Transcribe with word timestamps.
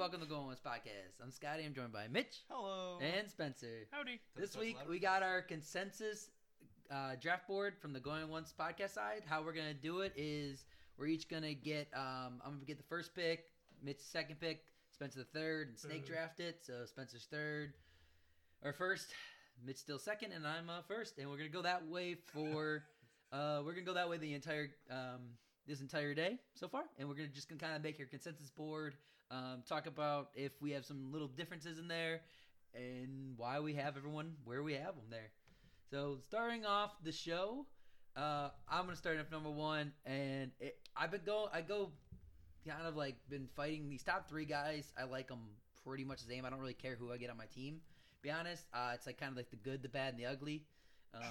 welcome 0.00 0.18
to 0.18 0.26
the 0.26 0.34
Going 0.34 0.46
Once 0.46 0.60
Podcast. 0.64 1.22
I'm 1.22 1.30
Scotty. 1.30 1.62
I'm 1.62 1.74
joined 1.74 1.92
by 1.92 2.08
Mitch 2.08 2.38
Hello. 2.48 2.98
and 3.02 3.28
Spencer. 3.28 3.86
Howdy. 3.90 4.18
This 4.34 4.56
week 4.56 4.78
we 4.88 4.98
got 4.98 5.22
our 5.22 5.42
consensus 5.42 6.30
uh, 6.90 7.16
draft 7.20 7.46
board 7.46 7.74
from 7.78 7.92
the 7.92 8.00
Going 8.00 8.30
Once 8.30 8.54
podcast 8.58 8.94
side. 8.94 9.24
How 9.26 9.42
we're 9.42 9.52
gonna 9.52 9.74
do 9.74 10.00
it 10.00 10.14
is 10.16 10.64
we're 10.96 11.08
each 11.08 11.28
gonna 11.28 11.52
get. 11.52 11.88
Um, 11.94 12.40
I'm 12.42 12.54
gonna 12.54 12.64
get 12.64 12.78
the 12.78 12.84
first 12.84 13.14
pick, 13.14 13.50
Mitch 13.84 14.00
second 14.00 14.40
pick, 14.40 14.64
Spencer 14.90 15.18
the 15.18 15.38
third, 15.38 15.68
and 15.68 15.78
Snake 15.78 16.06
Boo. 16.06 16.14
draft 16.14 16.40
it. 16.40 16.60
So 16.62 16.86
Spencer's 16.86 17.26
third 17.30 17.74
or 18.64 18.72
first, 18.72 19.08
Mitch 19.62 19.76
still 19.76 19.98
second, 19.98 20.32
and 20.32 20.46
I'm 20.46 20.70
uh, 20.70 20.80
first. 20.88 21.18
And 21.18 21.28
we're 21.28 21.36
gonna 21.36 21.50
go 21.50 21.60
that 21.60 21.86
way 21.86 22.16
for. 22.32 22.84
uh, 23.32 23.60
we're 23.66 23.72
gonna 23.72 23.84
go 23.84 23.92
that 23.92 24.08
way 24.08 24.16
the 24.16 24.32
entire 24.32 24.70
um, 24.90 25.36
this 25.66 25.82
entire 25.82 26.14
day 26.14 26.38
so 26.54 26.68
far, 26.68 26.84
and 26.98 27.06
we're 27.06 27.16
gonna 27.16 27.28
just 27.28 27.50
gonna 27.50 27.60
kind 27.60 27.76
of 27.76 27.82
make 27.82 27.98
your 27.98 28.08
consensus 28.08 28.48
board. 28.48 28.94
Um, 29.30 29.62
talk 29.68 29.86
about 29.86 30.30
if 30.34 30.52
we 30.60 30.72
have 30.72 30.84
some 30.84 31.12
little 31.12 31.28
differences 31.28 31.78
in 31.78 31.86
there, 31.86 32.20
and 32.74 33.34
why 33.36 33.60
we 33.60 33.74
have 33.74 33.96
everyone 33.96 34.32
where 34.44 34.62
we 34.62 34.74
have 34.74 34.94
them 34.96 35.04
there. 35.10 35.30
So 35.90 36.18
starting 36.28 36.64
off 36.64 36.92
the 37.04 37.12
show, 37.12 37.66
uh, 38.16 38.50
I'm 38.68 38.84
gonna 38.84 38.96
start 38.96 39.18
off 39.18 39.30
number 39.30 39.50
one, 39.50 39.92
and 40.04 40.50
it, 40.60 40.78
I've 40.96 41.10
been 41.10 41.22
go 41.24 41.48
I 41.52 41.60
go 41.60 41.90
kind 42.66 42.86
of 42.86 42.96
like 42.96 43.16
been 43.28 43.48
fighting 43.56 43.88
these 43.88 44.02
top 44.02 44.28
three 44.28 44.44
guys. 44.44 44.92
I 44.98 45.04
like 45.04 45.28
them 45.28 45.46
pretty 45.84 46.04
much 46.04 46.22
the 46.22 46.28
same. 46.28 46.44
I 46.44 46.50
don't 46.50 46.60
really 46.60 46.74
care 46.74 46.96
who 46.96 47.12
I 47.12 47.16
get 47.16 47.30
on 47.30 47.36
my 47.36 47.46
team. 47.46 47.80
Be 48.22 48.30
honest, 48.30 48.64
uh, 48.74 48.92
it's 48.94 49.06
like 49.06 49.18
kind 49.18 49.30
of 49.30 49.36
like 49.36 49.50
the 49.50 49.56
good, 49.56 49.82
the 49.82 49.88
bad, 49.88 50.14
and 50.14 50.18
the 50.18 50.26
ugly 50.26 50.64
um, 51.14 51.22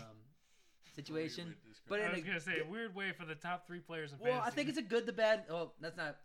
situation. 0.95 1.53
But 1.87 2.01
I 2.01 2.09
was 2.11 2.19
a 2.19 2.21
gonna 2.21 2.39
say 2.39 2.59
a 2.65 2.69
weird 2.69 2.95
way 2.95 3.11
for 3.11 3.25
the 3.25 3.35
top 3.35 3.67
three 3.67 3.79
players 3.79 4.11
in 4.11 4.19
Well, 4.19 4.41
I 4.43 4.49
think 4.49 4.69
it's 4.69 4.77
a 4.77 4.83
good, 4.83 5.05
the 5.05 5.13
bad. 5.13 5.43
Oh, 5.49 5.71
that's 5.79 5.97
not. 5.97 6.17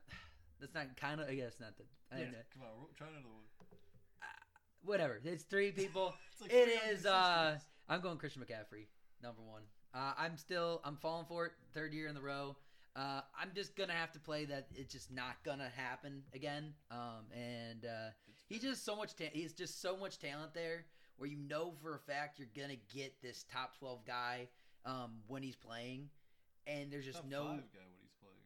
That's 0.61 0.75
not 0.75 0.97
kind 0.97 1.21
of. 1.21 1.29
I 1.29 1.35
guess 1.35 1.55
not 1.61 1.77
the. 1.77 1.85
I 2.15 2.21
Yeah. 2.21 2.31
know. 2.31 2.39
Come 2.53 2.63
on, 2.63 2.87
try 2.97 3.09
another 3.09 3.29
one. 3.29 3.45
Whatever. 4.85 5.21
It's 5.25 5.45
three 5.45 5.73
people. 5.83 6.15
It's 6.33 6.43
like 6.43 6.53
It 6.53 6.65
three 6.81 6.91
is, 6.93 7.07
uh, 7.07 7.59
I'm 7.89 8.01
going 8.01 8.19
Christian 8.19 8.43
McCaffrey, 8.43 8.87
number 9.23 9.43
one. 9.43 9.63
Uh, 9.95 10.13
I'm 10.19 10.37
still, 10.37 10.81
I'm 10.85 10.97
falling 10.97 11.27
for 11.27 11.47
it, 11.47 11.53
third 11.73 11.93
year 11.95 12.09
in 12.09 12.15
the 12.15 12.21
row. 12.21 12.57
Uh, 12.97 13.21
I'm 13.41 13.51
just 13.55 13.75
gonna 13.77 13.93
have 13.93 14.13
to 14.13 14.21
play 14.21 14.45
that. 14.45 14.67
It's 14.75 14.93
just 14.93 15.11
not 15.13 15.43
gonna 15.45 15.71
happen 15.77 16.23
again. 16.33 16.75
Um, 16.91 17.27
and 17.33 17.85
uh, 17.85 18.11
he's 18.49 18.63
just 18.63 18.85
so 18.85 18.95
much. 18.95 19.17
Ta- 19.17 19.25
he's 19.33 19.53
just 19.53 19.81
so 19.83 19.97
much 19.97 20.19
talent 20.19 20.55
there, 20.55 20.85
where 21.17 21.29
you 21.29 21.37
know 21.37 21.73
for 21.83 21.95
a 21.97 21.99
fact 21.99 22.39
you're 22.39 22.49
gonna 22.57 22.77
get 22.95 23.21
this 23.23 23.45
top 23.53 23.77
12 23.79 24.05
guy 24.07 24.49
um, 24.85 25.13
when 25.27 25.43
he's 25.43 25.57
playing, 25.57 26.09
and 26.69 26.93
there's 26.93 27.05
just 27.05 27.19
Top 27.19 27.27
no. 27.29 27.39
five 27.45 27.73
guy 27.73 27.81
when 27.81 27.99
he's 28.03 28.15
playing. 28.21 28.39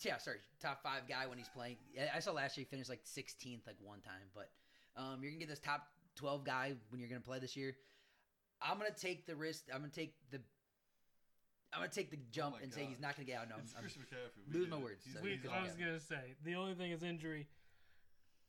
Yeah, 0.00 0.18
sorry, 0.18 0.38
top 0.60 0.82
five 0.82 1.08
guy 1.08 1.26
when 1.26 1.38
he's 1.38 1.48
playing. 1.48 1.76
I- 2.00 2.16
I 2.16 2.20
saw 2.20 2.32
last 2.32 2.56
year 2.56 2.64
he 2.66 2.70
finished 2.70 2.88
like 2.90 3.04
16th 3.04 3.66
like 3.66 3.76
one 3.80 4.00
time, 4.00 4.28
but 4.34 4.50
um, 4.96 5.22
you're 5.22 5.30
gonna 5.32 5.40
get 5.40 5.48
this 5.48 5.58
top 5.58 5.88
12 6.16 6.44
guy 6.44 6.74
when 6.90 7.00
you're 7.00 7.08
gonna 7.08 7.20
play 7.20 7.38
this 7.38 7.56
year. 7.56 7.76
I'm 8.60 8.78
gonna 8.78 8.90
take 8.92 9.26
the 9.26 9.34
risk. 9.34 9.64
I'm 9.72 9.80
gonna 9.80 9.92
take 9.92 10.14
the. 10.30 10.38
I'm 11.72 11.80
gonna 11.80 11.90
take 11.90 12.10
the 12.10 12.18
jump 12.30 12.54
Oh 12.54 12.58
my 12.58 12.62
and 12.64 12.72
say 12.72 12.84
he's 12.84 13.00
not 13.00 13.16
gonna 13.16 13.26
get 13.26 13.40
out. 13.40 13.48
No, 13.48 13.56
it's 13.58 13.72
I'm, 13.76 13.82
I'm- 13.84 13.90
McCaffrey. 13.90 14.54
Lose 14.54 14.68
my 14.68 14.76
it. 14.76 14.82
words, 14.82 15.04
so 15.12 15.20
We, 15.22 15.30
you 15.42 15.50
I 15.50 15.62
was 15.62 15.72
gonna 15.74 15.98
say 16.00 16.34
the 16.44 16.54
only 16.54 16.74
thing 16.74 16.92
is 16.92 17.02
injury. 17.02 17.48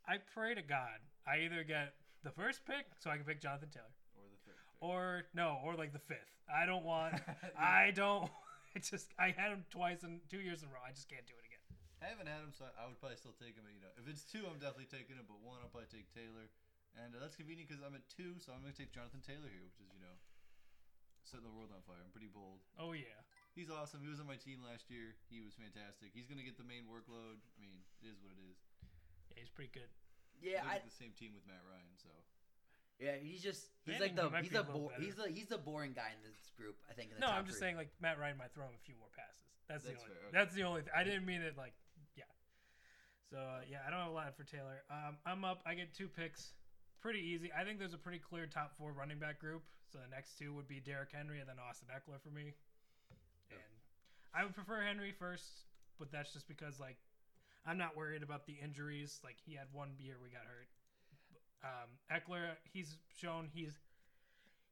I 0.08 0.18
pray 0.34 0.54
to 0.54 0.62
God 0.62 1.00
I 1.26 1.38
either 1.40 1.64
get 1.64 1.94
the 2.24 2.32
first 2.32 2.66
pick 2.66 2.86
so 3.00 3.10
I 3.10 3.16
can 3.16 3.26
pick 3.26 3.42
Jonathan 3.42 3.70
Taylor, 3.74 3.86
or 4.18 4.24
the 4.30 4.38
third. 4.46 4.56
pick. 4.58 4.82
or 4.82 5.24
no, 5.34 5.58
or 5.64 5.76
like 5.76 5.94
the 5.94 6.00
fifth. 6.00 6.20
I 6.54 6.66
don't 6.66 6.84
want. 6.84 7.16
I 7.58 7.92
don't. 7.96 8.30
I 8.74 8.82
just 8.82 9.14
I 9.22 9.30
had 9.34 9.54
him 9.54 9.66
twice 9.70 10.02
in 10.02 10.22
two 10.30 10.42
years 10.42 10.66
in 10.66 10.70
a 10.70 10.74
row. 10.74 10.82
I 10.82 10.92
just 10.92 11.06
can't 11.10 11.26
do 11.30 11.38
it 11.38 11.46
again. 11.46 11.62
I 12.02 12.12
haven't 12.12 12.28
had 12.28 12.44
him, 12.44 12.52
so 12.52 12.68
I 12.76 12.90
would 12.90 13.00
probably 13.00 13.16
still 13.22 13.38
take 13.38 13.56
him. 13.56 13.64
But, 13.64 13.72
you 13.72 13.80
know, 13.80 13.94
if 13.96 14.10
it's 14.12 14.28
two, 14.28 14.44
I'm 14.44 14.60
definitely 14.60 14.92
taking 14.92 15.16
him. 15.16 15.24
But 15.30 15.40
one, 15.40 15.64
I'll 15.64 15.72
probably 15.72 15.88
take 15.94 16.12
Taylor, 16.12 16.52
and 17.00 17.16
uh, 17.16 17.24
that's 17.24 17.40
convenient 17.40 17.72
because 17.72 17.80
I'm 17.80 17.96
at 17.96 18.04
two, 18.12 18.42
so 18.44 18.52
I'm 18.52 18.60
gonna 18.60 18.76
take 18.76 18.92
Jonathan 18.92 19.24
Taylor 19.24 19.48
here, 19.48 19.64
which 19.64 19.80
is 19.80 19.88
you 19.94 20.04
know, 20.04 20.18
setting 21.24 21.48
the 21.48 21.54
world 21.56 21.72
on 21.72 21.80
fire. 21.88 22.02
I'm 22.04 22.12
pretty 22.12 22.28
bold. 22.34 22.60
Oh 22.76 22.92
yeah. 22.92 23.24
He's 23.54 23.70
awesome. 23.70 24.02
He 24.02 24.10
was 24.10 24.18
on 24.18 24.26
my 24.26 24.36
team 24.42 24.66
last 24.66 24.90
year. 24.90 25.14
He 25.30 25.38
was 25.40 25.54
fantastic. 25.54 26.10
He's 26.12 26.26
gonna 26.26 26.44
get 26.44 26.58
the 26.58 26.66
main 26.66 26.90
workload. 26.90 27.38
I 27.54 27.58
mean, 27.62 27.86
it 28.02 28.10
is 28.10 28.18
what 28.20 28.34
it 28.34 28.42
is. 28.42 28.58
Yeah, 29.30 29.38
he's 29.46 29.54
pretty 29.54 29.70
good. 29.72 29.94
yeah, 30.42 30.66
He's 30.66 30.74
I, 30.74 30.82
on 30.82 30.90
the 30.90 30.98
same 30.98 31.14
team 31.16 31.32
with 31.38 31.46
Matt 31.46 31.62
Ryan, 31.64 31.94
so 32.02 32.10
yeah. 33.04 33.20
He's 33.22 33.44
just 33.44 33.68
he's 33.86 34.00
Manning 34.00 34.16
like 34.16 34.16
the 34.16 34.30
might 34.32 34.44
he's 34.48 34.56
a 34.56 34.62
a 34.62 34.64
bo- 34.64 34.88
better. 34.90 35.02
he's 35.04 35.16
the 35.16 35.28
he's 35.28 35.48
the 35.52 35.58
boring 35.60 35.92
guy 35.92 36.10
in 36.16 36.22
this 36.24 36.40
group. 36.56 36.78
I 36.90 36.94
think. 36.94 37.12
In 37.12 37.16
the 37.20 37.22
No, 37.22 37.28
top 37.28 37.36
I'm 37.38 37.46
just 37.46 37.60
three. 37.60 37.68
saying 37.68 37.76
like 37.76 37.92
Matt 38.02 38.18
Ryan 38.20 38.38
might 38.38 38.54
throw 38.56 38.64
him 38.66 38.76
a 38.80 38.84
few 38.88 38.96
more 38.96 39.12
passes. 39.12 39.44
That's, 39.68 39.84
the 39.84 39.96
only. 39.96 40.02
fair, 40.08 40.24
okay. 40.28 40.32
That's 40.36 40.54
the 40.56 40.64
only. 40.64 40.82
Th- 40.82 40.96
I 40.96 41.04
didn't 41.04 41.26
mean 41.26 41.42
it 41.42 41.58
like 41.58 41.74
yeah. 42.16 42.24
So 43.32 43.38
uh, 43.38 43.62
yeah, 43.70 43.84
I 43.86 43.92
don't 43.92 44.00
have 44.00 44.12
a 44.12 44.16
lot 44.16 44.32
for 44.36 44.44
Taylor. 44.48 44.84
Um, 44.92 45.18
I'm 45.26 45.44
up. 45.44 45.60
I 45.68 45.76
get 45.76 45.94
two 45.94 46.08
picks. 46.08 46.54
Pretty 47.04 47.20
easy. 47.20 47.52
I 47.52 47.64
think 47.68 47.80
there's 47.80 47.94
a 47.94 48.00
pretty 48.00 48.20
clear 48.20 48.48
top 48.48 48.72
four 48.80 48.94
running 48.96 49.20
back 49.20 49.40
group. 49.40 49.64
So 49.92 50.00
the 50.00 50.08
next 50.10 50.40
two 50.40 50.54
would 50.56 50.68
be 50.68 50.80
Derrick 50.80 51.12
Henry 51.12 51.40
and 51.40 51.48
then 51.48 51.58
Austin 51.60 51.88
Ekeler 51.92 52.18
for 52.24 52.32
me. 52.32 52.56
Yeah. 53.52 53.58
And 53.60 53.74
I 54.34 54.44
would 54.44 54.56
prefer 54.56 54.82
Henry 54.82 55.12
first, 55.12 55.68
but 56.00 56.12
that's 56.12 56.32
just 56.34 56.48
because 56.48 56.80
like 56.80 56.98
I'm 57.66 57.78
not 57.78 57.96
worried 57.96 58.24
about 58.24 58.46
the 58.48 58.56
injuries. 58.64 59.20
Like 59.24 59.36
he 59.46 59.54
had 59.56 59.68
one 59.72 59.90
year 60.00 60.16
we 60.24 60.30
got 60.30 60.44
hurt. 60.48 60.68
Um, 61.64 61.90
Ekeler, 62.12 62.56
he's 62.72 62.98
shown 63.18 63.48
he's 63.54 63.80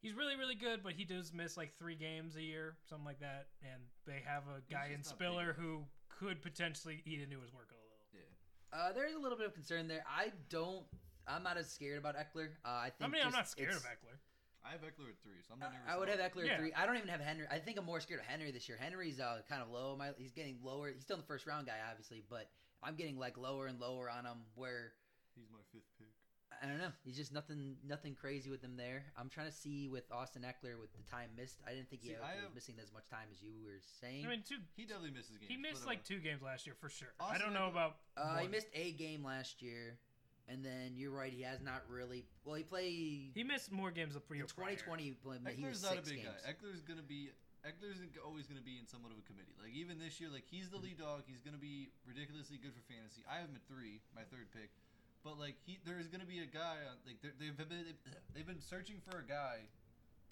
he's 0.02 0.14
really 0.14 0.36
really 0.36 0.56
good, 0.56 0.82
but 0.84 0.94
he 0.94 1.06
does 1.06 1.32
miss 1.34 1.56
like 1.58 1.78
three 1.78 1.96
games 1.96 2.36
a 2.36 2.42
year, 2.42 2.76
something 2.90 3.06
like 3.06 3.20
that. 3.20 3.48
And 3.62 3.82
they 4.06 4.22
have 4.26 4.44
a 4.44 4.62
guy 4.72 4.90
in 4.94 5.00
just 5.00 5.12
not 5.12 5.20
big 5.20 5.28
Spiller 5.30 5.56
who 5.58 5.84
could 6.10 6.42
potentially 6.42 7.02
eat 7.06 7.22
into 7.22 7.40
his 7.42 7.54
work 7.54 7.70
a 7.72 7.76
little. 7.80 7.98
yeah. 8.14 8.78
uh, 8.78 8.94
there's 8.94 9.16
a 9.16 9.20
little 9.20 9.38
bit 9.38 9.48
of 9.48 9.54
concern 9.54 9.88
there. 9.88 10.04
I 10.08 10.32
don't. 10.50 10.84
I'm 11.28 11.44
not 11.44 11.58
as 11.58 11.72
scared 11.72 12.00
about 12.00 12.16
Ekeler. 12.16 12.50
Uh, 12.66 12.70
I 12.70 12.92
think. 12.98 13.10
I 13.10 13.14
mean, 13.14 13.22
I'm 13.22 13.28
just 13.28 13.38
not 13.38 13.50
scared 13.50 13.70
it's- 13.70 13.84
of 13.84 13.88
Ekeler. 13.90 14.18
I 14.64 14.74
have 14.74 14.82
Ekeler 14.82 15.10
at 15.10 15.18
three, 15.24 15.42
so 15.42 15.56
I'm 15.56 15.60
not 15.60 15.74
nervous. 15.74 15.90
I 15.90 15.98
would 15.98 16.08
have 16.08 16.20
about 16.20 16.38
it. 16.38 16.38
Ekeler 16.38 16.46
Yeah. 16.46 16.58
three. 16.58 16.72
I 16.74 16.86
don't 16.86 16.98
even 16.98 17.10
have 17.10 17.20
Henry. 17.20 17.48
I 17.50 17.58
think 17.58 17.80
I'm 17.80 17.86
more 17.86 18.00
scared 18.00 18.20
of 18.20 18.28
Henry 18.28 18.52
this 18.52 18.70
year. 18.70 18.78
Henry's 18.80 19.20
uh, 19.20 19.42
kind 19.50 19.60
of 19.64 19.70
low. 19.70 19.96
My, 19.98 20.12
he's 20.20 20.34
getting 20.34 20.60
lower. 20.62 20.92
He's 20.94 21.02
still 21.02 21.16
in 21.16 21.22
the 21.22 21.26
first 21.26 21.48
round 21.48 21.66
guy, 21.66 21.82
obviously, 21.90 22.22
but 22.30 22.46
I'm 22.84 22.94
getting 22.94 23.18
like 23.18 23.40
lower 23.40 23.66
and 23.66 23.80
lower 23.80 24.08
on 24.08 24.24
him. 24.24 24.38
Where 24.54 24.94
He's 25.34 25.50
my 25.50 25.64
fifth 25.72 25.90
pick. 25.98 26.11
I 26.62 26.68
don't 26.68 26.78
know. 26.78 26.92
He's 27.04 27.18
just 27.18 27.34
nothing, 27.34 27.76
nothing 27.88 28.14
crazy 28.14 28.50
with 28.52 28.62
him 28.62 28.78
there. 28.78 29.04
I'm 29.18 29.30
trying 29.30 29.48
to 29.48 29.52
see 29.56 29.88
with 29.88 30.04
Austin 30.12 30.44
Ekeler 30.44 30.80
with 30.80 30.94
the 30.94 31.02
time 31.10 31.30
missed. 31.36 31.58
I 31.66 31.72
didn't 31.74 31.90
think 31.90 32.04
he 32.04 32.10
See, 32.10 32.14
was 32.14 32.22
I 32.24 32.36
have- 32.42 32.54
missing 32.54 32.76
as 32.82 32.94
much 32.94 33.08
time 33.10 33.26
as 33.34 33.42
you 33.42 33.52
were 33.66 33.82
saying. 34.00 34.26
I 34.26 34.30
mean, 34.30 34.44
two. 34.48 34.58
He 34.76 34.86
definitely 34.86 35.12
misses 35.12 35.38
games. 35.38 35.50
He 35.50 35.58
missed 35.58 35.88
like 35.88 36.04
two 36.06 36.20
games 36.20 36.42
last 36.44 36.68
year 36.68 36.76
for 36.80 36.88
sure. 36.90 37.10
I 37.20 37.40
don't 37.40 37.54
know 37.54 37.70
Ekeler- 37.70 37.72
about. 37.72 37.98
uh, 38.16 38.38
he 38.38 38.48
missed 38.48 38.68
a 38.76 38.92
game 38.94 39.24
last 39.26 39.62
year, 39.64 39.98
and 40.48 40.64
then 40.64 40.94
you're 40.96 41.10
right. 41.10 41.34
He 41.34 41.42
has 41.42 41.62
not 41.62 41.82
really. 41.90 42.28
Well, 42.46 42.56
he 42.56 42.64
played 42.64 43.32
He 43.34 43.44
missed 43.44 43.72
more 43.72 43.90
games 43.90 44.14
the 44.14 44.22
year 44.30 44.44
in 44.44 44.48
2020. 44.50 45.02
He 45.04 45.12
played. 45.18 45.40
He 45.56 45.66
was 45.66 45.82
Ekeler's 45.82 45.84
not 45.84 45.98
a 45.98 46.02
big 46.06 46.22
games. 46.22 46.30
guy. 46.46 46.54
Ekeler's 46.54 46.82
gonna 46.82 47.02
be. 47.02 47.32
Ekeler's 47.66 48.02
always 48.26 48.46
gonna 48.46 48.62
be 48.62 48.78
in 48.78 48.86
somewhat 48.86 49.12
of 49.12 49.18
a 49.18 49.26
committee. 49.26 49.54
Like 49.62 49.74
even 49.74 49.98
this 49.98 50.20
year, 50.22 50.30
like 50.30 50.46
he's 50.50 50.70
the 50.70 50.78
lead 50.78 50.98
dog. 50.98 51.24
He's 51.26 51.42
gonna 51.42 51.58
be 51.62 51.90
ridiculously 52.06 52.58
good 52.58 52.74
for 52.74 52.82
fantasy. 52.86 53.22
I 53.30 53.38
have 53.42 53.50
him 53.50 53.56
at 53.58 53.66
three, 53.70 54.02
my 54.14 54.22
third 54.30 54.50
pick. 54.54 54.70
But 55.24 55.38
like 55.38 55.56
he, 55.66 55.78
there 55.86 56.00
is 56.00 56.08
gonna 56.08 56.26
be 56.26 56.40
a 56.40 56.50
guy. 56.50 56.82
On, 56.90 56.98
like 57.06 57.22
they're- 57.22 57.36
they've 57.38 57.56
been 57.58 57.94
they've 58.34 58.48
been 58.48 58.62
searching 58.62 58.98
for 59.06 59.20
a 59.20 59.26
guy 59.26 59.62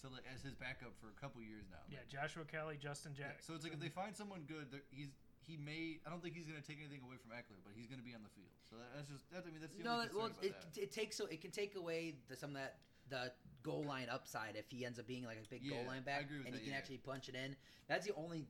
to 0.01 0.09
like 0.09 0.23
as 0.33 0.41
his 0.41 0.55
backup 0.55 0.97
for 0.97 1.09
a 1.13 1.17
couple 1.21 1.41
years 1.41 1.65
now. 1.69 1.83
Yeah, 1.89 2.01
Joshua 2.09 2.45
Kelly, 2.45 2.77
Justin 2.81 3.13
yeah, 3.15 3.29
Jackson. 3.29 3.45
So 3.45 3.53
it's 3.53 3.63
like 3.63 3.73
if 3.73 3.79
they 3.79 3.89
find 3.93 4.15
someone 4.15 4.45
good, 4.47 4.65
he's 4.89 5.13
he 5.45 5.57
may. 5.57 5.99
I 6.05 6.09
don't 6.09 6.21
think 6.21 6.33
he's 6.35 6.45
gonna 6.49 6.65
take 6.65 6.81
anything 6.81 7.01
away 7.05 7.17
from 7.21 7.31
Ekeler, 7.37 7.61
but 7.61 7.73
he's 7.77 7.85
gonna 7.85 8.01
be 8.05 8.15
on 8.17 8.23
the 8.25 8.33
field. 8.33 8.49
So 8.65 8.77
that, 8.81 8.89
that's 8.95 9.09
just 9.09 9.29
that. 9.29 9.45
I 9.45 9.51
mean, 9.53 9.61
that's 9.61 9.75
the 9.77 9.83
No, 9.85 10.01
only 10.01 10.07
that, 10.09 10.15
well, 10.17 10.29
concern 10.33 10.45
it, 10.45 10.49
about 10.57 10.73
that. 10.73 10.81
it 10.83 10.91
takes 10.91 11.13
so 11.17 11.25
it 11.29 11.41
can 11.41 11.51
take 11.51 11.75
away 11.77 12.15
the, 12.27 12.35
some 12.35 12.51
of 12.57 12.61
that 12.61 12.77
the 13.09 13.31
goal 13.61 13.83
line 13.83 14.07
upside 14.09 14.55
if 14.55 14.69
he 14.69 14.85
ends 14.85 14.97
up 14.99 15.05
being 15.07 15.25
like 15.25 15.37
a 15.37 15.45
big 15.49 15.67
goal 15.67 15.79
Yeah, 15.81 15.87
line 15.89 16.01
I 16.05 16.17
back 16.17 16.21
agree 16.21 16.37
with 16.37 16.45
and 16.47 16.55
that, 16.55 16.59
he 16.59 16.65
can 16.65 16.73
yeah. 16.73 16.79
actually 16.79 16.97
punch 17.01 17.27
it 17.29 17.35
in. 17.35 17.55
That's 17.87 18.05
the 18.05 18.13
only 18.15 18.45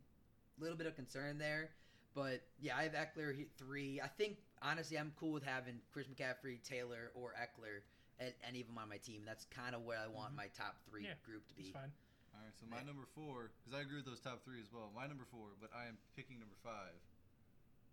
little 0.59 0.77
bit 0.77 0.85
of 0.87 0.95
concern 0.95 1.37
there. 1.39 1.71
But 2.15 2.41
yeah, 2.59 2.75
I 2.77 2.83
have 2.83 2.93
Ekeler 2.93 3.45
three. 3.57 4.01
I 4.01 4.07
think 4.07 4.37
honestly, 4.61 4.97
I'm 4.97 5.13
cool 5.19 5.31
with 5.31 5.43
having 5.43 5.79
Chris 5.93 6.07
McCaffrey, 6.07 6.61
Taylor, 6.63 7.11
or 7.13 7.33
Ekeler, 7.37 7.81
and 8.19 8.33
any 8.47 8.61
of 8.61 8.67
them 8.67 8.77
on 8.77 8.89
my 8.89 8.97
team. 8.97 9.21
That's 9.25 9.45
kind 9.45 9.75
of 9.75 9.83
where 9.83 9.97
I 9.99 10.07
want 10.07 10.33
Mhm. 10.33 10.37
my 10.37 10.47
top 10.47 10.81
three 10.89 11.05
Yeah, 11.05 11.13
group 11.23 11.47
to 11.49 11.53
It's 11.57 11.67
be. 11.67 11.73
fine. 11.73 11.93
All 12.33 12.41
right, 12.43 12.55
so 12.57 12.65
my 12.67 12.77
Yeah. 12.79 12.83
number 12.83 13.05
four, 13.15 13.51
because 13.63 13.73
I 13.77 13.81
agree 13.81 13.97
with 13.97 14.05
those 14.05 14.19
top 14.21 14.43
three 14.43 14.61
as 14.61 14.71
well. 14.71 14.91
My 14.91 15.07
number 15.07 15.25
four, 15.25 15.49
but 15.59 15.71
I 15.73 15.85
am 15.87 15.97
picking 16.15 16.39
number 16.39 16.55
five. 16.63 16.95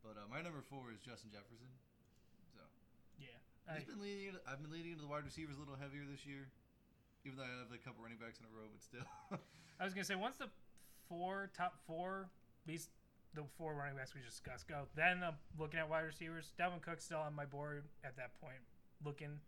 But 0.03 0.17
uh, 0.17 0.27
my 0.29 0.41
number 0.43 0.63
four 0.63 0.91
is 0.93 1.01
Justin 1.01 1.31
Jefferson. 1.31 1.69
So 2.55 2.61
Yeah. 3.19 3.29
I've 3.69 3.83
I, 3.83 3.85
been 3.85 4.01
leading. 4.01 4.29
Into, 4.29 4.41
I've 4.49 4.61
been 4.63 4.71
leading 4.71 4.93
into 4.93 5.03
the 5.03 5.09
wide 5.09 5.25
receivers 5.25 5.57
a 5.57 5.59
little 5.61 5.77
heavier 5.77 6.05
this 6.07 6.25
year, 6.27 6.51
even 7.25 7.37
though 7.39 7.45
I 7.45 7.49
have 7.49 7.73
a 7.73 7.79
couple 7.79 8.03
running 8.03 8.19
backs 8.19 8.39
in 8.41 8.47
a 8.47 8.49
row. 8.51 8.69
But 8.69 8.83
still, 8.83 9.07
I 9.81 9.85
was 9.85 9.95
gonna 9.95 10.05
say 10.05 10.15
once 10.15 10.37
the 10.37 10.51
four 11.09 11.51
top 11.55 11.79
four, 11.87 12.31
at 12.63 12.69
least 12.69 12.91
the 13.35 13.45
four 13.59 13.75
running 13.75 13.97
backs 13.97 14.15
we 14.15 14.21
discussed 14.23 14.69
go, 14.69 14.87
then 14.95 15.23
I'm 15.23 15.37
looking 15.59 15.81
at 15.81 15.89
wide 15.89 16.05
receivers. 16.05 16.53
Dalvin 16.59 16.81
Cook's 16.81 17.05
still 17.05 17.21
on 17.21 17.35
my 17.35 17.45
board 17.45 17.85
at 18.05 18.17
that 18.17 18.41
point, 18.41 18.61
looking, 19.05 19.41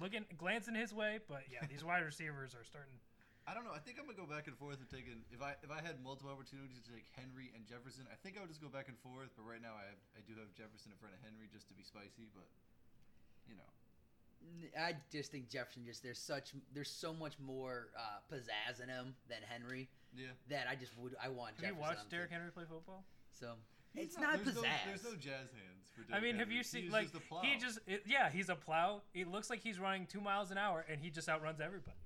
looking, 0.00 0.24
glancing 0.36 0.74
his 0.74 0.94
way. 0.94 1.20
But 1.28 1.44
yeah, 1.50 1.66
these 1.68 1.84
wide 1.88 2.04
receivers 2.04 2.54
are 2.54 2.64
starting. 2.64 2.96
I 3.48 3.56
don't 3.56 3.64
know. 3.64 3.72
I 3.72 3.80
think 3.80 3.96
I'm 3.96 4.04
gonna 4.04 4.20
go 4.20 4.28
back 4.28 4.44
and 4.44 4.52
forth 4.60 4.76
and 4.76 4.88
taking 4.92 5.24
if 5.32 5.40
I 5.40 5.56
if 5.64 5.72
I 5.72 5.80
had 5.80 6.04
multiple 6.04 6.28
opportunities 6.28 6.76
to 6.76 6.84
take 6.84 7.08
Henry 7.16 7.48
and 7.56 7.64
Jefferson, 7.64 8.04
I 8.12 8.16
think 8.20 8.36
I 8.36 8.44
would 8.44 8.52
just 8.52 8.60
go 8.60 8.68
back 8.68 8.92
and 8.92 8.98
forth. 9.00 9.32
But 9.40 9.48
right 9.48 9.64
now, 9.64 9.72
I 9.72 9.88
have 9.88 10.00
I 10.12 10.20
do 10.28 10.36
have 10.36 10.52
Jefferson 10.52 10.92
in 10.92 11.00
front 11.00 11.16
of 11.16 11.24
Henry 11.24 11.48
just 11.48 11.64
to 11.72 11.74
be 11.74 11.80
spicy. 11.80 12.28
But 12.36 12.44
you 13.48 13.56
know, 13.56 13.64
I 14.78 14.94
just 15.10 15.30
think 15.30 15.48
Jefferson 15.48 15.84
just 15.84 16.02
there's 16.02 16.18
such 16.18 16.52
there's 16.74 16.90
so 16.90 17.12
much 17.12 17.34
more 17.38 17.88
uh, 17.96 18.18
pizzazz 18.32 18.82
in 18.82 18.88
him 18.88 19.14
than 19.28 19.38
Henry 19.48 19.88
yeah. 20.16 20.26
that 20.48 20.66
I 20.70 20.74
just 20.74 20.96
would 20.98 21.14
I 21.22 21.28
want. 21.28 21.54
Have 21.56 21.64
you 21.64 21.70
Jefferson 21.74 21.80
watched 21.80 22.10
Derrick. 22.10 22.30
Henry 22.30 22.50
play 22.50 22.64
football? 22.68 23.04
So 23.32 23.54
He's 23.94 24.12
it's 24.12 24.18
not, 24.18 24.44
there's 24.44 24.56
pizzazz. 24.56 24.62
No, 24.62 24.86
there's 24.86 25.04
no 25.04 25.14
jazz 25.16 25.48
hands 25.50 25.88
for. 25.94 26.04
I 26.08 26.20
Derrick 26.20 26.22
mean, 26.22 26.36
have 26.38 26.52
you 26.52 26.62
seen 26.62 26.84
He's 26.84 26.92
like 26.92 27.12
just 27.12 27.28
plow. 27.28 27.40
he 27.42 27.58
just 27.58 27.78
it, 27.86 28.02
yeah 28.06 28.30
he's 28.30 28.48
a 28.48 28.54
plow. 28.56 29.02
It 29.14 29.28
looks 29.28 29.50
like 29.50 29.60
he's 29.60 29.78
running 29.78 30.06
two 30.06 30.20
miles 30.20 30.50
an 30.50 30.58
hour 30.58 30.84
and 30.88 31.00
he 31.00 31.10
just 31.10 31.28
outruns 31.28 31.60
everybody. 31.60 31.96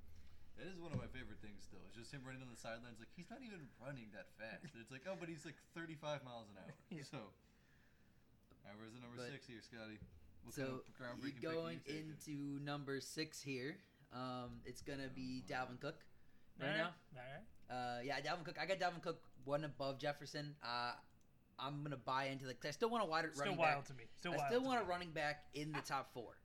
That 0.58 0.68
is 0.70 0.78
one 0.78 0.92
of 0.92 0.98
my 1.00 1.10
favorite 1.10 1.40
things. 1.42 1.66
though. 1.72 1.82
it's 1.88 1.96
just 1.98 2.12
him 2.12 2.22
running 2.24 2.42
on 2.42 2.48
the 2.52 2.60
sidelines. 2.60 3.00
Like 3.00 3.10
he's 3.16 3.28
not 3.28 3.40
even 3.42 3.66
running 3.82 4.08
that 4.14 4.30
fast. 4.38 4.72
It's 4.78 4.92
like 4.92 5.02
oh, 5.08 5.16
but 5.18 5.28
he's 5.28 5.44
like 5.44 5.58
35 5.74 6.22
miles 6.24 6.46
an 6.52 6.62
hour. 6.62 6.70
Yeah. 6.92 7.02
So, 7.08 7.18
all 7.18 8.68
right, 8.70 8.76
where's 8.78 8.94
the 8.94 9.00
number 9.02 9.18
But- 9.18 9.32
six 9.32 9.48
here, 9.48 9.60
Scotty? 9.60 9.98
What 10.44 10.54
so 10.54 10.82
kind 10.98 11.12
of 11.12 11.42
going 11.42 11.80
into 11.86 12.58
number 12.64 13.00
six 13.00 13.40
here, 13.40 13.76
um, 14.12 14.60
it's 14.64 14.82
gonna 14.82 15.08
be 15.08 15.42
Oh. 15.48 15.52
Dalvin 15.52 15.80
Cook 15.80 16.04
right 16.60 16.66
Alright, 16.68 16.78
now. 16.78 16.94
alright. 17.70 17.98
Uh, 17.98 18.02
yeah, 18.02 18.20
Dalvin 18.20 18.44
Cook. 18.44 18.58
I 18.60 18.66
got 18.66 18.78
Dalvin 18.78 19.02
Cook 19.02 19.22
one 19.44 19.64
above 19.64 19.98
Jefferson. 19.98 20.54
Uh, 20.62 20.92
I'm 21.58 21.82
gonna 21.82 21.96
buy 21.96 22.24
into 22.26 22.46
the. 22.46 22.54
'cause 22.54 22.68
I 22.68 22.70
still 22.72 22.90
want 22.90 23.04
a 23.04 23.06
wide 23.06 23.24
Still 23.32 23.40
running 23.44 23.56
wild 23.58 23.78
back. 23.84 23.86
to 23.86 23.94
me. 23.94 24.04
Still 24.16 24.32
I 24.32 24.36
wild. 24.36 24.48
still 24.48 24.60
to 24.60 24.66
want 24.66 24.80
a 24.80 24.84
me. 24.84 24.90
running 24.90 25.12
back 25.12 25.44
in 25.54 25.72
the 25.72 25.80
top 25.82 26.12
four. 26.12 26.36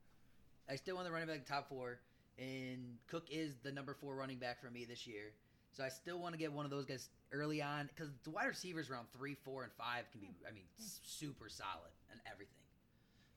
I 0.68 0.76
still 0.76 0.94
want 0.94 1.06
the 1.06 1.12
running 1.12 1.26
back 1.28 1.36
in 1.36 1.42
the 1.42 1.48
top 1.48 1.68
four, 1.68 2.00
and 2.38 2.98
Cook 3.08 3.26
is 3.30 3.56
the 3.62 3.72
number 3.72 3.94
four 3.94 4.14
running 4.16 4.38
back 4.38 4.60
for 4.60 4.70
me 4.70 4.84
this 4.84 5.06
year. 5.06 5.32
So 5.72 5.84
I 5.84 5.88
still 5.88 6.18
want 6.20 6.34
to 6.34 6.38
get 6.38 6.52
one 6.52 6.64
of 6.64 6.70
those 6.70 6.84
guys 6.86 7.08
early 7.32 7.60
on 7.62 7.86
because 7.88 8.10
the 8.22 8.30
wide 8.30 8.46
receivers 8.46 8.90
around 8.90 9.06
three, 9.12 9.34
four, 9.34 9.64
and 9.64 9.72
five 9.72 10.10
can 10.10 10.20
be, 10.20 10.30
I 10.46 10.50
mean, 10.50 10.64
super 10.76 11.48
solid 11.48 11.92
and 12.10 12.20
everything. 12.30 12.57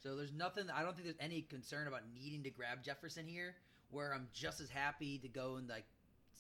So 0.04 0.16
there's 0.16 0.34
nothing. 0.34 0.66
I 0.74 0.84
don't 0.84 0.94
think 0.94 1.06
there's 1.06 1.20
any 1.20 1.42
concern 1.42 1.88
about 1.88 2.02
needing 2.14 2.44
to 2.44 2.50
grab 2.50 2.84
Jefferson 2.84 3.28
here. 3.28 3.56
Where 3.92 4.14
I'm 4.14 4.28
just 4.34 4.62
as 4.62 4.70
happy 4.70 5.18
to 5.20 5.28
go 5.28 5.56
and 5.56 5.68
like, 5.68 5.86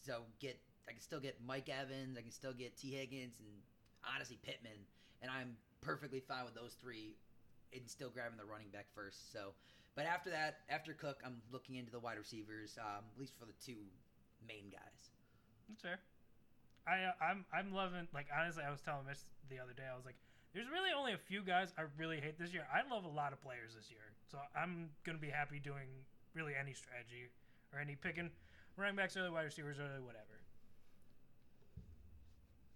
so 0.06 0.22
get. 0.40 0.58
I 0.88 0.92
can 0.92 1.02
still 1.02 1.19
get 1.19 1.38
Mike 1.46 1.69
Evans. 1.69 2.18
I 2.18 2.22
can 2.22 2.31
still 2.31 2.54
get 2.54 2.75
Tee 2.75 2.92
Higgins 2.92 3.40
and 3.40 3.54
honestly 4.02 4.38
Pittman, 4.42 4.81
and 5.22 5.30
I'm 5.30 5.56
perfectly 5.81 6.19
fine 6.19 6.44
with 6.46 6.56
those 6.56 6.75
three, 6.81 7.16
and 7.74 7.88
still 7.88 8.10
grabbing 8.10 8.38
the 8.38 8.46
running 8.46 8.69
back 8.74 8.88
first. 8.96 9.31
So, 9.31 9.54
but 9.96 10.06
after 10.06 10.31
that, 10.31 10.60
after 10.69 10.94
Cook, 10.94 11.22
I'm 11.24 11.38
looking 11.52 11.75
into 11.75 11.92
the 11.92 12.00
wide 12.00 12.18
receivers, 12.18 12.78
um, 12.81 13.06
at 13.14 13.19
least 13.19 13.34
for 13.38 13.46
the 13.46 13.54
two 13.64 13.78
main 14.48 14.72
guys. 14.72 15.12
That's 15.69 15.81
fair. 15.81 16.00
I 16.88 17.06
uh, 17.06 17.14
I'm 17.22 17.46
I'm 17.54 17.74
loving 17.74 18.07
like 18.14 18.28
honestly 18.34 18.64
I 18.66 18.72
was 18.72 18.81
telling 18.81 19.06
Mitch 19.06 19.22
the 19.50 19.60
other 19.60 19.74
day 19.74 19.86
I 19.86 19.96
was 19.96 20.06
like 20.06 20.18
there's 20.53 20.68
really 20.68 20.92
only 20.98 21.13
a 21.13 21.18
few 21.18 21.42
guys 21.42 21.74
I 21.77 21.83
really 21.98 22.19
hate 22.19 22.38
this 22.38 22.53
year. 22.53 22.68
I 22.68 22.83
love 22.94 23.06
a 23.06 23.12
lot 23.12 23.31
of 23.33 23.42
players 23.42 23.74
this 23.75 23.89
year, 23.89 24.03
so 24.30 24.38
I'm 24.56 24.89
gonna 25.06 25.18
be 25.21 25.30
happy 25.30 25.59
doing 25.59 25.88
really 26.33 26.53
any 26.59 26.74
strategy 26.74 27.31
or 27.74 27.80
any 27.80 27.95
picking 27.95 28.30
running 28.77 28.95
backs 28.95 29.15
early, 29.15 29.30
wide 29.30 29.48
receivers 29.48 29.80
early, 29.80 30.01
whatever. 30.03 30.39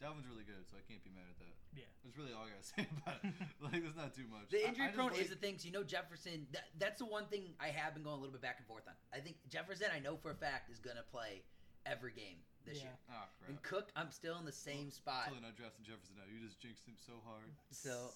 Dalvin's 0.01 0.27
really 0.27 0.43
good, 0.43 0.63
so 0.67 0.75
I 0.75 0.83
can't 0.87 1.03
be 1.03 1.11
mad 1.15 1.23
at 1.31 1.39
that. 1.39 1.55
Yeah. 1.75 1.87
That's 2.03 2.15
really 2.19 2.31
all 2.35 2.43
I 2.47 2.51
gotta 2.51 2.67
say 2.75 2.83
about 3.03 3.19
it. 3.23 3.31
Like, 3.63 3.81
there's 3.83 3.95
not 3.95 4.13
too 4.13 4.27
much. 4.29 4.51
The 4.51 4.67
injury 4.67 4.85
I 4.85 4.87
just 4.91 4.97
prone 4.99 5.11
like- 5.11 5.21
is 5.23 5.31
the 5.31 5.39
thing. 5.39 5.55
So 5.57 5.65
you 5.67 5.73
know 5.75 5.83
Jefferson. 5.83 6.47
That, 6.51 6.67
that's 6.79 6.99
the 6.99 7.07
one 7.07 7.25
thing 7.27 7.55
I 7.59 7.71
have 7.71 7.95
been 7.95 8.03
going 8.03 8.15
a 8.15 8.19
little 8.19 8.35
bit 8.35 8.43
back 8.43 8.59
and 8.59 8.67
forth 8.67 8.83
on. 8.87 8.93
I 9.11 9.19
think 9.23 9.37
Jefferson, 9.49 9.87
I 9.95 9.99
know 9.99 10.15
for 10.15 10.31
a 10.31 10.35
fact, 10.35 10.69
is 10.69 10.79
gonna 10.79 11.03
play 11.11 11.43
every 11.87 12.11
game 12.11 12.39
this 12.65 12.77
Yeah. 12.79 12.83
year. 12.85 12.97
Ah, 13.09 13.27
And. 13.47 13.61
Cook, 13.63 13.91
I'm 13.95 14.11
still 14.11 14.37
in 14.37 14.45
the 14.45 14.51
same 14.51 14.89
spot. 14.91 15.25
Totally 15.25 15.41
not 15.41 15.55
drafting 15.55 15.85
Jefferson 15.85 16.15
now. 16.17 16.23
You 16.31 16.39
just 16.45 16.59
jinxed 16.59 16.85
him 16.85 16.95
so 16.97 17.13
hard. 17.25 17.45
So 17.71 18.11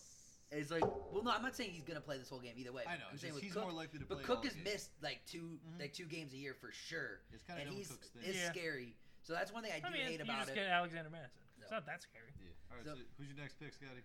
it's 0.52 0.72
like, 0.72 0.82
well, 0.86 1.22
no, 1.24 1.32
I'm 1.32 1.42
not 1.44 1.56
saying 1.56 1.72
he's 1.72 1.84
gonna 1.84 2.02
play 2.02 2.18
this 2.18 2.30
whole 2.30 2.40
game 2.40 2.56
either 2.58 2.72
way. 2.74 2.84
I 2.88 2.98
know. 2.98 3.06
I'm 3.08 3.14
it's 3.14 3.22
saying 3.22 3.34
just 3.34 3.44
he's 3.44 3.54
Cook, 3.54 3.64
more 3.64 3.72
likely 3.74 4.00
to 4.00 4.06
play. 4.06 4.18
but 4.18 4.26
play. 4.26 4.26
Cook 4.26 4.38
all 4.38 4.44
has 4.44 4.54
game. 4.56 4.64
missed 4.64 4.92
like 5.02 5.26
2 5.28 5.60
Mhm. 5.64 5.80
like 5.80 5.94
two 5.94 6.06
games 6.06 6.34
a 6.34 6.38
year 6.38 6.54
for 6.54 6.72
sure, 6.72 7.22
It's 7.32 7.44
kind 7.44 7.60
and 7.62 7.70
of 7.70 7.76
he's 7.76 7.88
Cook's 7.90 8.10
thing. 8.10 8.24
it's 8.26 8.38
Yeah. 8.38 8.52
scary. 8.52 8.98
So 9.22 9.34
that's 9.34 9.52
one 9.52 9.64
thing 9.64 9.72
I 9.74 9.80
do 9.80 9.86
I 9.88 9.90
mean, 9.92 10.02
hate 10.06 10.18
you 10.18 10.24
about 10.24 10.40
just 10.40 10.52
it. 10.52 10.56
get 10.56 10.68
Alexander 10.68 11.10
Mattison. 11.10 11.42
It's 11.62 11.70
not 11.72 11.86
that 11.86 12.02
scary. 12.02 12.34
Yeah. 12.40 12.50
All 12.72 12.78
right. 12.78 12.86
So- 12.86 12.96
So, 12.96 13.02
who's 13.18 13.28
your 13.28 13.38
next 13.38 13.60
pick, 13.60 13.74
Scotty? 13.74 14.04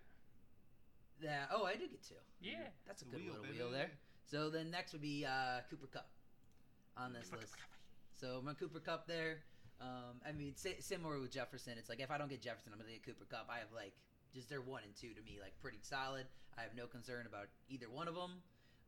Yeah. 1.20 1.46
Oh, 1.50 1.64
I 1.64 1.76
do 1.76 1.88
get 1.88 2.02
two. 2.02 2.14
Yeah. 2.41 2.69
That's 2.87 3.02
a 3.02 3.05
The 3.06 3.12
good 3.12 3.20
wheel, 3.23 3.31
little 3.35 3.46
baby. 3.46 3.58
wheel 3.58 3.70
there. 3.70 3.91
So 4.26 4.50
then 4.50 4.70
next 4.70 4.93
would 4.93 5.00
be 5.02 5.25
uh, 5.25 5.62
Cooper 5.70 5.87
Kupp 5.87 6.11
on 6.96 7.12
this 7.12 7.26
Cooper 7.31 7.43
list. 7.43 7.55
So 8.17 8.43
my 8.43 8.55
Cooper 8.55 8.81
Kupp 8.81 9.06
there. 9.06 9.44
Um, 9.84 10.16
I 10.26 10.32
mean, 10.32 10.56
si- 10.56 10.81
similar 10.81 11.20
with 11.20 11.31
Jefferson. 11.31 11.75
It's 11.76 11.88
like 11.92 12.00
if 12.00 12.10
I 12.10 12.16
don't 12.16 12.31
get 12.31 12.40
Jefferson, 12.40 12.72
I'm 12.72 12.78
gonna 12.81 12.92
get 12.96 13.04
Cooper 13.04 13.26
Kupp. 13.28 13.46
I 13.52 13.58
have 13.60 13.69
like 13.75 13.92
just 14.32 14.48
they're 14.48 14.64
one 14.64 14.82
and 14.82 14.96
two 14.96 15.12
to 15.12 15.20
me, 15.22 15.36
like 15.40 15.52
pretty 15.60 15.78
solid. 15.82 16.25
I 16.56 16.62
have 16.62 16.72
no 16.75 16.86
concern 16.86 17.26
about 17.26 17.48
either 17.69 17.90
one 17.92 18.08
of 18.08 18.14
them. 18.14 18.40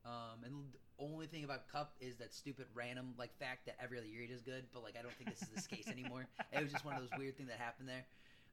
Um, 0.07 0.47
and 0.47 0.55
the 0.73 0.79
only 1.03 1.27
thing 1.27 1.43
about 1.45 1.67
Kupp 1.69 1.93
is 2.01 2.17
that 2.23 2.33
stupid 2.33 2.65
random 2.73 3.13
like 3.19 3.37
fact 3.37 3.67
that 3.67 3.77
every 3.83 3.99
other 3.99 4.07
year 4.09 4.23
he 4.25 4.31
does 4.33 4.41
good, 4.41 4.65
but 4.73 4.81
like 4.83 4.97
I 4.97 5.03
don't 5.03 5.13
think 5.21 5.29
this 5.29 5.43
is 5.43 5.53
this 5.53 5.67
case 5.67 5.89
anymore. 5.93 6.25
It 6.55 6.63
was 6.63 6.73
just 6.73 6.87
one 6.87 6.95
of 6.97 7.03
those 7.05 7.13
weird 7.21 7.37
things 7.37 7.51
that 7.53 7.59
happened 7.61 7.91
there. 7.91 8.07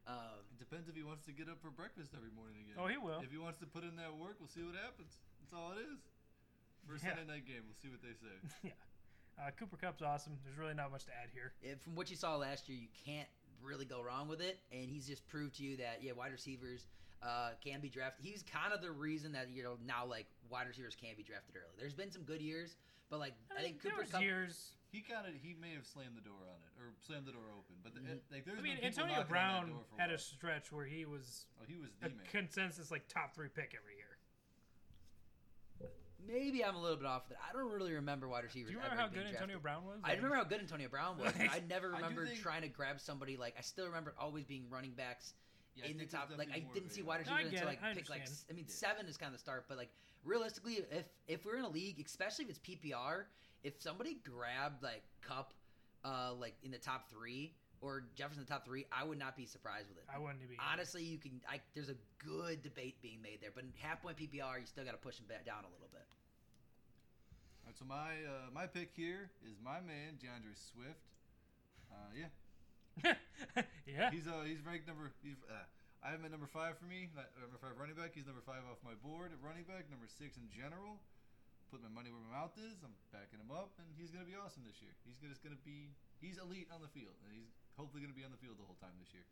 Um, 0.04 0.44
It 0.52 0.60
depends 0.60 0.84
if 0.90 0.92
he 0.98 1.00
wants 1.06 1.24
to 1.24 1.32
get 1.32 1.48
up 1.48 1.62
for 1.64 1.72
breakfast 1.72 2.12
every 2.12 2.28
morning 2.36 2.60
again. 2.60 2.76
Oh, 2.76 2.84
he 2.92 3.00
will. 3.00 3.24
If 3.24 3.32
he 3.32 3.40
wants 3.40 3.56
to 3.64 3.66
put 3.70 3.88
in 3.88 3.96
that 3.96 4.12
work, 4.20 4.36
we'll 4.36 4.52
see 4.52 4.60
what 4.60 4.76
happens. 4.76 5.16
That's 5.40 5.56
all 5.56 5.72
it 5.72 5.80
is. 5.80 6.04
First 6.84 7.00
Yeah. 7.08 7.16
Sunday 7.16 7.24
night 7.40 7.46
game. 7.48 7.64
We'll 7.64 7.80
see 7.80 7.88
what 7.88 8.04
they 8.04 8.12
say. 8.12 8.36
yeah. 8.68 8.76
Uh, 9.38 9.50
Cooper 9.58 9.76
Kupp's 9.76 10.02
awesome. 10.02 10.34
There's 10.44 10.58
really 10.58 10.74
not 10.74 10.90
much 10.92 11.04
to 11.06 11.10
add 11.12 11.30
here. 11.32 11.52
it- 11.62 11.80
from 11.80 11.94
what 11.94 12.10
you 12.10 12.16
saw 12.16 12.36
last 12.36 12.68
year, 12.68 12.78
you 12.78 12.88
can't 13.04 13.28
really 13.62 13.84
go 13.84 14.00
wrong 14.02 14.28
with 14.28 14.40
it. 14.40 14.60
And 14.70 14.88
he's 14.88 15.06
just 15.06 15.26
proved 15.26 15.56
to 15.56 15.62
you 15.64 15.76
that 15.78 16.02
yeah, 16.02 16.12
wide 16.12 16.32
receivers 16.32 16.86
uh, 17.22 17.50
can 17.62 17.80
be 17.80 17.88
drafted. 17.88 18.24
He's 18.24 18.42
kind 18.42 18.72
of 18.72 18.80
the 18.82 18.90
reason 18.92 19.32
that 19.32 19.48
you 19.50 19.62
know 19.62 19.76
now 19.86 20.04
like 20.06 20.26
wide 20.50 20.66
receivers 20.68 20.94
can 20.94 21.16
be 21.16 21.22
drafted 21.22 21.56
early. 21.56 21.72
There's 21.78 21.94
been 21.94 22.10
some 22.12 22.22
good 22.22 22.42
years, 22.42 22.76
but 23.10 23.18
like 23.18 23.32
I, 23.56 23.62
think 23.62 23.82
Cooper 23.82 24.00
was 24.02 24.10
Kupp. 24.10 24.22
years. 24.22 24.76
He 24.92 25.00
kind 25.00 25.26
of 25.26 25.32
he 25.42 25.54
may 25.58 25.72
have 25.74 25.86
slammed 25.86 26.16
the 26.16 26.20
door 26.20 26.38
on 26.46 26.60
it 26.62 26.70
or 26.78 26.92
slammed 27.00 27.26
the 27.26 27.32
door 27.32 27.48
open, 27.56 27.74
but 27.82 27.94
the, 27.94 28.00
Mhm. 28.00 28.20
like 28.30 28.44
there's 28.44 28.58
I 28.58 28.62
mean, 28.62 28.76
been 28.76 28.90
people 28.92 29.04
Antonio 29.10 29.24
Brown 29.26 29.66
that 29.66 29.72
door 29.72 29.84
for 29.90 29.96
a 29.96 30.00
had 30.02 30.10
a 30.12 30.18
stretch 30.18 30.70
where 30.70 30.84
he 30.84 31.06
was 31.06 31.46
Oh, 31.60 31.64
he 31.66 31.76
was 31.80 31.90
a 32.02 32.08
the 32.10 32.14
man. 32.14 32.26
consensus 32.30 32.90
like 32.92 33.08
top 33.08 33.34
three 33.34 33.48
pick 33.48 33.74
every 33.74 33.96
year. 33.96 34.03
Maybe 36.26 36.64
I'm 36.64 36.76
a 36.76 36.80
little 36.80 36.96
bit 36.96 37.06
off 37.06 37.22
with 37.28 37.36
it. 37.36 37.42
I 37.48 37.52
don't 37.52 37.70
really 37.72 37.92
remember 37.92 38.28
wide 38.28 38.44
receivers. 38.44 38.68
Do 38.70 38.72
you 38.74 38.78
remember 38.82 39.00
how 39.00 39.08
good 39.08 39.26
Antonio. 39.26 39.58
Brown 39.58 39.84
was? 39.84 39.98
I 40.04 40.14
remember 40.14 40.36
how 40.36 40.44
good 40.44 40.60
Antonio 40.60 40.88
Brown 40.88 41.18
was. 41.18 41.32
I 41.38 41.60
never 41.68 41.92
I 41.92 41.96
remember 41.96 42.26
think- 42.26 42.40
trying 42.42 42.62
to 42.62 42.68
grab 42.68 43.00
somebody 43.00 43.36
like 43.36 43.54
I 43.58 43.62
still 43.62 43.86
remember 43.86 44.14
always 44.18 44.44
being 44.44 44.64
running 44.70 44.92
backs 44.92 45.34
Yeah, 45.76 45.86
in 45.86 45.98
the 45.98 46.06
top. 46.06 46.30
Like 46.36 46.50
I 46.54 46.64
didn't 46.72 46.90
see 46.90 47.02
wide 47.02 47.26
No, 47.26 47.32
receivers 47.32 47.50
get 47.52 47.60
until 47.62 47.68
like 47.68 47.82
I 47.82 47.94
pick 47.94 48.08
like 48.10 48.22
I 48.50 48.52
mean 48.52 48.64
Yeah. 48.68 48.74
seven 48.74 49.06
is 49.06 49.16
kind 49.16 49.28
of 49.28 49.38
the 49.38 49.42
start, 49.42 49.66
but 49.68 49.76
like 49.76 49.90
realistically, 50.24 50.80
if 50.90 51.06
if 51.26 51.44
we're 51.44 51.56
in 51.56 51.64
a 51.64 51.68
league, 51.68 52.02
especially 52.04 52.44
if 52.46 52.50
it's 52.50 52.58
PPR, 52.60 53.24
if 53.62 53.80
somebody 53.80 54.18
grabbed 54.24 54.82
like 54.82 55.02
Kupp, 55.22 55.52
uh, 56.04 56.32
like 56.34 56.54
in 56.62 56.70
the 56.70 56.78
top 56.78 57.10
three 57.10 57.54
or 57.80 58.04
Jefferson 58.14 58.40
in 58.40 58.46
the 58.46 58.50
top 58.52 58.64
three, 58.64 58.86
I 58.92 59.04
would 59.04 59.18
not 59.18 59.36
be 59.36 59.44
surprised 59.44 59.88
with 59.88 59.98
it. 59.98 60.04
I 60.08 60.18
wouldn't 60.18 60.40
be. 60.48 60.56
Honestly, 60.72 61.02
you 61.02 61.18
can. 61.18 61.40
I, 61.48 61.60
there's 61.74 61.90
a 61.90 61.96
good 62.24 62.62
debate 62.62 62.96
being 63.02 63.20
made 63.20 63.40
there, 63.42 63.50
but 63.54 63.64
in 63.64 63.72
half 63.78 64.00
point 64.00 64.16
PPR, 64.16 64.60
you 64.60 64.66
still 64.66 64.84
got 64.84 64.92
to 64.92 64.96
push 64.98 65.18
him 65.18 65.26
back 65.28 65.44
down 65.44 65.64
a 65.64 65.72
little 65.72 65.88
bit. 65.92 66.00
All 67.64 67.72
right, 67.72 67.78
so 67.80 67.84
my 67.88 68.12
uh, 68.28 68.52
my 68.52 68.68
pick 68.68 68.92
here 68.92 69.32
is 69.48 69.56
my 69.64 69.80
man 69.80 70.20
DeAndre 70.20 70.52
Swift. 70.52 71.00
Uh, 71.88 72.12
yeah, 72.12 72.30
yeah. 73.88 74.10
he's 74.12 74.28
uh 74.28 74.44
he's 74.44 74.60
ranked 74.60 74.84
number. 74.84 75.08
He's, 75.24 75.40
uh, 75.48 75.64
I 76.04 76.12
have 76.12 76.20
him 76.20 76.28
at 76.28 76.32
number 76.36 76.50
five 76.50 76.76
for 76.76 76.84
me. 76.84 77.08
Not, 77.16 77.32
number 77.40 77.56
five 77.56 77.80
running 77.80 77.96
back. 77.96 78.12
He's 78.12 78.28
number 78.28 78.44
five 78.44 78.60
off 78.68 78.84
my 78.84 78.92
board 79.00 79.32
at 79.32 79.40
running 79.40 79.64
back. 79.64 79.88
Number 79.88 80.04
six 80.04 80.36
in 80.36 80.44
general. 80.52 81.00
Put 81.72 81.80
my 81.80 81.88
money 81.88 82.12
where 82.12 82.20
my 82.28 82.44
mouth 82.44 82.52
is. 82.60 82.84
I'm 82.84 82.92
backing 83.10 83.40
him 83.40 83.48
up, 83.48 83.72
and 83.80 83.88
he's 83.96 84.12
gonna 84.12 84.28
be 84.28 84.36
awesome 84.36 84.62
this 84.68 84.78
year. 84.84 84.92
He's 85.08 85.16
gonna, 85.16 85.32
just 85.32 85.40
gonna 85.40 85.58
be. 85.64 85.88
He's 86.20 86.36
elite 86.36 86.68
on 86.68 86.84
the 86.84 86.92
field, 86.92 87.16
and 87.24 87.32
he's 87.32 87.48
hopefully 87.80 88.04
gonna 88.04 88.14
be 88.14 88.22
on 88.28 88.30
the 88.30 88.38
field 88.38 88.60
the 88.60 88.68
whole 88.68 88.76
time 88.78 88.92
this 89.00 89.10
year. 89.16 89.24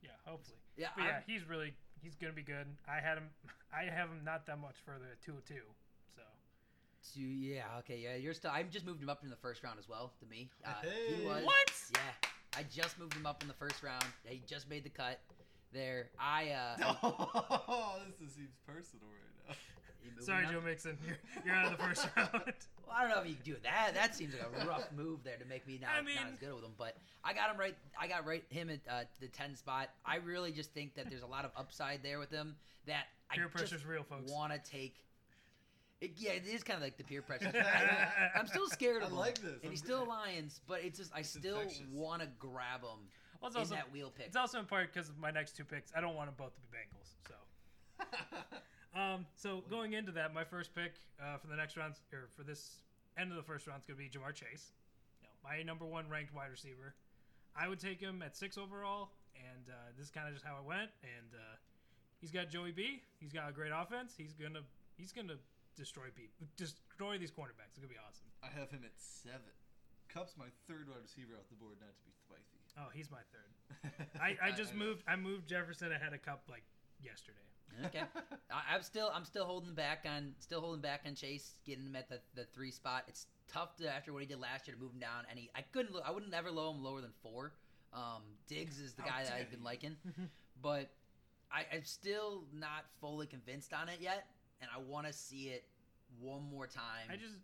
Yeah, 0.00 0.16
hopefully. 0.24 0.56
Yeah, 0.78 0.94
But 0.96 1.02
yeah, 1.04 1.20
I'm- 1.20 1.26
he's 1.26 1.42
really 1.44 1.74
he's 2.00 2.14
gonna 2.16 2.32
be 2.36 2.46
good. 2.46 2.64
I 2.86 3.02
had 3.02 3.18
him. 3.18 3.28
I 3.74 3.90
have 3.90 4.08
him 4.08 4.22
not 4.24 4.46
that 4.46 4.56
much 4.62 4.78
further 4.86 5.10
at 5.12 5.20
two 5.20 5.34
oh 5.36 5.44
two. 5.44 5.66
So 7.02 7.20
To 7.20 7.20
yeah, 7.20 7.64
okay, 7.80 7.98
yeah, 8.02 8.16
you're 8.16 8.34
still. 8.34 8.50
I 8.50 8.62
just 8.64 8.86
moved 8.86 9.02
him 9.02 9.08
up 9.08 9.22
in 9.24 9.30
the 9.30 9.36
first 9.36 9.62
round 9.64 9.78
as 9.78 9.88
well. 9.88 10.12
To 10.20 10.26
me, 10.26 10.50
uh, 10.64 10.70
Hey. 10.82 11.14
he 11.16 11.26
was. 11.26 11.44
what? 11.44 11.72
Yeah, 11.94 12.28
I 12.58 12.62
just 12.64 12.98
moved 12.98 13.14
him 13.14 13.26
up 13.26 13.42
in 13.42 13.48
the 13.48 13.54
first 13.54 13.82
round. 13.82 14.04
He 14.24 14.42
just 14.46 14.68
made 14.68 14.84
the 14.84 14.90
cut. 14.90 15.20
There, 15.72 16.10
I. 16.18 16.50
uh 16.50 16.94
oh, 17.02 17.94
this 18.06 18.18
just 18.20 18.36
seems 18.36 18.50
personal 18.66 19.06
right 19.06 19.48
now. 19.48 19.54
Sorry, 20.20 20.44
up? 20.44 20.52
Joe 20.52 20.60
Mixon. 20.60 20.98
You're, 21.06 21.16
you're 21.46 21.54
out 21.54 21.72
of 21.72 21.78
the 21.78 21.84
first 21.84 22.06
round. 22.16 22.28
Well, 22.34 22.96
I 22.96 23.02
don't 23.02 23.10
know 23.10 23.22
if 23.22 23.28
you 23.28 23.34
can 23.34 23.44
do 23.44 23.56
that. 23.62 23.92
That 23.94 24.14
seems 24.14 24.34
like 24.34 24.42
a 24.62 24.66
rough 24.66 24.90
move 24.96 25.20
there 25.24 25.36
to 25.36 25.44
make 25.46 25.66
me 25.66 25.78
not, 25.80 25.90
I 25.96 26.00
not 26.02 26.32
as 26.32 26.38
good 26.40 26.54
with 26.54 26.64
him. 26.64 26.72
But 26.76 26.96
I 27.24 27.32
got 27.32 27.50
him 27.50 27.56
right. 27.58 27.76
I 27.98 28.08
got 28.08 28.26
right 28.26 28.42
him 28.50 28.68
at 28.68 28.80
uh, 28.90 29.04
the 29.20 29.28
ten 29.28 29.54
spot. 29.56 29.90
I 30.04 30.16
really 30.16 30.50
just 30.52 30.72
think 30.74 30.94
that 30.96 31.08
there's 31.08 31.22
a 31.22 31.26
lot 31.26 31.44
of 31.44 31.52
upside 31.56 32.02
there 32.02 32.18
with 32.18 32.30
him. 32.30 32.56
That 32.86 33.04
Peer 33.32 33.44
I 33.44 33.46
just 33.46 33.70
pressure's 33.70 33.86
real, 33.86 34.02
folks. 34.02 34.30
want 34.32 34.52
to 34.52 34.70
take. 34.70 34.96
It, 36.00 36.12
yeah, 36.16 36.30
it 36.32 36.46
is 36.46 36.62
kind 36.62 36.76
of 36.78 36.82
like 36.82 36.96
the 36.96 37.04
peer 37.04 37.20
pressure. 37.22 37.52
I, 37.54 38.38
am 38.38 38.46
still 38.46 38.68
scared 38.68 39.02
I 39.02 39.06
of 39.06 39.12
him. 39.12 39.18
like 39.18 39.34
this. 39.38 39.52
and 39.52 39.60
I'm 39.64 39.70
he's 39.70 39.80
still 39.80 40.02
a 40.06 40.08
Lions, 40.08 40.60
but 40.66 40.80
it's 40.82 40.98
just 40.98 41.12
I 41.14 41.20
It's 41.20 41.28
still 41.30 41.58
infectious. 41.60 41.86
want 41.92 42.22
to 42.22 42.28
grab 42.38 42.80
him 42.82 43.00
Well, 43.40 43.48
it's 43.48 43.56
in 43.56 43.60
also 43.60 43.74
that 43.74 43.92
wheel 43.92 44.10
pick. 44.16 44.26
it's 44.26 44.36
also 44.36 44.58
in 44.58 44.64
part 44.64 44.92
because 44.92 45.08
of 45.10 45.18
my 45.18 45.30
next 45.30 45.56
two 45.56 45.64
picks. 45.64 45.92
I 45.94 46.00
don't 46.00 46.14
want 46.16 46.28
them 46.28 46.34
both 46.38 46.54
to 46.54 46.60
be 46.62 46.68
Bengals. 46.76 47.10
So, 47.28 47.34
um, 49.00 49.26
so 49.36 49.62
going 49.68 49.92
into 49.92 50.12
that, 50.12 50.32
my 50.32 50.44
first 50.44 50.74
pick 50.74 50.94
uh, 51.22 51.36
for 51.38 51.48
the 51.48 51.56
next 51.56 51.76
round 51.76 51.94
or 52.12 52.28
for 52.36 52.42
this 52.44 52.76
end 53.18 53.30
of 53.30 53.36
the 53.36 53.42
first 53.42 53.66
round 53.66 53.82
is 53.82 53.86
going 53.86 53.98
to 53.98 54.02
be 54.02 54.08
Ja'Marr 54.18 54.34
Chase. 54.34 54.72
You 55.20 55.28
know, 55.28 55.34
my 55.48 55.62
number 55.62 55.84
one 55.84 56.08
ranked 56.08 56.34
wide 56.34 56.50
receiver. 56.50 56.94
I 57.54 57.68
would 57.68 57.78
take 57.80 58.00
him 58.00 58.22
at 58.22 58.36
six 58.36 58.56
overall, 58.56 59.10
and 59.34 59.68
uh, 59.68 59.72
this 59.98 60.06
is 60.06 60.10
kind 60.10 60.28
of 60.28 60.32
just 60.34 60.46
how 60.46 60.56
it 60.56 60.64
went. 60.64 60.88
And 61.02 61.34
uh, 61.34 61.56
he's 62.20 62.30
got 62.30 62.48
Joey 62.48 62.72
B. 62.72 63.02
He's 63.18 63.32
got 63.32 63.50
a 63.50 63.52
great 63.52 63.72
offense. 63.74 64.14
He's 64.16 64.32
gonna 64.32 64.60
he's 64.96 65.12
gonna 65.12 65.34
destroy 65.76 66.08
people, 66.14 66.46
destroy 66.56 67.18
these 67.18 67.30
cornerbacks. 67.30 67.74
It's 67.74 67.78
gonna 67.78 67.88
be 67.92 68.00
awesome. 68.00 68.28
I 68.42 68.48
have 68.58 68.70
him 68.70 68.82
at 68.84 68.92
seven. 68.96 69.54
Kupp's 70.08 70.34
my 70.36 70.50
third 70.66 70.88
wide 70.88 71.02
receiver 71.02 71.34
off 71.38 71.48
the 71.48 71.56
board, 71.56 71.76
not 71.80 71.94
to 71.94 72.02
be 72.02 72.12
spicy. 72.12 72.58
Oh, 72.78 72.90
he's 72.92 73.10
my 73.10 73.22
third. 73.30 73.50
I, 74.20 74.36
I 74.48 74.50
just 74.50 74.74
know. 74.74 74.86
moved 74.86 75.02
I 75.06 75.16
moved 75.16 75.48
Jefferson 75.48 75.92
ahead 75.92 76.12
of 76.12 76.22
Kupp 76.22 76.42
like 76.50 76.64
yesterday. 77.02 77.38
okay, 77.86 78.02
I, 78.50 78.74
I'm 78.74 78.82
still 78.82 79.10
I'm 79.14 79.24
still 79.24 79.44
holding 79.44 79.74
back 79.74 80.06
on 80.08 80.34
still 80.40 80.60
holding 80.60 80.82
back 80.82 81.02
on 81.06 81.14
Chase 81.14 81.54
getting 81.64 81.86
him 81.86 81.96
at 81.96 82.08
the, 82.08 82.20
the 82.34 82.44
three 82.54 82.70
spot. 82.70 83.04
It's 83.06 83.26
tough 83.52 83.76
to 83.76 83.92
after 83.92 84.12
what 84.12 84.22
he 84.22 84.26
did 84.26 84.40
last 84.40 84.66
year 84.66 84.74
to 84.76 84.82
move 84.82 84.92
him 84.92 85.00
down, 85.00 85.24
and 85.30 85.38
he 85.38 85.50
I 85.54 85.62
couldn't 85.62 85.94
I 86.04 86.10
wouldn't 86.10 86.34
ever 86.34 86.50
low 86.50 86.72
him 86.72 86.82
lower 86.82 87.00
than 87.00 87.12
four. 87.22 87.52
Um, 87.92 88.22
Diggs 88.46 88.78
is 88.78 88.94
the 88.94 89.02
How 89.02 89.08
guy 89.08 89.24
that 89.24 89.32
I've 89.32 89.50
been 89.50 89.64
liking, 89.64 89.96
but 90.62 90.90
I, 91.52 91.66
I'm 91.74 91.84
still 91.84 92.44
not 92.52 92.84
fully 93.00 93.26
convinced 93.26 93.72
on 93.72 93.88
it 93.88 93.98
yet, 94.00 94.26
and 94.60 94.70
I 94.74 94.80
want 94.80 95.06
to 95.06 95.12
see 95.12 95.48
it 95.48 95.64
one 96.20 96.42
more 96.50 96.66
time. 96.66 97.08
I 97.10 97.16
just 97.16 97.36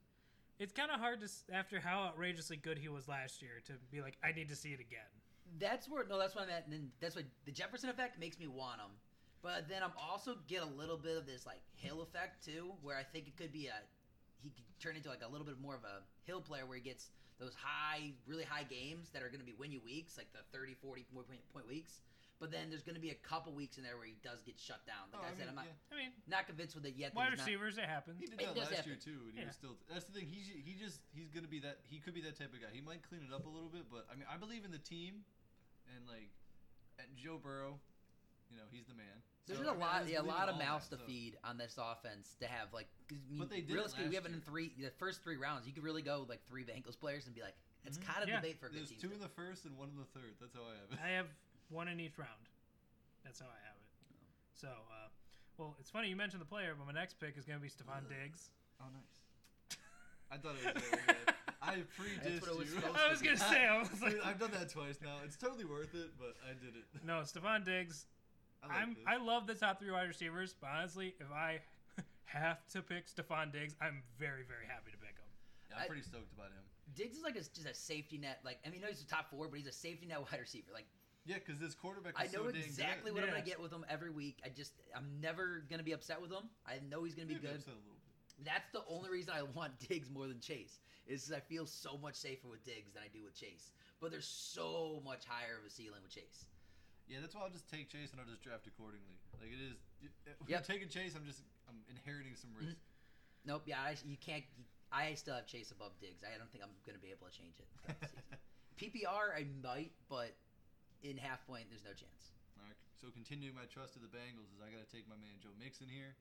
it's 0.59 0.73
kind 0.73 0.91
of 0.91 1.01
hard 1.01 1.21
to 1.21 1.29
after 1.55 1.81
how 1.81 2.05
outrageously 2.05 2.57
good 2.57 2.79
he 2.79 2.89
was 2.89 3.09
last 3.09 3.43
year 3.43 3.63
to 3.67 3.73
be 3.91 4.01
like 4.01 4.17
I 4.25 4.33
need 4.33 4.49
to 4.49 4.57
see 4.57 4.71
it 4.71 4.81
again. 4.81 5.11
That's 5.59 5.89
where 5.89 6.05
no, 6.09 6.19
that's 6.19 6.35
what 6.35 6.45
I'm 6.45 6.51
at. 6.51 6.65
And 6.65 6.73
then 6.73 6.91
that's 7.01 7.17
what 7.17 7.25
the 7.45 7.53
Jefferson 7.53 7.91
effect 7.91 8.19
makes 8.19 8.39
me 8.39 8.47
want 8.47 8.81
him. 8.81 8.91
But 9.43 9.69
then 9.69 9.83
I'm 9.83 9.93
also 10.01 10.37
get 10.49 10.63
a 10.63 10.67
little 10.67 10.97
bit 10.97 11.17
of 11.17 11.27
this 11.27 11.47
like 11.47 11.61
Hill 11.75 12.03
effect 12.03 12.45
too, 12.45 12.73
where 12.83 12.97
I 12.97 13.03
think 13.03 13.29
it 13.29 13.37
could 13.37 13.53
be 13.53 13.67
a 13.67 13.79
he 14.43 14.51
could 14.51 14.65
turn 14.81 14.97
into 14.97 15.09
like 15.09 15.23
a 15.27 15.31
little 15.31 15.47
bit 15.47 15.61
more 15.61 15.75
of 15.75 15.85
a 15.85 16.03
Hill 16.25 16.41
player 16.41 16.67
where 16.67 16.77
he 16.77 16.83
gets 16.83 17.11
those 17.39 17.55
high, 17.55 18.13
really 18.27 18.45
high 18.45 18.65
games 18.65 19.11
that 19.11 19.23
are 19.23 19.29
going 19.29 19.41
to 19.41 19.47
be 19.47 19.55
win 19.59 19.71
you 19.71 19.81
weeks, 19.85 20.17
like 20.17 20.33
the 20.33 20.41
30, 20.57 20.75
40 20.81 21.05
point, 21.13 21.27
point 21.53 21.69
weeks. 21.69 22.01
But 22.39 22.53
then 22.53 22.69
there's 22.69 22.85
going 22.85 22.97
to 22.97 23.01
be 23.01 23.09
a 23.17 23.21
couple 23.25 23.55
weeks 23.57 23.79
in 23.79 23.83
there 23.83 23.97
where 23.97 24.05
he 24.05 24.21
does 24.21 24.43
get 24.45 24.61
shut 24.61 24.85
down. 24.85 25.09
Like 25.09 25.25
Oh, 25.25 25.25
I, 25.25 25.29
I 25.29 25.31
said, 25.33 25.49
mean, 25.49 25.49
I'm 25.49 25.55
not 25.57 25.65
yeah. 25.73 25.89
I 25.89 25.97
mean, 25.97 26.13
not 26.29 26.45
convinced 26.45 26.75
with 26.77 26.85
it 26.85 26.93
yet. 26.95 27.13
that 27.13 27.17
wide 27.17 27.31
he's 27.33 27.39
not- 27.41 27.47
receivers, 27.49 27.79
it 27.81 27.89
happens. 27.89 28.21
He 28.21 28.27
did 28.29 28.37
It 28.37 28.45
that 28.45 28.55
does 28.55 28.69
last 28.69 28.85
happen. 28.85 28.93
year 28.93 29.01
too, 29.01 29.21
and 29.33 29.35
he 29.35 29.41
Yeah. 29.41 29.47
was 29.49 29.57
still. 29.57 29.77
That's 29.89 30.05
the 30.05 30.13
thing. 30.13 30.29
He 30.29 30.45
he 30.61 30.77
just 30.77 31.01
he's 31.17 31.33
gonna 31.33 31.49
be 31.49 31.61
that. 31.65 31.81
He 31.89 31.97
could 31.99 32.13
be 32.13 32.21
that 32.29 32.37
type 32.37 32.53
of 32.53 32.61
guy. 32.61 32.69
He 32.73 32.85
might 32.85 33.01
clean 33.09 33.25
it 33.25 33.33
up 33.33 33.47
a 33.47 33.49
little 33.49 33.73
bit, 33.73 33.89
but 33.89 34.05
I 34.13 34.17
mean, 34.21 34.29
I 34.29 34.37
believe 34.37 34.67
in 34.69 34.71
the 34.71 34.79
team, 34.85 35.25
and 35.97 36.05
like, 36.07 36.29
and 37.01 37.09
Joe 37.17 37.41
Burrow, 37.41 37.81
you 38.53 38.57
know, 38.61 38.69
he's 38.71 38.85
the 38.85 38.95
man. 38.95 39.25
There's 39.49 39.57
So, 39.59 39.65
been 39.65 39.73
a 39.73 39.73
I 39.73 39.81
mean, 39.81 39.83
I 39.83 39.87
lot, 39.87 40.01
just 40.05 40.13
yeah, 40.13 40.19
a 40.19 40.23
believe 40.23 40.35
in 40.35 40.41
lot 40.41 40.49
of 40.51 40.55
all 40.55 40.61
that, 40.61 40.67
mouths 40.69 40.89
to 40.93 40.99
so- 40.99 41.05
feed 41.09 41.39
on 41.43 41.57
this 41.57 41.79
offense 41.81 42.37
to 42.41 42.47
have 42.53 42.69
like. 42.77 42.89
'cause, 43.09 43.17
I 43.17 43.31
mean, 43.33 43.39
But 43.41 43.49
they 43.49 43.61
did 43.65 43.71
it 43.71 43.75
realistically, 43.81 44.09
we 44.13 44.15
have 44.21 44.27
it 44.29 44.37
in 44.37 44.45
year. 44.45 44.45
three, 44.45 44.69
the 44.77 44.91
first 45.01 45.23
three 45.25 45.37
rounds. 45.41 45.67
You 45.67 45.73
could 45.73 45.85
really 45.85 46.03
go 46.03 46.27
like 46.29 46.45
three 46.47 46.65
Bengals 46.69 47.01
players 47.01 47.25
and 47.25 47.35
be 47.35 47.41
like, 47.41 47.57
it's 47.87 47.97
Mhm. 47.97 48.03
kind 48.05 48.23
of 48.25 48.29
Yeah. 48.29 48.37
debate 48.45 48.59
for 48.61 48.67
a 48.67 48.69
good 48.69 48.81
There's 48.81 48.91
team. 48.91 48.99
two 49.01 49.09
still. 49.09 49.17
in 49.17 49.21
the 49.23 49.29
first 49.31 49.65
and 49.65 49.79
one 49.79 49.89
in 49.89 49.97
the 49.97 50.05
third. 50.07 50.35
That's 50.41 50.53
how 50.55 50.65
I 50.67 50.75
have 50.75 50.93
it. 50.93 50.99
I 50.99 51.09
have 51.11 51.29
one 51.69 51.89
in 51.89 52.01
each 52.01 52.19
round. 52.19 52.49
That's 53.25 53.41
how 53.41 53.47
I 53.47 53.61
have 53.67 53.77
it. 53.77 53.89
So, 54.55 54.69
uh, 54.69 55.09
well, 55.59 55.77
it's 55.81 55.91
funny 55.91 56.09
you 56.09 56.17
mentioned 56.17 56.41
the 56.41 56.47
player, 56.47 56.75
but 56.79 56.87
my 56.87 56.99
next 56.99 57.19
pick 57.21 57.37
is 57.37 57.45
going 57.45 57.59
to 57.59 57.63
be 57.63 57.69
Stefon 57.69 58.09
Diggs. 58.09 58.51
Oh, 58.81 58.85
nice. 58.93 59.77
I 60.31 60.37
thought 60.37 60.55
it 60.63 60.75
was 60.75 60.83
really 60.85 61.03
good. 61.07 61.35
I 61.63 61.83
pre-dissed 61.99 62.57
was 62.57 62.71
you. 62.71 62.79
I 62.95 63.11
was 63.11 63.23
gonna 63.23 63.37
say. 63.37 63.67
I 63.67 63.79
was 63.91 64.01
like, 64.01 64.19
I've 64.25 64.39
done 64.39 64.53
that 64.53 64.71
twice 64.71 64.99
now. 65.03 65.17
It's 65.25 65.37
totally 65.37 65.65
worth 65.65 65.95
it, 65.95 66.11
but 66.19 66.37
I 66.47 66.53
did 66.55 66.77
it. 66.77 66.85
no, 67.05 67.23
Stefon 67.23 67.65
Diggs. 67.65 68.07
I 68.63 68.69
like 68.69 68.77
I'm 68.77 68.95
this. 68.95 69.05
I 69.07 69.17
love 69.17 69.47
the 69.47 69.55
top 69.55 69.81
three 69.81 69.91
wide 69.91 70.07
receivers, 70.07 70.55
but 70.61 70.71
honestly, 70.71 71.15
if 71.19 71.27
I 71.33 71.59
have 72.27 72.67
to 72.69 72.83
pick 72.83 73.07
Stefon 73.09 73.53
Diggs, 73.53 73.75
I'm 73.81 74.03
very 74.19 74.43
very 74.47 74.67
happy 74.69 74.93
to 74.93 74.99
pick 74.99 75.17
him. 75.19 75.27
Yeah, 75.71 75.77
I'm 75.79 75.83
I- 75.85 75.87
pretty 75.87 76.03
stoked 76.03 76.33
about 76.33 76.53
him. 76.55 76.63
Diggs 76.95 77.17
is 77.19 77.25
like 77.25 77.35
a, 77.35 77.41
just 77.41 77.67
a 77.67 77.75
safety 77.75 78.17
net. 78.17 78.39
Like 78.45 78.59
I 78.65 78.71
mean, 78.71 78.81
I 78.81 78.87
know 78.87 78.91
he's 78.91 79.03
a 79.03 79.07
top 79.07 79.29
four, 79.31 79.49
but 79.49 79.59
he's 79.59 79.67
a 79.67 79.73
safety 79.73 80.07
net 80.07 80.21
wide 80.21 80.41
receiver. 80.41 80.71
Like 80.73 80.87
Yeah, 81.27 81.37
because 81.45 81.59
this 81.61 81.75
quarterback. 81.75 82.15
I 82.17 82.25
know 82.25 82.47
so 82.47 82.51
dang 82.53 82.63
exactly 82.63 83.11
good. 83.11 83.15
what 83.15 83.25
I'm 83.25 83.31
gonna 83.31 83.45
get 83.45 83.61
with 83.61 83.73
him 83.73 83.85
every 83.91 84.11
week. 84.11 84.39
I 84.45 84.49
just 84.49 84.73
I'm 84.95 85.21
never 85.21 85.65
gonna 85.69 85.83
be 85.83 85.93
upset 85.93 86.23
with 86.23 86.31
him. 86.31 86.49
I 86.65 86.79
know 86.89 87.03
he's 87.03 87.15
gonna 87.15 87.27
be 87.27 87.35
Maybe 87.35 87.49
good. 87.49 87.57
upset 87.57 87.75
a 87.75 87.83
little 87.83 87.99
bit. 87.99 88.47
That's 88.47 88.71
the 88.71 88.83
only 88.89 89.11
reason 89.11 89.35
I 89.35 89.43
want 89.43 89.79
Diggs 89.89 90.09
more 90.11 90.29
than 90.29 90.41
Chase. 90.41 90.79
Is 91.07 91.27
'cause 91.27 91.33
I 91.33 91.41
feel 91.41 91.67
so 91.67 91.99
much 91.99 92.15
safer 92.15 92.49
with 92.49 92.65
Diggs 92.65 92.93
than 92.95 93.03
I 93.03 93.09
do 93.09 93.25
with 93.25 93.35
Chase. 93.35 93.73
But 94.01 94.11
there's 94.11 94.27
so 94.27 95.03
much 95.05 95.25
higher 95.27 95.59
of 95.59 95.65
a 95.67 95.71
ceiling 95.71 96.03
with 96.03 96.13
Chase. 96.13 96.47
Yeah, 97.09 97.19
that's 97.21 97.35
why 97.35 97.43
I'll 97.43 97.51
just 97.51 97.71
take 97.71 97.89
Chase 97.89 98.11
and 98.13 98.21
I'll 98.21 98.27
just 98.27 98.43
draft 98.43 98.67
accordingly. 98.67 99.19
Like 99.41 99.51
it 99.51 99.63
is. 99.63 99.79
Uh, 100.27 100.31
if 100.43 100.49
Yep. 100.49 100.59
I'm 100.59 100.65
taking 100.67 100.89
Chase, 100.89 101.15
I'm 101.17 101.27
just 101.27 101.43
I'm 101.69 101.83
inheriting 101.91 102.35
some 102.37 102.51
mm-hmm. 102.51 102.67
risk. 102.67 102.79
Nope. 103.45 103.63
Yeah, 103.67 103.81
I, 103.81 103.97
you 104.05 104.17
can't. 104.17 104.45
I 104.93 105.15
still 105.15 105.35
have 105.35 105.47
Chase 105.47 105.71
above 105.71 105.99
Diggs. 106.01 106.23
I 106.23 106.39
don't 106.39 106.51
think 106.51 106.63
I'm 106.63 106.75
gonna 106.85 106.99
be 106.99 107.11
able 107.11 107.27
to 107.27 107.35
change 107.35 107.59
it. 107.59 107.67
throughout 107.83 108.01
the 108.01 108.07
season. 108.07 108.27
PPR, 108.79 109.35
I 109.35 109.47
might, 109.63 109.93
but 110.09 110.35
in 111.03 111.17
half 111.21 111.45
point, 111.47 111.67
there's 111.69 111.85
no 111.85 111.93
chance. 111.93 112.33
All 112.57 112.65
right. 112.65 112.77
So 113.01 113.09
continuing 113.13 113.53
my 113.55 113.69
trust 113.69 113.97
of 113.97 114.03
the 114.03 114.13
Bengals 114.13 114.49
is 114.55 114.59
I 114.65 114.73
got 114.73 114.81
to 114.85 114.91
take 114.91 115.05
my 115.09 115.17
man 115.21 115.37
Joe 115.43 115.53
Mixon 115.61 115.89
here. 115.91 116.17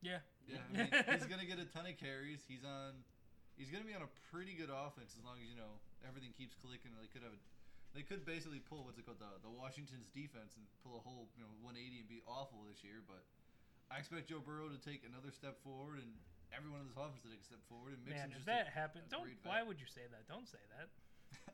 Yeah. 0.00 0.22
Yeah, 0.46 0.62
I 0.62 0.68
mean, 0.72 0.88
he's 1.18 1.26
gonna 1.28 1.44
get 1.44 1.58
a 1.58 1.66
ton 1.68 1.84
of 1.84 1.98
carries. 1.98 2.40
He's 2.46 2.62
on. 2.64 3.02
He's 3.58 3.68
gonna 3.68 3.84
be 3.84 3.92
on 3.98 4.06
a 4.06 4.12
pretty 4.30 4.54
good 4.54 4.70
offense 4.70 5.12
as 5.18 5.22
long 5.26 5.42
as 5.42 5.46
you 5.50 5.58
know 5.58 5.82
everything 6.06 6.30
keeps 6.38 6.54
clicking. 6.56 6.94
They 6.96 7.10
could 7.10 7.26
have. 7.26 7.34
A, 7.34 7.40
they 7.96 8.06
could 8.06 8.22
basically 8.22 8.62
pull 8.62 8.86
what's 8.86 8.96
it 8.96 9.04
called 9.04 9.18
the 9.20 9.28
the 9.42 9.50
Washington's 9.50 10.06
defense 10.14 10.54
and 10.54 10.64
pull 10.86 10.96
a 10.96 11.02
whole 11.02 11.26
you 11.36 11.42
know 11.42 11.50
180 11.66 12.00
and 12.00 12.08
be 12.08 12.22
awful 12.30 12.62
this 12.70 12.80
year. 12.86 13.02
But 13.04 13.26
I 13.90 13.98
expect 14.00 14.30
Joe 14.30 14.38
Burrow 14.40 14.70
to 14.70 14.78
take 14.80 15.02
another 15.04 15.34
step 15.34 15.58
forward 15.66 15.98
and 15.98 16.14
everyone 16.54 16.86
in 16.86 16.88
this 16.88 16.96
offense 16.96 17.20
to 17.26 17.30
take 17.34 17.42
a 17.42 17.48
step 17.50 17.60
forward. 17.68 17.98
And 17.98 18.00
Mixon 18.06 18.30
Man, 18.30 18.38
if 18.38 18.40
just 18.40 18.48
that 18.48 18.70
a- 18.70 18.76
happened, 18.78 19.10
a 19.10 19.12
don't. 19.12 19.26
great 19.26 19.42
Why 19.42 19.60
vet. 19.60 19.68
would 19.68 19.82
you 19.82 19.90
say 19.90 20.06
that? 20.08 20.24
Don't 20.30 20.46
say 20.48 20.62
that. 20.78 20.88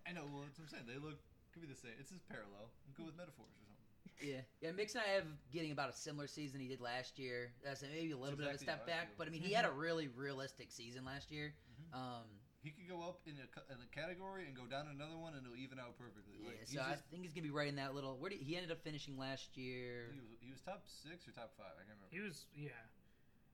I 0.06 0.12
know. 0.12 0.24
Well, 0.30 0.44
that's 0.44 0.58
what 0.58 0.68
I'm 0.68 0.72
saying. 0.72 0.86
They 0.88 1.00
look 1.00 1.18
could 1.52 1.62
be 1.62 1.68
the 1.68 1.78
same. 1.78 1.94
It's 2.00 2.10
just 2.10 2.26
parallel. 2.28 2.68
I'm 2.86 2.92
good 2.98 3.06
with 3.06 3.16
metaphors 3.16 3.46
or 3.54 3.62
something. 3.64 3.82
Yeah, 4.22 4.42
yeah. 4.60 4.72
Mixon, 4.72 5.02
I 5.06 5.10
have 5.18 5.26
getting 5.52 5.72
about 5.72 5.90
a 5.90 5.96
similar 5.96 6.26
season 6.26 6.60
he 6.60 6.68
did 6.68 6.80
last 6.80 7.18
year. 7.18 7.52
Uh, 7.62 7.74
so 7.74 7.86
maybe 7.92 8.12
a 8.12 8.16
little 8.18 8.36
bit 8.38 8.46
of 8.48 8.54
a 8.54 8.58
step 8.58 8.86
back, 8.86 9.10
but 9.18 9.26
I 9.26 9.30
mean, 9.30 9.42
he 9.42 9.52
had 9.52 9.64
a 9.64 9.70
really 9.72 10.08
realistic 10.08 10.70
season 10.70 11.04
last 11.04 11.30
year. 11.30 11.54
Mhm. 11.92 11.96
Um, 11.98 12.26
He 12.62 12.70
could 12.70 12.88
go 12.88 13.02
up 13.02 13.20
in 13.26 13.36
a, 13.36 13.46
in 13.74 13.78
a 13.82 13.86
category 13.94 14.46
and 14.46 14.56
go 14.56 14.64
down 14.64 14.88
another 14.88 15.16
one, 15.18 15.34
and 15.34 15.44
it'll 15.44 15.56
even 15.58 15.78
out 15.78 15.98
perfectly. 15.98 16.38
yeah, 16.40 16.48
Like, 16.48 16.60
he's 16.60 16.72
so 16.74 16.80
I 16.80 16.96
think 17.10 17.22
he's 17.22 17.32
gonna 17.34 17.42
be 17.44 17.50
right 17.50 17.68
in 17.68 17.76
that 17.76 17.94
little. 17.94 18.16
Where 18.16 18.30
did 18.30 18.40
he 18.40 18.56
ended 18.56 18.70
up 18.72 18.82
finishing 18.82 19.18
last 19.18 19.56
year? 19.56 20.08
he, 20.12 20.20
was, 20.20 20.28
he 20.40 20.50
was 20.50 20.60
top 20.60 20.82
six 20.86 21.28
or 21.28 21.32
top 21.32 21.52
five. 21.58 21.72
I 21.76 21.84
can't 21.84 21.98
remember. 22.00 22.10
He 22.10 22.20
was. 22.20 22.46
Yeah. 22.56 22.70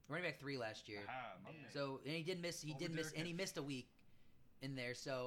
Running 0.09 0.25
back 0.31 0.39
three 0.41 0.57
last 0.59 0.89
year. 0.89 1.01
Aha, 1.09 1.37
my. 1.45 1.51
So 1.73 2.01
and 2.05 2.15
he 2.15 2.23
did 2.23 2.41
miss. 2.41 2.61
He 2.63 2.71
Over 2.71 2.79
did 2.81 2.91
miss, 2.95 3.07
Derrick 3.07 3.19
and 3.19 3.27
he 3.27 3.33
missed 3.33 3.57
a 3.57 3.63
week 3.63 3.89
in 4.63 4.75
there. 4.77 4.95
So, 4.95 5.25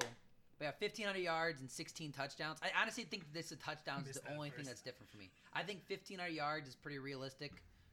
but 0.58 0.64
yeah, 0.66 0.70
fifteen 0.72 1.06
hundred 1.06 1.20
yards 1.22 1.60
and 1.60 1.70
sixteen 1.70 2.12
touchdowns. 2.12 2.58
I 2.62 2.68
honestly 2.80 3.04
think 3.04 3.32
this 3.32 3.52
is 3.52 3.58
touchdowns 3.58 4.08
is 4.08 4.16
the 4.20 4.32
only 4.32 4.50
thing 4.50 4.64
that's 4.64 4.82
different 4.82 5.10
for 5.10 5.18
me. 5.18 5.30
I 5.52 5.62
think 5.62 5.84
fifteen 5.86 6.18
hundred 6.18 6.34
yards 6.34 6.68
is 6.68 6.74
pretty 6.74 6.98
realistic 6.98 7.52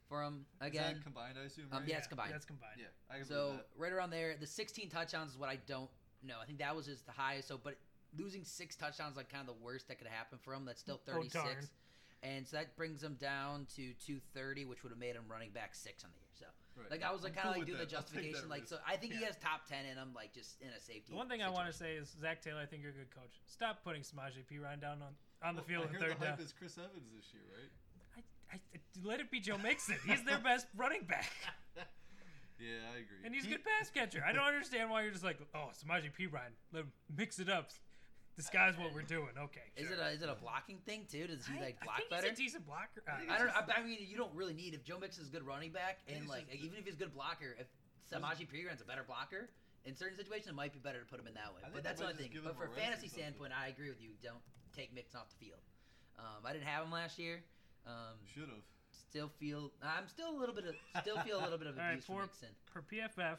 for 0.10 0.22
him 0.24 0.46
Is 0.62 0.68
again. 0.68 0.96
that 0.96 1.04
combined, 1.04 1.36
I 1.42 1.46
assume. 1.46 1.66
Um, 1.72 1.84
yeah, 1.88 1.98
it's 1.98 2.08
combined. 2.08 2.34
That's 2.34 2.46
combined. 2.46 2.76
Yeah, 2.78 2.86
I 3.10 3.20
can 3.20 3.26
So 3.26 3.54
that. 3.56 3.68
right 3.78 3.94
around 3.94 4.10
there, 4.10 4.36
the 4.38 4.46
16 4.46 4.90
touchdowns 4.90 5.32
is 5.32 5.38
what 5.38 5.48
I 5.50 5.58
don't 5.68 5.90
know. 6.22 6.36
I 6.42 6.46
think 6.46 6.60
that 6.60 6.76
was 6.76 6.86
just 6.88 7.06
the 7.06 7.14
highest. 7.14 7.48
So, 7.48 7.58
but 7.64 7.78
losing 8.20 8.44
six 8.44 8.76
touchdowns 8.76 9.12
is 9.12 9.18
like 9.18 9.30
kind 9.32 9.48
of 9.48 9.56
the 9.56 9.64
worst 9.64 9.88
that 9.88 10.00
could 10.00 10.08
happen 10.08 10.38
for 10.44 10.54
him. 10.54 10.66
That's 10.66 10.82
still 10.82 11.00
Oh, 11.08 11.14
36, 11.14 11.34
darn. 11.34 11.56
and 12.24 12.46
so 12.46 12.58
that 12.58 12.76
brings 12.76 13.02
him 13.02 13.16
down 13.22 13.68
to 13.78 13.94
230, 14.06 14.66
which 14.66 14.84
would 14.84 14.90
have 14.90 15.00
made 15.00 15.16
him 15.16 15.24
running 15.30 15.52
back 15.52 15.74
six 15.74 16.04
on 16.04 16.10
the 16.12 16.18
year. 16.20 16.21
So, 16.21 16.21
Right. 16.78 16.90
like 16.90 17.04
I 17.04 17.12
was 17.12 17.24
like 17.24 17.36
kind 17.36 17.50
of 17.50 17.54
cool 17.56 17.62
like 17.62 17.68
with 17.68 17.78
doing 17.78 17.80
the 17.80 17.86
that. 17.86 17.96
I'll 17.96 18.04
take 18.04 18.12
that 18.12 18.22
justification. 18.22 18.50
Like, 18.50 18.62
risk. 18.64 18.74
so 18.74 18.80
I 18.88 18.96
think 18.96 19.14
he 19.14 19.24
has 19.24 19.36
top 19.38 19.68
10 19.68 19.86
and 19.90 20.00
I'm 20.00 20.14
like 20.16 20.32
just 20.34 20.56
in 20.62 20.70
a 20.70 20.80
safety. 20.80 21.12
The 21.12 21.18
one 21.20 21.28
thing 21.28 21.44
I 21.44 21.50
want 21.50 21.68
to 21.68 21.74
say 21.76 21.94
is 22.00 22.16
Zac 22.20 22.42
Taylor. 22.42 22.62
I 22.62 22.66
think 22.66 22.82
you're 22.82 22.96
a 22.96 23.00
good 23.04 23.12
coach. 23.14 23.42
Stop 23.46 23.84
putting 23.84 24.02
Samaje 24.02 24.40
Perine 24.48 24.80
down 24.80 25.04
on 25.04 25.14
on 25.44 25.56
the 25.56 25.62
Well, 25.62 25.68
field 25.68 25.84
I 25.84 25.88
in 25.88 25.92
hear 25.92 26.00
third 26.00 26.20
the 26.20 26.26
down. 26.26 26.36
hype 26.38 26.46
is 26.46 26.54
Chris 26.58 26.78
Evans 26.78 27.12
this 27.16 27.28
year, 27.34 27.44
right? 27.52 27.72
I, 28.52 28.56
I, 28.56 28.60
let 29.04 29.20
it 29.20 29.32
be 29.32 29.40
Joe 29.40 29.58
Mixon. 29.58 29.96
He's 30.06 30.24
their 30.24 30.40
best 30.44 30.68
running 30.78 31.04
back, 31.04 31.32
yeah, 31.76 32.68
I 32.94 32.98
agree. 33.00 33.24
and 33.26 33.34
he's 33.34 33.46
a 33.46 33.50
good 33.50 33.64
pass 33.66 33.90
catcher. 33.90 34.24
I 34.26 34.34
don't 34.34 34.44
understand 34.44 34.90
why 34.90 35.02
you're 35.04 35.12
just 35.12 35.24
like, 35.24 35.40
oh, 35.56 35.70
Samaje 35.74 36.12
Perine. 36.14 36.54
Let 36.72 36.84
him 36.84 36.92
mix 37.18 37.40
it 37.40 37.50
up. 37.50 37.70
Disguise 38.42 38.74
what 38.78 38.90
we're 38.94 39.06
doing. 39.06 39.38
Okay. 39.38 39.62
Is 39.78 39.86
sure. 39.86 39.98
it 39.98 40.02
a 40.02 40.10
is 40.10 40.22
it 40.26 40.30
a 40.30 40.34
blocking 40.34 40.80
thing 40.82 41.06
too? 41.06 41.28
Does 41.30 41.46
he 41.46 41.54
I- 41.62 41.62
like 41.62 41.78
I 41.82 41.86
block 41.86 41.98
think 42.02 42.10
better? 42.10 42.28
He's 42.30 42.34
a 42.34 42.42
decent 42.42 42.66
blocker. 42.66 43.06
Uh, 43.06 43.22
I 43.30 43.38
don't 43.38 43.48
know. 43.48 43.54
I, 43.54 43.80
I 43.80 43.84
mean, 43.86 44.02
you 44.02 44.18
don't 44.18 44.34
really 44.34 44.54
need 44.58 44.74
if 44.74 44.84
Joe 44.84 44.98
Mixon 44.98 45.22
is 45.22 45.30
a 45.30 45.32
good 45.32 45.46
running 45.46 45.70
back, 45.72 46.00
and 46.10 46.28
like 46.28 46.50
just- 46.50 46.64
even 46.66 46.78
if 46.80 46.86
he's 46.86 46.96
a 46.96 46.98
good 46.98 47.14
blocker, 47.14 47.54
if 47.62 47.68
Samaje 48.10 48.50
Perine 48.50 48.74
a 48.82 48.86
better 48.86 49.04
blocker, 49.06 49.50
in 49.86 49.96
certain 49.96 50.18
situations 50.18 50.48
it 50.50 50.56
might 50.56 50.74
be 50.74 50.80
better 50.80 51.00
to 51.00 51.06
put 51.06 51.20
him 51.20 51.28
in 51.28 51.36
that 51.38 51.54
way. 51.54 51.62
But 51.72 51.84
that's 51.84 52.00
the 52.02 52.10
might 52.10 52.18
only 52.18 52.30
just 52.30 52.34
thing. 52.34 52.42
But 52.44 52.58
for 52.58 52.66
a 52.66 52.66
a 52.66 52.70
rest 52.70 52.78
or 52.78 52.82
fantasy 52.82 53.08
standpoint, 53.14 53.54
I 53.54 53.68
agree 53.70 53.90
with 53.90 54.02
you. 54.02 54.18
Don't 54.26 54.42
take 54.76 54.90
Mixon 54.94 55.20
off 55.22 55.30
the 55.30 55.38
field. 55.46 55.62
Um, 56.18 56.42
I 56.46 56.52
didn't 56.54 56.66
have 56.66 56.84
him 56.86 56.92
last 56.92 57.18
year, 57.22 57.42
um, 57.86 58.18
Should 58.34 58.50
have. 58.50 58.66
still 58.90 59.30
feel 59.40 59.72
I'm 59.82 60.08
still 60.08 60.34
a 60.34 60.38
little 60.38 60.54
bit 60.56 60.66
of 60.66 60.76
still 61.02 61.18
feel 61.22 61.38
a 61.40 61.44
little 61.46 61.58
bit 61.62 61.68
of 61.68 61.78
All 61.78 61.84
right, 61.86 61.94
abuse 61.94 62.06
from 62.06 62.16
for- 62.16 62.22
Mixon. 62.26 62.50
Per 62.74 62.82
PFF, 62.82 63.38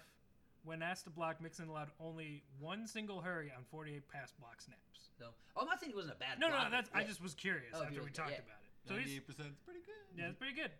when 0.64 0.82
asked 0.82 1.04
to 1.04 1.10
block, 1.10 1.40
Mixon 1.40 1.68
allowed 1.68 1.90
only 2.00 2.44
one 2.60 2.86
single 2.86 3.20
hurry 3.20 3.52
on 3.56 3.64
48 3.70 4.02
pass 4.08 4.32
block 4.38 4.60
snaps. 4.60 5.10
So 5.18 5.26
oh, 5.56 5.60
I'm 5.60 5.66
not 5.66 5.80
saying 5.80 5.90
he 5.92 5.96
wasn't 5.96 6.14
a 6.14 6.18
bad. 6.18 6.38
No, 6.38 6.48
no, 6.48 6.54
blocker. 6.54 6.70
that's 6.70 6.90
I 6.94 7.04
just 7.04 7.22
was 7.22 7.34
curious 7.34 7.74
Oh, 7.74 7.82
after 7.82 7.94
you 7.94 8.02
we 8.04 8.10
talked 8.10 8.30
yeah. 8.30 8.44
about 8.46 8.58
it. 8.62 8.88
So 8.88 8.94
he's 8.94 9.06
Ninety-eight 9.06 9.26
percent, 9.26 9.48
is 9.54 9.60
pretty 9.64 9.80
good. 9.86 10.18
yeah, 10.18 10.28
it's 10.28 10.38
pretty 10.38 10.54
good. 10.54 10.70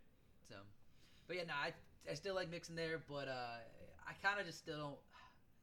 So, 0.49 0.57
but 1.27 1.37
yeah, 1.37 1.45
no, 1.47 1.55
I 1.55 1.73
I 2.11 2.15
still 2.15 2.35
like 2.35 2.51
Mixon 2.51 2.75
there, 2.75 2.99
but 3.09 3.29
uh, 3.29 3.63
I 4.07 4.13
kind 4.23 4.41
of 4.41 4.47
just 4.47 4.59
still 4.59 4.79
don't. 4.79 4.99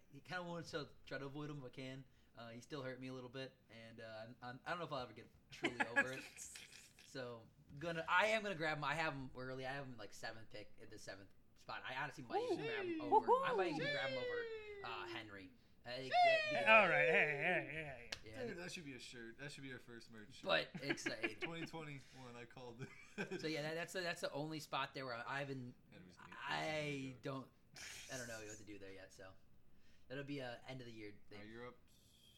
You 0.10 0.22
kind 0.28 0.42
of 0.42 0.48
want 0.48 0.66
to 0.74 0.88
try 1.08 1.20
to 1.20 1.26
avoid 1.30 1.52
him 1.52 1.62
if 1.62 1.70
I 1.70 1.76
can. 1.76 2.04
Uh, 2.34 2.50
he 2.56 2.62
still 2.62 2.82
hurt 2.82 3.00
me 3.00 3.10
a 3.10 3.14
little 3.14 3.30
bit, 3.30 3.52
and 3.70 4.00
uh, 4.02 4.26
I'm, 4.26 4.32
I'm, 4.42 4.60
I 4.66 4.72
don't 4.72 4.80
know 4.80 4.86
if 4.86 4.92
I'll 4.92 5.04
ever 5.06 5.14
get 5.14 5.28
truly 5.54 5.76
over 5.94 6.14
it. 6.14 6.20
So 7.14 7.42
gonna 7.80 8.04
I 8.10 8.28
am 8.28 8.44
gonna 8.44 8.54
grab 8.56 8.78
him. 8.78 8.84
I 8.84 8.94
have 8.94 9.14
him 9.14 9.30
early. 9.38 9.66
I 9.66 9.70
have 9.74 9.84
him 9.86 9.96
like 9.98 10.10
seventh 10.14 10.46
pick 10.54 10.70
at 10.82 10.92
the 10.92 10.98
seventh 11.00 11.30
spot. 11.70 11.86
I 11.86 11.94
honestly 12.02 12.26
might 12.26 12.42
even 12.50 12.66
grab 12.66 12.82
him 12.82 12.98
Ooh. 13.06 13.22
over. 13.22 13.30
I 13.46 13.54
might 13.54 13.78
even 13.78 13.86
grab 13.94 14.10
him 14.10 14.18
over 14.18 14.38
uh, 14.90 15.06
Henry. 15.14 15.54
I 15.86 16.02
think 16.02 16.14
that- 16.18 16.66
All 16.66 16.90
right, 16.90 17.06
hey, 17.06 17.30
hey, 17.30 17.38
hey, 17.46 17.66
hey. 17.70 18.06
Yeah, 18.26 18.46
Dude, 18.50 18.58
that 18.58 18.72
should 18.74 18.86
be 18.86 18.98
a 18.98 19.02
shirt. 19.02 19.38
That 19.42 19.52
should 19.54 19.62
be 19.66 19.70
our 19.74 19.82
first 19.86 20.10
merch. 20.10 20.42
Shirt. 20.42 20.50
but 20.50 20.66
it's 20.82 21.06
uh, 21.06 21.14
2021. 21.46 22.02
I 22.34 22.46
called. 22.50 22.82
it. 22.82 23.42
so 23.42 23.46
yeah. 23.46 23.62
That, 23.62 23.76
that's 23.76 23.94
the, 23.94 24.02
that's 24.02 24.22
the 24.22 24.32
only 24.34 24.60
spot 24.60 24.94
there 24.98 25.06
where 25.06 25.18
I 25.28 25.40
haven't. 25.46 25.74
I 26.50 27.14
don't. 27.22 27.46
I 28.10 28.18
don't 28.18 28.26
know 28.26 28.42
what 28.42 28.58
to 28.58 28.66
do 28.66 28.80
there 28.82 28.94
yet. 28.96 29.14
So 29.14 29.30
that'll 30.10 30.26
be 30.26 30.40
a 30.42 30.58
end 30.70 30.82
of 30.82 30.88
the 30.90 30.94
year 30.94 31.14
thing. 31.30 31.38
Alright, 31.38 31.54
you're 31.54 31.68
up. 31.70 31.78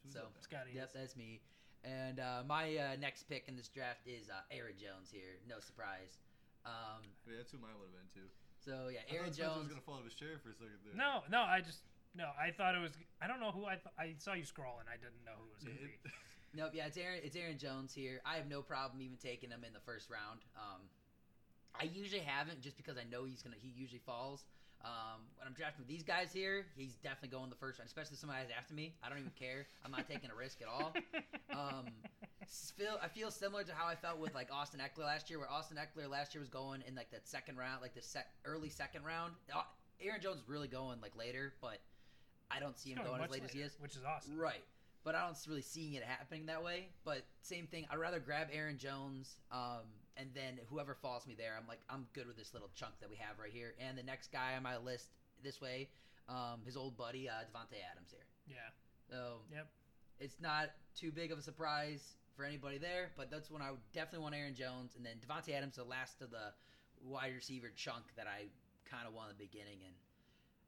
Who's 0.03 0.13
So- 0.15 0.27
up? 0.27 0.35
Scotty. 0.41 0.71
Yep, 0.75 0.91
that's 0.95 1.15
me. 1.15 1.39
And 1.83 2.19
uh, 2.19 2.43
my 2.47 2.75
uh, 2.77 2.95
next 2.99 3.23
pick 3.29 3.45
in 3.47 3.55
this 3.55 3.67
draft 3.67 4.05
is 4.05 4.29
uh, 4.29 4.41
Aaron 4.51 4.75
Jones 4.77 5.09
here. 5.11 5.41
No 5.49 5.59
surprise. 5.59 6.19
Um, 6.65 7.01
Wait, 7.25 7.37
that's 7.37 7.51
who 7.51 7.57
mine 7.57 7.73
would 7.79 7.89
have 7.89 7.97
been 7.97 8.11
too. 8.13 8.29
So 8.65 8.89
yeah, 8.93 9.01
Aaron 9.09 9.25
thought 9.29 9.35
Spencer 9.35 9.41
Jones. 9.43 9.57
was 9.59 9.67
gonna 9.69 9.81
fall 9.85 9.95
out 9.95 10.05
of 10.05 10.09
his 10.09 10.15
chair 10.15 10.39
for 10.41 10.49
a 10.49 10.55
second 10.55 10.77
there. 10.85 10.95
No, 10.95 11.21
no, 11.29 11.41
I 11.41 11.61
just 11.61 11.81
no. 12.15 12.29
I 12.39 12.51
thought 12.51 12.75
it 12.75 12.81
was. 12.81 12.91
I 13.21 13.27
don't 13.27 13.39
know 13.39 13.51
who 13.51 13.65
I. 13.65 13.75
Th- 13.81 13.95
I 13.97 14.13
saw 14.17 14.33
you 14.33 14.43
scrolling. 14.43 14.87
I 14.91 14.97
didn't 14.99 15.23
know 15.25 15.35
who 15.37 15.47
it 15.49 15.55
was 15.55 15.63
going 15.63 15.77
to 15.77 15.83
be. 15.83 15.95
it- 16.03 16.11
Nope, 16.53 16.71
yeah, 16.75 16.87
it's 16.91 16.97
Aaron. 16.97 17.21
It's 17.23 17.37
Aaron 17.37 17.57
Jones 17.57 17.93
here. 17.95 18.19
I 18.25 18.35
have 18.35 18.45
no 18.49 18.61
problem 18.61 19.01
even 19.01 19.15
taking 19.15 19.49
him 19.49 19.63
in 19.65 19.71
the 19.71 19.79
first 19.79 20.09
round. 20.11 20.41
Um, 20.59 20.81
I 21.79 21.85
usually 21.85 22.19
haven't 22.19 22.59
just 22.59 22.75
because 22.75 22.97
I 22.97 23.05
know 23.09 23.23
he's 23.23 23.41
gonna. 23.41 23.55
He 23.61 23.71
usually 23.73 24.01
falls. 24.05 24.43
Um, 24.83 25.21
when 25.37 25.47
I'm 25.47 25.53
drafting 25.53 25.85
these 25.87 26.03
guys 26.03 26.33
here, 26.33 26.65
he's 26.75 26.95
definitely 26.99 27.29
going 27.37 27.49
the 27.49 27.55
first 27.55 27.79
round, 27.79 27.87
especially 27.87 28.17
somebody 28.17 28.41
who's 28.43 28.51
after 28.57 28.73
me. 28.73 28.95
I 29.01 29.07
don't 29.07 29.19
even 29.19 29.31
care. 29.39 29.67
I'm 29.85 29.91
not 29.91 30.09
taking 30.09 30.29
a 30.29 30.35
risk 30.35 30.59
at 30.61 30.67
all. 30.67 30.91
Um, 31.51 31.87
s- 32.23 32.30
feel 32.51 32.97
I 33.01 33.07
feel 33.07 33.31
similar 33.31 33.63
to 33.63 33.73
how 33.73 33.87
I 33.87 33.95
felt 33.95 34.19
with 34.19 34.33
like 34.35 34.49
Austin 34.51 34.79
Ekeler 34.81 35.05
last 35.05 35.29
year, 35.29 35.39
where 35.39 35.49
Austin 35.49 35.77
Ekeler 35.77 36.09
last 36.09 36.33
year 36.33 36.39
was 36.41 36.49
going 36.49 36.83
in 36.87 36.95
like 36.95 37.11
that 37.11 37.27
second 37.27 37.57
round, 37.57 37.81
like 37.81 37.93
the 37.93 38.01
sec- 38.01 38.31
early 38.45 38.69
second 38.69 39.03
round. 39.03 39.33
Aaron 40.03 40.19
Jones 40.21 40.37
is 40.41 40.49
really 40.49 40.67
going 40.67 40.99
like 41.01 41.15
later, 41.15 41.53
but 41.61 41.79
I 42.49 42.59
don't 42.59 42.77
see 42.77 42.89
He's 42.89 42.97
him 42.99 43.05
going 43.05 43.21
as 43.21 43.29
much 43.29 43.31
late 43.31 43.43
as 43.45 43.51
he 43.53 43.59
is. 43.61 43.75
which 43.79 43.95
is 43.95 44.01
awesome. 44.03 44.37
Right. 44.37 44.63
But 45.03 45.15
I 45.15 45.21
don't 45.25 45.37
really 45.47 45.61
seeing 45.61 45.93
it 45.93 46.03
happening 46.03 46.45
that 46.47 46.63
way. 46.63 46.89
But 47.05 47.23
same 47.41 47.65
thing. 47.67 47.85
I'd 47.89 47.97
rather 47.97 48.19
grab 48.19 48.47
Aaron 48.51 48.77
Jones, 48.77 49.37
um, 49.51 49.81
and 50.17 50.29
then 50.35 50.59
whoever 50.69 50.93
falls 50.93 51.25
me 51.25 51.33
there, 51.35 51.55
I'm 51.59 51.67
like, 51.67 51.79
I'm 51.89 52.05
good 52.13 52.27
with 52.27 52.37
this 52.37 52.53
little 52.53 52.69
chunk 52.75 52.93
that 52.99 53.09
we 53.09 53.15
have 53.17 53.39
right 53.39 53.51
here. 53.51 53.73
And 53.79 53.97
the 53.97 54.03
next 54.03 54.31
guy 54.31 54.55
on 54.57 54.63
my 54.63 54.77
list 54.77 55.07
this 55.43 55.59
way, 55.61 55.89
um, 56.29 56.61
his 56.65 56.75
old 56.77 56.97
buddy 56.97 57.27
uh, 57.29 57.33
Davante 57.33 57.77
Adams 57.91 58.11
here. 58.11 58.25
Yeah. 58.47 58.55
So 59.09 59.37
Yep. 59.53 59.67
it's 60.19 60.39
not 60.39 60.71
too 60.95 61.11
big 61.11 61.31
of 61.31 61.39
a 61.39 61.41
surprise 61.41 62.15
for 62.35 62.45
anybody 62.45 62.77
there. 62.77 63.11
But 63.17 63.29
that's 63.29 63.51
when 63.51 63.61
I 63.61 63.71
definitely 63.93 64.23
want 64.23 64.35
Aaron 64.35 64.55
Jones, 64.55 64.95
and 64.95 65.05
then 65.05 65.15
Davante 65.19 65.53
Adams, 65.53 65.75
the 65.75 65.83
last 65.83 66.21
of 66.21 66.31
the 66.31 66.53
wide 67.03 67.33
receiver 67.33 67.71
chunk 67.75 68.05
that 68.15 68.27
I 68.27 68.47
kind 68.89 69.07
of 69.07 69.13
want 69.13 69.31
in 69.31 69.37
the 69.37 69.43
beginning. 69.45 69.79
And 69.85 69.95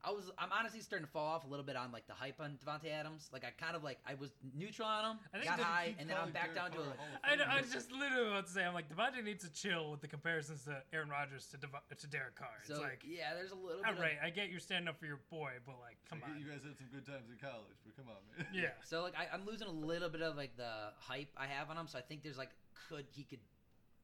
I 0.03 0.12
was, 0.12 0.29
I'm 0.38 0.51
honestly 0.51 0.81
starting 0.81 1.05
to 1.05 1.12
fall 1.12 1.27
off 1.27 1.45
a 1.45 1.48
little 1.48 1.63
bit 1.65 1.77
on 1.77 1.91
like 1.93 2.07
the 2.07 2.13
hype 2.13 2.41
on 2.41 2.60
Davante 2.60 2.91
Adams. 2.91 3.29
Like 3.31 3.45
I 3.45 3.51
kind 3.55 3.75
of 3.75 3.83
like 3.83 4.00
I 4.05 4.15
was 4.15 4.31
neutral 4.53 4.88
on 4.88 5.12
him, 5.12 5.17
I 5.33 5.38
think 5.38 5.50
got 5.50 5.60
high, 5.62 5.95
and 5.98 6.10
then 6.10 6.17
I'm 6.22 6.31
back 6.31 6.53
down 6.53 6.72
to 6.72 6.77
Carr 6.77 6.88
a. 7.24 7.27
a 7.29 7.31
I, 7.31 7.36
know, 7.36 7.45
I 7.48 7.62
was 7.62 7.72
just 7.72 7.91
literally 7.91 8.27
about 8.27 8.48
to 8.48 8.51
say, 8.51 8.63
I'm 8.65 8.74
like, 8.74 8.91
Davante 8.91 9.24
needs 9.24 9.48
to 9.48 9.53
chill 9.53 9.91
with 9.91 10.01
the 10.01 10.10
comparisons 10.10 10.65
to 10.65 10.83
Aaron 10.91 11.07
Rodgers 11.07 11.48
to 11.51 11.57
Dev- 11.57 11.88
to 11.98 12.07
Derek 12.07 12.36
Carr. 12.36 12.60
It's 12.60 12.75
So 12.75 12.81
like, 12.81 13.00
yeah, 13.07 13.33
there's 13.33 13.51
a 13.51 13.55
little 13.55 13.79
all 13.86 13.93
bit. 13.93 14.01
right, 14.01 14.17
I 14.22 14.29
get 14.29 14.50
you're 14.50 14.60
standing 14.60 14.89
up 14.89 15.00
for 15.00 15.05
your 15.05 15.22
boy, 15.31 15.51
but 15.65 15.79
like, 15.79 15.95
come 16.10 16.19
like, 16.19 16.31
on. 16.31 16.39
You 16.39 16.51
guys 16.51 16.67
had 16.67 16.75
some 16.75 16.91
good 16.91 17.05
times 17.05 17.31
in 17.31 17.39
college, 17.39 17.80
but 17.86 17.95
come 17.95 18.12
on, 18.12 18.19
man. 18.36 18.47
Yeah. 18.51 18.75
So 18.84 19.04
like 19.04 19.15
I, 19.15 19.32
I'm 19.34 19.45
losing 19.45 19.67
a 19.67 19.71
little 19.71 20.10
bit 20.10 20.21
of 20.21 20.36
like 20.36 20.58
the 20.58 20.91
hype 20.99 21.32
I 21.38 21.47
have 21.47 21.69
on 21.69 21.78
him. 21.78 21.88
So 21.88 21.97
I 21.97 22.01
think 22.01 22.23
there's 22.23 22.38
like 22.38 22.51
could 22.89 23.06
he 23.15 23.23
could 23.23 23.39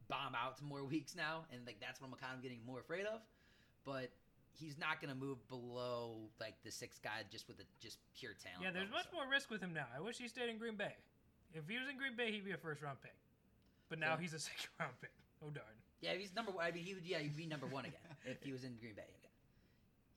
bomb 0.07 0.33
out 0.33 0.57
to 0.57 0.63
more 0.63 0.83
weeks 0.87 1.15
now, 1.15 1.43
and 1.51 1.65
like 1.65 1.83
that's 1.83 1.99
what 1.99 2.07
I'm 2.07 2.15
kind 2.15 2.35
of 2.35 2.41
getting 2.41 2.59
more 2.65 2.79
afraid 2.79 3.05
of. 3.05 3.19
But 3.83 4.11
he's 4.53 4.77
not 4.77 5.01
going 5.01 5.13
to 5.13 5.19
move 5.19 5.37
below 5.47 6.17
like 6.39 6.55
the 6.63 6.71
sixth 6.71 7.01
guy 7.01 7.23
just 7.31 7.47
with 7.47 7.59
a 7.59 7.63
just 7.79 7.97
pure 8.17 8.33
talent. 8.33 8.63
Yeah, 8.63 8.71
there's 8.71 8.89
level, 8.89 8.97
much 8.97 9.09
so. 9.11 9.15
more 9.17 9.27
risk 9.29 9.49
with 9.49 9.61
him 9.61 9.73
now. 9.73 9.85
I 9.95 9.99
wish 10.01 10.17
he 10.17 10.27
stayed 10.27 10.49
in 10.49 10.57
Green 10.57 10.75
Bay. 10.75 10.93
If 11.53 11.67
he 11.67 11.77
was 11.77 11.87
in 11.89 11.97
Green 11.97 12.15
Bay, 12.15 12.31
he'd 12.31 12.45
be 12.45 12.51
a 12.51 12.57
first 12.57 12.81
round 12.81 13.01
pick. 13.01 13.15
But 13.89 13.99
now 13.99 14.15
So- 14.15 14.21
he's 14.21 14.33
a 14.33 14.39
second 14.49 14.69
round 14.79 14.93
pick. 15.01 15.11
Oh 15.43 15.49
darn! 15.49 15.65
Yeah, 16.01 16.13
he's 16.13 16.35
number 16.35 16.51
one. 16.51 16.65
I 16.65 16.71
mean, 16.71 16.83
he 16.83 16.93
would. 16.93 17.05
Yeah, 17.05 17.19
he'd 17.19 17.35
be 17.37 17.45
number 17.45 17.65
one 17.67 17.85
again 17.85 18.03
if 18.25 18.41
he 18.43 18.51
was 18.51 18.63
in 18.63 18.75
Green 18.79 18.93
Bay 18.93 19.07
again. 19.07 19.31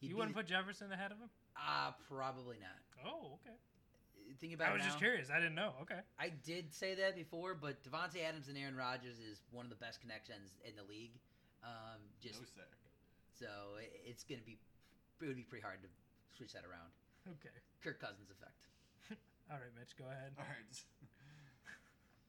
He'd 0.01 0.11
you 0.11 0.17
wouldn't 0.17 0.35
put 0.35 0.47
Jefferson 0.47 0.91
ahead 0.91 1.13
of 1.13 1.19
him? 1.19 1.31
Uh, 1.57 1.93
probably 2.11 2.57
not. 2.59 3.07
Oh, 3.07 3.39
okay. 3.39 3.55
Think 4.41 4.55
about 4.55 4.71
I 4.71 4.73
was 4.75 4.83
it 4.83 4.87
just 4.87 4.99
curious. 4.99 5.31
I 5.31 5.39
didn't 5.39 5.55
know. 5.55 5.75
Okay. 5.83 6.01
I 6.19 6.31
did 6.45 6.73
say 6.75 6.95
that 6.97 7.15
before, 7.15 7.55
but 7.55 7.83
Davante 7.85 8.19
Adams 8.27 8.49
and 8.49 8.57
Aaron 8.59 8.75
Rodgers 8.75 9.19
is 9.19 9.43
one 9.53 9.65
of 9.67 9.71
the 9.71 9.77
best 9.79 10.01
connections 10.01 10.59
in 10.67 10.75
the 10.75 10.83
league. 10.83 11.15
Um, 11.63 12.01
just 12.21 12.41
No 12.41 12.47
sack. 12.57 12.73
So 13.33 13.81
it, 13.81 13.91
it's 14.05 14.25
gonna 14.25 14.45
be 14.45 14.61
it 15.21 15.27
would 15.27 15.39
be 15.39 15.47
pretty 15.47 15.63
hard 15.63 15.81
to 15.83 15.91
switch 16.35 16.53
that 16.53 16.67
around. 16.67 16.91
Okay. 17.39 17.55
Kirk 17.83 18.03
Cousins 18.03 18.31
effect. 18.31 18.67
All 19.51 19.59
right, 19.59 19.71
Mitch, 19.79 19.95
go 19.95 20.07
ahead. 20.11 20.35
All 20.39 20.49
right. 20.49 20.73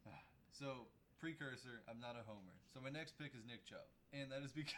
Ah, 0.03 0.19
so 0.51 0.91
precursor, 1.23 1.79
I'm 1.87 2.03
not 2.03 2.19
a 2.19 2.27
homer. 2.27 2.59
So 2.67 2.83
my 2.83 2.91
next 2.91 3.15
pick 3.15 3.31
is 3.31 3.47
Nick 3.47 3.63
Chubb, 3.63 3.87
and 4.11 4.27
that 4.35 4.43
is 4.43 4.51
because 4.59 4.75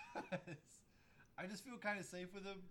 I 1.34 1.50
just 1.50 1.66
feel 1.66 1.82
kind 1.82 1.98
of 1.98 2.06
safe 2.06 2.30
with 2.30 2.46
him 2.46 2.62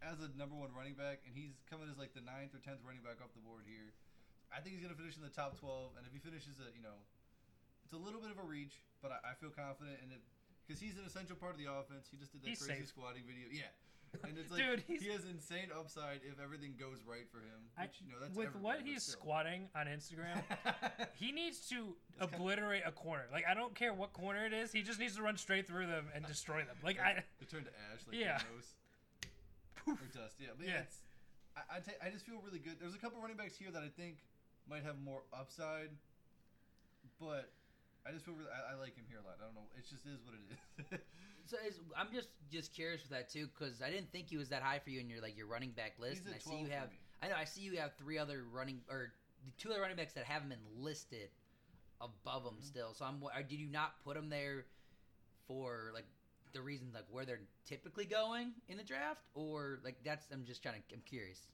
as 0.00 0.24
a 0.24 0.32
number 0.32 0.56
one 0.56 0.72
running 0.72 0.96
back, 0.96 1.20
and 1.28 1.36
he's 1.36 1.60
coming 1.68 1.92
as 1.92 2.00
like 2.00 2.16
the 2.16 2.24
ninth 2.24 2.56
or 2.56 2.64
tenth 2.64 2.80
running 2.80 3.04
back 3.04 3.20
off 3.20 3.36
the 3.36 3.44
board 3.44 3.68
here. 3.68 3.92
I 4.48 4.64
think 4.64 4.72
he's 4.72 4.80
gonna 4.80 4.96
finish 4.96 5.20
in 5.20 5.24
the 5.26 5.28
top 5.28 5.60
twelve, 5.60 5.92
and 6.00 6.08
if 6.08 6.12
he 6.16 6.20
finishes 6.24 6.56
at 6.56 6.72
you 6.72 6.80
know, 6.80 6.96
it's 7.84 7.92
a 7.92 8.00
little 8.00 8.24
bit 8.24 8.32
of 8.32 8.40
a 8.40 8.46
reach, 8.48 8.80
but 9.04 9.12
I, 9.12 9.20
I 9.20 9.32
feel 9.36 9.52
confident 9.52 10.00
in 10.00 10.08
it 10.08 10.24
because 10.68 10.80
he's 10.80 10.98
an 10.98 11.04
essential 11.06 11.34
part 11.34 11.52
of 11.52 11.58
the 11.58 11.64
offense. 11.72 12.06
He 12.10 12.18
just 12.18 12.30
did 12.32 12.42
that 12.42 12.48
He's 12.48 12.60
crazy 12.62 12.80
safe. 12.80 12.88
squatting 12.88 13.22
video, 13.26 13.48
yeah. 13.50 13.72
And 14.28 14.36
it's 14.38 14.50
like 14.52 14.60
Dude, 14.60 14.84
he 14.86 15.08
has 15.08 15.24
insane 15.24 15.68
upside 15.72 16.20
if 16.24 16.38
everything 16.42 16.74
goes 16.78 16.98
right 17.08 17.24
for 17.32 17.38
him. 17.38 17.72
I- 17.76 17.82
Which, 17.88 18.00
you 18.04 18.12
know, 18.12 18.20
that's 18.20 18.36
With 18.36 18.54
what 18.56 18.80
he's 18.84 19.02
still. 19.02 19.20
squatting 19.20 19.68
on 19.74 19.86
Instagram, 19.86 20.42
he 21.14 21.32
needs 21.32 21.60
to 21.70 21.96
It's 22.12 22.20
kinda- 22.20 22.36
obliterate 22.36 22.82
a 22.86 22.92
corner. 22.92 23.24
Like 23.32 23.44
I 23.48 23.54
don't 23.54 23.74
care 23.74 23.92
what 23.94 24.12
corner 24.12 24.44
it 24.44 24.52
is, 24.52 24.72
he 24.72 24.82
just 24.82 25.00
needs 25.00 25.16
to 25.16 25.22
run 25.22 25.36
straight 25.36 25.66
through 25.66 25.86
them 25.86 26.06
and 26.14 26.24
destroy 26.26 26.58
them. 26.58 26.76
Like 26.84 27.00
I, 27.00 27.24
It 27.40 27.48
turned 27.48 27.64
to 27.64 27.72
ash, 27.92 28.00
like 28.06 28.16
Yeah. 28.20 28.40
Or 29.86 29.94
dust. 30.12 30.36
Yeah, 30.38 30.48
but 30.56 30.66
yeah, 30.66 30.74
Yeah. 30.74 30.80
it's, 30.80 30.98
I, 31.56 31.76
I, 32.04 32.08
I 32.08 32.10
just 32.10 32.26
feel 32.26 32.36
really 32.44 32.58
good. 32.58 32.76
There's 32.80 32.94
a 32.94 32.98
couple 32.98 33.20
running 33.20 33.36
backs 33.36 33.56
here 33.56 33.70
that 33.72 33.82
I 33.82 33.88
think 33.88 34.18
might 34.68 34.84
have 34.84 35.00
more 35.00 35.22
upside, 35.32 35.88
but 37.18 37.50
I 38.06 38.12
just 38.12 38.24
feel 38.24 38.34
really. 38.34 38.50
I, 38.50 38.72
I 38.72 38.74
like 38.78 38.96
him 38.96 39.04
here 39.08 39.18
a 39.18 39.26
lot. 39.26 39.36
I 39.40 39.44
don't 39.46 39.54
know. 39.54 39.68
It 39.76 39.84
just 39.88 40.06
is 40.06 40.20
what 40.24 40.34
it 40.34 40.42
is. 40.46 41.00
So 41.48 41.56
is, 41.66 41.80
I'm 41.96 42.12
just 42.12 42.28
just 42.52 42.74
curious 42.74 43.00
with 43.00 43.10
that 43.10 43.30
too 43.30 43.48
because 43.48 43.80
I 43.80 43.88
didn't 43.88 44.12
think 44.12 44.28
he 44.28 44.36
was 44.36 44.50
that 44.50 44.60
high 44.60 44.80
for 44.80 44.90
you 44.90 45.00
in 45.00 45.08
your 45.08 45.22
like 45.22 45.34
your 45.34 45.46
running 45.46 45.70
back 45.70 45.94
list. 45.98 46.20
And 46.26 46.34
I 46.34 46.38
see 46.44 46.60
you 46.60 46.68
have 46.68 46.90
me. 46.90 47.00
I 47.22 47.28
know 47.28 47.36
I 47.40 47.44
see 47.44 47.62
you 47.62 47.78
have 47.78 47.96
three 47.96 48.18
other 48.18 48.44
running 48.52 48.82
or 48.90 49.14
two 49.56 49.70
other 49.72 49.80
running 49.80 49.96
backs 49.96 50.12
that 50.12 50.24
haven't 50.28 50.50
been 50.50 50.60
listed 50.76 51.30
above 52.02 52.44
him 52.44 52.60
Mhm. 52.60 52.64
still. 52.68 52.92
So 52.92 53.06
I'm 53.06 53.22
or 53.24 53.32
did 53.42 53.56
you 53.58 53.66
not 53.66 53.98
put 54.04 54.14
them 54.14 54.28
there 54.28 54.66
for 55.46 55.90
like 55.94 56.04
the 56.52 56.60
reasons 56.60 56.92
like 56.92 57.06
where 57.10 57.24
they're 57.24 57.40
typically 57.64 58.04
going 58.04 58.52
in 58.68 58.76
the 58.76 58.84
draft 58.84 59.24
or 59.32 59.80
like 59.82 59.96
that's 60.04 60.26
I'm 60.30 60.44
just 60.44 60.62
trying 60.62 60.74
to 60.76 60.94
I'm 60.94 61.00
curious. 61.08 61.46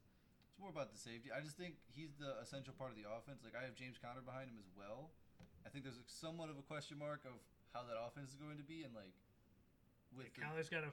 It's 0.51 0.59
more 0.59 0.71
about 0.71 0.91
the 0.93 0.99
safety. 0.99 1.31
I 1.31 1.41
just 1.41 1.57
think 1.57 1.75
he's 1.95 2.15
the 2.19 2.35
essential 2.43 2.75
part 2.75 2.91
of 2.91 2.97
the 2.97 3.07
offense. 3.09 3.43
Like 3.45 3.55
I 3.55 3.65
have 3.65 3.77
James 3.77 3.95
Conner 4.03 4.23
behind 4.23 4.51
him 4.51 4.59
as 4.59 4.67
well. 4.77 5.11
I 5.65 5.73
think 5.73 5.85
there's 5.85 5.99
somewhat 6.07 6.53
of 6.53 6.57
a 6.61 6.65
question 6.65 7.01
mark 7.01 7.25
of 7.25 7.37
how 7.73 7.83
that 7.89 7.97
offense 7.99 8.31
is 8.31 8.39
going 8.39 8.61
to 8.61 8.67
be, 8.67 8.85
and 8.85 8.95
like 8.95 9.13
with 10.15 10.31
the, 10.37 10.45
Kyler's 10.45 10.69
got 10.69 10.87
to 10.87 10.93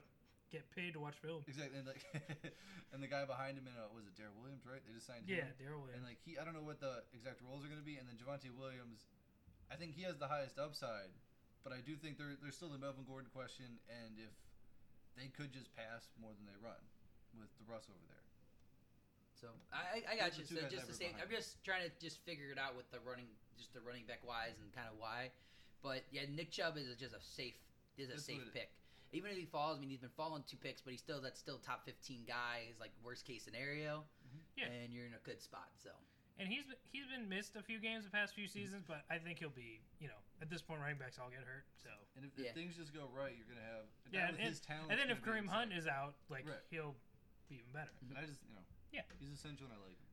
get 0.50 0.68
paid 0.74 0.92
to 0.92 1.00
watch 1.00 1.16
film. 1.20 1.44
exactly, 1.46 1.78
and 1.78 1.86
like 1.86 2.02
and 2.92 3.00
the 3.00 3.08
guy 3.08 3.24
behind 3.24 3.56
him, 3.56 3.64
in 3.68 3.74
uh, 3.78 3.88
was 3.92 4.04
it 4.04 4.16
Darrel 4.18 4.36
Williams, 4.40 4.66
right? 4.68 4.80
They 4.84 4.92
just 4.92 5.06
signed 5.08 5.24
Yeah, 5.24 5.48
him. 5.48 5.56
Daryl 5.56 5.88
And 5.92 6.04
like 6.04 6.20
he, 6.24 6.36
I 6.36 6.44
don't 6.44 6.52
know 6.52 6.64
what 6.64 6.80
the 6.80 7.04
exact 7.16 7.40
roles 7.40 7.64
are 7.64 7.70
going 7.72 7.80
to 7.80 7.86
be. 7.86 7.96
And 7.96 8.04
then 8.08 8.20
Javonte 8.20 8.52
Williams, 8.52 9.08
I 9.72 9.76
think 9.80 9.96
he 9.96 10.02
has 10.04 10.18
the 10.20 10.28
highest 10.28 10.58
upside, 10.58 11.12
but 11.64 11.72
I 11.72 11.80
do 11.80 11.96
think 11.96 12.18
there, 12.20 12.36
there's 12.40 12.56
still 12.56 12.68
the 12.72 12.80
Melvin 12.80 13.08
Gordon 13.08 13.30
question, 13.32 13.80
and 13.88 14.18
if 14.20 14.34
they 15.16 15.28
could 15.32 15.52
just 15.52 15.72
pass 15.76 16.08
more 16.20 16.32
than 16.36 16.44
they 16.48 16.58
run 16.60 16.80
with 17.36 17.48
the 17.56 17.64
Russ 17.64 17.88
over 17.88 18.04
there. 18.08 18.24
So 19.36 19.48
I 19.72 20.04
I 20.04 20.12
I 20.12 20.14
got 20.20 20.36
Those 20.36 20.52
you. 20.52 20.60
So 20.60 20.68
just 20.68 20.86
I 20.88 20.92
to 20.92 20.92
have 20.92 21.00
say 21.00 21.08
I'm 21.16 21.30
just 21.32 21.58
trying 21.64 21.82
to 21.82 21.92
just 21.98 22.20
figure 22.22 22.52
it 22.52 22.60
out 22.60 22.76
with 22.76 22.86
the 22.92 23.00
running 23.02 23.26
just 23.58 23.72
the 23.74 23.80
running 23.80 24.04
back 24.06 24.20
wise 24.26 24.58
and 24.60 24.72
kind 24.72 24.88
of 24.88 24.98
why. 24.98 25.30
But 25.82 26.04
yeah, 26.10 26.22
Nick 26.30 26.50
Chubb 26.50 26.76
is 26.76 26.86
just 26.96 27.14
a 27.14 27.20
safe 27.20 27.58
is 27.98 28.08
a 28.08 28.12
That's 28.12 28.24
safe 28.24 28.38
what 28.44 28.54
pick. 28.54 28.70
even 29.12 29.30
if 29.30 29.36
he 29.36 29.44
falls, 29.44 29.76
I 29.76 29.80
mean, 29.80 29.90
he's 29.90 30.00
been 30.00 30.14
falling 30.16 30.44
two 30.48 30.56
picks, 30.56 30.80
but 30.80 30.92
he's 30.92 31.00
still 31.02 31.20
that's 31.20 31.38
still 31.40 31.58
top 31.58 31.84
fifteen 31.84 32.22
guy. 32.26 32.68
Is 32.70 32.78
like 32.80 32.90
worst 33.04 33.26
case 33.26 33.42
scenario, 33.44 34.04
mm-hmm. 34.24 34.40
Yeah. 34.56 34.70
and 34.72 34.92
you're 34.92 35.06
in 35.06 35.14
a 35.14 35.22
good 35.26 35.40
spot. 35.42 35.68
So 35.76 35.90
And 36.38 36.48
he's 36.48 36.64
he's 36.92 37.06
been 37.10 37.28
missed 37.28 37.56
a 37.56 37.62
few 37.62 37.78
games 37.80 38.04
the 38.04 38.10
past 38.14 38.34
few 38.34 38.46
seasons, 38.46 38.84
but 38.86 39.02
I 39.10 39.18
think 39.18 39.38
he'll 39.38 39.50
be 39.54 39.82
you 40.00 40.08
know 40.08 40.20
at 40.40 40.48
this 40.50 40.62
point 40.62 40.80
running 40.80 40.98
backs 40.98 41.18
all 41.18 41.28
get 41.30 41.42
hurt. 41.44 41.66
So 41.82 41.90
And 42.16 42.24
if, 42.24 42.30
Yeah. 42.38 42.50
if 42.50 42.54
things 42.54 42.74
just 42.76 42.94
go 42.94 43.10
right, 43.12 43.34
you're 43.36 43.46
gonna 43.50 43.66
have 43.66 43.86
a 44.06 44.10
guy 44.10 44.18
Yeah, 44.18 44.30
with 44.30 44.38
and- 44.40 44.48
his 44.48 44.60
talent. 44.60 44.90
and 44.90 44.98
then 44.98 45.10
if 45.10 45.20
Kareem 45.22 45.46
Hunt 45.50 45.72
is 45.72 45.86
out, 45.86 46.14
like 46.30 46.46
Right. 46.46 46.62
he'll 46.70 46.94
be 47.50 47.56
even 47.58 47.70
better. 47.74 47.90
Mm-hmm. 48.02 48.16
and 48.16 48.18
I 48.22 48.26
just 48.30 48.40
you 48.48 48.54
know, 48.54 48.64
Yeah. 48.94 49.02
he's 49.18 49.30
essential 49.34 49.66
and 49.66 49.74
I 49.74 49.78
like 49.82 49.98
him. 49.98 50.08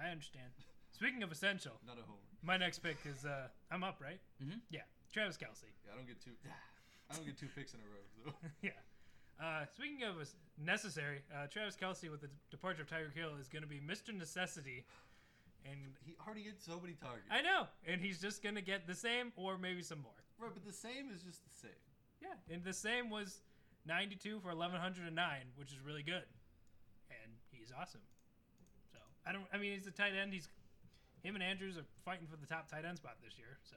I 0.00 0.08
understand. 0.08 0.50
Speaking 0.90 1.22
of 1.22 1.30
essential, 1.32 1.80
Not 1.86 1.98
a 1.98 2.02
homer. 2.02 2.31
My 2.42 2.56
next 2.56 2.80
pick 2.80 2.98
is 3.06 3.24
uh 3.24 3.48
I'm 3.70 3.84
up 3.84 3.98
right. 4.00 4.20
Mhm. 4.42 4.60
Yeah, 4.70 4.82
Travis 5.12 5.36
Kelce. 5.36 5.70
Yeah, 5.86 5.92
I 5.92 5.96
don't 5.96 6.06
get 6.06 6.20
two. 6.20 6.32
I 7.10 7.14
don't 7.14 7.26
get 7.26 7.38
two 7.38 7.48
picks 7.54 7.74
in 7.74 7.80
a 7.80 7.88
row. 7.88 8.32
So. 8.32 8.48
yeah. 8.62 8.70
Uh, 9.40 9.64
speaking 9.74 10.02
of 10.04 10.16
necessary, 10.58 11.22
uh, 11.34 11.46
Travis 11.48 11.76
Kelce 11.76 12.10
with 12.10 12.20
the 12.20 12.30
departure 12.50 12.82
of 12.82 12.88
Tyreek 12.88 13.14
Hill 13.14 13.32
is 13.40 13.48
going 13.48 13.62
to 13.62 13.68
be 13.68 13.80
Mr. 13.80 14.16
Necessity, 14.16 14.84
and 15.64 15.96
He 16.04 16.14
already 16.24 16.44
gets 16.44 16.64
so 16.64 16.78
many 16.80 16.94
targets. 16.94 17.26
I 17.30 17.42
know, 17.42 17.66
and 17.86 18.00
he's 18.00 18.20
just 18.20 18.42
going 18.42 18.54
to 18.54 18.62
get 18.62 18.86
the 18.86 18.94
same 18.94 19.32
or 19.36 19.58
maybe 19.58 19.82
some 19.82 20.00
more. 20.00 20.12
Right, 20.38 20.50
but 20.54 20.64
the 20.64 20.72
same 20.72 21.10
is 21.12 21.22
just 21.22 21.42
the 21.44 21.68
same. 21.68 21.82
Yeah, 22.20 22.54
and 22.54 22.62
the 22.62 22.72
same 22.72 23.10
was 23.10 23.42
92 23.86 24.40
for 24.40 24.54
1109, 24.54 25.10
which 25.56 25.72
is 25.72 25.78
really 25.84 26.02
good, 26.04 26.26
and 27.10 27.32
he's 27.50 27.72
awesome. 27.76 28.02
So 28.92 28.98
I 29.26 29.32
don't. 29.32 29.44
I 29.52 29.58
mean, 29.58 29.74
he's 29.74 29.86
a 29.86 29.90
tight 29.90 30.12
end. 30.14 30.32
He's 30.32 30.48
him 31.22 31.34
and 31.34 31.42
Andrews 31.42 31.78
are 31.78 31.86
fighting 32.04 32.26
for 32.26 32.36
the 32.36 32.46
top 32.46 32.68
tight 32.70 32.84
end 32.84 32.98
spot 32.98 33.16
this 33.22 33.38
year. 33.38 33.58
So 33.64 33.76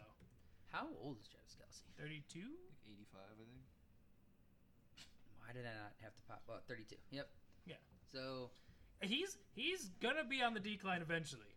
how 0.71 0.87
old 1.01 1.17
is 1.21 1.27
Travis 1.29 1.55
Kelce? 1.55 1.85
32. 1.97 2.39
Like 2.41 2.83
85, 2.89 3.21
I 3.21 3.35
think. 3.37 3.49
Why 5.39 5.53
did 5.53 5.65
I 5.65 5.73
not 5.77 5.93
have 6.01 6.13
to 6.15 6.21
pop? 6.27 6.41
Well, 6.47 6.57
thirty-two. 6.67 6.97
Yep. 7.11 7.29
Yeah. 7.65 7.75
So 8.11 8.49
He's 9.01 9.37
he's 9.53 9.89
gonna 10.01 10.23
be 10.23 10.41
on 10.41 10.53
the 10.53 10.59
decline 10.59 11.01
eventually. 11.01 11.51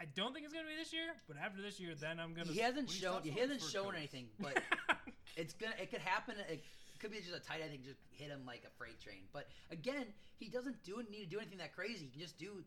I 0.00 0.04
don't 0.14 0.32
think 0.32 0.44
it's 0.44 0.54
gonna 0.54 0.68
be 0.68 0.76
this 0.78 0.92
year, 0.92 1.10
but 1.26 1.36
after 1.36 1.60
this 1.60 1.80
year, 1.80 1.94
then 1.98 2.20
I'm 2.20 2.32
gonna. 2.34 2.52
he 2.52 2.60
hasn't 2.60 2.86
when 2.86 2.94
he 2.94 3.00
shown 3.02 3.20
he 3.24 3.30
hasn't 3.34 3.62
shown 3.62 3.84
codes. 3.90 3.96
anything, 3.98 4.26
but 4.38 4.54
it's 5.36 5.54
gonna 5.54 5.74
it 5.80 5.90
could 5.90 6.00
happen. 6.00 6.36
It 6.48 6.62
could 7.00 7.10
be 7.10 7.18
just 7.18 7.34
a 7.34 7.40
tight 7.40 7.62
end 7.62 7.72
that 7.72 7.82
just 7.82 7.98
hit 8.12 8.28
him 8.28 8.46
like 8.46 8.62
a 8.62 8.70
freight 8.78 9.00
train. 9.00 9.26
But 9.32 9.48
again, 9.72 10.06
he 10.38 10.48
doesn't 10.48 10.84
do 10.84 11.02
need 11.10 11.24
to 11.24 11.30
do 11.30 11.38
anything 11.40 11.58
that 11.58 11.74
crazy. 11.74 12.04
He 12.06 12.10
can 12.12 12.20
just 12.20 12.38
do 12.38 12.62
the 12.62 12.64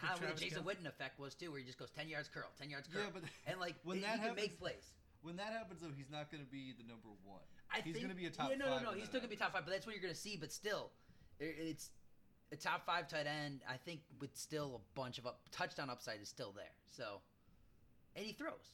kind 0.00 0.14
of 0.14 0.20
what 0.22 0.36
the 0.36 0.44
Jason 0.44 0.62
Kelce? 0.62 0.66
Witten 0.76 0.86
effect 0.86 1.18
was 1.18 1.34
too, 1.34 1.50
where 1.50 1.60
he 1.60 1.66
just 1.66 1.78
goes 1.78 1.90
ten 1.90 2.08
yards 2.08 2.28
curl, 2.28 2.48
ten 2.58 2.70
yards 2.70 2.88
curl, 2.92 3.02
Yeah, 3.02 3.10
but 3.12 3.22
and 3.46 3.60
like 3.60 3.74
when 3.84 4.00
that 4.02 4.20
can 4.22 4.34
make 4.34 4.52
happens- 4.56 4.58
plays. 4.58 4.86
when 5.22 5.36
that 5.36 5.52
happens, 5.52 5.80
though, 5.82 5.92
he's 5.96 6.10
not 6.10 6.30
going 6.30 6.44
to 6.44 6.50
be 6.50 6.72
the 6.76 6.84
number 6.86 7.08
one. 7.24 7.40
I 7.72 7.80
he's 7.80 7.96
going 7.96 8.08
to 8.10 8.14
be 8.14 8.26
a 8.26 8.30
top 8.30 8.50
Yeah, 8.50 8.56
no, 8.56 8.66
five. 8.66 8.74
no, 8.82 8.84
no. 8.84 8.90
when 8.90 8.98
He's 9.00 9.08
still 9.08 9.20
gonna 9.20 9.30
be 9.30 9.36
top 9.36 9.52
five, 9.52 9.64
but 9.64 9.72
that's 9.72 9.86
what 9.86 9.94
you're 9.94 10.02
gonna 10.02 10.14
see. 10.14 10.36
But 10.36 10.52
still, 10.52 10.92
it's 11.40 11.90
a 12.52 12.56
top 12.56 12.86
five 12.86 13.08
tight 13.08 13.26
end. 13.26 13.62
I 13.68 13.76
think 13.76 14.00
with 14.20 14.30
still 14.36 14.80
a 14.80 14.98
bunch 14.98 15.18
of 15.18 15.26
up, 15.26 15.40
touchdown 15.50 15.90
upside 15.90 16.20
is 16.22 16.28
still 16.28 16.52
there. 16.54 16.70
So, 16.86 17.20
and 18.14 18.24
he 18.24 18.32
throws. 18.32 18.70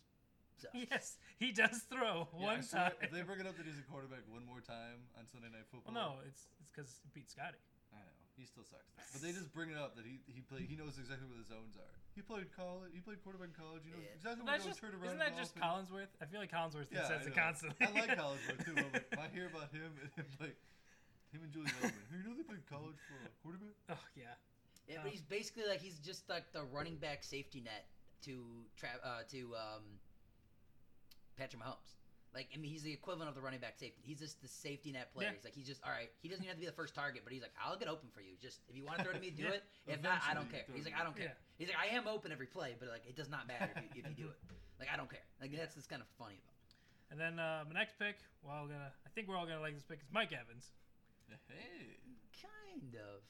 So 0.60 0.68
yes, 0.90 1.16
he 1.38 1.50
does 1.52 1.82
throw 1.90 2.28
Yeah, 2.38 2.44
one 2.44 2.62
swear, 2.62 2.82
time. 2.90 2.92
If 3.00 3.10
they 3.10 3.22
bring 3.22 3.40
it 3.40 3.46
up 3.46 3.56
that 3.56 3.64
he's 3.66 3.78
a 3.78 3.90
quarterback 3.90 4.20
one 4.30 4.44
more 4.46 4.60
time 4.60 5.08
on 5.18 5.24
Sunday 5.26 5.48
Night 5.48 5.64
well, 5.72 5.82
Football, 5.82 5.94
no, 5.94 6.12
it's 6.28 6.46
it's 6.60 6.70
because 6.70 7.00
he 7.02 7.08
beat 7.14 7.30
Scotty. 7.30 7.56
I 8.32 8.40
know 8.40 8.44
he 8.44 8.46
still 8.48 8.64
sucks. 8.64 8.88
But 9.12 9.20
they 9.20 9.32
just 9.36 9.52
bring 9.52 9.68
it 9.70 9.76
up 9.76 9.92
that 9.96 10.08
he 10.08 10.20
he 10.24 10.40
play 10.40 10.64
he 10.64 10.72
knows 10.76 10.96
exactly 10.96 11.28
where 11.28 11.36
the 11.36 11.44
zones 11.44 11.76
are. 11.76 11.92
He 12.16 12.20
played 12.24 12.48
college. 12.56 12.92
He 12.96 13.00
played 13.00 13.20
quarterback 13.20 13.52
in 13.52 13.56
college. 13.56 13.84
He 13.84 13.92
knows 13.92 14.04
Yeah. 14.04 14.16
exactly 14.16 14.40
Well, 14.44 14.52
where 14.52 14.56
that's 14.56 14.64
to 14.64 14.70
just, 14.72 14.80
turn 14.80 14.92
around. 14.96 15.04
isn't 15.12 15.20
that 15.20 15.36
just 15.36 15.52
Collinsworth? 15.56 16.12
I 16.20 16.24
feel 16.28 16.40
like 16.40 16.52
Collinsworth 16.52 16.88
Yeah, 16.92 17.08
says 17.08 17.24
I 17.24 17.30
it 17.32 17.36
constantly. 17.36 17.76
I 17.84 17.90
like 17.92 18.12
Collinsworth 18.20 18.60
too. 18.64 18.74
I'm 18.76 18.88
like, 18.92 19.08
I 19.20 19.28
hear 19.36 19.46
about 19.52 19.68
him 19.72 19.92
and 20.00 20.26
like 20.40 20.56
him 21.32 21.40
and 21.44 21.52
Julian 21.52 21.72
Edelman. 21.80 22.08
You 22.12 22.24
know 22.24 22.32
they 22.36 22.44
played 22.44 22.64
college 22.68 22.96
for 23.08 23.16
a 23.20 23.32
quarterback. 23.44 23.76
oh 23.92 24.00
yeah, 24.16 24.36
Yeah, 24.88 24.96
Oh. 25.00 25.04
but 25.04 25.12
he's 25.12 25.24
basically 25.24 25.64
like 25.68 25.80
he's 25.84 26.00
just 26.00 26.28
like 26.28 26.52
the 26.56 26.64
running 26.64 26.96
back 26.96 27.24
safety 27.24 27.60
net 27.60 27.84
to 28.24 28.64
tra- 28.76 29.00
uh, 29.04 29.22
to 29.32 29.52
um, 29.56 30.00
Patrick 31.36 31.60
Mahomes. 31.62 32.00
Like 32.34 32.48
I 32.54 32.56
mean, 32.56 32.70
he's 32.72 32.82
the 32.82 32.92
equivalent 32.92 33.28
of 33.28 33.34
the 33.34 33.42
running 33.42 33.60
back 33.60 33.76
safety. 33.78 34.00
He's 34.04 34.18
just 34.18 34.40
the 34.40 34.48
safety 34.48 34.90
net 34.92 35.12
player. 35.12 35.28
Yeah. 35.28 35.34
He's 35.36 35.44
like 35.44 35.54
he's 35.54 35.66
just 35.66 35.80
all 35.84 35.92
right. 35.92 36.08
He 36.24 36.28
doesn't 36.28 36.40
even 36.42 36.48
have 36.48 36.56
to 36.56 36.64
be 36.64 36.66
the 36.66 36.72
first 36.76 36.94
target, 36.94 37.22
but 37.24 37.32
he's 37.32 37.42
like 37.42 37.52
I'll 37.60 37.76
get 37.76 37.88
open 37.88 38.08
for 38.14 38.20
you. 38.24 38.40
Just 38.40 38.60
if 38.68 38.76
you 38.76 38.84
want 38.84 38.98
to 38.98 39.04
throw 39.04 39.12
to 39.12 39.20
me, 39.20 39.28
do 39.30 39.42
Yeah. 39.48 39.60
it. 39.60 39.64
If 39.86 40.02
not, 40.02 40.22
I 40.24 40.32
don't 40.32 40.48
care. 40.50 40.64
He's 40.72 40.84
like. 40.88 40.94
I 40.98 41.04
don't 41.04 41.14
care. 41.16 41.36
Yeah. 41.36 41.58
He's 41.60 41.68
like 41.68 41.76
I 41.76 41.92
am 41.94 42.08
open 42.08 42.32
every 42.32 42.46
play, 42.48 42.72
but 42.80 42.88
like 42.88 43.04
it 43.06 43.16
does 43.16 43.28
not 43.28 43.46
matter 43.46 43.68
if 43.76 43.82
you, 43.84 44.00
if 44.00 44.08
you 44.08 44.24
do 44.24 44.30
it. 44.32 44.38
Like 44.80 44.88
I 44.92 44.96
don't 44.96 45.10
care. 45.10 45.22
Like 45.40 45.52
that's 45.52 45.76
what's 45.76 45.86
kind 45.86 46.00
of 46.00 46.08
funny 46.16 46.40
about. 46.40 46.56
it. 46.56 46.72
and 47.12 47.20
then 47.20 47.34
uh, 47.38 47.64
my 47.68 47.76
next 47.78 47.98
pick. 48.00 48.16
Well, 48.42 48.64
gonna 48.66 48.90
I 49.04 49.08
think 49.14 49.28
we're 49.28 49.36
all 49.36 49.44
gonna 49.46 49.60
like 49.60 49.74
this 49.76 49.84
pick. 49.84 50.00
Is 50.00 50.08
Mike 50.10 50.32
Evans. 50.32 50.72
Hey. 51.48 52.00
Kind 52.40 52.96
of. 52.96 53.20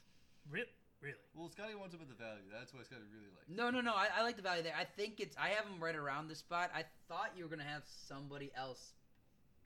Re- 0.50 0.66
really? 1.02 1.18
Well, 1.34 1.48
Scotty 1.50 1.74
wants 1.74 1.94
him 1.94 2.00
at 2.00 2.08
the 2.08 2.14
value. 2.14 2.46
That's 2.52 2.72
why 2.72 2.82
Scotty 2.82 3.02
really 3.12 3.28
likes. 3.34 3.50
No, 3.50 3.70
no, 3.70 3.80
no. 3.82 3.92
I, 3.92 4.08
I 4.16 4.22
like 4.22 4.36
the 4.36 4.42
value 4.46 4.62
there. 4.62 4.74
I 4.78 4.84
think 4.84 5.20
it's. 5.20 5.36
I 5.36 5.48
have 5.48 5.66
him 5.66 5.82
right 5.82 5.96
around 5.96 6.28
the 6.28 6.36
spot. 6.36 6.70
I 6.74 6.84
thought 7.08 7.32
you 7.36 7.44
were 7.44 7.50
gonna 7.50 7.68
have 7.68 7.82
somebody 7.86 8.50
else, 8.56 8.94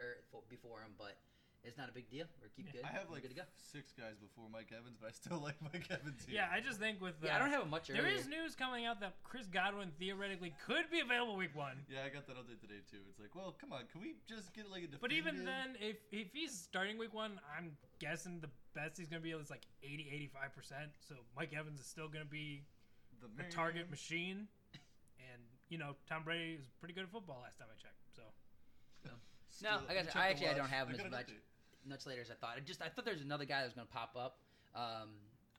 or 0.01 0.16
for, 0.33 0.40
before 0.49 0.81
him, 0.81 0.92
but 0.99 1.16
it's 1.64 1.77
not 1.77 1.88
a 1.88 1.92
big 1.92 2.09
deal. 2.09 2.27
We're 2.40 2.49
keep 2.55 2.66
Yeah. 2.70 2.79
good. 2.81 2.85
I 2.87 2.92
have 2.94 3.09
We're 3.11 3.18
like 3.18 3.22
good 3.27 3.35
to 3.35 3.42
go. 3.42 3.46
six 3.59 3.90
guys 3.92 4.14
before 4.22 4.46
Mike 4.53 4.70
Evans, 4.70 4.96
but 5.01 5.09
I 5.11 5.12
still 5.12 5.42
like 5.49 5.59
Mike 5.61 5.87
Evans 5.90 6.22
here. 6.25 6.38
Yeah, 6.46 6.49
I 6.55 6.61
just 6.61 6.79
think 6.79 7.01
with 7.03 7.18
uh, 7.22 7.27
Yeah, 7.27 7.37
I 7.37 7.38
don't 7.42 7.51
have 7.51 7.62
a 7.62 7.66
much 7.66 7.88
There 7.88 7.99
earlier. 8.01 8.14
is 8.14 8.29
news 8.29 8.55
coming 8.55 8.87
out 8.87 9.01
that 9.01 9.14
Chris 9.25 9.46
Godwin 9.51 9.90
theoretically 9.99 10.55
could 10.64 10.87
be 10.94 11.01
available 11.01 11.35
week 11.37 11.55
one. 11.59 11.83
Yeah, 11.90 12.07
I 12.07 12.09
got 12.14 12.27
that 12.29 12.37
update 12.38 12.61
today 12.62 12.81
too. 12.88 13.03
It's 13.11 13.18
like, 13.18 13.35
well, 13.35 13.51
come 13.61 13.72
on, 13.72 13.83
can 13.90 14.01
we 14.01 14.14
just 14.29 14.55
get 14.55 14.70
like 14.70 14.85
a 14.85 14.87
definitive? 14.87 15.03
But 15.03 15.12
even 15.12 15.44
then, 15.44 15.75
if 15.81 15.96
if 16.12 16.31
he's 16.33 16.55
starting 16.57 16.99
week 16.99 17.12
one, 17.12 17.40
I'm 17.51 17.72
guessing 17.99 18.38
the 18.40 18.49
best 18.77 18.99
he's 18.99 19.09
going 19.09 19.23
to 19.23 19.25
be 19.25 19.33
is 19.33 19.49
like 19.51 19.65
80, 19.83 20.31
85%. 20.37 20.93
So 21.09 21.15
Mike 21.35 21.53
Evans 21.59 21.81
is 21.81 21.87
still 21.87 22.09
going 22.09 22.25
to 22.25 22.31
be 22.31 22.62
the 23.21 23.29
a 23.43 23.49
target 23.51 23.89
machine. 23.91 24.47
And, 25.19 25.41
you 25.69 25.79
know, 25.79 25.97
Tom 26.09 26.23
Brady 26.23 26.57
was 26.57 26.67
pretty 26.79 26.93
good 26.95 27.05
at 27.05 27.11
football 27.11 27.41
last 27.43 27.59
time 27.59 27.69
I 27.73 27.77
checked. 27.81 27.97
So, 28.15 28.23
No, 29.62 29.81
I 29.89 29.95
guess- 29.95 30.07
check 30.12 30.17
I 30.17 30.21
the 30.29 30.31
actually 30.31 30.49
I 30.49 30.55
don't 30.55 30.69
have 30.69 30.89
him 30.89 30.95
as 31.01 31.11
much. 31.11 31.27
much 31.89 32.07
later 32.07 32.21
as 32.21 32.31
I 32.31 32.35
thought. 32.35 32.57
I 32.57 32.61
just 32.61 32.83
I 32.83 32.89
thought 32.91 33.05
there's 33.07 33.23
another 33.23 33.47
guy 33.47 33.61
that 33.61 33.67
was 33.67 33.75
gonna 33.75 33.87
pop 33.87 34.12
up, 34.17 34.39
um, 34.75 35.09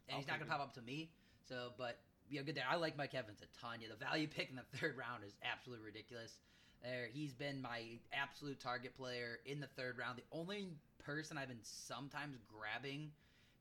and 0.07 0.11
I'll 0.13 0.17
he's 0.17 0.27
not 0.27 0.37
gonna 0.39 0.51
pop 0.51 0.61
up 0.61 0.73
to 0.75 0.81
me. 0.81 1.09
So, 1.49 1.71
but 1.77 1.97
yeah, 2.29 2.41
good 2.43 2.55
there. 2.55 2.65
I 2.69 2.75
like 2.75 2.95
Mike 2.97 3.15
Evans 3.15 3.41
a 3.41 3.47
ton. 3.59 3.79
Yeah, 3.81 3.87
the 3.89 3.95
value 3.95 4.27
pick 4.27 4.49
in 4.51 4.55
the 4.55 4.63
third 4.77 4.97
round 4.97 5.23
is 5.23 5.33
absolutely 5.43 5.85
ridiculous. 5.85 6.37
There, 6.83 7.07
he's 7.11 7.33
been 7.33 7.59
my 7.61 7.97
absolute 8.13 8.59
target 8.59 8.95
player 8.95 9.39
in 9.45 9.59
the 9.59 9.67
third 9.67 9.97
round. 9.97 10.19
The 10.19 10.25
only 10.31 10.67
person 11.07 11.37
I've 11.37 11.47
been 11.47 11.63
sometimes 11.63 12.37
grabbing 12.51 13.11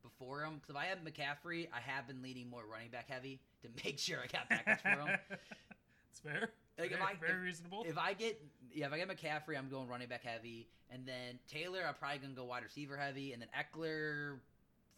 before 0.03 0.43
him 0.43 0.55
because 0.57 0.71
if 0.71 0.77
I 0.77 0.87
have 0.87 0.99
McCaffrey, 0.99 1.69
I 1.73 1.81
have 1.81 2.07
been 2.09 2.21
leaning 2.23 2.51
more 2.51 2.63
running 2.71 2.91
back 2.91 3.09
heavy 3.09 3.39
to 3.63 3.69
make 3.85 3.99
sure 3.99 4.19
I 4.19 4.27
got 4.27 4.51
backups 4.51 4.83
for 4.83 5.07
him. 5.09 5.19
it's 6.11 6.21
fair. 6.21 6.51
Like, 6.79 6.91
if 6.91 6.99
very, 6.99 7.03
I- 7.03 7.15
very 7.27 7.41
reasonable. 7.41 7.85
If 7.87 7.97
I 7.97 8.13
get 8.15 8.43
yeah, 8.75 8.87
if 8.87 8.93
I 8.93 8.99
get 8.99 9.09
McCaffrey, 9.09 9.57
I'm 9.57 9.69
going 9.71 9.89
running 9.89 10.09
back 10.09 10.25
heavy, 10.25 10.69
and 10.91 11.07
then 11.07 11.39
Taylor, 11.49 11.81
I'm 11.89 11.95
probably 11.95 12.19
gonna 12.19 12.35
go 12.35 12.45
wide 12.45 12.65
receiver 12.65 12.97
heavy, 12.97 13.33
and 13.33 13.41
then 13.41 13.49
Ekeler, 13.57 14.37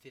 50-50. 0.04 0.10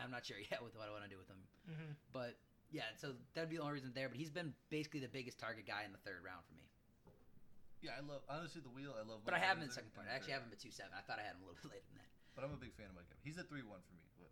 I'm 0.04 0.10
not 0.10 0.24
sure 0.26 0.36
yet 0.50 0.64
with 0.64 0.74
what 0.74 0.88
I 0.88 0.90
want 0.90 1.04
to 1.04 1.10
do 1.10 1.18
with 1.18 1.28
him, 1.28 1.36
Mhm. 1.70 1.94
but 2.12 2.34
yeah, 2.72 2.82
so 3.00 3.12
that'd 3.34 3.48
be 3.50 3.56
the 3.56 3.62
only 3.62 3.74
reason 3.74 3.92
there. 3.94 4.08
But 4.08 4.18
he's 4.18 4.30
been 4.30 4.52
basically 4.70 5.00
the 5.00 5.08
biggest 5.08 5.38
target 5.38 5.66
guy 5.66 5.84
in 5.84 5.92
the 5.92 5.98
third 5.98 6.20
round 6.24 6.44
for 6.48 6.54
me. 6.54 6.67
Yeah, 7.80 7.94
I 7.94 8.02
love 8.02 8.22
honestly 8.26 8.58
the 8.60 8.72
wheel. 8.74 8.94
I 8.98 9.06
love. 9.06 9.22
But 9.22 9.34
I 9.34 9.40
have 9.42 9.56
him 9.58 9.66
in 9.66 9.70
the 9.70 9.76
second 9.78 9.94
part. 9.94 10.10
I 10.10 10.14
actually 10.18 10.34
have 10.34 10.42
him 10.42 10.50
at 10.50 10.58
two 10.58 10.74
seven. 10.74 10.90
I 10.96 11.02
thought 11.06 11.22
I 11.22 11.24
had 11.26 11.38
him 11.38 11.46
a 11.46 11.52
little 11.52 11.60
bit 11.66 11.78
later 11.78 11.86
than 11.94 12.02
that. 12.02 12.10
But 12.34 12.42
I'm 12.46 12.54
a 12.54 12.60
big 12.60 12.74
fan 12.74 12.90
of 12.90 12.98
Mike 12.98 13.06
Evans. 13.10 13.22
He's 13.22 13.38
at 13.38 13.46
three 13.46 13.62
one 13.62 13.78
for 13.86 13.94
me. 13.94 14.02
What? 14.18 14.30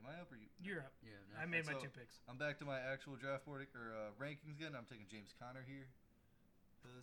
Am 0.00 0.06
I 0.08 0.16
up 0.24 0.32
or 0.32 0.38
you? 0.40 0.48
You're 0.62 0.80
up. 0.86 0.94
Yeah, 1.04 1.18
I 1.36 1.44
made 1.44 1.68
my 1.68 1.76
So- 1.76 1.84
two 1.88 1.92
picks. 1.92 2.20
I'm 2.30 2.40
back 2.40 2.56
to 2.60 2.66
my 2.68 2.80
actual 2.80 3.16
draft 3.20 3.44
board 3.44 3.64
or 3.76 3.92
uh, 3.92 4.16
rankings 4.16 4.56
again. 4.56 4.72
I'm 4.72 4.88
taking 4.88 5.04
James 5.10 5.36
Conner 5.36 5.64
here. 5.68 5.88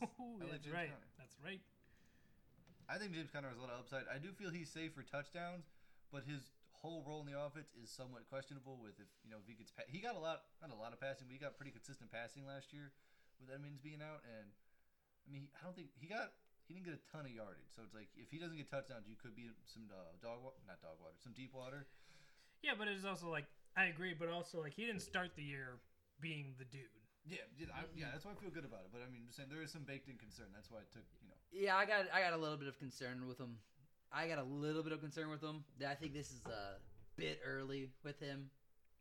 Ooh, 0.02 0.42
I 0.42 0.50
like 0.50 0.58
that's 0.58 0.66
James 0.66 0.74
right. 0.74 0.90
Conner. 0.90 1.10
That's 1.22 1.36
right. 1.46 1.62
I 2.90 2.98
think 3.02 3.14
James 3.14 3.30
Conner 3.34 3.50
has 3.50 3.58
a 3.58 3.62
lot 3.62 3.74
of 3.74 3.82
upside. 3.86 4.06
I 4.10 4.18
do 4.22 4.30
feel 4.34 4.50
he's 4.54 4.70
safe 4.70 4.94
for 4.94 5.02
touchdowns, 5.06 5.70
but 6.14 6.22
his 6.26 6.54
whole 6.82 7.02
role 7.06 7.22
in 7.26 7.28
the 7.30 7.38
offense 7.38 7.74
is 7.82 7.90
somewhat 7.90 8.26
questionable. 8.30 8.78
With 8.82 8.98
if 9.02 9.10
you 9.26 9.30
know 9.34 9.42
if 9.42 9.48
he 9.50 9.58
gets 9.58 9.70
pa- 9.74 9.90
he 9.90 10.00
got 10.02 10.14
a 10.18 10.22
lot 10.22 10.46
not 10.62 10.70
a 10.74 10.78
lot 10.78 10.94
of 10.94 11.02
passing, 11.02 11.26
but 11.30 11.34
he 11.34 11.42
got 11.42 11.58
pretty 11.58 11.74
consistent 11.74 12.10
passing 12.14 12.46
last 12.46 12.74
year 12.74 12.94
with 13.42 13.50
Edmonds 13.54 13.82
being 13.82 14.02
out. 14.06 14.22
And 14.26 14.54
I 15.26 15.30
mean, 15.34 15.50
I 15.58 15.66
don't 15.66 15.76
think 15.76 15.90
he 15.98 16.08
got 16.08 16.32
he 16.68 16.74
didn't 16.74 16.86
get 16.86 16.98
a 16.98 17.04
ton 17.10 17.26
of 17.26 17.34
yardage. 17.34 17.70
So 17.74 17.82
it's 17.86 17.94
like 17.94 18.10
if 18.18 18.30
he 18.30 18.38
doesn't 18.38 18.58
get 18.58 18.70
touchdowns, 18.70 19.06
you 19.10 19.18
could 19.18 19.36
be 19.36 19.50
some 19.66 19.90
uh, 19.90 20.18
dog 20.22 20.42
wa- 20.42 20.58
not 20.66 20.82
dog 20.82 20.98
water, 21.02 21.18
some 21.22 21.34
deep 21.34 21.54
water. 21.54 21.86
Yeah, 22.62 22.74
but 22.78 22.88
it's 22.88 23.06
also 23.06 23.30
like, 23.30 23.46
I 23.78 23.86
agree, 23.86 24.18
but 24.18 24.30
also 24.30 24.62
like 24.62 24.74
he 24.74 24.86
didn't 24.86 25.06
start 25.06 25.38
the 25.38 25.46
year 25.46 25.78
being 26.22 26.58
the 26.58 26.66
dude. 26.66 26.90
Yeah, 27.26 27.42
yeah, 27.58 27.74
I, 27.74 27.90
yeah, 27.98 28.14
that's 28.14 28.26
why 28.26 28.34
I 28.34 28.38
feel 28.38 28.54
good 28.54 28.66
about 28.66 28.86
it. 28.86 28.94
But 28.94 29.02
I 29.02 29.10
mean, 29.10 29.26
I'm 29.26 29.28
just 29.30 29.38
saying 29.38 29.50
there 29.50 29.62
is 29.62 29.74
some 29.74 29.82
baked 29.82 30.10
in 30.10 30.18
concern. 30.18 30.54
That's 30.54 30.70
why 30.70 30.86
I 30.86 30.88
took 30.94 31.06
you 31.22 31.30
know. 31.30 31.38
Yeah, 31.50 31.78
I 31.78 31.86
got 31.86 32.06
I 32.14 32.22
got 32.22 32.34
a 32.34 32.42
little 32.42 32.58
bit 32.58 32.70
of 32.70 32.78
concern 32.78 33.26
with 33.26 33.38
him. 33.38 33.58
I 34.14 34.28
got 34.30 34.38
a 34.38 34.46
little 34.46 34.82
bit 34.82 34.94
of 34.94 35.02
concern 35.02 35.30
with 35.30 35.42
him. 35.42 35.66
I 35.82 35.96
think 35.96 36.14
this 36.14 36.30
is 36.30 36.42
a 36.46 36.78
bit 37.18 37.42
early 37.46 37.90
with 38.04 38.20
him. 38.20 38.50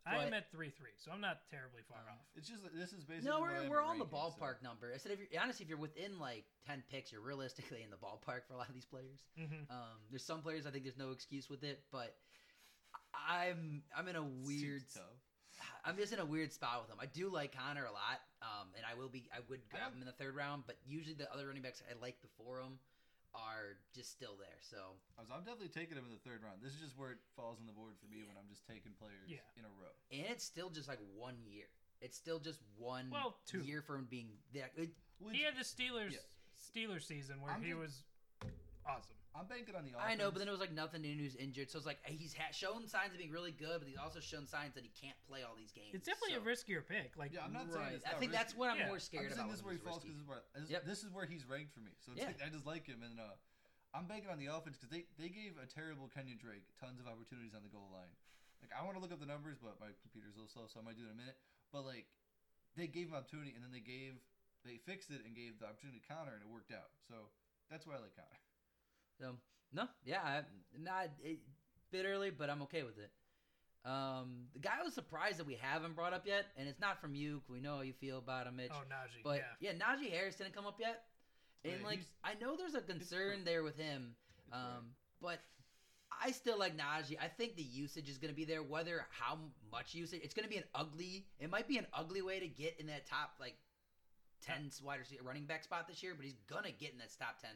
I 0.07 0.17
am 0.17 0.31
But- 0.31 0.37
at 0.37 0.51
three 0.53 0.71
three, 0.71 0.93
so 0.99 1.11
I'm 1.13 1.21
not 1.21 1.49
terribly 1.51 1.83
far 1.89 1.99
Um, 2.01 2.19
off. 2.21 2.27
It's 2.37 2.49
just 2.49 2.63
this 2.75 2.93
is 2.93 3.05
basically. 3.05 3.31
No, 3.31 3.41
we're, 3.41 3.69
we're 3.69 3.81
on 3.81 3.99
the 3.99 4.05
ranking, 4.05 4.11
so- 4.11 4.37
ballpark 4.45 4.63
number. 4.63 4.93
I 4.95 4.99
said, 4.99 5.13
if 5.13 5.19
you're, 5.19 5.41
honestly, 5.41 5.65
if 5.65 5.69
you're 5.71 5.79
within 5.79 6.19
like 6.19 6.45
ten 6.67 6.83
picks, 6.91 7.11
you're 7.13 7.23
realistically 7.23 7.83
in 7.83 7.91
the 7.91 7.97
ballpark 7.97 8.45
for 8.47 8.53
a 8.55 8.57
lot 8.59 8.69
of 8.69 8.75
these 8.75 8.85
players. 8.85 9.21
hmm 9.37 9.65
Um, 9.71 9.99
there's 10.11 10.25
some 10.25 10.43
players 10.43 10.67
I 10.67 10.71
think 10.71 10.85
there's 10.85 10.99
no 10.99 11.11
excuse 11.13 11.49
with 11.49 11.65
it, 11.65 11.83
but 11.91 12.15
I'm 13.15 13.83
I'm 13.97 14.09
in 14.09 14.17
a 14.17 14.23
weird 14.23 14.83
tough. 14.93 15.05
I'm 15.85 15.97
just 15.97 16.13
in 16.13 16.19
a 16.19 16.25
weird 16.27 16.53
spot 16.53 16.83
with 16.83 16.91
him. 16.91 16.99
I 17.01 17.07
do 17.07 17.29
like 17.31 17.55
Conner 17.57 17.85
a 17.85 17.93
lot, 17.93 18.21
um, 18.43 18.69
and 18.77 18.85
I 18.85 18.95
will 18.99 19.09
be 19.09 19.29
I 19.33 19.39
would 19.49 19.61
grab 19.71 19.85
don't- 19.85 19.93
him 19.95 20.01
in 20.03 20.07
the 20.07 20.13
third 20.13 20.35
round, 20.35 20.65
but 20.67 20.77
usually 20.87 21.15
the 21.15 21.33
other 21.33 21.47
running 21.47 21.63
backs 21.63 21.83
I 21.89 21.95
like 22.01 22.21
before 22.21 22.61
him 22.61 22.79
are 23.35 23.77
just 23.95 24.11
still 24.15 24.39
there. 24.39 24.59
So 24.63 24.95
I 25.19 25.23
was, 25.27 25.31
I'm 25.35 25.43
definitely 25.43 25.75
taking 25.75 25.99
him 25.99 26.07
in 26.07 26.15
the 26.15 26.23
third 26.23 26.41
round. 26.43 26.63
This 26.63 26.73
is 26.75 26.81
just 26.81 26.97
where 26.97 27.11
it 27.11 27.19
falls 27.35 27.59
on 27.59 27.67
the 27.67 27.75
board 27.75 27.99
for 27.99 28.07
me 28.07 28.23
when 28.23 28.39
I'm 28.39 28.47
just 28.49 28.63
taking 28.67 28.95
players 28.99 29.27
Yeah. 29.27 29.43
in 29.59 29.67
a 29.67 29.73
row. 29.79 29.91
and 30.15 30.27
it's 30.31 30.45
still 30.47 30.71
just 30.71 30.87
like 30.89 31.03
one 31.19 31.35
year. 31.43 31.67
It's 32.01 32.17
still 32.17 32.39
just 32.39 32.61
one 32.79 33.11
Well, 33.11 33.37
two. 33.47 33.61
year 33.61 33.83
from 33.83 34.07
being 34.07 34.29
there. 34.53 34.71
It, 34.77 34.91
He 35.33 35.43
had 35.43 35.57
the 35.59 35.65
Steelers 35.67 36.13
Yeah. 36.15 36.27
Steelers 36.59 37.03
season 37.07 37.41
where 37.43 37.53
I'm 37.53 37.63
he 37.63 37.71
just- 37.75 37.81
was 37.81 38.03
awesome. 38.87 39.17
I'm 39.35 39.47
banking 39.51 39.75
on 39.75 39.83
the 39.83 39.91
offense. 39.99 40.07
I 40.07 40.15
know, 40.15 40.31
but 40.31 40.39
then 40.39 40.47
it 40.47 40.55
was 40.55 40.63
like 40.63 40.71
nothing 40.73 41.03
new. 41.03 41.11
Who's 41.19 41.35
injured, 41.35 41.67
so 41.67 41.77
it's 41.79 41.87
like 41.91 41.99
he's 42.07 42.31
ha- 42.39 42.55
shown 42.55 42.87
signs 42.87 43.11
of 43.13 43.19
being 43.19 43.35
really 43.35 43.51
good, 43.51 43.83
but 43.83 43.89
he's 43.91 43.99
also 43.99 44.23
shown 44.23 44.47
signs 44.47 44.79
that 44.79 44.87
he 44.87 44.95
can't 44.95 45.19
play 45.27 45.43
all 45.43 45.59
these 45.59 45.75
games. 45.75 45.91
It's 45.91 46.07
definitely 46.07 46.39
so- 46.39 46.47
a 46.47 46.47
riskier 46.47 46.87
pick. 46.87 47.19
Like 47.19 47.35
yeah, 47.35 47.43
I'm 47.43 47.51
not 47.51 47.67
right. 47.67 47.75
saying 47.75 47.95
it's 47.99 48.07
I 48.07 48.15
not 48.15 48.21
think 48.23 48.31
that's 48.31 48.55
risky. 48.55 48.61
what 48.63 48.71
I'm 48.71 48.79
Yeah. 48.79 48.95
more 48.95 49.03
scared 49.03 49.35
I'm 49.35 49.35
saying 49.35 49.43
about. 49.43 49.51
this 49.51 49.59
is 49.59 49.65
where 49.67 49.75
he 49.75 49.83
falls 49.83 50.03
because 50.07 50.15
this, 50.15 50.23
is 50.23 50.29
where- 50.31 50.47
this- 50.55 50.71
Yep. 50.71 50.83
this 50.87 51.01
is 51.03 51.11
where 51.11 51.27
he's 51.27 51.45
ranked 51.51 51.75
for 51.75 51.83
me. 51.83 51.91
So 52.07 52.15
it's 52.15 52.23
Yeah. 52.23 52.31
like, 52.31 52.43
I 52.47 52.49
just 52.49 52.63
like 52.63 52.87
him, 52.87 53.03
and 53.03 53.19
uh, 53.19 53.35
I'm 53.91 54.07
banking 54.07 54.31
on 54.31 54.39
the 54.39 54.55
offense 54.55 54.79
because 54.79 54.91
they, 54.95 55.07
they 55.19 55.31
gave 55.31 55.59
a 55.59 55.67
terrible 55.67 56.07
Kenyon 56.15 56.39
Drake 56.39 56.63
tons 56.79 57.03
of 57.03 57.07
opportunities 57.11 57.55
on 57.59 57.63
the 57.67 57.71
goal 57.75 57.91
line. 57.91 58.11
Like 58.63 58.71
I 58.71 58.87
want 58.87 58.95
to 58.97 59.03
look 59.03 59.11
up 59.11 59.19
the 59.19 59.27
numbers, 59.27 59.59
but 59.59 59.83
my 59.83 59.91
computer's 60.07 60.39
a 60.39 60.47
little 60.47 60.51
slow, 60.55 60.71
so 60.71 60.79
I 60.79 60.83
might 60.87 60.95
do 60.95 61.03
it 61.03 61.11
in 61.11 61.19
a 61.19 61.21
minute. 61.21 61.37
But 61.75 61.83
like 61.83 62.07
they 62.79 62.87
gave 62.87 63.11
him 63.11 63.19
opportunity, 63.19 63.51
and 63.51 63.67
then 63.67 63.75
they 63.75 63.83
gave 63.83 64.15
they 64.63 64.79
fixed 64.79 65.11
it 65.11 65.27
and 65.27 65.35
gave 65.35 65.59
the 65.59 65.67
opportunity 65.67 65.99
to 66.01 66.07
Conner, 66.07 66.33
and 66.39 66.43
it 66.43 66.49
worked 66.49 66.71
out. 66.73 66.95
So 67.11 67.29
that's 67.69 67.83
why 67.85 67.99
I 67.99 67.99
like 67.99 68.15
Conner. 68.15 68.39
So 69.21 69.37
no, 69.73 69.85
yeah, 70.05 70.21
I'm 70.25 70.85
not 70.85 71.09
it, 71.23 71.39
bit 71.91 72.05
early, 72.07 72.31
but 72.31 72.51
I'm 72.51 72.63
okay 72.63 72.83
with 72.83 72.99
it. 72.99 73.11
Um, 73.89 74.47
the 74.55 74.61
guy 74.61 74.73
I 74.81 74.83
was 74.83 74.95
surprised 74.95 75.39
that 75.39 75.47
we 75.47 75.59
haven't 75.61 75.95
brought 75.95 76.15
up 76.15 76.27
yet, 76.27 76.47
and 76.57 76.69
it's 76.69 76.81
not 76.81 77.01
from 77.01 77.15
you. 77.15 77.43
We 77.49 77.61
know 77.61 77.77
how 77.77 77.83
you 77.83 77.93
feel 77.93 78.19
about 78.19 78.47
him, 78.47 78.57
Mitch. 78.57 78.71
oh 78.73 78.83
Najee, 78.89 79.23
but 79.23 79.43
yeah. 79.61 79.73
yeah. 79.73 79.79
Najee 79.79 80.11
Harris 80.11 80.37
didn't 80.37 80.55
come 80.55 80.67
up 80.67 80.81
yet, 80.81 81.03
and 81.65 81.81
Yeah, 81.81 81.87
like 81.87 82.01
I 82.23 82.33
know 82.41 82.57
there's 82.57 82.75
a 82.75 82.81
concern 82.81 83.45
there 83.45 83.63
with 83.63 83.77
him, 83.77 84.15
um, 84.53 84.95
but 85.21 85.41
I 86.23 86.31
still 86.31 86.59
like 86.59 86.77
Najee. 86.77 87.19
I 87.21 87.29
think 87.29 87.57
the 87.57 87.63
usage 87.63 88.09
is 88.09 88.19
going 88.19 88.31
to 88.31 88.37
be 88.37 88.45
there. 88.45 88.63
Whether 88.63 89.07
how 89.11 89.39
much 89.71 89.95
usage, 89.95 90.21
it's 90.25 90.35
going 90.35 90.45
to 90.45 90.51
be 90.51 90.57
an 90.57 90.65
ugly. 90.75 91.27
It 91.39 91.51
might 91.51 91.69
be 91.69 91.77
an 91.77 91.87
ugly 91.93 92.23
way 92.23 92.41
to 92.41 92.49
get 92.49 92.77
in 92.79 92.87
that 92.87 93.07
top 93.07 93.35
like 93.39 93.57
ten 94.45 94.71
wide 94.83 95.01
receiver 95.01 95.23
running 95.25 95.45
back 95.45 95.65
spot 95.65 95.89
this 95.89 96.03
year, 96.03 96.15
but 96.17 96.25
he's 96.25 96.37
gonna 96.49 96.71
get 96.71 96.93
in 96.93 96.99
that 96.99 97.11
top 97.19 97.41
ten 97.41 97.53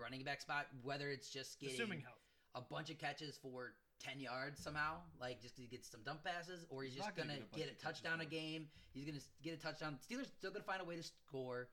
running 0.00 0.22
back 0.24 0.40
spot. 0.40 0.66
Whether 0.82 1.10
it's 1.10 1.28
just 1.30 1.60
getting 1.60 1.74
Assuming 1.74 2.00
health. 2.00 2.18
a 2.54 2.60
bunch 2.60 2.90
of 2.90 2.98
catches 2.98 3.36
for 3.36 3.72
10 4.00 4.20
yards 4.20 4.62
somehow, 4.62 4.96
like 5.20 5.40
just 5.40 5.56
he 5.56 5.66
gets 5.66 5.90
some 5.90 6.00
dump 6.04 6.24
passes, 6.24 6.66
or 6.68 6.82
he's, 6.82 6.94
He's 6.94 7.02
just 7.02 7.16
gonna 7.16 7.34
get 7.34 7.48
a 7.52 7.58
get 7.58 7.70
a 7.70 7.84
touchdown 7.84 8.20
a 8.20 8.26
game. 8.26 8.68
He's 8.92 9.04
going 9.04 9.18
to 9.18 9.24
get 9.42 9.52
a 9.52 9.60
touchdown. 9.60 9.98
Steelers 10.00 10.26
still 10.26 10.50
going 10.50 10.62
to 10.62 10.66
find 10.66 10.80
a 10.80 10.84
way 10.84 10.96
to 10.96 11.02
score. 11.02 11.68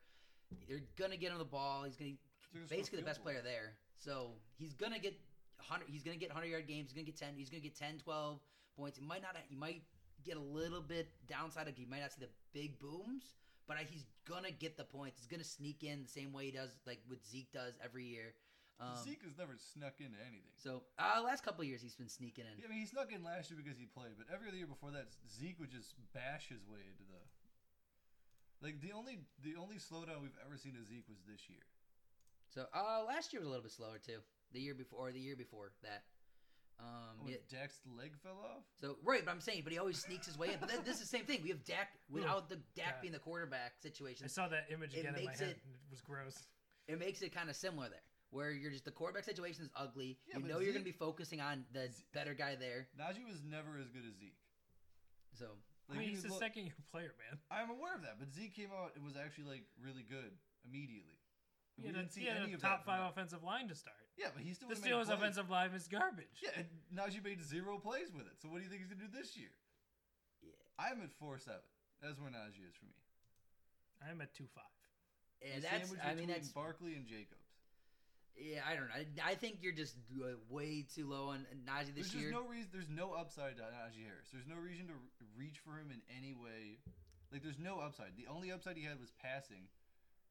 They're 0.68 0.84
going 0.98 1.12
to 1.12 1.18
get 1.18 1.32
him 1.32 1.38
the 1.38 1.46
ball. 1.46 1.84
He's 1.84 1.96
going 1.96 2.12
to 2.12 2.18
They're 2.52 2.60
gonna 2.60 2.68
score 2.68 2.78
basically 2.78 3.00
the 3.00 3.06
best 3.06 3.24
player 3.24 3.40
there. 3.42 3.76
So 3.98 4.32
he's 4.58 4.74
going 4.74 4.92
to 4.92 5.00
get 5.00 5.16
100 5.58 5.88
he's 5.88 6.04
going 6.04 6.18
to 6.18 6.20
get 6.20 6.30
100 6.30 6.48
yard 6.52 6.68
games. 6.68 6.92
He's 6.92 6.94
going 6.94 7.06
to 7.06 7.12
get 7.12 7.20
10 7.20 7.36
he's 7.38 7.50
going 7.50 7.64
to 7.64 7.68
get 7.68 7.80
10 7.80 8.00
12 8.04 8.40
points. 8.78 8.98
He 9.00 9.06
might 9.06 9.22
not 9.22 9.38
he 9.48 9.56
might 9.56 9.84
get 10.26 10.36
a 10.36 10.42
little 10.42 10.82
bit 10.82 11.08
downside 11.28 11.68
of 11.68 11.76
he 11.76 11.86
might 11.86 12.02
not 12.02 12.12
see 12.12 12.22
the 12.22 12.32
big 12.54 12.80
booms, 12.80 13.36
but 13.68 13.78
I, 13.78 13.88
he's 13.90 14.06
to 14.44 14.52
get 14.52 14.78
the 14.78 14.84
points. 14.84 15.20
He's 15.20 15.28
to 15.42 15.48
sneak 15.48 15.84
in 15.84 16.04
the 16.04 16.10
same 16.10 16.34
way 16.34 16.46
he 16.46 16.52
does 16.52 16.72
like 16.86 17.00
what 17.08 17.24
Zeke 17.26 17.52
does 17.52 17.74
every 17.84 18.06
year. 18.06 18.36
Um, 18.80 18.98
Zeke 18.98 19.24
has 19.24 19.38
never 19.38 19.54
snuck 19.56 20.02
into 20.02 20.18
anything. 20.26 20.50
so 20.58 20.82
uh, 20.98 21.22
last 21.22 21.46
couple 21.46 21.62
of 21.62 21.70
years 21.70 21.82
he's 21.82 21.96
been 21.96 22.10
sneaking 22.10 22.46
in. 22.50 22.58
Yeah, 22.58 22.66
I 22.66 22.70
mean, 22.74 22.82
he 22.82 22.88
snuck 22.90 23.14
in 23.14 23.24
last 23.24 23.52
year 23.52 23.60
because 23.62 23.78
he 23.78 23.86
played, 23.86 24.18
but 24.18 24.28
every 24.34 24.50
other 24.50 24.58
year 24.58 24.68
before 24.68 24.90
that, 24.92 25.14
Zeke 25.30 25.60
would 25.62 25.70
just 25.70 25.94
bash 26.12 26.50
his 26.50 26.66
way 26.66 26.82
into 26.84 27.06
the. 27.06 27.22
Like 28.64 28.80
the 28.80 28.96
only 28.96 29.20
the 29.44 29.60
only 29.60 29.76
slowdown 29.76 30.24
we've 30.24 30.40
ever 30.40 30.58
seen 30.58 30.74
of 30.80 30.88
Zeke 30.88 31.08
was 31.08 31.20
this 31.28 31.52
year. 31.52 31.68
So 32.50 32.66
uh, 32.74 33.04
last 33.06 33.34
year 33.34 33.42
was 33.42 33.48
a 33.48 33.52
little 33.52 33.64
bit 33.64 33.76
slower 33.76 34.00
too. 34.00 34.24
The 34.54 34.60
year 34.60 34.74
before, 34.74 35.10
or 35.10 35.12
the 35.12 35.20
year 35.20 35.36
before 35.36 35.72
that. 35.84 36.04
Um, 36.80 37.20
When 37.24 37.32
yeah, 37.32 37.38
Dak's 37.50 37.80
leg 37.98 38.12
fell 38.22 38.40
off. 38.44 38.64
so 38.82 38.98
right, 39.04 39.24
but 39.24 39.32
I'm 39.32 39.40
saying, 39.42 39.62
but 39.64 39.72
he 39.72 39.80
always 39.80 39.98
sneaks 40.00 40.26
his 40.28 40.38
way 40.38 40.50
in. 40.54 40.60
But 40.60 40.70
then, 40.70 40.80
this 40.84 40.96
is 40.96 41.02
the 41.10 41.18
same 41.18 41.26
thing. 41.26 41.40
We 41.44 41.50
have 41.50 41.64
Dak 41.64 41.90
without 42.10 42.50
the 42.50 42.58
Dak 42.76 42.96
God. 42.96 43.02
being 43.02 43.14
the 43.14 43.20
quarterback 43.20 43.74
situation. 43.82 44.26
I 44.26 44.28
saw 44.28 44.48
that 44.50 44.66
image 44.72 44.94
It 44.94 45.02
again 45.02 45.16
in 45.16 45.26
my 45.26 45.32
head. 45.32 45.42
it- 45.42 45.62
and 45.64 45.74
It 45.76 45.92
was 45.92 46.02
gross. 46.02 46.48
It 46.88 47.00
makes 47.00 47.22
it 47.22 47.34
kind 47.34 47.50
of 47.50 47.56
similar 47.56 47.88
there, 47.88 48.04
where 48.32 48.52
you're 48.52 48.72
just 48.72 48.84
the 48.84 48.92
quarterback 48.92 49.24
situation 49.24 49.64
is 49.64 49.70
ugly. 49.76 50.18
Yeah, 50.28 50.36
you 50.38 50.42
but 50.44 50.52
know 50.52 50.60
you're 50.60 50.74
going 50.74 50.84
to 50.84 50.92
be 50.92 50.98
focusing 50.98 51.40
on 51.40 51.64
the 51.72 51.88
better 52.14 52.34
guy 52.34 52.56
there. 52.56 52.90
Najee 53.00 53.24
was 53.26 53.42
never 53.46 53.78
as 53.80 53.88
good 53.90 54.04
as 54.06 54.16
Zeke. 54.20 54.36
So 55.32 55.46
I 55.90 55.96
mean, 55.98 56.10
he's 56.10 56.26
a 56.26 56.28
look- 56.28 56.40
second 56.40 56.64
year 56.66 56.76
player, 56.92 57.14
man. 57.30 57.40
I'm 57.50 57.70
aware 57.70 57.96
of 57.96 58.02
that, 58.02 58.20
but 58.20 58.34
Zeke 58.34 58.54
came 58.54 58.70
out. 58.76 58.92
It 58.98 59.02
was 59.04 59.16
actually 59.16 59.46
like 59.46 59.64
really 59.82 60.04
good 60.04 60.32
immediately. 60.68 61.20
He 61.78 61.84
We 61.88 61.94
didn't 61.94 62.12
see 62.12 62.22
he 62.22 62.28
had 62.28 62.38
any 62.44 62.52
a 62.52 62.56
of 62.56 62.62
top 62.62 62.86
five 62.86 63.10
offensive 63.10 63.44
line 63.44 63.68
to 63.70 63.76
start. 63.76 63.96
Yeah, 64.18 64.28
but 64.34 64.44
he 64.44 64.54
still 64.54 64.70
The 64.70 64.76
would've 64.76 64.84
made 64.86 64.92
Steelers' 64.94 65.06
plays. 65.06 65.18
offensive 65.18 65.50
line 65.50 65.72
is 65.74 65.88
garbage. 65.88 66.38
Yeah, 66.42 66.52
and 66.58 66.68
Najee 66.94 67.24
made 67.24 67.42
zero 67.42 67.78
plays 67.80 68.12
with 68.14 68.28
it. 68.28 68.38
So 68.42 68.48
what 68.50 68.58
do 68.60 68.64
you 68.64 68.70
think 68.70 68.82
he's 68.82 68.90
gonna 68.94 69.02
do 69.02 69.12
this 69.12 69.36
year? 69.36 69.50
Yeah. 70.42 70.54
I'm 70.78 71.02
at 71.02 71.12
four 71.12 71.38
seven. 71.40 71.66
That's 72.02 72.20
where 72.20 72.30
Najee 72.30 72.68
is 72.70 72.76
for 72.78 72.86
me. 72.86 72.98
I'm 74.06 74.22
at 74.22 74.34
two 74.34 74.46
five. 74.54 74.64
and 75.42 75.64
The 75.64 75.68
that's 75.68 75.90
sandwich 75.90 76.00
I 76.04 76.08
mean 76.14 76.28
between 76.28 76.36
that's 76.36 76.50
Barkley 76.54 76.94
and 76.94 77.08
Jacobs. 77.08 77.48
yeah 78.38 78.62
I 78.68 78.76
don't 78.76 78.86
know. 78.92 78.98
I, 79.24 79.32
I 79.32 79.36
think 79.36 79.60
you're 79.66 79.74
just 79.74 79.96
uh, 80.22 80.38
way 80.50 80.86
too 80.94 81.10
low 81.10 81.30
on 81.34 81.48
Najee 81.66 81.96
this 81.96 82.12
There's 82.12 82.16
year. 82.16 82.32
just 82.32 82.44
no 82.44 82.46
reason. 82.50 82.70
There's 82.72 82.90
no 82.94 83.14
upside 83.18 83.58
to 83.58 83.64
Najee 83.64 84.06
Harris. 84.06 84.30
There's 84.32 84.46
no 84.48 84.58
reason 84.62 84.88
to 84.88 84.94
reach 85.38 85.58
for 85.66 85.80
him 85.80 85.90
in 85.90 86.02
any 86.16 86.34
way. 86.38 86.78
Like 87.32 87.42
there's 87.42 87.58
no 87.58 87.80
upside. 87.80 88.14
The 88.16 88.28
only 88.30 88.52
upside 88.52 88.78
he 88.78 88.84
had 88.86 89.02
was 89.02 89.10
passing, 89.18 89.66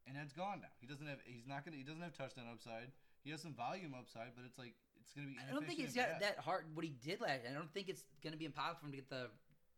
and 0.06 0.14
that's 0.14 0.32
gone 0.32 0.60
now. 0.62 0.70
He 0.78 0.86
doesn't 0.86 1.06
have. 1.10 1.18
He's 1.26 1.48
not 1.50 1.64
gonna. 1.64 1.76
He 1.76 1.82
doesn't 1.82 2.02
have 2.02 2.14
touchdown 2.14 2.46
upside. 2.46 2.92
He 3.24 3.30
has 3.30 3.40
some 3.42 3.54
volume 3.54 3.94
upside, 3.98 4.34
but 4.34 4.44
it's 4.44 4.58
like 4.58 4.74
it's 5.00 5.12
gonna 5.14 5.28
be. 5.28 5.36
I 5.38 5.52
don't 5.52 5.66
think 5.66 5.78
he's 5.78 5.94
got 5.94 6.20
that 6.20 6.38
hard. 6.38 6.66
What 6.74 6.84
he 6.84 6.94
did 7.02 7.20
last, 7.20 7.42
I 7.48 7.52
don't 7.54 7.72
think 7.72 7.88
it's 7.88 8.04
going 8.22 8.32
to 8.32 8.38
be 8.38 8.44
impossible 8.46 8.80
for 8.80 8.86
him 8.86 8.92
to 8.92 8.98
get 8.98 9.10
the, 9.10 9.30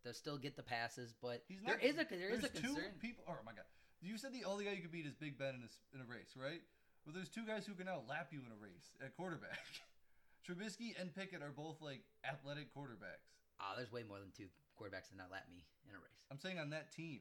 to 0.04 0.14
still 0.14 0.38
get 0.38 0.56
the 0.56 0.62
passes. 0.62 1.12
But 1.20 1.44
He's 1.48 1.60
not- 1.62 1.82
is 1.82 1.96
a 1.98 2.04
there 2.08 2.30
is 2.30 2.38
a 2.44 2.48
There's 2.48 2.52
two 2.52 2.72
concern. 2.74 2.96
people. 3.00 3.24
Oh 3.28 3.36
my 3.44 3.52
god! 3.52 3.68
You 4.00 4.16
said 4.16 4.32
the 4.32 4.44
only 4.44 4.64
guy 4.64 4.72
you 4.72 4.80
could 4.82 4.92
beat 4.92 5.04
is 5.06 5.14
Big 5.14 5.36
Ben 5.38 5.54
in 5.60 5.62
a, 5.64 5.70
in 5.96 6.00
a 6.00 6.08
race, 6.08 6.32
right? 6.36 6.62
Well, 7.04 7.12
there's 7.12 7.28
two 7.28 7.44
guys 7.44 7.66
who 7.66 7.74
can 7.74 7.84
now 7.84 8.00
lap 8.08 8.28
you 8.32 8.40
in 8.40 8.52
a 8.52 8.56
race 8.56 8.96
at 9.04 9.14
quarterback. 9.16 9.60
Trubisky 10.44 10.92
and 11.00 11.14
Pickett 11.14 11.42
are 11.42 11.52
both 11.52 11.80
like 11.80 12.00
athletic 12.24 12.72
quarterbacks. 12.74 13.28
Ah, 13.60 13.72
there's 13.76 13.92
way 13.92 14.04
more 14.08 14.18
than 14.20 14.28
two 14.36 14.48
quarterbacks 14.76 15.08
that 15.12 15.16
not 15.16 15.28
lap 15.32 15.44
me 15.52 15.64
in 15.88 15.94
a 15.96 15.98
race. 16.00 16.20
I'm 16.32 16.38
saying 16.38 16.58
on 16.58 16.70
that 16.70 16.92
team. 16.92 17.20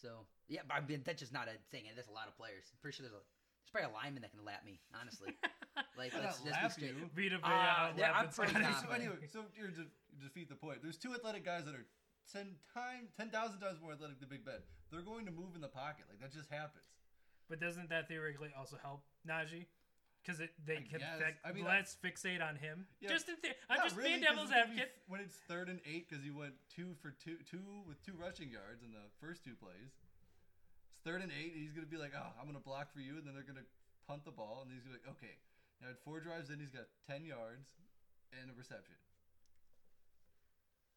So 0.00 0.24
yeah, 0.48 0.60
but 0.68 0.76
I 0.76 0.80
mean 0.84 1.00
that's 1.04 1.20
just 1.20 1.32
not 1.32 1.48
a 1.48 1.56
thing. 1.72 1.84
and 1.88 1.96
That's 1.96 2.08
a 2.08 2.16
lot 2.16 2.28
of 2.28 2.36
players. 2.36 2.64
I'm 2.72 2.78
pretty 2.80 2.96
sure 2.96 3.04
there's 3.04 3.16
a 3.16 3.24
there's 3.24 3.31
probably 3.72 3.90
a 3.90 3.94
lineman 3.96 4.22
that 4.22 4.30
can 4.30 4.44
lap 4.44 4.62
me. 4.64 4.78
Honestly, 4.94 5.32
like 5.98 6.12
Why 6.12 6.20
let's 6.20 6.44
not 6.44 6.44
just 6.44 6.44
be 6.44 6.50
lap 6.52 6.72
straight. 6.72 6.94
you? 6.94 7.10
Vita 7.16 7.38
Vea 7.40 7.44
Uh, 7.44 7.48
out 7.48 7.98
yeah, 7.98 8.12
I'm 8.12 8.28
pretty 8.28 8.52
Scotty. 8.52 8.64
confident. 8.64 8.84
so 8.84 8.94
anyway, 8.94 9.26
so 9.32 9.40
here 9.56 9.68
to 9.72 9.84
defeat 10.22 10.48
the 10.48 10.54
point, 10.56 10.78
there's 10.82 10.96
two 10.98 11.14
athletic 11.14 11.44
guys 11.44 11.64
that 11.64 11.74
are 11.74 11.86
ten 12.30 12.54
time, 12.72 13.08
ten 13.16 13.30
thousand 13.30 13.60
times 13.60 13.80
more 13.82 13.92
athletic 13.92 14.20
than 14.20 14.28
Big 14.28 14.44
Ben. 14.44 14.60
They're 14.92 15.00
going 15.02 15.24
to 15.26 15.32
move 15.32 15.56
in 15.56 15.60
the 15.64 15.72
pocket, 15.72 16.04
like 16.12 16.20
that 16.20 16.30
just 16.36 16.50
happens. 16.52 16.84
But 17.48 17.60
doesn't 17.60 17.88
that 17.90 18.08
theoretically 18.08 18.52
also 18.56 18.76
help 18.82 19.02
Najee? 19.26 19.66
Because 20.22 20.38
they 20.38 20.76
I 20.78 20.86
can 20.86 21.00
guess. 21.02 21.18
fic- 21.18 21.42
I 21.44 21.50
mean, 21.50 21.64
let's 21.64 21.96
fixate 21.98 22.38
on 22.40 22.54
him. 22.54 22.86
Yeah, 23.00 23.08
Just 23.10 23.28
in 23.28 23.34
the- 23.42 23.50
I'm 23.68 23.78
Not 23.82 23.86
just 23.90 23.96
really, 23.96 24.10
being 24.10 24.20
'cause 24.22 24.28
devil's 24.30 24.50
it's 24.50 24.54
gonna 24.54 24.66
be 24.70 24.80
advocate. 24.80 25.02
When 25.08 25.20
it's 25.20 25.36
third 25.50 25.68
and 25.68 25.80
eight, 25.84 26.08
because 26.08 26.22
he 26.22 26.30
went 26.30 26.54
two 26.70 26.94
for 27.02 27.10
two, 27.10 27.38
two 27.50 27.82
with 27.88 27.98
two 28.06 28.14
rushing 28.14 28.48
yards 28.48 28.84
in 28.84 28.92
the 28.92 29.02
first 29.20 29.42
two 29.42 29.56
plays. 29.58 29.90
Third 31.04 31.22
and 31.22 31.32
eight, 31.32 31.52
and 31.52 31.62
he's 31.62 31.72
gonna 31.72 31.86
be 31.86 31.96
like, 31.96 32.12
"Oh, 32.14 32.32
I'm 32.38 32.46
gonna 32.46 32.60
block 32.60 32.92
for 32.92 33.00
you," 33.00 33.18
and 33.18 33.26
then 33.26 33.34
they're 33.34 33.42
gonna 33.42 33.66
punt 34.06 34.24
the 34.24 34.30
ball, 34.30 34.62
and 34.62 34.72
he's 34.72 34.82
gonna 34.82 34.98
be 34.98 35.04
like, 35.04 35.16
"Okay." 35.16 35.38
Now 35.80 35.90
at 35.90 35.98
four 36.04 36.20
drives 36.20 36.50
in, 36.50 36.60
he's 36.60 36.70
got 36.70 36.86
ten 37.06 37.24
yards 37.24 37.66
and 38.40 38.50
a 38.50 38.54
reception. 38.54 38.94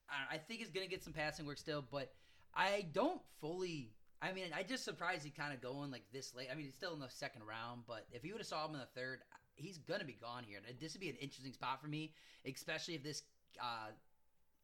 I, 0.07 0.37
think 0.37 0.59
he's 0.59 0.69
gonna 0.69 0.87
get 0.87 1.03
some 1.03 1.13
passing 1.13 1.45
work 1.45 1.57
still, 1.57 1.81
but 1.81 2.13
I 2.53 2.85
don't 2.93 3.21
fully. 3.41 3.91
I 4.21 4.31
mean, 4.31 4.45
I 4.55 4.63
just 4.63 4.85
surprised 4.85 5.23
he 5.23 5.31
kind 5.31 5.53
of 5.53 5.61
going 5.61 5.91
like 5.91 6.03
this 6.13 6.33
late. 6.35 6.49
I 6.51 6.55
mean, 6.55 6.65
he's 6.65 6.75
still 6.75 6.93
in 6.93 6.99
the 6.99 7.09
second 7.09 7.43
round, 7.43 7.83
but 7.87 8.05
if 8.11 8.23
you 8.23 8.33
would 8.33 8.39
have 8.39 8.47
saw 8.47 8.65
him 8.67 8.75
in 8.75 8.79
the 8.79 8.85
third, 8.85 9.21
he's 9.55 9.77
gonna 9.79 10.05
be 10.05 10.13
gone 10.13 10.43
here. 10.43 10.59
This 10.79 10.93
would 10.93 11.01
be 11.01 11.09
an 11.09 11.15
interesting 11.15 11.53
spot 11.53 11.81
for 11.81 11.87
me, 11.87 12.13
especially 12.45 12.95
if 12.95 13.03
this 13.03 13.23
uh, 13.59 13.89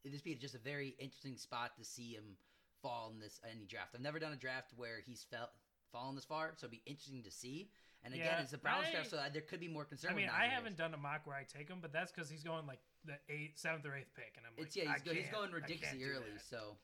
this 0.04 0.22
be 0.22 0.34
just 0.34 0.54
a 0.54 0.58
very 0.58 0.94
interesting 0.98 1.36
spot 1.36 1.76
to 1.78 1.84
see 1.84 2.12
him 2.12 2.36
fall 2.82 3.10
in 3.14 3.20
this 3.20 3.40
any 3.48 3.64
draft. 3.66 3.94
I've 3.94 4.00
never 4.00 4.18
done 4.18 4.32
a 4.32 4.36
draft 4.36 4.72
where 4.76 5.00
he's 5.06 5.24
felt 5.30 5.50
fallen 5.92 6.14
this 6.14 6.24
far, 6.24 6.52
so 6.56 6.66
it'd 6.66 6.70
be 6.72 6.82
interesting 6.86 7.22
to 7.22 7.30
see. 7.30 7.70
And 8.04 8.12
again, 8.14 8.26
Yeah, 8.26 8.42
it's 8.42 8.52
a 8.52 8.58
Browns 8.58 8.86
I- 8.88 8.92
draft, 8.92 9.10
so 9.10 9.22
there 9.32 9.42
could 9.42 9.60
be 9.60 9.68
more 9.68 9.84
concern. 9.84 10.10
I 10.10 10.14
mean, 10.14 10.26
Najee 10.28 10.40
I 10.40 10.46
haven't 10.48 10.76
done 10.76 10.92
a 10.92 10.96
mock 10.96 11.24
where 11.24 11.36
I 11.36 11.44
take 11.44 11.68
him, 11.68 11.78
but 11.80 11.92
that's 11.92 12.10
because 12.10 12.28
he's 12.28 12.42
going 12.42 12.66
like 12.66 12.80
the 13.04 13.14
eighth, 13.28 13.58
seventh 13.58 13.86
or 13.86 13.94
eighth 13.94 14.12
pick, 14.14 14.34
and 14.36 14.44
I'm 14.46 14.52
like, 14.58 14.66
It's 14.66 14.76
yeah, 14.76 14.90
I 14.90 14.94
he's, 14.94 15.02
go, 15.02 15.12
he's 15.12 15.22
can't- 15.24 15.36
going 15.36 15.50
I 15.52 15.54
ridiculously 15.54 16.04
early. 16.04 16.34
So, 16.50 16.76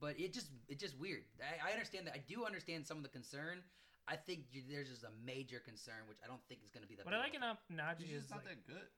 but 0.00 0.20
it 0.20 0.32
just 0.34 0.50
it's 0.68 0.82
just 0.82 0.98
weird. 0.98 1.24
I, 1.40 1.70
I 1.70 1.72
understand 1.72 2.06
that. 2.06 2.14
I 2.14 2.22
do 2.28 2.44
understand 2.44 2.86
some 2.86 2.98
of 2.98 3.02
the 3.02 3.08
concern. 3.08 3.62
I 4.06 4.16
think 4.16 4.44
you, 4.52 4.62
there's 4.68 4.88
just 4.88 5.04
a 5.04 5.10
major 5.24 5.60
concern, 5.60 6.04
which 6.08 6.18
I 6.24 6.28
don't 6.28 6.40
think 6.48 6.60
is 6.64 6.70
going 6.70 6.82
to 6.82 6.88
be 6.88 6.94
that. 6.96 7.04
But 7.04 7.14
I 7.14 7.18
like 7.20 7.34
of 7.34 7.40
a- 7.42 7.44
enough 7.44 7.58
He's 7.68 7.76
Najee 7.78 8.12
is 8.16 8.22
just 8.22 8.30
not 8.30 8.44
like, 8.44 8.56
that 8.56 8.66
good. 8.66 8.88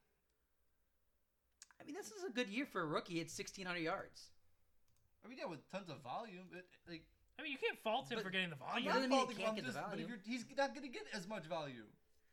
I 1.80 1.84
mean, 1.84 1.94
this 1.94 2.10
is 2.10 2.24
a 2.24 2.30
good 2.30 2.48
year 2.48 2.66
for 2.66 2.82
a 2.82 2.86
rookie. 2.86 3.20
It's 3.20 3.36
1,600 3.36 3.78
yards. 3.80 4.28
I 5.24 5.28
mean, 5.28 5.38
yeah, 5.38 5.46
with 5.46 5.60
tons 5.70 5.88
of 5.90 6.00
volume. 6.02 6.46
It, 6.56 6.64
like, 6.88 7.02
I 7.38 7.42
mean, 7.42 7.52
you 7.52 7.58
can't 7.58 7.78
fault 7.78 8.10
him 8.10 8.16
But- 8.16 8.24
for 8.24 8.30
getting 8.30 8.50
the 8.50 8.56
I'm 8.56 8.82
volume. 8.82 8.92
doesn't 8.92 9.10
not 9.10 9.10
mean 9.10 9.10
he 9.10 9.16
faulting 9.16 9.36
him, 9.38 9.44
can't 9.44 9.56
the 9.66 9.72
just- 9.72 9.90
But 9.90 10.00
if 10.00 10.08
you're, 10.08 10.18
he's 10.24 10.44
not 10.56 10.74
going 10.74 10.86
to 10.86 10.92
get 10.92 11.06
as 11.12 11.26
much 11.28 11.44
value. 11.46 11.84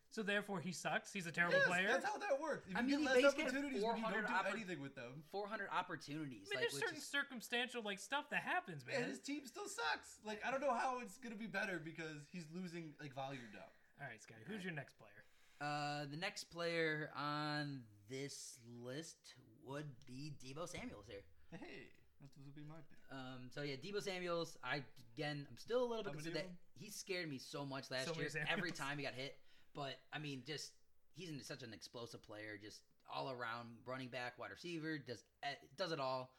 So 0.10 0.24
therefore, 0.24 0.62
he 0.62 0.72
sucks. 0.72 1.12
He's 1.12 1.28
a 1.28 1.32
terrible 1.34 1.58
yes, 1.60 1.68
player. 1.68 1.88
That's 1.92 2.06
how 2.06 2.18
that 2.18 2.40
works. 2.40 2.66
If 2.72 2.78
I 2.78 2.80
you 2.80 2.88
mean, 2.88 3.00
he 3.00 3.06
get 3.14 3.24
less 3.24 3.34
opportunities 3.34 3.84
when 3.84 3.98
you 3.98 4.04
don't 4.04 4.14
do 4.26 4.34
oppor- 4.34 4.52
anything 4.54 4.82
with 4.82 4.96
them, 4.96 5.22
400 5.32 5.68
opportunities. 5.70 6.48
I 6.48 6.50
mean, 6.50 6.56
like, 6.56 6.60
there's 6.62 6.74
which 6.74 6.82
certain 6.84 6.98
is, 6.98 7.06
circumstantial 7.06 7.84
like 7.84 8.00
stuff 8.00 8.30
that 8.32 8.42
happens, 8.42 8.86
man. 8.86 8.96
and 9.02 9.06
his 9.06 9.20
team 9.20 9.46
still 9.46 9.68
sucks. 9.68 10.18
Like, 10.26 10.42
I 10.48 10.50
don't 10.50 10.62
know 10.62 10.74
how 10.74 11.00
it's 11.04 11.18
going 11.18 11.34
to 11.34 11.38
be 11.38 11.46
better 11.46 11.78
because 11.84 12.24
he's 12.32 12.46
losing 12.56 12.94
like 13.02 13.14
volume 13.14 13.44
now. 13.54 13.68
All 14.02 14.08
right, 14.08 14.22
Scotty, 14.24 14.42
who's 14.48 14.64
your 14.64 14.74
next 14.74 14.96
player? 14.98 15.12
uh, 15.60 16.06
the 16.10 16.18
next 16.18 16.46
player 16.46 17.10
on 17.16 17.82
this 18.10 18.60
list 18.82 19.36
would 19.66 19.90
be 20.06 20.32
Deebo 20.42 20.70
Samuels 20.70 21.06
here. 21.08 21.22
Hey, 21.52 21.90
that 22.22 22.30
would 22.46 22.56
be 22.56 22.66
my 22.68 22.82
pick. 22.90 23.00
Um, 23.12 23.50
so 23.54 23.62
yeah, 23.62 23.76
Deebo 23.76 24.02
Samuels. 24.02 24.58
I 24.64 24.84
again, 25.16 25.46
I'm 25.50 25.58
still 25.58 25.84
a 25.84 25.88
little 25.88 26.04
bit 26.04 26.14
How 26.14 26.20
concerned 26.20 26.36
that 26.36 26.50
he 26.76 26.90
scared 26.90 27.30
me 27.30 27.38
so 27.38 27.66
much 27.66 27.90
last 27.92 28.14
So 28.14 28.20
year. 28.20 28.30
Every 28.50 28.72
time 28.72 28.98
he 28.98 29.04
got 29.04 29.14
hit, 29.14 29.38
but 29.74 30.00
I 30.14 30.20
mean, 30.20 30.44
just 30.46 30.72
he's 31.14 31.30
in 31.30 31.42
such 31.44 31.64
an 31.64 31.74
explosive 31.74 32.22
player, 32.22 32.60
just 32.62 32.82
all 33.10 33.32
around 33.32 33.70
running 33.86 34.10
back, 34.10 34.38
wide 34.38 34.52
receiver, 34.52 34.98
does 34.98 35.24
eh, 35.44 35.58
does 35.78 35.92
it 35.92 36.00
all. 36.00 36.32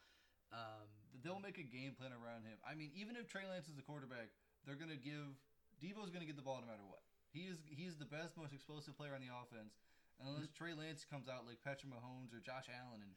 Um, 0.53 0.87
They'll 1.25 1.43
make 1.43 1.59
a 1.59 1.67
game 1.67 1.99
plan 1.99 2.15
around 2.15 2.47
him. 2.47 2.63
I 2.63 2.79
mean, 2.79 2.95
even 2.95 3.19
if 3.19 3.27
Trey 3.27 3.43
Lance 3.43 3.67
is 3.67 3.75
the 3.75 3.83
quarterback, 3.83 4.31
they're 4.63 4.79
going 4.79 4.93
to 4.93 5.01
give 5.01 5.35
Deebo's 5.83 6.15
going 6.15 6.23
to 6.23 6.31
get 6.31 6.39
the 6.39 6.47
ball 6.47 6.63
no 6.63 6.71
matter 6.71 6.87
what. 6.87 7.03
He 7.35 7.51
is 7.51 7.59
he's 7.69 7.99
the 7.99 8.09
best, 8.09 8.39
most 8.39 8.55
explosive 8.55 8.95
player 8.95 9.15
on 9.15 9.21
the 9.21 9.33
offense. 9.35 9.75
And 10.19 10.31
unless 10.31 10.51
Trey 10.51 10.75
Lance 10.75 11.07
comes 11.07 11.27
out 11.27 11.47
like 11.47 11.63
Patrick 11.63 11.91
Mahomes 11.91 12.35
or 12.35 12.43
Josh 12.43 12.67
Allen 12.71 13.03
and 13.03 13.15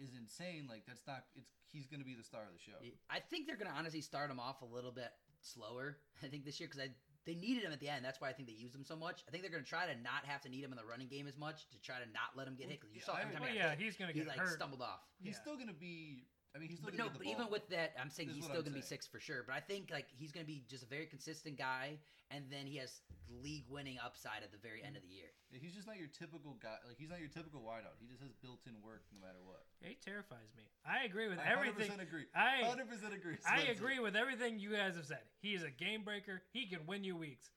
is 0.00 0.14
insane, 0.18 0.66
like 0.68 0.82
that's 0.86 1.06
not. 1.06 1.24
It's 1.36 1.50
he's 1.72 1.86
going 1.86 2.00
to 2.00 2.06
be 2.06 2.14
the 2.14 2.24
star 2.24 2.42
of 2.42 2.52
the 2.52 2.58
show. 2.58 2.78
I 3.08 3.20
think 3.20 3.46
they're 3.46 3.56
gonna 3.56 3.74
honestly 3.76 4.00
start 4.00 4.30
him 4.30 4.40
off 4.40 4.62
a 4.62 4.66
little 4.66 4.92
bit 4.92 5.10
slower. 5.40 5.98
I 6.24 6.26
think 6.28 6.44
this 6.44 6.58
year 6.58 6.68
because 6.68 6.82
I 6.82 6.90
they 7.26 7.34
needed 7.34 7.62
him 7.62 7.72
at 7.72 7.80
the 7.80 7.88
end. 7.88 8.02
That's 8.04 8.20
why 8.20 8.30
I 8.30 8.32
think 8.32 8.48
they 8.48 8.54
used 8.54 8.74
him 8.74 8.82
so 8.84 8.96
much. 8.96 9.22
I 9.28 9.30
think 9.30 9.42
they're 9.42 9.52
gonna 9.52 9.62
try 9.62 9.86
to 9.86 9.94
not 10.00 10.24
have 10.24 10.40
to 10.42 10.48
need 10.48 10.64
him 10.64 10.72
in 10.72 10.78
the 10.78 10.84
running 10.88 11.08
game 11.08 11.26
as 11.28 11.36
much 11.36 11.68
to 11.70 11.78
try 11.80 11.96
to 12.00 12.08
not 12.12 12.32
let 12.34 12.48
him 12.48 12.56
get 12.56 12.68
hit. 12.68 12.80
Because 12.80 12.94
you 12.94 13.00
Yeah, 13.00 13.06
saw 13.06 13.14
I 13.14 13.20
every 13.22 13.34
time 13.34 13.42
Well, 13.42 13.52
he 13.52 13.58
yeah, 13.58 13.70
hit, 13.70 13.80
he's 13.80 13.96
gonna 13.96 14.12
he 14.12 14.20
get 14.20 14.28
like 14.28 14.38
hurt. 14.38 14.56
stumbled 14.56 14.80
off. 14.82 15.00
He's 15.22 15.34
Yeah. 15.36 15.40
still 15.40 15.56
going 15.56 15.68
to 15.68 15.74
be. 15.76 16.24
I 16.54 16.58
mean, 16.58 16.68
he's 16.68 16.78
still 16.78 16.90
But 16.90 16.98
no, 16.98 17.04
but 17.06 17.22
get 17.22 17.22
the 17.22 17.30
even 17.30 17.42
ball. 17.46 17.52
with 17.52 17.68
that, 17.70 17.94
I'm 18.00 18.10
saying 18.10 18.30
Is 18.30 18.34
he's 18.36 18.44
still 18.44 18.58
I'm 18.58 18.64
gonna 18.64 18.74
be 18.74 18.82
six 18.82 19.06
for 19.06 19.20
sure. 19.20 19.44
But 19.46 19.54
I 19.54 19.60
think 19.60 19.90
like 19.90 20.06
he's 20.10 20.32
gonna 20.32 20.46
be 20.46 20.64
just 20.68 20.82
a 20.82 20.86
very 20.90 21.06
consistent 21.06 21.56
guy, 21.56 21.98
and 22.30 22.44
then 22.50 22.66
he 22.66 22.76
has 22.78 23.02
league 23.30 23.66
winning 23.70 23.98
upside 24.02 24.42
at 24.42 24.50
the 24.50 24.58
very 24.58 24.82
end 24.82 24.96
of 24.96 25.02
the 25.02 25.08
year. 25.08 25.30
Yeah, 25.52 25.58
he's 25.62 25.74
just 25.74 25.86
not 25.86 25.96
your 25.98 26.08
typical 26.10 26.58
guy. 26.60 26.74
Like 26.86 26.98
he's 26.98 27.10
not 27.10 27.20
your 27.20 27.28
typical 27.30 27.60
wideout. 27.62 27.94
He 28.02 28.06
just 28.10 28.22
has 28.22 28.32
built-in 28.42 28.74
work 28.82 29.02
no 29.14 29.22
matter 29.24 29.38
what. 29.46 29.62
He 29.78 29.94
terrifies 30.02 30.50
me. 30.56 30.64
I 30.84 31.04
agree 31.04 31.28
with 31.28 31.38
I 31.38 31.52
everything. 31.54 31.90
100% 31.90 32.02
agree. 32.02 32.26
I 32.34 32.66
100% 32.66 33.14
agree. 33.14 33.36
I 33.46 33.70
agree 33.70 34.00
with 34.00 34.16
everything 34.16 34.58
you 34.58 34.74
guys 34.74 34.96
have 34.96 35.06
said. 35.06 35.22
He 35.38 35.54
is 35.54 35.62
a 35.62 35.70
game 35.70 36.02
breaker. 36.02 36.42
He 36.52 36.66
can 36.66 36.80
win 36.86 37.04
you 37.04 37.16
weeks. 37.16 37.50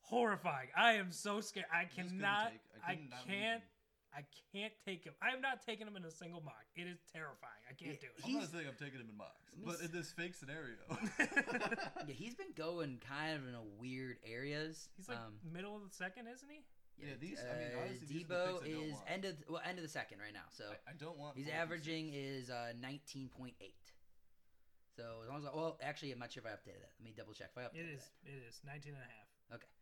Horrifying. 0.00 0.68
I 0.76 0.94
am 0.94 1.12
so 1.12 1.40
scared. 1.40 1.66
I 1.72 1.84
Just 1.84 1.96
couldn't 1.96 2.18
cannot. 2.18 2.50
take- 2.50 2.60
I, 2.84 2.90
couldn't 2.94 3.10
not 3.10 3.26
believe 3.26 3.40
can't. 3.40 3.62
Him. 4.14 4.24
I 4.24 4.56
can't 4.56 4.72
take 4.84 5.04
him. 5.04 5.14
I 5.22 5.30
have 5.30 5.40
not 5.40 5.64
taken 5.64 5.88
him 5.88 5.96
in 5.96 6.04
a 6.04 6.10
single 6.10 6.40
mock. 6.42 6.64
It 6.76 6.86
is 6.86 6.98
terrifying. 7.12 7.62
I 7.68 7.72
can't 7.72 7.92
Yeah, 7.92 8.00
do 8.00 8.06
it. 8.16 8.24
I'm 8.26 8.32
not 8.40 8.50
saying 8.52 8.66
I'm 8.68 8.74
taking 8.78 9.00
him 9.00 9.08
in 9.10 9.16
mocks, 9.16 9.52
Let 9.56 9.64
but 9.66 9.74
s- 9.76 9.80
in 9.88 9.92
this 9.92 10.12
fake 10.12 10.34
scenario, 10.34 10.76
Yeah, 11.18 12.12
he's 12.14 12.34
been 12.34 12.52
going 12.56 13.00
kind 13.06 13.36
of 13.36 13.48
in 13.48 13.54
a 13.54 13.62
weird 13.80 14.18
areas. 14.24 14.88
He's 14.96 15.08
like 15.08 15.18
um, 15.18 15.34
middle 15.52 15.76
of 15.76 15.82
the 15.88 15.94
second, 15.94 16.26
isn't 16.28 16.48
he? 16.50 16.60
Yeah, 17.00 17.14
these- 17.18 17.40
I 17.40 17.56
mean, 17.58 17.68
uh, 17.72 17.80
honestly, 17.88 18.06
these 18.06 18.24
are 18.24 18.28
the 18.28 18.34
Deebo 18.34 18.62
I 18.62 18.84
is 18.92 18.94
end 19.08 19.24
of 19.24 19.34
well 19.48 19.62
end 19.64 19.78
of 19.78 19.82
the 19.82 19.88
second 19.90 20.18
right 20.20 20.34
now. 20.34 20.46
So 20.52 20.64
I, 20.86 20.90
I 20.90 20.94
don't 20.98 21.16
want. 21.18 21.36
he's 21.36 21.48
averaging 21.48 22.12
is 22.12 22.50
uh, 22.50 22.72
19.8. 22.84 23.56
So 24.94 25.24
as 25.24 25.28
long 25.30 25.38
as 25.40 25.46
I, 25.46 25.56
well, 25.56 25.78
actually, 25.82 26.12
I'm 26.12 26.18
not 26.18 26.30
sure 26.30 26.42
if 26.44 26.46
I 26.46 26.52
updated 26.52 26.84
that. 26.84 26.92
Let 27.00 27.04
me 27.04 27.14
double 27.16 27.32
check 27.32 27.48
if 27.56 27.58
I 27.58 27.64
updated 27.64 27.88
It 27.88 27.94
is. 27.96 28.04
It 28.28 28.44
is 28.46 28.60
19 28.66 28.92
and 28.92 29.00
a 29.00 29.08
half. 29.08 29.56
Okay. 29.56 29.72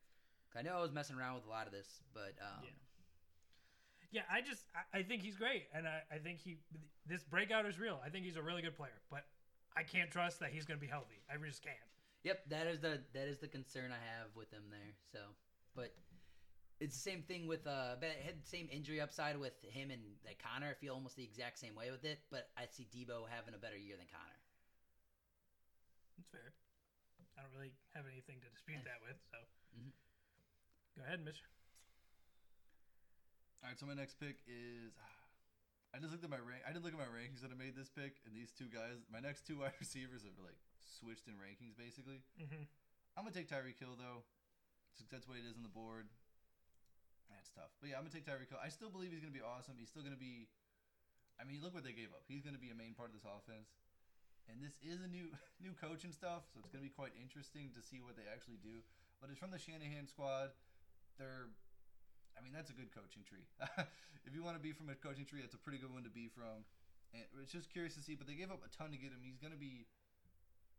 I 0.56 0.62
know 0.62 0.78
I 0.78 0.82
was 0.82 0.92
messing 0.92 1.16
around 1.18 1.34
with 1.34 1.46
a 1.46 1.50
lot 1.50 1.66
of 1.66 1.72
this, 1.72 1.86
but 2.14 2.38
um, 2.40 2.62
Yeah. 2.62 2.70
Yeah, 4.10 4.22
I 4.30 4.40
just 4.40 4.64
I, 4.74 4.98
I 4.98 5.02
think 5.02 5.22
he's 5.22 5.36
great, 5.36 5.66
and 5.72 5.86
I, 5.86 6.02
I 6.10 6.18
think 6.18 6.40
he 6.40 6.58
this 7.06 7.22
breakout 7.22 7.66
is 7.66 7.78
real. 7.78 8.00
I 8.04 8.10
think 8.10 8.24
he's 8.24 8.36
a 8.36 8.42
really 8.42 8.62
good 8.62 8.74
player, 8.76 8.98
but 9.10 9.24
I 9.76 9.82
can't 9.84 10.10
trust 10.10 10.40
that 10.40 10.50
he's 10.50 10.64
going 10.64 10.78
to 10.78 10.82
be 10.84 10.90
healthy. 10.90 11.22
I 11.30 11.38
just 11.46 11.62
can't. 11.62 11.76
Yep, 12.24 12.50
that 12.50 12.66
is 12.66 12.80
the 12.80 13.00
that 13.14 13.28
is 13.28 13.38
the 13.38 13.48
concern 13.48 13.92
I 13.92 14.02
have 14.18 14.34
with 14.34 14.50
him 14.50 14.64
there. 14.70 14.94
So, 15.12 15.18
but 15.76 15.94
it's 16.80 16.94
the 16.96 17.10
same 17.10 17.22
thing 17.22 17.46
with 17.46 17.66
uh, 17.66 17.94
had 18.02 18.42
the 18.42 18.48
same 18.48 18.68
injury 18.72 19.00
upside 19.00 19.38
with 19.38 19.54
him 19.62 19.90
and 19.90 20.02
like 20.26 20.42
Conner. 20.42 20.70
I 20.70 20.74
feel 20.74 20.94
almost 20.94 21.16
the 21.16 21.24
exact 21.24 21.58
same 21.58 21.74
way 21.76 21.90
with 21.90 22.04
it, 22.04 22.18
but 22.30 22.48
I 22.58 22.66
see 22.66 22.88
Deebo 22.90 23.28
having 23.30 23.54
a 23.54 23.58
better 23.58 23.78
year 23.78 23.96
than 23.96 24.06
Conner. 24.10 24.40
That's 26.18 26.28
fair. 26.30 26.52
I 27.38 27.42
don't 27.42 27.54
really 27.54 27.72
have 27.94 28.04
anything 28.10 28.40
to 28.42 28.48
dispute 28.50 28.82
that 28.84 29.00
with. 29.06 29.16
So, 29.30 29.38
Mhm. 29.78 29.92
go 30.96 31.02
ahead, 31.04 31.24
Mister. 31.24 31.46
All 33.60 33.68
right, 33.68 33.76
so 33.76 33.84
my 33.84 33.92
next 33.92 34.16
pick 34.16 34.40
is. 34.48 34.96
I 35.92 36.00
just 36.00 36.14
looked 36.14 36.24
at 36.24 36.32
my 36.32 36.40
rank. 36.40 36.64
I 36.64 36.72
did 36.72 36.80
look 36.80 36.96
at 36.96 37.02
my 37.02 37.12
rankings 37.12 37.44
that 37.44 37.52
I 37.52 37.58
made 37.58 37.76
this 37.76 37.92
pick, 37.92 38.22
and 38.24 38.32
these 38.32 38.54
two 38.54 38.72
guys, 38.72 39.04
my 39.12 39.20
next 39.20 39.44
two 39.44 39.58
wide 39.60 39.76
receivers, 39.76 40.24
have 40.24 40.38
like 40.40 40.56
switched 40.80 41.28
in 41.28 41.36
rankings 41.36 41.76
basically. 41.76 42.24
Mm-hmm. 42.40 42.64
I'm 43.18 43.28
gonna 43.28 43.36
take 43.36 43.52
Tyreek 43.52 43.76
Hill 43.76 44.00
though. 44.00 44.24
That's 45.12 45.28
the 45.28 45.32
way 45.32 45.44
it 45.44 45.48
is 45.48 45.60
on 45.60 45.64
the 45.64 45.72
board. 45.72 46.08
That's 47.28 47.52
tough, 47.52 47.72
but 47.84 47.92
yeah, 47.92 48.00
I'm 48.00 48.08
gonna 48.08 48.16
take 48.16 48.24
Tyreek 48.24 48.48
Hill. 48.48 48.60
I 48.64 48.72
still 48.72 48.88
believe 48.88 49.12
he's 49.12 49.20
gonna 49.20 49.36
be 49.36 49.44
awesome. 49.44 49.76
He's 49.76 49.92
still 49.92 50.00
gonna 50.00 50.16
be. 50.16 50.48
I 51.36 51.44
mean, 51.44 51.60
look 51.60 51.76
what 51.76 51.84
they 51.84 51.92
gave 51.92 52.16
up. 52.16 52.24
He's 52.24 52.40
gonna 52.40 52.60
be 52.60 52.72
a 52.72 52.78
main 52.78 52.96
part 52.96 53.12
of 53.12 53.14
this 53.16 53.28
offense, 53.28 53.76
and 54.48 54.56
this 54.64 54.80
is 54.80 55.04
a 55.04 55.10
new 55.10 55.36
new 55.64 55.76
coach 55.76 56.08
and 56.08 56.16
stuff, 56.16 56.48
so 56.48 56.64
it's 56.64 56.72
gonna 56.72 56.86
be 56.86 56.92
quite 56.92 57.12
interesting 57.12 57.76
to 57.76 57.84
see 57.84 58.00
what 58.00 58.16
they 58.16 58.24
actually 58.24 58.62
do. 58.64 58.80
But 59.20 59.28
it's 59.28 59.36
from 59.36 59.52
the 59.52 59.60
Shanahan 59.60 60.08
squad. 60.08 60.56
They're 61.20 61.52
I 62.40 62.42
mean, 62.42 62.56
that's 62.56 62.72
a 62.72 62.76
good 62.76 62.88
coaching 62.88 63.20
tree. 63.28 63.44
if 64.24 64.32
you 64.32 64.40
want 64.40 64.56
to 64.56 64.62
be 64.64 64.72
from 64.72 64.88
a 64.88 64.96
coaching 64.96 65.28
tree, 65.28 65.44
that's 65.44 65.52
a 65.52 65.60
pretty 65.60 65.76
good 65.76 65.92
one 65.92 66.08
to 66.08 66.12
be 66.12 66.32
from. 66.32 66.64
And 67.12 67.20
it's 67.44 67.52
just 67.52 67.68
curious 67.68 67.92
to 67.98 68.02
see, 68.02 68.16
but 68.16 68.24
they 68.24 68.32
gave 68.32 68.48
up 68.48 68.64
a 68.64 68.70
ton 68.72 68.88
to 68.94 68.98
get 68.98 69.12
him. 69.12 69.20
He's 69.20 69.36
going 69.36 69.52
to 69.52 69.60
be 69.60 69.84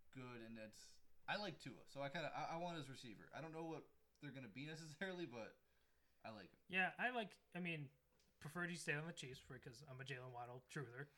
good, 0.10 0.42
and 0.50 0.58
that's. 0.58 0.90
I 1.30 1.38
like 1.38 1.62
Tua, 1.62 1.86
so 1.94 2.02
I 2.02 2.10
kind 2.10 2.26
of 2.26 2.34
I, 2.34 2.56
I 2.56 2.58
want 2.58 2.82
his 2.82 2.90
receiver. 2.90 3.30
I 3.30 3.46
don't 3.46 3.54
know 3.54 3.64
what 3.64 3.86
they're 4.20 4.34
going 4.34 4.48
to 4.48 4.52
be 4.52 4.66
necessarily, 4.74 5.30
but 5.30 5.54
I 6.26 6.34
like 6.34 6.50
him. 6.50 6.62
Yeah, 6.72 6.98
I 6.98 7.14
like. 7.14 7.38
I 7.54 7.62
mean, 7.62 7.94
prefer 8.42 8.66
he 8.66 8.74
stay 8.76 8.98
on 8.98 9.06
the 9.06 9.14
Chiefs 9.14 9.46
because 9.46 9.86
I'm 9.86 10.02
a 10.02 10.08
Jaylen 10.08 10.34
Waddle 10.34 10.66
truther, 10.74 11.12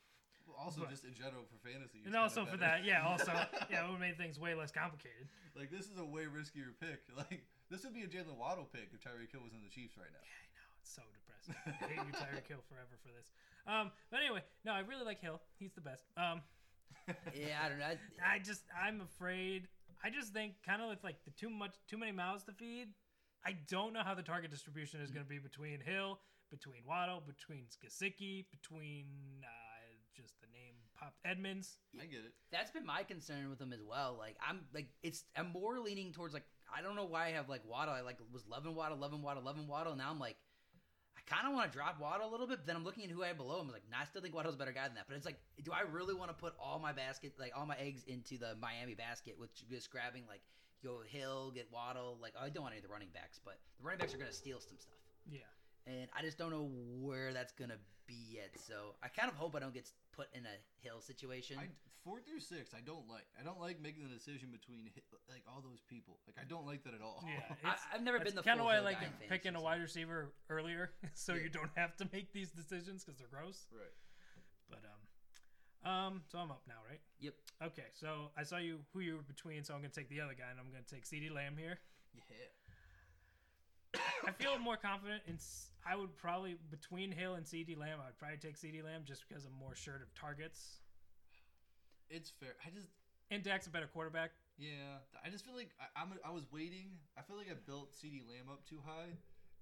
Well, 0.44 0.60
also, 0.60 0.82
But- 0.84 0.90
just 0.92 1.08
in 1.08 1.14
general 1.16 1.48
for 1.48 1.56
fantasy, 1.64 2.04
and 2.04 2.12
also 2.14 2.44
for 2.44 2.58
that, 2.58 2.84
yeah. 2.84 3.06
Also, 3.06 3.32
yeah, 3.72 3.86
it 3.86 3.90
would 3.90 4.02
make 4.02 4.18
things 4.20 4.36
way 4.38 4.52
less 4.54 4.70
complicated. 4.70 5.30
like 5.56 5.70
this 5.70 5.86
is 5.88 5.96
a 5.96 6.04
way 6.04 6.28
riskier 6.28 6.74
pick. 6.78 7.06
Like 7.16 7.46
this 7.70 7.84
would 7.84 7.94
be 7.94 8.02
a 8.02 8.10
Jaylen 8.10 8.36
Waddle 8.36 8.68
pick 8.70 8.90
if 8.92 9.00
Tyreek 9.00 9.32
Hill 9.32 9.42
was 9.42 9.52
in 9.52 9.62
the 9.62 9.70
Chiefs 9.72 9.96
right 9.96 10.10
now. 10.12 10.22
Yeah, 10.24 10.40
I 10.40 10.48
know 10.54 10.68
it's 10.80 10.92
so 10.94 11.02
depressing. 11.12 11.56
I 11.64 11.86
hate 11.88 12.06
you, 12.06 12.12
Tyreek 12.12 12.48
Hill, 12.48 12.62
forever 12.68 12.94
for 13.02 13.10
this. 13.16 13.28
Um, 13.66 13.90
but 14.10 14.20
anyway, 14.20 14.42
no, 14.64 14.72
I 14.72 14.80
really 14.80 15.04
like 15.04 15.20
Hill. 15.20 15.40
He's 15.58 15.72
the 15.72 15.80
best. 15.80 16.04
Um, 16.16 16.42
Yeah, 17.34 17.58
I 17.64 17.68
don't 17.68 17.78
know. 17.78 17.86
I, 17.86 18.36
I 18.36 18.38
just 18.38 18.62
I'm 18.72 19.00
afraid. 19.00 19.68
I 20.04 20.10
just 20.10 20.32
think 20.32 20.54
kind 20.64 20.82
of 20.82 20.88
with 20.88 21.02
like 21.02 21.16
the 21.24 21.30
too 21.32 21.50
much 21.50 21.74
too 21.88 21.98
many 21.98 22.12
mouths 22.12 22.44
to 22.44 22.52
feed. 22.52 22.88
I 23.44 23.56
don't 23.68 23.92
know 23.92 24.02
how 24.04 24.14
the 24.14 24.22
target 24.22 24.50
distribution 24.50 25.00
is 25.00 25.10
going 25.10 25.24
to 25.24 25.28
be 25.28 25.38
between 25.38 25.80
Hill, 25.80 26.20
between 26.50 26.80
Waddle, 26.86 27.22
between 27.26 27.64
Gesicki, 27.84 28.46
between 28.50 29.04
uh, 29.42 29.92
just 30.16 30.40
the 30.40 30.46
name 30.52 30.74
popped 30.98 31.18
Edmonds. 31.26 31.76
I 32.00 32.06
get 32.06 32.20
it. 32.20 32.32
that's 32.52 32.70
been 32.70 32.86
my 32.86 33.02
concern 33.02 33.50
with 33.50 33.60
him 33.60 33.72
as 33.72 33.82
well. 33.82 34.16
Like 34.18 34.36
I'm 34.46 34.60
like 34.72 34.88
it's 35.02 35.24
I'm 35.36 35.50
more 35.52 35.80
leaning 35.80 36.12
towards 36.12 36.32
like 36.32 36.44
I 36.76 36.82
don't 36.82 36.96
know 36.96 37.04
why 37.04 37.26
I 37.26 37.30
have 37.30 37.48
like 37.48 37.62
Waddle. 37.68 37.94
I 37.94 38.00
like 38.00 38.18
was 38.32 38.44
loving 38.48 38.74
Waddle, 38.74 38.98
loving 38.98 39.22
Waddle, 39.22 39.42
loving 39.42 39.68
Waddle. 39.68 39.94
Now 39.96 40.10
I'm 40.10 40.18
like 40.18 40.36
I 41.16 41.20
kind 41.32 41.46
of 41.46 41.54
want 41.54 41.70
to 41.70 41.76
drop 41.76 42.00
Waddle 42.00 42.28
a 42.28 42.30
little 42.30 42.46
bit. 42.46 42.58
But 42.58 42.66
then 42.66 42.76
I'm 42.76 42.84
looking 42.84 43.04
at 43.04 43.10
who 43.10 43.22
I 43.22 43.28
have 43.28 43.36
below. 43.36 43.60
I'm 43.60 43.70
like, 43.70 43.84
nah, 43.90 43.98
I 44.02 44.04
still 44.04 44.20
think 44.20 44.34
Waddle's 44.34 44.56
a 44.56 44.58
better 44.58 44.72
guy 44.72 44.86
than 44.86 44.96
that. 44.96 45.06
But 45.08 45.16
it's 45.16 45.24
like, 45.24 45.38
do 45.62 45.72
I 45.72 45.82
really 45.82 46.14
want 46.14 46.30
to 46.30 46.36
put 46.36 46.54
all 46.58 46.78
my 46.78 46.92
basket, 46.92 47.32
like 47.38 47.52
all 47.56 47.66
my 47.66 47.76
eggs 47.76 48.02
into 48.06 48.38
the 48.38 48.56
Miami 48.60 48.94
basket 48.94 49.36
with 49.38 49.50
just 49.70 49.90
grabbing 49.90 50.24
like 50.28 50.42
go 50.82 51.00
Hill, 51.06 51.52
get 51.54 51.68
Waddle? 51.72 52.18
Like 52.20 52.34
I 52.38 52.48
don't 52.48 52.62
want 52.62 52.74
any 52.74 52.82
of 52.82 52.86
the 52.86 52.92
running 52.92 53.10
backs, 53.14 53.40
but 53.44 53.58
the 53.78 53.84
running 53.84 54.00
backs 54.00 54.14
are 54.14 54.18
gonna 54.18 54.32
steal 54.32 54.60
some 54.60 54.78
stuff. 54.78 54.98
Yeah, 55.30 55.48
and 55.86 56.08
I 56.16 56.22
just 56.22 56.38
don't 56.38 56.50
know 56.50 56.70
where 57.00 57.32
that's 57.32 57.52
gonna 57.52 57.78
be 58.06 58.16
yet. 58.30 58.50
So 58.66 58.94
I 59.02 59.08
kind 59.08 59.30
of 59.30 59.36
hope 59.36 59.54
I 59.56 59.60
don't 59.60 59.74
get 59.74 59.90
put 60.12 60.28
in 60.34 60.44
a 60.44 60.56
Hill 60.82 61.00
situation. 61.00 61.56
I, 61.58 61.68
four 62.04 62.20
through 62.20 62.40
six, 62.40 62.74
I 62.76 62.80
don't 62.84 63.08
like. 63.08 63.24
I 63.40 63.44
don't 63.44 63.60
like 63.60 63.80
making 63.80 64.04
the 64.04 64.14
decision 64.14 64.48
between 64.52 64.84
like 65.28 65.42
all 65.48 65.62
those 65.62 65.80
people. 65.88 66.18
Like 66.26 66.36
I 66.40 66.48
don't 66.48 66.66
like 66.66 66.84
that 66.84 66.94
at 66.94 67.00
all. 67.00 67.24
Yeah, 67.24 67.56
I, 67.70 67.96
I've 67.96 68.02
never 68.02 68.20
been 68.20 68.34
the 68.34 68.42
kind 68.42 68.60
of 68.60 68.66
full 68.66 68.72
why 68.72 68.76
I 68.76 68.80
like 68.80 69.00
guy 69.00 69.06
fantasy, 69.06 69.28
picking 69.28 69.56
a 69.56 69.62
wide 69.62 69.80
receiver 69.80 70.32
earlier, 70.50 70.90
so 71.14 71.34
Yeah. 71.34 71.42
you 71.44 71.48
don't 71.48 71.72
have 71.76 71.96
to 71.96 72.08
make 72.12 72.32
these 72.32 72.50
decisions 72.50 73.04
because 73.04 73.18
they're 73.18 73.32
gross. 73.32 73.66
Right. 73.72 73.94
But 74.68 74.84
um, 74.84 75.00
um, 75.90 76.22
so 76.30 76.38
I'm 76.38 76.50
up 76.50 76.62
now, 76.68 76.80
right? 76.88 77.00
Yep. 77.20 77.34
Okay, 77.72 77.88
so 77.92 78.30
I 78.36 78.42
saw 78.42 78.56
you 78.56 78.80
who 78.92 79.00
you 79.00 79.16
were 79.16 79.22
between, 79.22 79.64
so 79.64 79.74
I'm 79.74 79.80
gonna 79.80 79.92
take 79.92 80.08
the 80.08 80.20
other 80.20 80.34
guy, 80.36 80.50
and 80.50 80.58
I'm 80.60 80.70
gonna 80.72 80.84
take 80.88 81.04
CeeDee 81.04 81.32
Lamb 81.32 81.56
here. 81.56 81.78
Yeah. 82.14 82.22
I 84.26 84.30
feel 84.32 84.58
more 84.58 84.76
confident 84.76 85.22
in. 85.26 85.38
I 85.86 85.96
would 85.96 86.16
probably 86.16 86.56
between 86.70 87.12
Hill 87.12 87.34
and 87.34 87.44
CeeDee 87.44 87.76
Lamb, 87.76 87.98
I 88.02 88.06
would 88.06 88.18
probably 88.18 88.38
take 88.38 88.56
CeeDee 88.56 88.82
Lamb 88.84 89.02
just 89.04 89.24
because 89.28 89.44
I'm 89.44 89.52
more 89.58 89.74
sure 89.74 89.96
of 89.96 90.14
targets. 90.14 90.80
It's 92.08 92.30
fair. 92.30 92.54
I 92.64 92.70
just 92.70 92.88
And 93.30 93.42
Dak's 93.42 93.66
a 93.66 93.70
better 93.70 93.86
quarterback. 93.88 94.30
yeah. 94.58 95.02
I 95.24 95.28
just 95.30 95.44
feel 95.44 95.54
like 95.56 95.70
I, 95.80 96.02
I'm. 96.02 96.12
I 96.24 96.30
was 96.30 96.44
waiting. 96.52 96.96
I 97.18 97.22
feel 97.22 97.36
like 97.36 97.50
I 97.50 97.54
built 97.66 97.92
CeeDee 97.92 98.22
Lamb 98.28 98.48
up 98.52 98.64
too 98.68 98.80
high, 98.84 99.12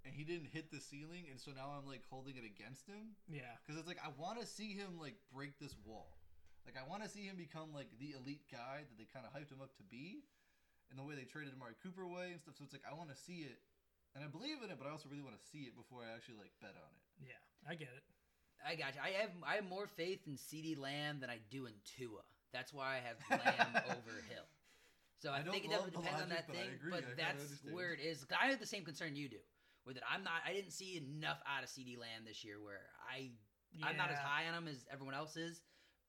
and 0.04 0.14
he 0.14 0.24
didn't 0.24 0.50
hit 0.52 0.70
the 0.70 0.80
ceiling, 0.80 1.26
and 1.30 1.40
so 1.40 1.50
now 1.52 1.74
I'm 1.78 1.86
like 1.86 2.02
holding 2.10 2.36
it 2.36 2.44
against 2.44 2.86
him 2.86 3.14
Yeah. 3.30 3.50
because 3.62 3.78
it's 3.78 3.88
like 3.88 3.98
I 4.02 4.10
want 4.18 4.40
to 4.40 4.46
see 4.46 4.74
him 4.74 4.98
like 5.00 5.14
break 5.32 5.58
this 5.58 5.74
wall. 5.86 6.18
Like 6.66 6.74
I 6.78 6.86
want 6.88 7.02
to 7.02 7.08
see 7.08 7.22
him 7.26 7.34
become 7.36 7.72
like 7.74 7.88
the 7.98 8.14
elite 8.18 8.46
guy 8.50 8.86
that 8.86 8.94
they 8.98 9.06
kind 9.10 9.26
of 9.26 9.32
hyped 9.34 9.50
him 9.50 9.62
up 9.62 9.74
to 9.78 9.82
be, 9.90 10.22
and 10.90 10.98
the 10.98 11.02
way 11.02 11.14
they 11.14 11.24
traded 11.26 11.54
Amari 11.54 11.74
Cooper 11.82 12.02
away 12.02 12.30
and 12.34 12.40
stuff. 12.40 12.54
So 12.58 12.62
it's 12.66 12.74
like 12.74 12.86
I 12.86 12.94
want 12.94 13.10
to 13.10 13.16
see 13.18 13.46
it, 13.46 13.58
and 14.14 14.24
I 14.24 14.28
believe 14.28 14.60
in 14.64 14.70
it, 14.70 14.76
but 14.78 14.86
I 14.86 14.90
also 14.92 15.08
really 15.08 15.22
want 15.24 15.36
to 15.38 15.44
see 15.50 15.64
it 15.68 15.74
before 15.76 16.02
I 16.04 16.14
actually 16.14 16.36
like 16.38 16.52
bet 16.60 16.76
on 16.76 16.90
it. 16.92 17.32
Yeah, 17.32 17.40
I 17.68 17.74
get 17.74 17.88
it. 17.96 18.04
I 18.64 18.74
got 18.76 18.94
you. 18.94 19.00
I 19.02 19.10
have 19.22 19.30
I 19.42 19.54
have 19.56 19.66
more 19.68 19.86
faith 19.86 20.20
in 20.26 20.34
CeeDee 20.36 20.78
Lamb 20.78 21.18
than 21.20 21.30
I 21.30 21.38
do 21.50 21.66
in 21.66 21.74
Tua. 21.84 22.22
That's 22.52 22.72
why 22.72 23.00
I 23.00 23.00
have 23.02 23.18
Lamb 23.30 23.82
over 23.90 24.14
Hill. 24.28 24.46
So 25.18 25.30
I, 25.30 25.38
I 25.38 25.42
think 25.42 25.64
it 25.64 25.70
love 25.70 25.86
definitely 25.86 25.90
the 25.90 26.02
depends 26.02 26.22
on 26.22 26.28
that 26.30 26.44
but 26.46 26.56
I 26.56 26.60
thing. 26.60 26.70
agree. 26.74 26.90
But 26.92 27.04
I 27.10 27.14
that's 27.16 27.42
where 27.70 27.92
it 27.94 28.00
is. 28.00 28.26
I 28.34 28.50
have 28.50 28.60
the 28.60 28.66
same 28.66 28.84
concern 28.84 29.16
you 29.16 29.28
do, 29.28 29.40
with 29.86 29.96
that 29.96 30.04
I'm 30.06 30.22
not. 30.22 30.42
I 30.46 30.52
didn't 30.52 30.72
see 30.72 30.98
enough 30.98 31.38
out 31.46 31.62
of 31.64 31.70
CeeDee 31.70 31.98
Lamb 31.98 32.22
this 32.26 32.44
year 32.44 32.60
where 32.62 32.80
I 33.02 33.30
I'm 33.82 33.96
not 33.96 34.10
as 34.10 34.18
high 34.18 34.46
on 34.48 34.54
him 34.54 34.68
as 34.68 34.84
everyone 34.92 35.14
else 35.14 35.36
is. 35.36 35.62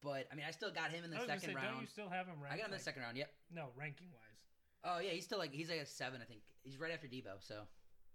But 0.03 0.27
I 0.31 0.35
mean, 0.35 0.43
I 0.45 0.51
still 0.51 0.69
got 0.69 0.91
him 0.91 1.05
in 1.05 1.11
I 1.13 1.15
the 1.15 1.19
was 1.23 1.31
second 1.31 1.47
say, 1.47 1.53
don't 1.55 1.63
round. 1.63 1.81
you 1.81 1.87
still 1.87 2.09
have 2.09 2.27
him 2.27 2.35
ranked? 2.43 2.53
I 2.53 2.57
got 2.59 2.67
him 2.67 2.75
in 2.75 2.75
the 2.75 2.83
like- 2.83 2.83
second 2.83 3.01
round. 3.03 3.15
Yep. 3.17 3.31
No, 3.55 3.69
ranking 3.79 4.11
wise. 4.11 4.41
Oh 4.83 4.99
yeah, 4.99 5.11
he's 5.15 5.23
still 5.23 5.39
like 5.39 5.53
he's 5.53 5.69
like 5.69 5.79
a 5.79 5.85
seven. 5.87 6.19
I 6.21 6.25
think 6.25 6.41
he's 6.61 6.75
right 6.77 6.91
after 6.91 7.07
Deebo. 7.07 7.39
So 7.39 7.63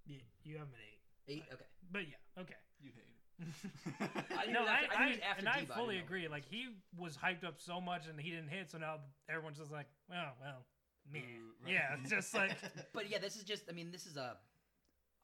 Yeah, 0.08 0.24
you 0.42 0.56
have 0.56 0.68
an 0.68 0.80
eight. 0.80 1.36
eight. 1.36 1.44
Right. 1.48 1.54
Okay. 1.54 1.70
But 1.92 2.02
yeah, 2.08 2.40
okay. 2.42 2.60
You 2.80 2.90
hate 2.96 3.04
it. 3.04 3.18
I 4.48 4.50
no, 4.50 4.62
it 4.62 4.68
I, 4.68 4.80
I 4.90 5.02
I, 5.02 5.08
knew 5.08 5.14
it 5.14 5.20
after 5.22 5.40
and 5.40 5.48
I 5.48 5.60
Deebo, 5.60 5.70
I 5.70 5.76
fully 5.76 5.94
didn't 5.94 6.06
agree. 6.06 6.28
Like 6.28 6.44
he 6.50 6.68
was 6.96 7.16
hyped 7.16 7.44
up 7.44 7.60
so 7.60 7.80
much, 7.80 8.08
and 8.08 8.18
he 8.18 8.30
didn't 8.30 8.48
hit, 8.48 8.70
so 8.70 8.78
now 8.78 8.96
everyone's 9.28 9.58
just 9.58 9.70
like, 9.70 9.86
oh, 10.10 10.14
well, 10.14 10.34
well, 10.40 10.66
me. 11.12 11.20
Ooh, 11.20 11.64
right. 11.64 11.74
Yeah, 11.74 11.96
it's 12.00 12.10
just 12.16 12.34
like 12.34 12.56
But 12.92 13.10
yeah, 13.10 13.18
this 13.18 13.36
is 13.36 13.44
just. 13.44 13.64
I 13.68 13.72
mean, 13.72 13.90
this 13.92 14.06
is 14.06 14.16
a 14.16 14.36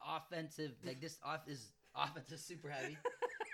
offensive. 0.05 0.71
Like 0.85 1.01
this 1.01 1.17
off 1.23 1.47
is 1.47 1.71
offensive 1.95 2.39
super 2.39 2.69
heavy. 2.69 2.97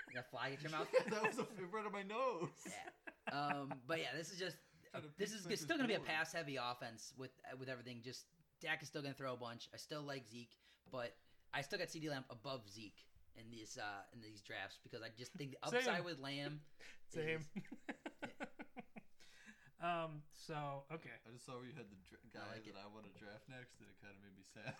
You 0.08 0.16
got 0.16 0.30
fly 0.30 0.50
at 0.52 0.62
your 0.62 0.70
mouth. 0.70 0.88
that 1.08 1.22
was 1.22 1.38
a 1.38 1.46
right 1.72 1.86
on 1.86 1.92
my 1.92 2.02
nose. 2.02 2.48
Yeah. 2.66 3.34
Um, 3.34 3.72
but 3.88 3.98
yeah, 3.98 4.08
this 4.16 4.30
is 4.30 4.38
just. 4.38 4.56
Trying 4.90 5.04
uh, 5.04 5.08
this 5.16 5.32
is 5.32 5.40
still 5.58 5.78
going 5.78 5.88
to 5.88 5.94
be 5.94 5.94
a 5.94 6.00
pass 6.00 6.34
heavy 6.34 6.58
offense 6.60 7.14
with 7.16 7.30
uh, 7.50 7.56
with 7.58 7.70
everything. 7.70 8.00
Just 8.04 8.26
Dak 8.60 8.82
is 8.82 8.88
still 8.88 9.02
going 9.02 9.14
to 9.14 9.18
throw 9.18 9.32
a 9.32 9.36
bunch. 9.36 9.68
I 9.72 9.78
still 9.78 10.02
like 10.02 10.28
Zeke, 10.28 10.54
but 10.92 11.16
I 11.52 11.62
still 11.62 11.78
got 11.78 11.88
CeeDee 11.88 12.10
Lamb 12.10 12.24
above 12.30 12.68
Zeke 12.70 13.04
in 13.34 13.50
these 13.50 13.78
uh 13.80 14.02
in 14.12 14.20
these 14.20 14.42
drafts 14.42 14.78
because 14.84 15.02
I 15.02 15.08
just 15.18 15.32
think 15.32 15.56
the 15.62 15.68
Same. 15.70 15.78
upside 15.80 16.04
with 16.04 16.20
Lamb. 16.20 16.60
same. 17.08 17.40
is- 17.40 17.48
um. 19.82 20.22
So 20.46 20.84
okay. 20.92 21.16
I 21.26 21.32
just 21.32 21.46
saw 21.46 21.56
where 21.56 21.64
you 21.66 21.72
had 21.74 21.88
the 21.90 21.96
dra- 22.06 22.20
guy 22.30 22.44
like 22.52 22.62
that 22.68 22.76
it. 22.76 22.78
I 22.78 22.86
want 22.92 23.06
to 23.08 23.14
draft 23.18 23.48
next, 23.48 23.80
and 23.80 23.88
it 23.88 23.96
kind 24.04 24.14
of 24.14 24.20
made 24.22 24.36
me 24.36 24.44
sad. 24.52 24.74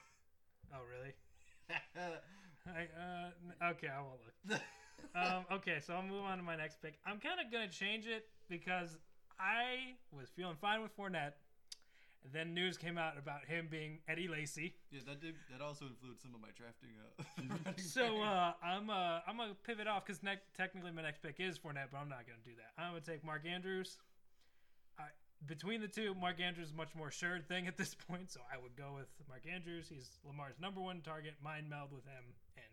Oh 0.72 0.80
really? 0.88 1.12
I, 2.66 2.86
uh, 2.94 3.70
okay, 3.72 3.88
I 3.88 4.00
won't 4.00 4.20
look. 4.48 4.60
Um, 5.14 5.44
okay, 5.58 5.78
so 5.84 5.94
I'll 5.94 6.02
move 6.02 6.24
on 6.24 6.38
to 6.38 6.44
my 6.44 6.56
next 6.56 6.80
pick. 6.80 6.94
I'm 7.04 7.18
kind 7.18 7.40
of 7.44 7.50
gonna 7.52 7.68
change 7.68 8.06
it 8.06 8.26
because 8.48 8.96
I 9.38 9.96
was 10.12 10.28
feeling 10.34 10.56
fine 10.60 10.80
with 10.82 10.96
Fournette, 10.96 11.32
and 12.24 12.32
then 12.32 12.54
news 12.54 12.76
came 12.78 12.96
out 12.98 13.18
about 13.18 13.44
him 13.46 13.68
being 13.70 13.98
Eddie 14.08 14.28
Lacy. 14.28 14.74
yeah, 14.90 15.00
that 15.06 15.20
did 15.20 15.34
that 15.50 15.60
also 15.60 15.86
influenced 15.86 16.22
some 16.22 16.34
of 16.34 16.40
my 16.40 16.50
drafting. 16.56 16.90
Uh, 16.98 17.72
So 17.82 18.22
uh, 18.22 18.52
I'm 18.62 18.90
uh, 18.90 19.20
I'm 19.26 19.36
gonna 19.36 19.54
pivot 19.64 19.86
off 19.86 20.06
because 20.06 20.22
ne- 20.22 20.40
technically 20.56 20.90
my 20.92 21.02
next 21.02 21.22
pick 21.22 21.36
is 21.40 21.58
Fournette, 21.58 21.90
but 21.90 21.98
I'm 21.98 22.08
not 22.08 22.26
gonna 22.26 22.44
do 22.44 22.52
that. 22.56 22.80
I'm 22.80 22.92
gonna 22.92 23.00
take 23.04 23.24
Mark 23.24 23.42
Andrews. 23.46 23.98
I, 24.98 25.04
between 25.46 25.80
the 25.80 25.88
two, 25.88 26.14
Mark 26.14 26.38
Andrews 26.40 26.68
is 26.68 26.72
a 26.74 26.76
much 26.76 26.94
more 26.94 27.08
assured 27.08 27.48
thing 27.48 27.66
at 27.66 27.76
this 27.76 27.94
point, 28.08 28.30
so 28.30 28.40
I 28.52 28.56
would 28.62 28.76
go 28.76 28.94
with 28.94 29.08
Mark 29.28 29.42
Andrews. 29.50 29.86
He's 29.88 30.18
Lamar's 30.24 30.54
number 30.60 30.80
one 30.80 31.00
target. 31.02 31.34
Mind 31.42 31.68
meld 31.68 31.90
with 31.92 32.04
him, 32.04 32.22
and 32.56 32.70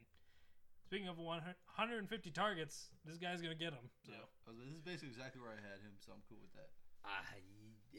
speaking 0.86 1.08
of 1.08 1.18
100 1.18 1.56
150 1.76 2.30
targets, 2.32 2.90
this 3.06 3.18
guy's 3.18 3.42
gonna 3.42 3.56
get 3.58 3.72
them. 3.72 3.90
So 4.06 4.12
yeah, 4.14 4.54
this 4.62 4.70
is 4.76 4.82
basically 4.82 5.10
exactly 5.10 5.42
where 5.42 5.52
I 5.58 5.62
had 5.62 5.82
him, 5.82 5.98
so 5.98 6.12
I'm 6.14 6.22
cool 6.30 6.38
with 6.42 6.54
that. 6.54 6.70
Uh, 7.02 7.24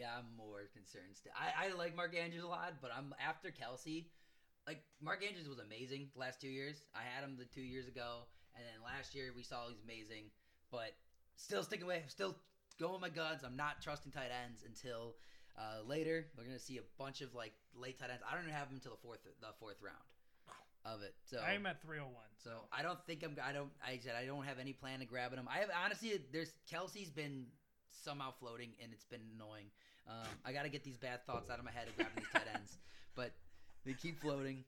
yeah, 0.01 0.17
I'm 0.17 0.33
more 0.37 0.65
concerned. 0.73 1.13
Still. 1.13 1.37
I, 1.37 1.69
I 1.69 1.77
like 1.77 1.95
Mark 1.95 2.17
Andrews 2.17 2.43
a 2.43 2.49
lot, 2.49 2.81
but 2.81 2.91
I'm 2.97 3.13
after 3.21 3.53
Kelce. 3.53 4.07
Like 4.67 4.81
Mark 5.03 5.21
Andrews 5.21 5.49
was 5.49 5.61
amazing 5.61 6.09
the 6.15 6.21
last 6.21 6.41
two 6.41 6.49
years. 6.49 6.83
I 6.97 7.05
had 7.05 7.23
him 7.23 7.37
the 7.37 7.45
two 7.45 7.61
years 7.61 7.87
ago, 7.87 8.25
and 8.57 8.65
then 8.65 8.81
last 8.81 9.15
year 9.15 9.33
we 9.37 9.43
saw 9.43 9.69
he's 9.69 9.85
amazing. 9.85 10.33
But 10.73 10.97
still 11.37 11.63
sticking 11.63 11.85
away, 11.85 12.05
still 12.09 12.37
going 12.81 12.93
with 12.93 13.03
my 13.03 13.13
guns. 13.13 13.45
I'm 13.45 13.57
not 13.57 13.83
trusting 13.83 14.13
tight 14.13 14.33
ends 14.33 14.65
until 14.65 15.17
uh, 15.59 15.85
later. 15.85 16.33
We're 16.37 16.45
gonna 16.45 16.59
see 16.59 16.79
a 16.79 16.87
bunch 16.97 17.21
of 17.21 17.35
like 17.35 17.53
late 17.77 18.01
tight 18.01 18.09
ends. 18.09 18.23
I 18.25 18.33
don't 18.35 18.49
even 18.49 18.57
have 18.57 18.69
him 18.69 18.81
until 18.81 18.93
the 18.93 19.03
fourth 19.05 19.21
the 19.25 19.53
fourth 19.61 19.83
round 19.85 20.09
of 20.85 21.03
it. 21.03 21.15
So 21.25 21.41
I'm 21.41 21.67
at 21.67 21.83
301. 21.83 22.15
so 22.43 22.65
I 22.73 22.83
don't 22.83 22.99
think 23.05 23.23
I'm. 23.23 23.37
I 23.43 23.53
don't. 23.53 23.71
I 23.85 23.99
said 24.03 24.15
I 24.17 24.25
don't 24.25 24.45
have 24.45 24.59
any 24.59 24.73
plan 24.73 25.01
to 25.01 25.05
grabbing 25.05 25.39
him. 25.39 25.49
I 25.49 25.61
have 25.61 25.71
honestly. 25.85 26.21
There's 26.33 26.53
Kelce's 26.71 27.11
been 27.11 27.47
somehow 27.91 28.33
floating, 28.39 28.71
and 28.83 28.93
it's 28.93 29.05
been 29.05 29.21
annoying. 29.37 29.67
Um, 30.11 30.27
I 30.45 30.53
got 30.53 30.65
to 30.65 30.69
get 30.69 30.83
these 30.83 30.97
bad 30.97 31.25
thoughts 31.25 31.51
out 31.51 31.59
of 31.61 31.65
my 31.65 31.71
head 31.71 31.87
of 31.87 31.95
grabbing 31.97 32.15
these 32.19 32.27
tight 32.33 32.49
ends, 32.55 32.79
but 33.15 33.31
they 33.87 33.93
keep 33.95 34.21
floating. 34.21 34.65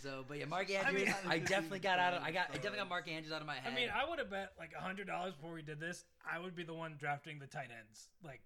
So, 0.00 0.24
but 0.24 0.40
yeah, 0.40 0.48
Mark 0.48 0.72
I 0.72 0.80
Andrews. 0.80 1.12
mean- 1.12 1.14
I, 1.28 1.38
definitely 1.44 1.84
got 1.84 2.00
out 2.00 2.14
of. 2.16 2.24
I 2.24 2.32
got. 2.32 2.48
I 2.48 2.56
definitely 2.56 2.80
got. 2.80 2.88
Mark 2.88 3.04
Andrews 3.04 3.36
out 3.36 3.44
of 3.44 3.46
my 3.46 3.60
head. 3.60 3.68
I 3.68 3.76
mean, 3.76 3.92
I 3.92 4.08
would 4.08 4.16
have 4.16 4.32
bet 4.32 4.56
like 4.56 4.72
hundred 4.72 5.06
dollars 5.12 5.36
before 5.36 5.52
we 5.52 5.60
did 5.60 5.76
this. 5.76 6.08
I 6.24 6.40
would 6.40 6.56
be 6.56 6.64
the 6.64 6.72
one 6.72 6.96
drafting 6.96 7.36
the 7.36 7.44
tight 7.46 7.68
ends, 7.68 8.08
like 8.24 8.40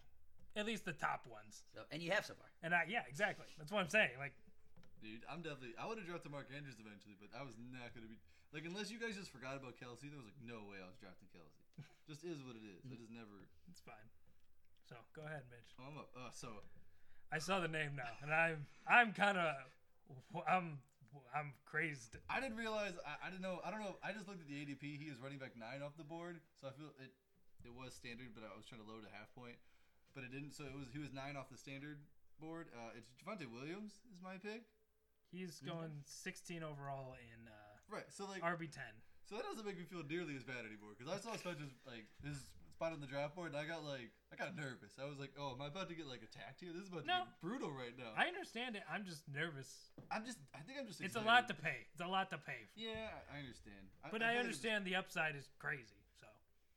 at 0.59 0.67
least 0.67 0.83
the 0.83 0.99
top 0.99 1.23
ones. 1.31 1.63
so, 1.71 1.87
and 1.95 2.03
you 2.03 2.11
have 2.11 2.27
so 2.27 2.35
far. 2.35 2.51
And 2.67 2.75
I, 2.75 2.91
yeah, 2.91 3.07
exactly. 3.07 3.47
That's 3.55 3.71
what 3.71 3.87
I'm 3.87 3.91
saying. 3.91 4.19
Like, 4.19 4.35
Dude, 4.99 5.23
I'm 5.31 5.47
definitely. 5.47 5.79
I 5.79 5.87
would 5.87 5.95
have 6.03 6.11
drafted 6.11 6.35
Mark 6.35 6.51
Andrews 6.51 6.75
eventually, 6.83 7.15
but 7.23 7.31
I 7.39 7.47
was 7.47 7.55
not 7.71 7.87
gonna 7.95 8.11
be 8.11 8.19
like 8.51 8.67
unless 8.67 8.91
you 8.91 8.99
guys 8.99 9.15
just 9.15 9.31
forgot 9.31 9.55
about 9.55 9.79
Kelce. 9.79 10.11
There 10.11 10.19
was 10.19 10.27
like 10.27 10.41
no 10.43 10.59
way 10.67 10.83
I 10.83 10.91
was 10.91 10.99
drafting 10.99 11.31
Kelce. 11.31 11.55
just 12.11 12.27
is 12.27 12.43
what 12.43 12.59
it 12.59 12.67
is. 12.67 12.83
I 12.91 12.99
just 12.99 13.15
never. 13.15 13.47
it's 13.71 13.79
fine. 13.79 14.11
So 14.89 14.97
go 15.17 15.23
ahead, 15.25 15.49
Mitch. 15.49 15.73
I'm 15.81 15.97
up. 15.97 16.13
Uh, 16.13 16.31
so 16.33 16.61
I 17.33 17.39
saw 17.39 17.61
the 17.61 17.69
name 17.69 17.97
now, 17.97 18.13
and 18.23 18.33
I'm 18.33 18.67
I'm 18.85 19.13
kind 19.13 19.39
of 19.39 19.57
I'm 20.47 20.79
I'm 21.33 21.53
crazed. 21.65 22.17
I 22.29 22.41
didn't 22.41 22.57
realize. 22.57 22.93
I, 23.01 23.27
I 23.27 23.31
didn't 23.31 23.43
know. 23.43 23.61
I 23.65 23.71
don't 23.71 23.81
know. 23.81 23.97
I 24.05 24.13
just 24.13 24.29
looked 24.29 24.45
at 24.45 24.49
the 24.49 24.55
ADP. 24.55 24.85
He 25.01 25.09
is 25.09 25.17
running 25.21 25.39
back 25.39 25.57
nine 25.57 25.81
off 25.81 25.97
the 25.97 26.05
board, 26.05 26.41
so 26.61 26.69
I 26.69 26.73
feel 26.77 26.93
it. 27.01 27.13
It 27.65 27.73
was 27.73 27.97
standard, 27.97 28.37
but 28.37 28.45
I 28.45 28.53
was 28.53 28.69
trying 28.69 28.85
to 28.85 28.89
load 28.89 29.09
a 29.09 29.13
half 29.17 29.33
point, 29.33 29.57
but 30.13 30.21
it 30.21 30.31
didn't. 30.37 30.53
So 30.53 30.69
it 30.69 30.77
was. 30.77 30.93
He 30.93 31.01
was 31.01 31.17
nine 31.17 31.37
off 31.41 31.49
the 31.49 31.57
standard 31.57 32.05
board. 32.37 32.69
Uh, 32.77 32.93
it's 32.93 33.09
Javonte 33.17 33.49
Williams 33.49 34.05
is 34.13 34.21
my 34.21 34.37
pick. 34.37 34.69
He's 35.33 35.59
going 35.65 36.05
16 36.07 36.63
overall 36.63 37.17
in 37.19 37.49
uh, 37.49 37.75
Right. 37.91 38.07
So 38.13 38.29
like. 38.29 38.45
RB 38.45 38.71
10. 38.71 38.85
So 39.25 39.41
that 39.41 39.49
doesn't 39.49 39.65
make 39.65 39.81
me 39.81 39.89
feel 39.89 40.05
nearly 40.05 40.37
as 40.37 40.45
bad 40.45 40.69
anymore 40.69 40.93
because 40.93 41.09
I 41.09 41.17
saw 41.17 41.33
Spencer's 41.35 41.73
like 41.89 42.05
his 42.21 42.37
spot 42.85 42.93
on 42.93 43.01
the 43.01 43.07
draft 43.07 43.35
board 43.35 43.53
and 43.53 43.57
I 43.57 43.65
got 43.65 43.81
like 43.85 44.13
I 44.33 44.37
got 44.37 44.53
nervous. 44.57 44.93
I 45.01 45.09
was 45.09 45.17
like, 45.19 45.33
oh, 45.41 45.53
am 45.57 45.63
I 45.63 45.69
about 45.69 45.89
to 45.89 45.95
get 45.95 46.07
like 46.07 46.21
attacked 46.21 46.61
here? 46.61 46.69
This 46.75 46.83
is 46.85 46.89
about 46.93 47.03
to 47.03 47.07
No. 47.09 47.19
get 47.25 47.41
brutal 47.41 47.73
right 47.73 47.97
now. 47.97 48.13
I 48.17 48.29
understand 48.29 48.77
it. 48.77 48.83
I'm 48.91 49.05
just 49.05 49.23
nervous. 49.33 49.73
I'm 50.13 50.25
just 50.25 50.37
I 50.55 50.61
think 50.61 50.77
I'm 50.79 50.87
just. 50.87 51.01
It's 51.01 51.17
a 51.17 51.25
lot 51.25 51.49
to 51.49 51.55
pay. 51.55 51.89
It's 51.93 52.03
a 52.05 52.07
lot 52.07 52.29
to 52.31 52.39
pay. 52.39 52.69
Yeah, 52.77 53.09
I 53.33 53.39
understand. 53.41 53.89
But 54.13 54.21
feel 54.21 54.29
I 54.29 54.37
like 54.37 54.45
understand 54.45 54.85
the 54.85 54.97
upside 54.97 55.37
is 55.37 55.49
crazy. 55.59 56.05
So 56.21 56.27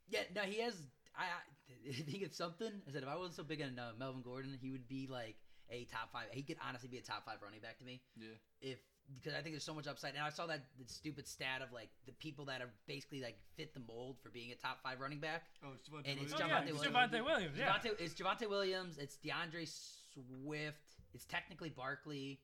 Yeah, 0.08 0.24
no, 0.36 0.42
he 0.48 0.62
has. 0.62 0.80
I, 1.18 1.28
I 1.28 1.92
think 2.08 2.24
it's 2.24 2.38
something. 2.38 2.72
I 2.88 2.92
said 2.92 3.04
if 3.04 3.10
I 3.10 3.18
wasn't 3.18 3.36
so 3.36 3.44
big 3.44 3.62
on 3.62 3.76
uh, 3.78 3.92
Melvin 4.00 4.22
Gordon, 4.24 4.56
he 4.62 4.72
would 4.72 4.88
be 4.88 5.08
like 5.12 5.36
a 5.70 5.84
top 5.92 6.14
five. 6.14 6.32
He 6.32 6.44
could 6.44 6.58
honestly 6.64 6.88
be 6.88 6.98
a 6.98 7.04
top 7.04 7.26
five 7.26 7.44
running 7.44 7.60
back 7.60 7.78
to 7.80 7.86
me. 7.86 8.00
Yeah. 8.16 8.38
if 8.62 8.80
because 9.16 9.34
I 9.38 9.42
think 9.42 9.54
there's 9.56 9.64
so 9.64 9.74
much 9.74 9.88
upside. 9.88 10.14
And 10.16 10.24
I 10.24 10.30
saw 10.30 10.46
that 10.48 10.62
the 10.78 10.86
stupid 10.92 11.28
stat 11.28 11.62
of 11.62 11.72
like 11.72 11.90
the 12.06 12.12
people 12.14 12.46
that 12.46 12.62
are 12.62 12.70
basically 12.88 13.22
like 13.22 13.38
fit 13.56 13.74
the 13.74 13.80
mold 13.88 14.18
for 14.22 14.30
being 14.30 14.52
a 14.52 14.56
top 14.56 14.80
five 14.84 15.00
running 15.00 15.20
back. 15.20 15.44
Oh, 15.64 15.70
it's 15.76 15.88
Javonte 15.90 16.12
And 16.12 16.20
it's 16.22 16.34
oh, 16.34 16.38
Williams. 16.38 16.52
yeah, 16.52 16.60
Javonte 16.60 16.68
it's 16.68 16.74
Williams. 16.80 16.96
Javonte 17.14 17.26
Williams. 17.26 17.58
Yeah. 17.58 17.74
Javonte, 17.74 18.02
it's 18.02 18.14
Javonte 18.16 18.50
Williams. 18.50 18.98
It's 18.98 19.16
D'Andre 19.18 19.66
Swift. 19.66 20.78
It's 21.14 21.26
technically 21.26 21.70
Barkley. 21.70 22.40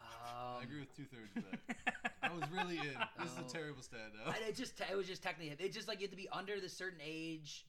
Um, 0.00 0.60
I 0.60 0.62
agree 0.62 0.80
with 0.80 0.94
two 0.96 1.04
thirds 1.04 1.34
of 1.36 1.44
that. 1.50 2.12
I 2.22 2.32
was 2.32 2.42
really 2.52 2.78
in. 2.78 2.94
This 3.18 3.32
is 3.32 3.38
Oh. 3.38 3.46
a 3.46 3.48
terrible 3.50 3.82
stat 3.82 4.12
now. 4.14 4.32
I, 4.32 4.48
it 4.48 4.56
just 4.56 4.74
it 4.80 4.96
was 4.96 5.06
just 5.06 5.22
technically 5.22 5.56
it 5.58 5.72
just 5.72 5.88
like 5.88 6.00
you 6.00 6.04
have 6.06 6.10
to 6.10 6.16
be 6.16 6.28
under 6.30 6.60
the 6.60 6.68
certain 6.68 7.00
age. 7.04 7.64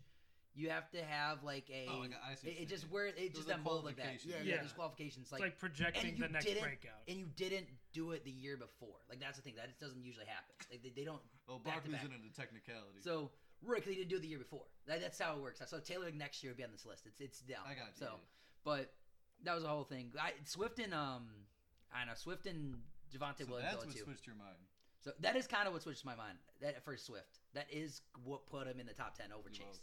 You 0.56 0.70
have 0.70 0.90
to 0.92 1.04
have 1.04 1.44
like 1.44 1.70
a. 1.70 1.86
Oh, 1.92 2.04
I 2.04 2.08
got- 2.08 2.22
I 2.24 2.36
see 2.36 2.48
what 2.48 2.58
it, 2.58 2.62
it 2.62 2.70
just 2.70 2.84
saying. 2.84 2.94
where 2.94 3.08
it 3.08 3.16
Those 3.18 3.30
just 3.44 3.48
are 3.50 3.60
that 3.60 3.64
mold 3.64 3.84
like 3.84 3.98
that. 3.98 4.24
Yeah, 4.26 4.38
yeah, 4.38 4.44
Yeah. 4.44 4.56
There's 4.62 4.72
qualifications 4.72 5.26
It's 5.28 5.32
like, 5.34 5.42
like 5.42 5.60
projecting 5.60 6.16
the 6.18 6.30
next 6.30 6.46
breakout. 6.46 7.04
and 7.08 7.20
you 7.20 7.26
didn't 7.36 7.68
do 7.92 8.12
it 8.12 8.24
the 8.24 8.32
year 8.32 8.56
before. 8.56 8.96
Like 9.10 9.20
that's 9.20 9.36
the 9.36 9.44
thing 9.44 9.56
that 9.58 9.78
doesn't 9.80 10.02
usually 10.04 10.26
happen. 10.26 10.56
Like, 10.72 10.82
they, 10.82 10.90
they 10.96 11.04
don't. 11.04 11.22
well, 11.48 11.60
back 11.60 11.84
to 11.84 11.90
Barkley's 11.92 11.96
back. 11.98 12.06
in 12.06 12.26
it 12.26 12.32
a 12.32 12.34
technicality. 12.34 13.02
So 13.02 13.32
right, 13.64 13.84
'cause 13.84 13.92
he 13.92 14.00
didn't 14.00 14.10
do 14.10 14.16
it 14.16 14.22
the 14.22 14.28
year 14.30 14.40
before. 14.40 14.64
That, 14.88 15.02
that's 15.02 15.20
how 15.20 15.36
it 15.36 15.42
works. 15.42 15.62
So 15.66 15.80
Taylor 15.80 16.10
next 16.12 16.42
year 16.42 16.52
would 16.54 16.58
be 16.58 16.64
on 16.64 16.72
this 16.72 16.86
list. 16.86 17.06
It's 17.06 17.20
it's 17.20 17.40
down. 17.42 17.68
I 17.68 17.74
got 17.76 17.88
you. 18.00 18.08
So, 18.08 18.20
but 18.64 18.94
that 19.44 19.54
was 19.54 19.64
the 19.64 19.70
whole 19.70 19.84
thing. 19.84 20.14
I, 20.20 20.32
Swift 20.46 20.80
and 20.80 20.94
um, 20.94 21.28
I 21.94 22.00
don't 22.00 22.08
know 22.08 22.14
Swift 22.16 22.46
and 22.48 22.80
Javonte 23.12 23.44
so 23.44 23.52
Williams 23.52 23.72
that's 23.76 23.86
what 23.86 23.96
too. 23.96 24.04
switched 24.04 24.26
your 24.26 24.36
mind. 24.38 24.56
So 25.04 25.12
that 25.20 25.36
is 25.36 25.46
kind 25.46 25.68
of 25.68 25.74
what 25.74 25.84
switched 25.84 26.04
my 26.06 26.16
mind. 26.16 26.38
That 26.62 26.82
first 26.84 27.06
Swift, 27.06 27.40
that 27.54 27.68
is 27.70 28.02
what 28.24 28.48
put 28.48 28.66
him 28.66 28.80
in 28.80 28.88
the 28.88 28.94
top 28.94 29.16
ten 29.16 29.28
over 29.32 29.50
You're 29.50 29.68
Chase. 29.68 29.82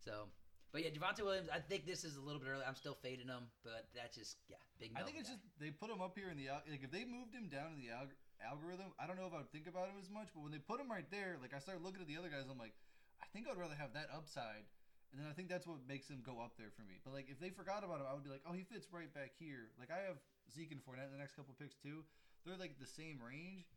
So, 0.00 0.32
but 0.72 0.82
yeah, 0.82 0.90
Javonte 0.90 1.22
Williams. 1.22 1.48
I 1.52 1.60
think 1.60 1.84
this 1.84 2.04
is 2.04 2.16
a 2.16 2.22
little 2.24 2.40
bit 2.40 2.48
early. 2.48 2.64
I'm 2.64 2.78
still 2.78 2.96
fading 2.96 3.28
him, 3.28 3.52
but 3.62 3.92
that's 3.94 4.16
just 4.16 4.40
yeah, 4.48 4.60
big. 4.80 4.96
I 4.96 5.04
think 5.04 5.20
it's 5.20 5.28
guy. 5.28 5.36
just 5.36 5.44
they 5.60 5.70
put 5.70 5.92
him 5.92 6.00
up 6.00 6.16
here 6.16 6.32
in 6.32 6.38
the 6.40 6.48
like 6.70 6.82
if 6.82 6.90
they 6.90 7.04
moved 7.04 7.34
him 7.34 7.52
down 7.52 7.76
in 7.76 7.78
the 7.78 7.92
alg- 7.92 8.16
algorithm, 8.40 8.96
I 8.96 9.04
don't 9.04 9.20
know 9.20 9.28
if 9.28 9.34
I 9.34 9.44
would 9.44 9.52
think 9.52 9.68
about 9.68 9.92
him 9.92 10.00
as 10.00 10.08
much. 10.08 10.32
But 10.32 10.42
when 10.42 10.52
they 10.52 10.62
put 10.62 10.80
him 10.80 10.88
right 10.88 11.06
there, 11.12 11.36
like 11.42 11.52
I 11.52 11.60
started 11.60 11.84
looking 11.84 12.00
at 12.00 12.08
the 12.08 12.16
other 12.16 12.32
guys, 12.32 12.48
I'm 12.48 12.60
like, 12.60 12.72
I 13.20 13.26
think 13.34 13.50
I'd 13.50 13.60
rather 13.60 13.76
have 13.76 13.92
that 13.92 14.08
upside, 14.14 14.64
and 15.12 15.20
then 15.20 15.28
I 15.28 15.34
think 15.34 15.52
that's 15.52 15.66
what 15.66 15.84
makes 15.84 16.08
him 16.08 16.24
go 16.24 16.40
up 16.40 16.56
there 16.56 16.72
for 16.72 16.86
me. 16.86 17.02
But 17.04 17.12
like 17.12 17.28
if 17.28 17.36
they 17.42 17.50
forgot 17.50 17.84
about 17.84 18.00
him, 18.00 18.08
I 18.08 18.14
would 18.14 18.24
be 18.24 18.32
like, 18.32 18.46
oh, 18.48 18.56
he 18.56 18.64
fits 18.64 18.88
right 18.88 19.10
back 19.12 19.36
here. 19.36 19.74
Like 19.76 19.92
I 19.92 20.06
have 20.06 20.22
Zeke 20.48 20.72
and 20.72 20.80
Fournette 20.80 21.10
in 21.10 21.14
the 21.14 21.20
next 21.20 21.36
couple 21.36 21.52
picks 21.58 21.76
too. 21.76 22.06
They're 22.46 22.56
like 22.56 22.80
the 22.80 22.88
same 22.88 23.20
range. 23.20 23.68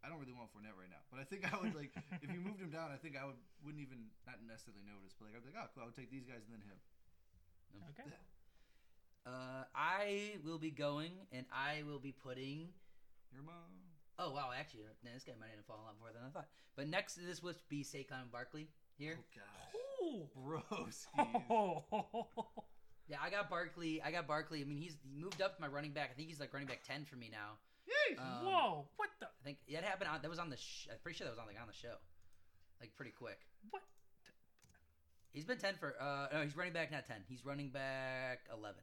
I 0.00 0.08
don't 0.08 0.16
really 0.16 0.32
want 0.32 0.48
Fournette 0.56 0.76
right 0.80 0.88
now, 0.88 1.04
but 1.12 1.20
I 1.20 1.26
think 1.28 1.44
I 1.44 1.52
would 1.60 1.76
like 1.76 1.92
if 2.24 2.28
you 2.32 2.40
moved 2.40 2.60
him 2.60 2.72
down. 2.72 2.88
I 2.88 2.96
think 2.96 3.20
I 3.20 3.24
would 3.28 3.36
wouldn't 3.60 3.82
even 3.84 4.08
not 4.24 4.40
necessarily 4.40 4.84
notice, 4.84 5.12
but 5.12 5.28
like 5.28 5.36
I'd 5.36 5.44
be 5.44 5.52
like, 5.52 5.60
oh, 5.60 5.68
cool, 5.76 5.84
I 5.84 5.86
would 5.86 5.98
take 5.98 6.08
these 6.08 6.24
guys 6.24 6.40
and 6.48 6.56
then 6.56 6.64
him. 6.64 6.78
okay. 7.92 8.08
Uh, 9.26 9.68
I 9.76 10.40
will 10.44 10.58
be 10.58 10.70
going, 10.70 11.12
and 11.32 11.44
I 11.52 11.84
will 11.84 12.00
be 12.00 12.12
putting. 12.12 12.72
Your 13.32 13.44
mom. 13.44 13.92
Oh 14.18 14.32
wow, 14.32 14.50
actually, 14.56 14.84
man, 15.04 15.14
this 15.14 15.24
guy 15.24 15.32
might 15.38 15.52
even 15.52 15.64
fall 15.64 15.80
a 15.80 15.86
lot 15.86 15.96
more 16.00 16.10
than 16.12 16.22
I 16.26 16.30
thought. 16.32 16.48
But 16.76 16.88
next 16.88 17.14
to 17.14 17.20
this 17.20 17.42
would 17.42 17.56
be 17.68 17.84
Saquon 17.84 18.32
Barkley 18.32 18.68
here. 18.96 19.18
Oh 19.20 19.24
gosh. 19.36 19.70
Ooh. 20.02 20.28
Broskies. 20.36 21.06
Oh. 21.50 21.84
Yeah, 23.10 23.16
I 23.20 23.28
got 23.28 23.50
Barkley. 23.50 24.00
I 24.00 24.12
got 24.12 24.28
Barkley. 24.28 24.60
I 24.62 24.64
mean, 24.64 24.78
he's 24.78 24.96
he 25.02 25.18
moved 25.20 25.42
up 25.42 25.56
to 25.56 25.60
my 25.60 25.66
running 25.66 25.90
back. 25.90 26.10
I 26.12 26.14
think 26.14 26.28
he's 26.28 26.38
like 26.38 26.54
running 26.54 26.68
back 26.68 26.84
ten 26.86 27.04
for 27.04 27.16
me 27.16 27.28
now. 27.28 27.58
Yeesh. 27.90 28.18
Um, 28.18 28.46
Whoa! 28.46 28.84
What 28.96 29.10
the? 29.20 29.26
I 29.26 29.42
think 29.44 29.58
that 29.72 29.84
happened 29.84 30.10
on 30.10 30.22
that 30.22 30.30
was 30.30 30.38
on 30.38 30.50
the. 30.50 30.56
Sh- 30.56 30.88
I'm 30.90 30.98
pretty 31.02 31.16
sure 31.18 31.26
that 31.26 31.30
was 31.32 31.38
on 31.40 31.46
like 31.46 31.60
on 31.60 31.66
the 31.66 31.74
show, 31.74 31.94
like 32.80 32.94
pretty 32.96 33.12
quick. 33.12 33.38
What? 33.70 33.82
He's 35.32 35.44
been 35.44 35.58
ten 35.58 35.74
for. 35.74 35.94
Uh, 36.00 36.26
no, 36.32 36.42
he's 36.42 36.56
running 36.56 36.72
back 36.72 36.90
not 36.90 37.06
ten. 37.06 37.18
He's 37.28 37.44
running 37.44 37.70
back 37.70 38.40
eleven. 38.52 38.82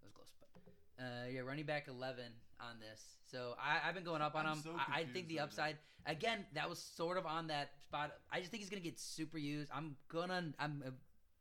That 0.00 0.06
was 0.06 0.12
close, 0.14 0.28
but 0.40 1.04
uh, 1.04 1.28
yeah, 1.30 1.40
running 1.40 1.66
back 1.66 1.86
eleven 1.88 2.32
on 2.60 2.80
this. 2.80 3.00
So 3.30 3.54
I, 3.60 3.88
I've 3.88 3.94
been 3.94 4.04
going 4.04 4.22
up 4.22 4.34
on 4.34 4.46
I'm 4.46 4.56
him. 4.56 4.62
so 4.62 4.70
I, 4.76 5.00
I 5.00 5.04
think 5.04 5.28
the 5.28 5.36
right 5.38 5.44
upside 5.44 5.76
again. 6.06 6.44
That 6.54 6.68
was 6.68 6.78
sort 6.78 7.18
of 7.18 7.26
on 7.26 7.48
that 7.48 7.70
spot. 7.82 8.12
I 8.32 8.40
just 8.40 8.50
think 8.50 8.62
he's 8.62 8.70
gonna 8.70 8.80
get 8.82 8.98
super 8.98 9.38
used. 9.38 9.70
I'm 9.74 9.96
gonna. 10.08 10.52
I'm 10.58 10.82
uh, 10.86 10.90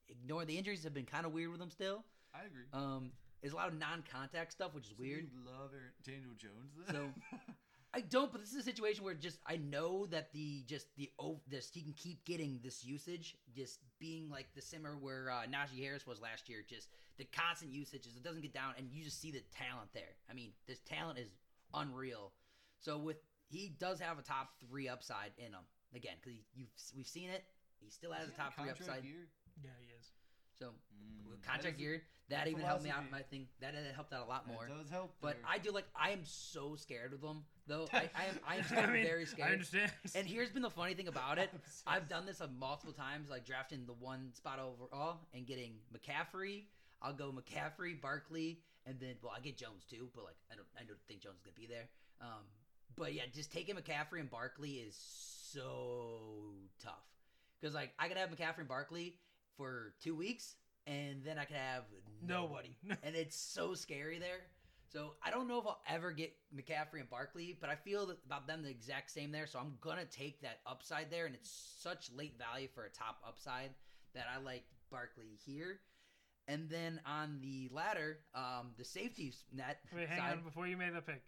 ignoring 0.09 0.47
the 0.47 0.57
injuries 0.57 0.83
have 0.83 0.93
been 0.93 1.05
kind 1.05 1.25
of 1.25 1.31
weird 1.31 1.51
with 1.51 1.61
him 1.61 1.71
still. 1.71 2.03
I 2.33 2.45
agree. 2.45 2.65
Um, 2.73 3.11
there's 3.45 3.53
a 3.53 3.57
lot 3.57 3.67
of 3.67 3.77
non-contact 3.77 4.51
stuff, 4.51 4.73
which 4.73 4.85
is 4.85 4.89
So 4.89 4.95
weird. 5.03 5.25
You 5.31 5.37
love 5.45 5.69
Aaron, 5.71 5.93
Daniel 6.03 6.33
Jones. 6.35 6.73
Then? 6.87 6.95
So- 6.95 7.41
I 7.93 8.01
don't, 8.01 8.29
but 8.31 8.41
this 8.41 8.49
is 8.51 8.57
a 8.57 8.63
situation 8.63 9.05
where 9.05 9.13
just 9.13 9.37
I 9.47 9.55
know 9.55 10.05
that 10.07 10.33
the 10.33 10.63
just 10.67 10.87
the 10.97 11.09
oh 11.17 11.39
this 11.47 11.69
he 11.73 11.81
can 11.81 11.93
keep 11.93 12.25
getting 12.25 12.59
this 12.61 12.83
usage, 12.83 13.37
just 13.55 13.79
being 13.99 14.29
like 14.29 14.47
the 14.53 14.61
simmer 14.61 14.97
where 14.99 15.29
uh, 15.31 15.43
Najee 15.47 15.81
Harris 15.81 16.05
was 16.05 16.19
last 16.19 16.49
year. 16.49 16.59
Just 16.67 16.89
the 17.17 17.23
constant 17.25 17.71
usage 17.71 18.05
is 18.05 18.17
it 18.17 18.23
doesn't 18.23 18.41
get 18.41 18.53
down, 18.53 18.73
and 18.77 18.89
you 18.91 19.01
just 19.05 19.21
see 19.21 19.31
the 19.31 19.43
talent 19.55 19.89
there. 19.93 20.17
I 20.29 20.33
mean, 20.33 20.51
this 20.67 20.79
talent 20.81 21.19
is 21.19 21.29
unreal. 21.73 22.33
So 22.81 22.97
with 22.97 23.17
he 23.47 23.69
does 23.79 24.01
have 24.01 24.19
a 24.19 24.23
top 24.23 24.49
three 24.67 24.89
upside 24.89 25.31
in 25.37 25.53
him 25.53 25.63
again 25.95 26.15
because 26.21 26.37
you've 26.53 26.67
we've 26.97 27.07
seen 27.07 27.29
it. 27.29 27.45
He 27.79 27.89
still 27.91 28.11
has 28.11 28.23
Is 28.27 28.31
a 28.31 28.35
he 28.35 28.41
on 28.41 28.47
top 28.47 28.55
three 28.59 28.69
upside. 28.71 29.03
year? 29.05 29.29
Yeah, 29.63 29.69
he 29.79 29.93
is. 29.97 30.07
So 30.59 30.71
Mm, 30.91 31.29
with 31.31 31.41
contract 31.43 31.75
is 31.77 31.81
year, 31.81 32.03
that 32.29 32.45
that 32.45 32.47
even 32.49 32.63
helped 32.63 32.83
me 32.83 32.89
out. 32.89 33.03
I 33.13 33.21
think 33.21 33.47
that 33.61 33.75
uh, 33.75 33.93
helped 33.93 34.13
out 34.13 34.25
a 34.25 34.29
lot 34.29 34.47
that 34.47 34.53
more. 34.53 34.67
does 34.67 34.89
help. 34.89 35.13
But 35.21 35.35
there. 35.35 35.41
I 35.47 35.57
do 35.59 35.71
like 35.71 35.85
I 35.95 36.11
am 36.11 36.21
so 36.23 36.75
scared 36.75 37.13
of 37.13 37.21
them 37.21 37.43
though. 37.67 37.87
I, 37.93 38.09
I 38.15 38.25
am 38.25 38.39
I 38.47 38.55
am 38.57 38.63
still 38.65 38.79
I 38.79 38.85
mean, 38.87 39.05
very 39.05 39.25
scared. 39.25 39.49
I 39.49 39.53
understand. 39.53 39.91
And 40.15 40.27
here's 40.27 40.49
been 40.49 40.63
the 40.63 40.69
funny 40.69 40.93
thing 40.95 41.07
about 41.07 41.37
it. 41.37 41.51
I've 41.87 42.07
done 42.07 42.25
this 42.25 42.41
multiple 42.57 42.93
times, 42.93 43.29
like 43.29 43.45
drafting 43.45 43.85
the 43.85 43.93
one 43.93 44.29
spot 44.33 44.59
overall 44.59 45.19
and 45.33 45.45
getting 45.45 45.73
McCaffrey. 45.93 46.63
I'll 47.01 47.13
go 47.13 47.31
McCaffrey, 47.31 47.99
Barkley, 48.01 48.59
and 48.85 48.99
then 48.99 49.15
well, 49.21 49.33
I 49.35 49.39
get 49.39 49.57
Jones 49.57 49.85
too, 49.89 50.09
but 50.15 50.23
like 50.23 50.37
I 50.51 50.55
don't 50.55 50.67
I 50.79 50.83
don't 50.83 50.99
think 51.07 51.21
Jones 51.21 51.37
is 51.37 51.43
gonna 51.43 51.55
be 51.55 51.67
there. 51.67 51.89
Um, 52.21 52.43
but 52.95 53.13
yeah, 53.13 53.23
just 53.33 53.51
taking 53.51 53.75
McCaffrey 53.75 54.19
and 54.19 54.29
Barkley 54.29 54.75
is 54.75 54.95
so 55.51 56.53
tough 56.83 57.05
because 57.59 57.75
like 57.75 57.91
I 57.99 58.07
could 58.07 58.17
have 58.17 58.29
McCaffrey 58.29 58.59
and 58.59 58.67
Barkley 58.67 59.15
for 59.57 59.93
two 60.01 60.15
weeks, 60.15 60.55
and 60.87 61.23
then 61.23 61.37
I 61.37 61.45
could 61.45 61.55
have 61.57 61.83
nobody, 62.21 62.75
Nobody. 62.83 62.99
and 63.03 63.15
it's 63.15 63.35
so 63.35 63.73
scary 63.73 64.19
there. 64.19 64.41
So 64.87 65.13
I 65.23 65.31
don't 65.31 65.47
know 65.47 65.59
if 65.59 65.65
I'll 65.65 65.81
ever 65.89 66.11
get 66.11 66.33
McCaffrey 66.55 66.99
and 67.01 67.09
Barkley, 67.09 67.57
but 67.59 67.69
I 67.69 67.75
feel 67.75 68.05
that 68.05 68.17
about 68.25 68.47
them 68.47 68.61
the 68.63 68.69
exact 68.69 69.11
same 69.11 69.31
there. 69.31 69.47
So 69.47 69.59
I'm 69.59 69.73
gonna 69.81 70.05
take 70.05 70.41
that 70.41 70.59
upside 70.65 71.09
there, 71.11 71.25
and 71.25 71.35
it's 71.35 71.49
such 71.79 72.09
late 72.15 72.37
value 72.37 72.67
for 72.73 72.85
a 72.85 72.89
top 72.89 73.17
upside 73.27 73.71
that 74.13 74.27
I 74.33 74.41
like 74.41 74.63
Barkley 74.91 75.37
here. 75.45 75.79
And 76.47 76.69
then 76.69 77.01
on 77.05 77.39
the 77.41 77.69
ladder, 77.73 78.19
um, 78.35 78.71
the 78.77 78.85
safety 78.85 79.33
net 79.51 79.79
Wait, 79.93 80.07
hang 80.07 80.19
side. 80.19 80.31
on. 80.33 80.43
Before 80.43 80.67
you 80.67 80.77
made 80.77 80.93
the 80.93 81.01
pick, 81.01 81.23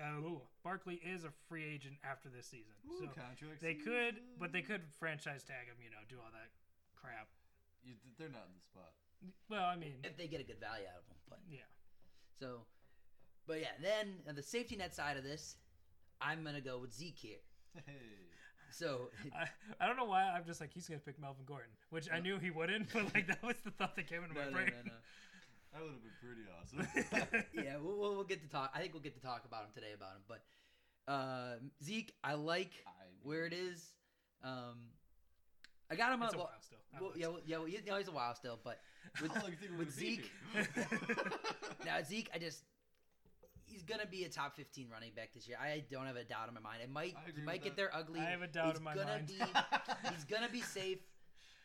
uh, 0.00 0.20
Barkley 0.64 1.00
is 1.04 1.24
a 1.24 1.30
free 1.48 1.64
agent 1.64 1.96
after 2.02 2.30
this 2.30 2.46
season, 2.46 2.72
Ooh, 2.90 2.98
so 2.98 3.04
contract 3.08 3.60
they 3.60 3.74
could, 3.74 4.16
but 4.40 4.50
they 4.52 4.62
could 4.62 4.80
franchise 4.98 5.44
tag 5.44 5.66
him. 5.66 5.76
You 5.84 5.90
know, 5.90 5.98
do 6.08 6.16
all 6.16 6.30
that 6.32 6.48
crap. 6.96 7.28
You, 7.84 7.94
they're 8.18 8.28
not 8.28 8.46
in 8.46 8.54
the 8.54 8.62
spot. 8.62 8.92
Well, 9.48 9.64
I 9.64 9.76
mean, 9.76 9.94
if 10.04 10.16
they 10.16 10.26
get 10.26 10.40
a 10.40 10.44
good 10.44 10.60
value 10.60 10.86
out 10.86 10.98
of 10.98 11.06
them, 11.06 11.16
but 11.28 11.38
yeah. 11.48 11.60
so, 12.38 12.66
but 13.46 13.60
yeah, 13.60 13.74
then 13.80 14.14
on 14.28 14.34
the 14.34 14.42
safety 14.42 14.76
net 14.76 14.94
side 14.94 15.16
of 15.16 15.24
this, 15.24 15.56
I'm 16.20 16.44
gonna 16.44 16.60
go 16.60 16.78
with 16.78 16.92
Zeke 16.92 17.18
here. 17.18 17.42
Hey. 17.86 17.92
So 18.70 19.10
I, 19.34 19.46
I 19.80 19.86
don't 19.86 19.96
know 19.96 20.04
why 20.04 20.22
I'm 20.22 20.44
just 20.44 20.60
like 20.60 20.72
he's 20.72 20.88
gonna 20.88 21.00
pick 21.00 21.20
Melvin 21.20 21.44
Gordon, 21.44 21.70
which 21.90 22.08
I 22.12 22.20
knew 22.20 22.38
he 22.38 22.50
wouldn't, 22.50 22.92
but 22.92 23.14
like 23.14 23.26
that 23.28 23.42
was 23.42 23.56
the 23.64 23.70
thought 23.70 23.96
that 23.96 24.08
came 24.08 24.22
into 24.22 24.34
my 24.34 24.44
no, 24.44 24.50
no, 24.50 24.56
brain. 24.56 24.72
no, 24.84 24.92
no. 24.92 24.98
That 25.72 25.82
would 25.82 25.92
have 25.92 26.02
been 26.02 26.20
pretty 26.20 26.44
awesome. 26.52 27.44
yeah, 27.64 27.76
we'll, 27.82 27.96
we'll, 27.96 28.14
we'll 28.14 28.24
get 28.24 28.42
to 28.42 28.48
talk. 28.48 28.72
I 28.74 28.80
think 28.80 28.92
we'll 28.92 29.02
get 29.02 29.14
to 29.14 29.22
talk 29.22 29.44
about 29.46 29.62
him 29.64 29.70
today 29.74 29.92
about 29.94 30.16
him. 30.16 30.22
But 30.28 30.42
uh, 31.10 31.54
Zeke, 31.82 32.12
I 32.22 32.34
like 32.34 32.72
I 32.86 32.90
where 33.22 33.46
it 33.46 33.54
is. 33.54 33.94
Um, 34.44 34.78
I 35.92 35.96
got 35.96 36.12
him 36.12 36.22
It's 36.22 36.32
on. 36.32 36.34
a 36.34 36.38
Well, 36.38 36.50
while 36.50 36.60
still. 36.62 36.78
Well, 37.00 37.12
yeah, 37.16 37.26
well, 37.28 37.68
yeah, 37.68 37.78
well, 37.88 37.98
he's 37.98 38.08
a 38.08 38.12
while 38.12 38.34
still, 38.34 38.58
but 38.64 38.80
with, 39.22 39.30
How 39.32 39.42
long 39.42 39.50
you 39.50 39.56
think 39.56 39.72
we're 39.72 39.78
with 39.78 39.92
Zeke, 39.92 40.30
now 41.86 42.02
Zeke, 42.02 42.30
I 42.34 42.38
just 42.38 42.62
he's 43.66 43.82
gonna 43.82 44.06
be 44.06 44.24
a 44.24 44.28
top 44.28 44.54
fifteen 44.56 44.88
running 44.90 45.12
back 45.14 45.32
this 45.34 45.46
year. 45.48 45.56
I 45.60 45.84
don't 45.90 46.06
have 46.06 46.16
a 46.16 46.24
doubt 46.24 46.48
in 46.48 46.54
my 46.54 46.60
mind. 46.60 46.80
It 46.82 46.90
might 46.90 47.14
he 47.34 47.42
might 47.42 47.62
get 47.62 47.76
that. 47.76 47.90
there 47.90 47.90
ugly. 47.94 48.20
I 48.20 48.24
have 48.30 48.42
a 48.42 48.46
doubt 48.46 48.68
he's 48.68 48.78
in 48.78 48.84
my 48.84 48.94
gonna 48.94 49.06
mind. 49.06 49.26
Be, 49.28 49.34
he's 50.14 50.24
gonna 50.24 50.48
be 50.50 50.60
safe. 50.60 50.98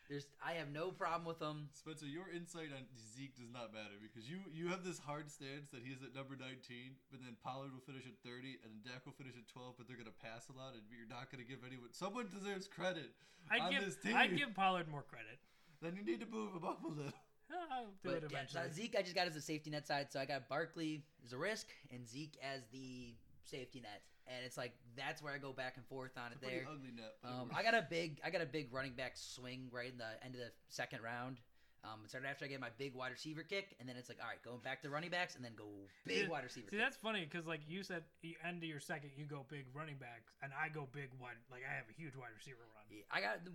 There's 0.08 0.24
I 0.40 0.56
have 0.56 0.72
no 0.72 0.88
problem 0.88 1.28
with 1.28 1.36
him. 1.36 1.68
Spencer, 1.76 2.08
your 2.08 2.32
insight 2.32 2.72
on 2.72 2.88
Zeke 2.96 3.36
does 3.36 3.52
not 3.52 3.76
matter 3.76 4.00
because 4.00 4.24
you 4.24 4.40
you 4.48 4.72
have 4.72 4.80
this 4.80 4.96
hard 4.96 5.28
stance 5.28 5.68
that 5.68 5.84
he's 5.84 6.00
at 6.00 6.16
number 6.16 6.32
19, 6.32 6.96
but 7.12 7.20
then 7.20 7.36
Pollard 7.44 7.76
will 7.76 7.84
finish 7.84 8.08
at 8.08 8.16
30, 8.24 8.64
and 8.64 8.72
then 8.72 8.80
Dak 8.88 9.04
will 9.04 9.12
finish 9.12 9.36
at 9.36 9.44
12, 9.52 9.76
but 9.76 9.84
they're 9.84 10.00
gonna 10.00 10.16
pass 10.16 10.48
a 10.48 10.56
lot, 10.56 10.72
and 10.72 10.82
you're 10.88 11.08
not 11.08 11.28
gonna 11.28 11.44
give 11.44 11.60
anyone. 11.60 11.92
Someone 11.92 12.32
deserves 12.32 12.64
credit 12.64 13.12
I 13.52 13.60
on 13.60 13.70
give 13.70 13.84
this 13.84 14.00
team. 14.00 14.16
I 14.16 14.26
give 14.32 14.56
Pollard 14.56 14.88
more 14.88 15.04
credit. 15.04 15.36
Then 15.84 15.92
you 15.92 16.04
need 16.04 16.24
to 16.24 16.26
move 16.26 16.56
him 16.56 16.64
up 16.64 16.82
a 16.84 16.88
little. 16.88 17.12
I'll 17.72 17.92
do 18.02 18.10
it 18.10 18.24
But 18.24 18.32
yeah, 18.32 18.44
so 18.48 18.60
eventually. 18.64 18.72
Zeke, 18.72 18.96
I 18.98 19.02
just 19.02 19.14
got 19.14 19.26
as 19.26 19.36
a 19.36 19.40
safety 19.40 19.70
net 19.70 19.86
side, 19.86 20.08
so 20.10 20.20
I 20.20 20.24
got 20.24 20.48
Barkley 20.48 21.04
as 21.24 21.32
a 21.32 21.38
risk 21.38 21.68
and 21.92 22.06
Zeke 22.08 22.36
as 22.42 22.62
the 22.72 23.14
safety 23.44 23.80
net, 23.80 24.02
and 24.28 24.44
it's 24.44 24.56
like 24.56 24.72
that's 24.96 25.22
where 25.22 25.32
I 25.34 25.38
go 25.38 25.52
back 25.52 25.76
and 25.76 25.86
forth 25.86 26.12
on 26.16 26.32
It's 26.32 26.42
it 26.42 26.46
a 26.46 26.50
there. 26.50 26.64
ugly 26.70 26.90
net. 26.94 27.14
but 27.22 27.28
it 27.30 27.34
Um. 27.34 27.50
I 27.54 27.62
got 27.62 27.74
a 27.74 27.86
big, 27.88 28.20
I 28.24 28.30
got 28.30 28.42
a 28.42 28.46
big 28.46 28.72
running 28.72 28.92
back 28.92 29.12
swing 29.16 29.68
right 29.72 29.90
in 29.90 29.98
the 29.98 30.10
end 30.24 30.34
of 30.34 30.40
the 30.40 30.50
second 30.68 31.02
round. 31.02 31.40
Um, 31.84 32.02
it 32.02 32.10
started 32.10 32.26
after 32.26 32.44
I 32.44 32.48
get 32.48 32.58
my 32.60 32.74
big 32.76 32.92
wide 32.92 33.12
receiver 33.12 33.44
kick, 33.46 33.76
and 33.78 33.88
then 33.88 33.94
it's 33.96 34.08
like, 34.10 34.18
all 34.20 34.26
right, 34.26 34.42
going 34.42 34.58
back 34.66 34.82
to 34.82 34.90
running 34.90 35.10
backs, 35.14 35.36
and 35.36 35.44
then 35.44 35.52
go 35.56 35.70
big 36.04 36.24
See- 36.24 36.28
wide 36.28 36.42
receiver. 36.42 36.66
See, 36.66 36.76
kick. 36.76 36.80
that's 36.82 36.96
funny 36.98 37.22
because 37.24 37.46
like 37.46 37.60
you 37.68 37.84
said, 37.84 38.02
you 38.20 38.34
end 38.44 38.58
of 38.58 38.68
your 38.68 38.80
second, 38.80 39.10
you 39.16 39.24
go 39.26 39.46
big 39.48 39.64
running 39.72 39.94
backs, 39.96 40.34
and 40.42 40.50
I 40.52 40.68
go 40.68 40.88
big 40.90 41.08
wide. 41.22 41.38
Like 41.50 41.62
I 41.62 41.72
have 41.72 41.86
a 41.88 41.94
huge 41.94 42.16
wide 42.16 42.34
receiver 42.36 42.66
run. 42.74 42.84
Yeah, 42.90 43.06
I 43.14 43.20
got 43.22 43.44
the 43.44 43.52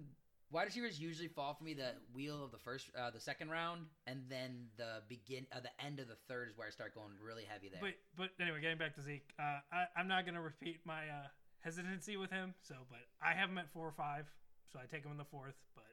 wide 0.53 0.65
receivers 0.65 0.99
usually 0.99 1.27
fall 1.27 1.55
for 1.55 1.63
me 1.63 1.73
the 1.73 1.93
wheel 2.13 2.43
of 2.45 2.51
the 2.51 2.59
first, 2.59 2.89
uh, 2.97 3.09
the 3.09 3.19
second 3.19 3.49
round, 3.49 3.87
and 4.05 4.21
then 4.29 4.67
the 4.77 5.01
begin, 5.09 5.45
uh, 5.51 5.59
the 5.59 5.83
end 5.83 5.99
of 5.99 6.07
the 6.07 6.15
third 6.29 6.47
is 6.47 6.57
where 6.57 6.67
I 6.67 6.69
start 6.69 6.93
going 6.93 7.09
really 7.21 7.43
heavy 7.43 7.69
there. 7.69 7.81
But 7.81 7.95
but 8.15 8.29
anyway, 8.41 8.61
getting 8.61 8.77
back 8.77 8.95
to 8.95 9.01
Zeke, 9.01 9.33
uh, 9.39 9.59
I, 9.73 9.85
I'm 9.97 10.07
not 10.07 10.25
gonna 10.25 10.41
repeat 10.41 10.79
my 10.85 11.09
uh, 11.09 11.27
hesitancy 11.59 12.15
with 12.15 12.29
him. 12.29 12.53
So, 12.61 12.75
but 12.89 12.99
I 13.21 13.33
have 13.33 13.49
him 13.49 13.57
at 13.57 13.73
four 13.73 13.87
or 13.87 13.91
five, 13.91 14.27
so 14.71 14.79
I 14.79 14.85
take 14.85 15.03
him 15.03 15.11
in 15.11 15.17
the 15.17 15.25
fourth. 15.25 15.55
But 15.75 15.89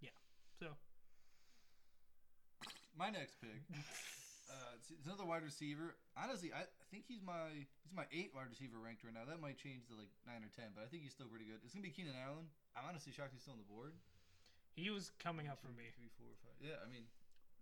yeah, 0.00 0.10
so 0.58 0.66
My 2.98 3.10
next 3.10 3.40
pick. 3.40 3.62
Uh, 4.44 4.76
it's, 4.76 4.92
it's 4.92 5.06
another 5.08 5.24
wide 5.24 5.42
receiver. 5.42 5.96
Honestly, 6.16 6.52
I, 6.52 6.68
I 6.68 6.84
think 6.92 7.08
he's 7.08 7.24
my 7.24 7.52
he's 7.56 7.96
my 7.96 8.04
eight 8.12 8.36
wide 8.36 8.52
receiver 8.52 8.76
ranked 8.76 9.02
right 9.02 9.14
now. 9.16 9.24
That 9.24 9.40
might 9.40 9.56
change 9.56 9.88
to 9.88 9.96
like 9.96 10.12
nine 10.28 10.44
or 10.44 10.52
ten, 10.52 10.76
but 10.76 10.84
I 10.84 10.88
think 10.92 11.04
he's 11.04 11.16
still 11.16 11.28
pretty 11.28 11.48
good. 11.48 11.64
It's 11.64 11.72
gonna 11.72 11.86
be 11.86 11.94
Keenan 11.94 12.16
Allen. 12.16 12.52
I'm 12.76 12.84
honestly 12.84 13.14
shocked 13.14 13.32
he's 13.32 13.40
still 13.40 13.56
on 13.56 13.62
the 13.62 13.70
board. 13.70 13.96
he 14.76 14.92
was 14.92 15.14
coming 15.16 15.48
up 15.48 15.62
for 15.64 15.72
Two, 15.72 15.80
me. 15.80 15.88
Three, 15.96 16.12
four, 16.20 16.28
five. 16.44 16.58
Yeah, 16.60 16.76
I 16.84 16.86
mean, 16.92 17.08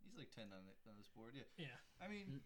he's 0.03 0.19
like 0.19 0.35
ten 0.35 0.51
on, 0.51 0.67
it, 0.67 0.79
on 0.91 0.99
this 0.99 1.07
board. 1.13 1.39
Yeah, 1.39 1.71
Yeah, 1.71 1.79
I 2.03 2.11
mean, 2.11 2.43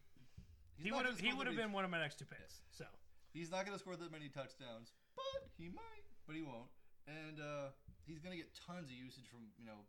he 0.76 0.92
would 0.92 1.08
have 1.08 1.16
he 1.16 1.32
would 1.32 1.48
have 1.48 1.56
been 1.56 1.72
one 1.72 1.88
of 1.88 1.90
my 1.90 2.00
next 2.00 2.20
two 2.20 2.28
picks. 2.28 2.60
So 2.76 2.84
He's 3.32 3.52
not 3.52 3.64
gonna 3.68 3.80
score 3.80 3.96
that 4.00 4.12
many 4.12 4.32
touchdowns, 4.32 4.96
but 5.12 5.48
he 5.60 5.68
might. 5.68 6.04
But 6.24 6.36
he 6.36 6.44
won't. 6.44 6.72
And 7.04 7.36
uh, 7.36 7.68
he's 8.08 8.20
gonna 8.20 8.36
get 8.36 8.52
tons 8.56 8.88
of 8.88 8.96
usage 8.96 9.28
from 9.28 9.52
you 9.60 9.64
know. 9.68 9.84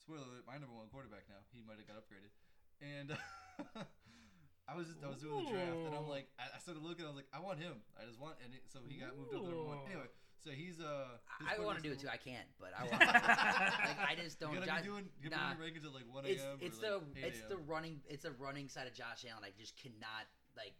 Spoiler 0.00 0.24
alert: 0.24 0.48
my 0.48 0.56
number 0.56 0.72
one 0.72 0.88
quarterback 0.88 1.28
now. 1.28 1.44
He 1.52 1.60
might 1.60 1.76
have 1.76 1.84
got 1.84 2.00
upgraded. 2.00 2.32
And 2.80 3.12
I 4.68 4.76
was 4.76 4.86
just, 4.86 5.00
I 5.02 5.08
was 5.08 5.18
doing 5.18 5.44
the 5.44 5.50
draft, 5.50 5.80
and 5.88 5.94
I'm 5.96 6.06
like, 6.06 6.28
I, 6.38 6.52
I 6.54 6.58
started 6.60 6.84
looking. 6.84 7.04
I 7.04 7.08
was 7.08 7.16
like, 7.16 7.30
I 7.32 7.40
want 7.40 7.58
him. 7.58 7.80
I 7.96 8.04
just 8.04 8.20
want, 8.20 8.36
and 8.44 8.52
it, 8.52 8.62
so 8.68 8.80
he 8.86 9.00
got 9.00 9.16
moved 9.16 9.34
up 9.34 9.40
to 9.42 9.48
number 9.48 9.64
one. 9.64 9.80
Anyway, 9.88 10.12
so 10.44 10.50
he's 10.52 10.78
uh. 10.78 11.18
I 11.40 11.58
want 11.64 11.80
to 11.80 11.82
do 11.82 11.90
it 11.90 11.98
too. 11.98 12.08
I 12.12 12.20
can't, 12.20 12.46
but 12.60 12.70
I 12.76 12.84
want. 12.86 13.00
like 13.00 13.98
I 13.98 14.14
just 14.14 14.38
don't. 14.38 14.54
gotta 14.54 14.66
Josh- 14.66 14.84
be 14.84 14.88
doing. 14.88 15.04
You 15.24 15.30
nah. 15.30 15.56
nah. 15.56 15.58
rankings 15.58 15.88
at 15.88 15.96
like 15.96 16.06
one 16.06 16.28
it's 16.28 16.42
a.m. 16.42 16.58
it's 16.60 16.78
or 16.78 16.82
the 16.82 16.92
like 17.00 17.16
8 17.16 17.24
it's 17.26 17.40
the 17.48 17.58
running 17.64 18.00
it's 18.06 18.24
a 18.24 18.32
running 18.36 18.68
side 18.68 18.86
of 18.86 18.94
Josh 18.94 19.24
Allen. 19.24 19.42
I 19.42 19.56
just 19.56 19.74
cannot 19.80 20.28
like 20.54 20.76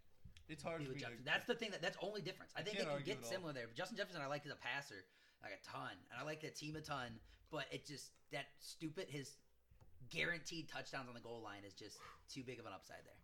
It's 0.52 0.62
hard 0.62 0.84
do 0.84 0.86
for 0.86 0.92
with 0.92 1.00
me. 1.00 1.08
Jefferson. 1.08 1.24
That's 1.24 1.46
the 1.48 1.56
thing 1.56 1.72
that 1.72 1.82
that's 1.82 1.98
only 2.04 2.20
difference. 2.20 2.52
I 2.54 2.60
I 2.60 2.62
think 2.62 2.78
they 2.78 2.84
can't 2.84 2.92
can 2.92 3.02
argue 3.02 3.14
get 3.16 3.26
similar 3.26 3.52
there. 3.52 3.66
But 3.66 3.76
Justin 3.76 3.96
Jefferson, 3.96 4.20
I 4.22 4.28
like 4.28 4.44
as 4.46 4.52
a 4.52 4.60
passer 4.60 5.08
like 5.42 5.56
a 5.56 5.62
ton, 5.64 5.96
and 6.12 6.16
I 6.20 6.24
like 6.24 6.42
that 6.42 6.54
team 6.54 6.76
a 6.76 6.80
ton. 6.80 7.18
But 7.50 7.66
it 7.72 7.86
just 7.86 8.12
that 8.32 8.46
stupid 8.60 9.08
his 9.08 9.40
guaranteed 10.10 10.68
touchdowns 10.68 11.08
on 11.08 11.14
the 11.14 11.20
goal 11.20 11.40
line 11.42 11.62
is 11.66 11.74
just 11.74 11.98
too 12.32 12.42
big 12.44 12.58
of 12.58 12.66
an 12.66 12.72
upside 12.74 13.04
there. 13.04 13.20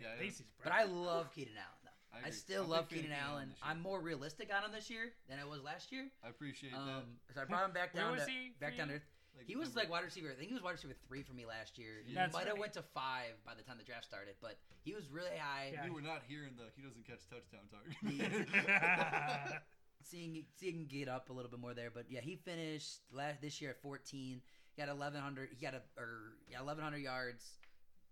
yeah, 0.00 0.16
I, 0.20 0.30
But 0.62 0.72
I 0.72 0.84
love 0.84 1.32
Keenan 1.34 1.54
Allen 1.56 1.80
though. 1.84 1.90
I, 2.14 2.18
agree. 2.20 2.32
still 2.32 2.64
I'm 2.64 2.68
love 2.70 2.88
big 2.88 3.00
fan 3.00 3.08
Keenan 3.08 3.24
Allen. 3.24 3.54
I'm 3.62 3.80
more 3.80 4.00
realistic 4.00 4.50
on 4.54 4.64
him 4.64 4.72
this 4.72 4.90
year 4.90 5.12
than 5.28 5.38
I 5.38 5.44
was 5.44 5.62
last 5.62 5.92
year. 5.92 6.08
I 6.24 6.28
appreciate 6.28 6.72
that. 6.72 6.78
Um, 6.78 7.16
so 7.34 7.40
I 7.40 7.44
brought 7.44 7.64
him 7.64 7.72
back 7.72 7.94
Where 7.94 8.04
down 8.04 8.12
was 8.12 8.24
to 8.24 8.30
he 8.30 8.52
back 8.60 8.72
for 8.72 8.78
down 8.78 8.88
you? 8.90 8.94
to 8.96 9.02
he 9.46 9.56
was 9.56 9.68
number- 9.68 9.80
like 9.80 9.90
wide 9.90 10.04
receiver. 10.04 10.28
I 10.30 10.34
think 10.34 10.48
he 10.48 10.54
was 10.54 10.62
wide 10.62 10.72
receiver 10.72 10.92
three 11.08 11.22
for 11.22 11.32
me 11.32 11.46
last 11.46 11.78
year. 11.78 12.02
He 12.04 12.14
That's 12.14 12.34
might 12.34 12.46
have 12.48 12.58
went 12.58 12.74
to 12.74 12.82
five 12.82 13.32
by 13.46 13.54
the 13.54 13.62
time 13.62 13.78
the 13.78 13.84
draft 13.84 14.04
started, 14.04 14.34
but 14.42 14.58
he 14.84 14.92
was 14.94 15.08
really 15.08 15.32
high. 15.38 15.70
Yeah. 15.72 15.86
You 15.86 15.94
were 15.94 16.02
not 16.02 16.20
hearing 16.28 16.52
the 16.56 16.64
he 16.76 16.82
doesn't 16.82 17.06
catch 17.06 17.24
touchdowns 17.32 17.72
argument. 17.72 18.48
Seeing 20.04 20.44
seeing 20.56 20.74
him 20.80 20.86
get 20.86 21.08
up 21.08 21.30
a 21.30 21.32
little 21.32 21.50
bit 21.50 21.60
more 21.60 21.74
there, 21.74 21.90
but 21.94 22.06
yeah, 22.10 22.20
he 22.20 22.36
finished 22.36 23.00
last 23.12 23.40
this 23.40 23.60
year 23.60 23.70
at 23.70 23.80
14. 23.80 24.42
He 24.74 24.80
got 24.80 24.88
1100. 24.88 25.50
He 25.52 25.60
got 25.64 25.74
a 25.74 25.82
or 26.00 26.36
yeah, 26.48 26.58
1100 26.58 26.98
yards. 26.98 27.44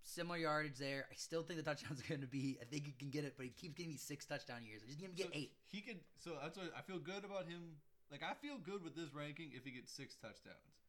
Similar 0.03 0.39
yardage 0.39 0.79
there. 0.79 1.07
I 1.11 1.15
still 1.15 1.43
think 1.43 1.59
the 1.59 1.65
touchdown's 1.65 2.01
are 2.01 2.09
going 2.09 2.23
to 2.23 2.27
be. 2.27 2.59
I 2.61 2.65
think 2.65 2.87
he 2.87 2.93
can 2.93 3.11
get 3.11 3.25
it, 3.25 3.35
but 3.37 3.45
he 3.45 3.53
keeps 3.53 3.75
getting 3.75 3.93
these 3.93 4.03
six 4.03 4.25
touchdown 4.25 4.65
years. 4.65 4.83
He's 4.87 4.97
going 4.97 5.13
to 5.13 5.17
get 5.17 5.27
So 5.27 5.33
eight. 5.35 5.53
He 5.69 5.81
could. 5.81 6.01
So 6.19 6.33
that's 6.43 6.57
why 6.57 6.65
I 6.77 6.81
feel 6.83 6.99
good 6.99 7.25
about 7.25 7.47
him. 7.47 7.77
Like 8.11 8.23
I 8.23 8.35
feel 8.35 8.57
good 8.59 8.83
with 8.83 8.97
this 8.97 9.13
ranking 9.15 9.53
if 9.55 9.65
he 9.65 9.71
gets 9.71 9.93
six 9.93 10.17
touchdowns. 10.17 10.81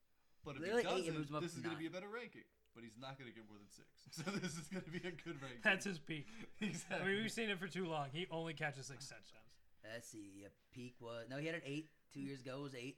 But 0.44 0.56
if 0.56 0.62
Really, 0.64 0.82
he 0.84 0.90
doesn't, 0.90 1.14
moves 1.14 1.30
him 1.30 1.36
up 1.36 1.44
this 1.44 1.54
is 1.54 1.60
going 1.62 1.76
to 1.76 1.80
be 1.80 1.88
a 1.88 1.92
better 1.94 2.10
ranking. 2.10 2.48
But 2.74 2.84
he's 2.84 2.98
not 3.00 3.20
going 3.20 3.30
to 3.30 3.36
get 3.36 3.44
more 3.48 3.60
than 3.60 3.70
six. 3.70 3.88
So 4.12 4.32
this 4.32 4.58
is 4.58 4.68
going 4.68 4.84
to 4.84 4.92
be 4.92 5.04
a 5.06 5.12
good 5.12 5.40
ranking. 5.44 5.62
That's 5.64 5.86
his 5.86 6.00
peak. 6.00 6.26
I 6.62 7.06
mean, 7.06 7.22
we've 7.22 7.32
seen 7.32 7.50
it 7.50 7.60
for 7.60 7.68
too 7.68 7.86
long. 7.86 8.08
He 8.12 8.28
only 8.32 8.54
catches 8.54 8.88
six 8.88 9.08
touchdowns. 9.08 9.52
Let's 9.84 10.10
see. 10.10 10.46
A 10.46 10.50
peak 10.74 10.96
was 11.00 11.28
no, 11.30 11.38
he 11.38 11.46
had 11.46 11.56
an 11.56 11.62
eight 11.66 11.90
two 12.14 12.22
years 12.22 12.42
ago. 12.42 12.60
It 12.60 12.64
was 12.64 12.76
eight 12.76 12.98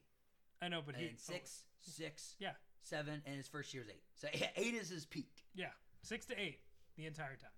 I 0.64 0.70
know, 0.70 0.82
but 0.86 0.96
he 0.96 1.08
and 1.08 1.20
six, 1.20 1.64
six, 1.82 2.36
Yeah. 2.40 2.54
seven, 2.82 3.22
and 3.26 3.36
his 3.36 3.48
first 3.50 3.74
year 3.74 3.84
was 3.84 3.90
eight. 3.90 4.04
So 4.16 4.30
yeah, 4.34 4.48
eight 4.56 4.74
is 4.76 4.90
his 4.90 5.06
peak. 5.06 5.44
Yeah, 5.54 5.72
six 6.02 6.26
to 6.28 6.40
eight 6.40 6.60
the 6.96 7.06
entire 7.06 7.36
time. 7.36 7.52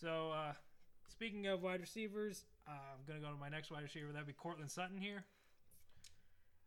So, 0.00 0.30
uh, 0.32 0.54
speaking 1.08 1.46
of 1.48 1.60
wide 1.62 1.80
receivers, 1.80 2.46
uh, 2.66 2.70
I'm 2.70 3.04
gonna 3.06 3.20
go 3.20 3.30
to 3.30 3.36
my 3.38 3.50
next 3.50 3.70
wide 3.70 3.82
receiver. 3.82 4.10
That'd 4.12 4.26
be 4.26 4.32
Courtland 4.32 4.70
Sutton 4.70 4.96
here, 4.96 5.24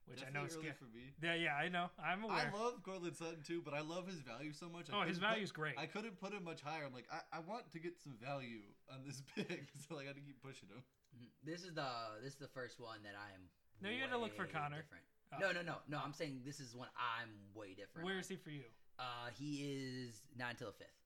which 0.05 0.21
I 0.21 0.29
know 0.29 0.43
is 0.45 0.53
Definitely 0.53 0.69
early 0.69 0.77
for 0.77 0.85
me. 0.95 1.13
Yeah, 1.23 1.33
yeah, 1.33 1.55
I 1.55 1.69
know. 1.69 1.89
I'm 1.97 2.23
aware. 2.23 2.51
I 2.53 2.55
love 2.55 2.83
Courtland 2.83 3.15
Sutton 3.15 3.41
too, 3.41 3.63
but 3.65 3.73
I 3.73 3.81
love 3.81 4.05
his 4.07 4.19
value 4.19 4.53
so 4.53 4.69
much. 4.69 4.91
I 4.91 4.93
oh, 4.93 5.01
his 5.07 5.17
couldn't 5.17 5.21
put- 5.21 5.33
value's 5.33 5.51
great. 5.51 5.77
I 5.79 5.87
couldn't 5.87 6.19
put 6.19 6.33
him 6.33 6.43
much 6.43 6.61
higher. 6.61 6.85
I'm 6.85 6.93
like, 6.93 7.07
I, 7.11 7.37
I 7.37 7.39
want 7.39 7.71
to 7.71 7.79
get 7.79 7.97
some 8.03 8.13
value 8.21 8.61
on 8.93 8.99
this 9.07 9.23
pick, 9.35 9.69
so 9.87 9.95
like, 9.95 10.05
I 10.05 10.07
got 10.09 10.15
to 10.15 10.21
keep 10.21 10.41
pushing 10.43 10.69
him. 10.69 10.83
Mhm. 11.17 11.29
This 11.43 11.63
is 11.63 11.73
the 11.73 11.89
this 12.21 12.33
is 12.33 12.39
the 12.39 12.47
first 12.49 12.79
one 12.79 13.01
that 13.03 13.15
I 13.17 13.33
am. 13.33 13.49
No, 13.81 13.89
you 13.89 14.01
had 14.01 14.11
to 14.11 14.17
look 14.17 14.35
for 14.35 14.43
way 14.45 14.51
Connor. 14.51 14.81
Different. 14.83 15.03
Oh. 15.34 15.38
No, 15.39 15.51
no, 15.51 15.61
no, 15.61 15.75
no. 15.88 15.99
I'm 16.03 16.13
saying 16.13 16.41
this 16.45 16.59
is 16.59 16.75
when 16.75 16.89
I'm 16.97 17.29
way 17.55 17.73
different. 17.73 18.05
Where 18.05 18.15
on. 18.15 18.19
is 18.21 18.27
he 18.27 18.36
for 18.36 18.49
you? 18.51 18.63
Uh, 18.99 19.32
he 19.39 19.63
is 19.63 20.21
not 20.38 20.51
until 20.51 20.67
the 20.67 20.73
fifth, 20.73 20.99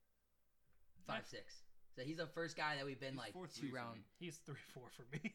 five 1.08 1.26
six. 1.28 1.64
So 1.96 2.02
he's 2.02 2.18
the 2.18 2.28
first 2.28 2.58
guy 2.58 2.76
that 2.76 2.86
we've 2.86 3.00
been 3.00 3.14
He's 3.14 3.20
like 3.22 3.34
four, 3.34 3.48
two 3.48 3.62
three 3.62 3.70
for 3.70 3.76
round. 3.78 3.96
me. 3.96 4.02
He's 4.20 4.38
three 4.46 4.60
four 4.74 4.90
for 4.96 5.06
me. 5.14 5.34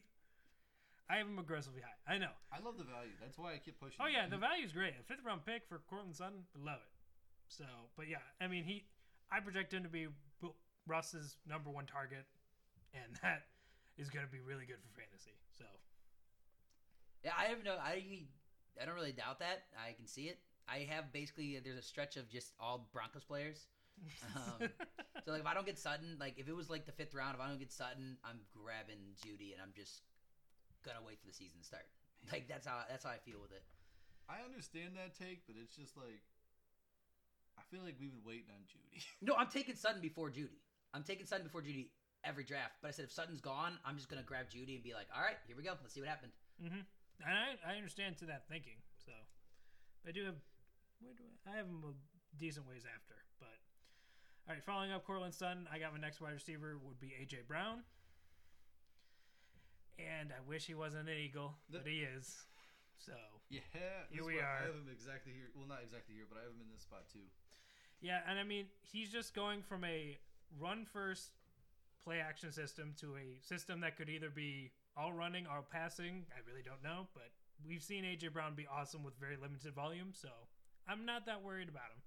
I 1.09 1.17
have 1.17 1.27
him 1.27 1.39
aggressively 1.39 1.81
high. 1.81 2.13
I 2.13 2.17
know. 2.17 2.31
I 2.53 2.63
love 2.63 2.77
the 2.77 2.83
value. 2.85 3.11
That's 3.19 3.37
why 3.37 3.53
I 3.53 3.57
keep 3.57 3.79
pushing. 3.79 3.97
Oh 3.99 4.05
him. 4.07 4.13
yeah, 4.13 4.27
the 4.27 4.37
value's 4.37 4.71
great. 4.71 4.93
A 4.99 5.03
fifth 5.03 5.23
round 5.25 5.45
pick 5.45 5.67
for 5.67 5.79
Courtland 5.89 6.15
Sutton, 6.15 6.43
love 6.55 6.79
it. 6.83 6.91
So, 7.47 7.65
but 7.97 8.07
yeah, 8.07 8.23
I 8.39 8.47
mean, 8.47 8.63
he, 8.63 8.85
I 9.31 9.39
project 9.41 9.73
him 9.73 9.83
to 9.83 9.89
be 9.89 10.07
Bu- 10.39 10.55
Russ's 10.87 11.35
number 11.47 11.69
one 11.69 11.85
target, 11.85 12.23
and 12.93 13.15
that 13.23 13.43
is 13.97 14.09
going 14.09 14.25
to 14.25 14.31
be 14.31 14.39
really 14.39 14.65
good 14.65 14.79
for 14.79 14.91
fantasy. 14.95 15.35
So, 15.57 15.65
Yeah, 17.25 17.31
I 17.37 17.45
have 17.45 17.63
no. 17.65 17.75
I 17.75 18.23
I 18.79 18.85
don't 18.85 18.95
really 18.95 19.11
doubt 19.11 19.39
that. 19.39 19.63
I 19.77 19.93
can 19.93 20.07
see 20.07 20.25
it. 20.25 20.39
I 20.67 20.87
have 20.89 21.11
basically 21.11 21.59
there's 21.63 21.77
a 21.77 21.81
stretch 21.81 22.17
of 22.17 22.29
just 22.29 22.53
all 22.59 22.89
Broncos 22.93 23.23
players. 23.23 23.67
Um, 24.35 24.69
So 25.25 25.31
like 25.31 25.41
if 25.41 25.47
I 25.47 25.53
don't 25.53 25.65
get 25.65 25.77
Sutton, 25.77 26.17
like 26.19 26.39
if 26.39 26.47
it 26.49 26.55
was 26.55 26.69
like 26.69 26.85
the 26.87 26.91
fifth 26.91 27.13
round, 27.13 27.35
if 27.35 27.41
I 27.41 27.47
don't 27.47 27.59
get 27.59 27.71
Sutton, 27.71 28.17
I'm 28.25 28.39
grabbing 28.49 29.13
Jeudy 29.21 29.53
and 29.53 29.61
I'm 29.61 29.69
just 29.75 30.01
gonna 30.81 31.03
wait 31.05 31.21
for 31.21 31.27
the 31.27 31.33
season 31.33 31.59
to 31.61 31.65
start. 31.65 31.85
Like 32.31 32.47
that's 32.47 32.65
how 32.65 32.81
that's 32.89 33.03
how 33.05 33.11
I 33.11 33.17
feel 33.21 33.37
with 33.41 33.51
it. 33.51 33.61
I 34.29 34.41
understand 34.45 34.97
that 34.97 35.13
take, 35.13 35.45
but 35.45 35.55
it's 35.61 35.75
just 35.75 35.97
like 35.97 36.25
I 37.57 37.61
feel 37.69 37.81
like 37.85 37.97
we've 37.99 38.09
been 38.09 38.25
waiting 38.25 38.49
on 38.49 38.65
Jeudy. 38.65 39.03
No, 39.21 39.35
I'm 39.37 39.49
taking 39.49 39.75
Sutton 39.75 40.01
before 40.01 40.29
Jeudy. 40.29 40.61
I'm 40.93 41.03
taking 41.03 41.25
Sutton 41.25 41.45
before 41.45 41.61
Jeudy 41.61 41.89
every 42.23 42.43
draft. 42.43 42.81
But 42.81 42.87
I 42.89 42.91
said 42.91 43.05
if 43.05 43.11
Sutton's 43.11 43.41
gone, 43.41 43.77
I'm 43.85 43.97
just 43.97 44.09
gonna 44.09 44.25
grab 44.25 44.49
Jeudy 44.49 44.73
and 44.73 44.83
be 44.83 44.93
like, 44.93 45.07
all 45.15 45.21
right, 45.21 45.37
here 45.45 45.55
we 45.57 45.61
go. 45.63 45.73
Let's 45.81 45.93
see 45.93 46.01
what 46.01 46.09
happened. 46.09 46.31
hmm 46.57 46.81
and 47.25 47.33
I, 47.33 47.73
I 47.73 47.77
understand 47.77 48.17
to 48.19 48.25
that 48.25 48.47
thinking. 48.49 48.81
So, 49.05 49.11
I 50.07 50.11
do 50.11 50.25
have, 50.25 50.35
where 50.99 51.13
do 51.13 51.23
I, 51.45 51.53
I 51.53 51.57
have 51.57 51.67
him 51.67 51.83
a 51.85 51.93
decent 52.39 52.67
ways 52.67 52.83
after. 52.85 53.15
But 53.39 53.57
all 54.47 54.55
right, 54.55 54.63
following 54.63 54.91
up 54.91 55.05
Courtland 55.05 55.33
Sutton, 55.33 55.67
I 55.71 55.79
got 55.79 55.93
my 55.93 55.99
next 55.99 56.21
wide 56.21 56.33
receiver 56.33 56.77
would 56.85 56.99
be 56.99 57.13
AJ 57.13 57.47
Brown. 57.47 57.83
And 59.99 60.31
I 60.31 60.41
wish 60.47 60.65
he 60.65 60.73
wasn't 60.73 61.09
an 61.09 61.15
Eagle, 61.15 61.53
but 61.69 61.85
he 61.85 62.01
is. 62.01 62.45
So 62.97 63.13
yeah, 63.49 63.61
Here 64.09 64.25
we 64.25 64.39
are. 64.39 64.61
I 64.61 64.65
have 64.65 64.75
him 64.75 64.89
exactly 64.91 65.33
here. 65.33 65.49
Well, 65.55 65.67
not 65.67 65.79
exactly 65.83 66.15
here, 66.15 66.25
but 66.29 66.39
I 66.39 66.43
have 66.43 66.53
him 66.53 66.61
in 66.61 66.71
this 66.73 66.81
spot 66.81 67.05
too. 67.11 67.25
Yeah, 68.01 68.19
and 68.27 68.39
I 68.39 68.43
mean, 68.43 68.65
he's 68.81 69.11
just 69.11 69.35
going 69.35 69.61
from 69.61 69.83
a 69.83 70.17
run 70.59 70.85
first 70.85 71.29
play 72.03 72.19
action 72.19 72.51
system 72.51 72.93
to 72.99 73.15
a 73.15 73.37
system 73.45 73.81
that 73.81 73.95
could 73.95 74.09
either 74.09 74.29
be 74.29 74.71
all 74.97 75.13
running 75.13 75.47
all 75.47 75.63
passing. 75.63 76.25
I 76.35 76.39
really 76.47 76.63
don't 76.63 76.83
know, 76.83 77.07
but 77.13 77.31
we've 77.65 77.83
seen 77.83 78.03
AJ 78.03 78.33
Brown 78.33 78.55
be 78.55 78.67
awesome 78.67 79.03
with 79.03 79.15
very 79.19 79.37
limited 79.37 79.73
volume, 79.73 80.11
so 80.13 80.29
I'm 80.87 81.05
not 81.05 81.25
that 81.25 81.43
worried 81.43 81.69
about 81.69 81.91
him. 81.95 82.01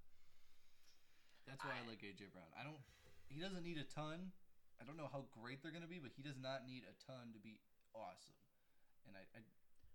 That's 1.46 1.64
why 1.64 1.76
I, 1.76 1.84
I- 1.84 1.88
like 1.88 2.00
AJ 2.00 2.32
Brown. 2.32 2.48
I 2.58 2.64
don't. 2.64 2.80
He 3.28 3.40
doesn't 3.40 3.64
need 3.64 3.78
a 3.78 3.88
ton. 3.88 4.30
I 4.80 4.84
don't 4.84 4.96
know 4.98 5.08
how 5.10 5.24
great 5.32 5.62
they're 5.62 5.72
going 5.72 5.86
to 5.86 5.90
be, 5.90 5.98
but 6.02 6.10
he 6.14 6.22
does 6.22 6.36
not 6.36 6.66
need 6.66 6.82
a 6.84 6.94
ton 7.06 7.32
to 7.32 7.40
be 7.40 7.58
awesome. 7.94 8.36
And 9.06 9.16
I, 9.16 9.22
I 9.38 9.40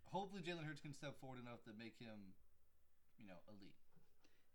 hopefully 0.08 0.42
Jalen 0.42 0.66
Hurts 0.66 0.82
can 0.82 0.94
step 0.94 1.20
forward 1.20 1.40
enough 1.40 1.62
to 1.68 1.72
make 1.78 2.00
him, 2.00 2.34
you 3.20 3.28
know, 3.28 3.38
elite. 3.52 3.76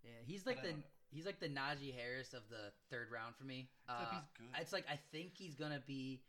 Yeah, 0.02 0.20
he's 0.26 0.44
like 0.44 0.60
the 0.62 0.74
he's 1.12 1.24
like 1.24 1.40
the 1.40 1.48
Najee 1.48 1.94
Harris 1.94 2.34
of 2.34 2.42
the 2.50 2.72
third 2.90 3.08
round 3.12 3.36
for 3.36 3.44
me. 3.44 3.68
Uh, 3.88 4.04
he's 4.12 4.28
good. 4.36 4.52
It's 4.60 4.72
like 4.72 4.84
I 4.90 4.98
think 5.12 5.32
he's 5.36 5.54
gonna 5.54 5.80
be. 5.86 6.20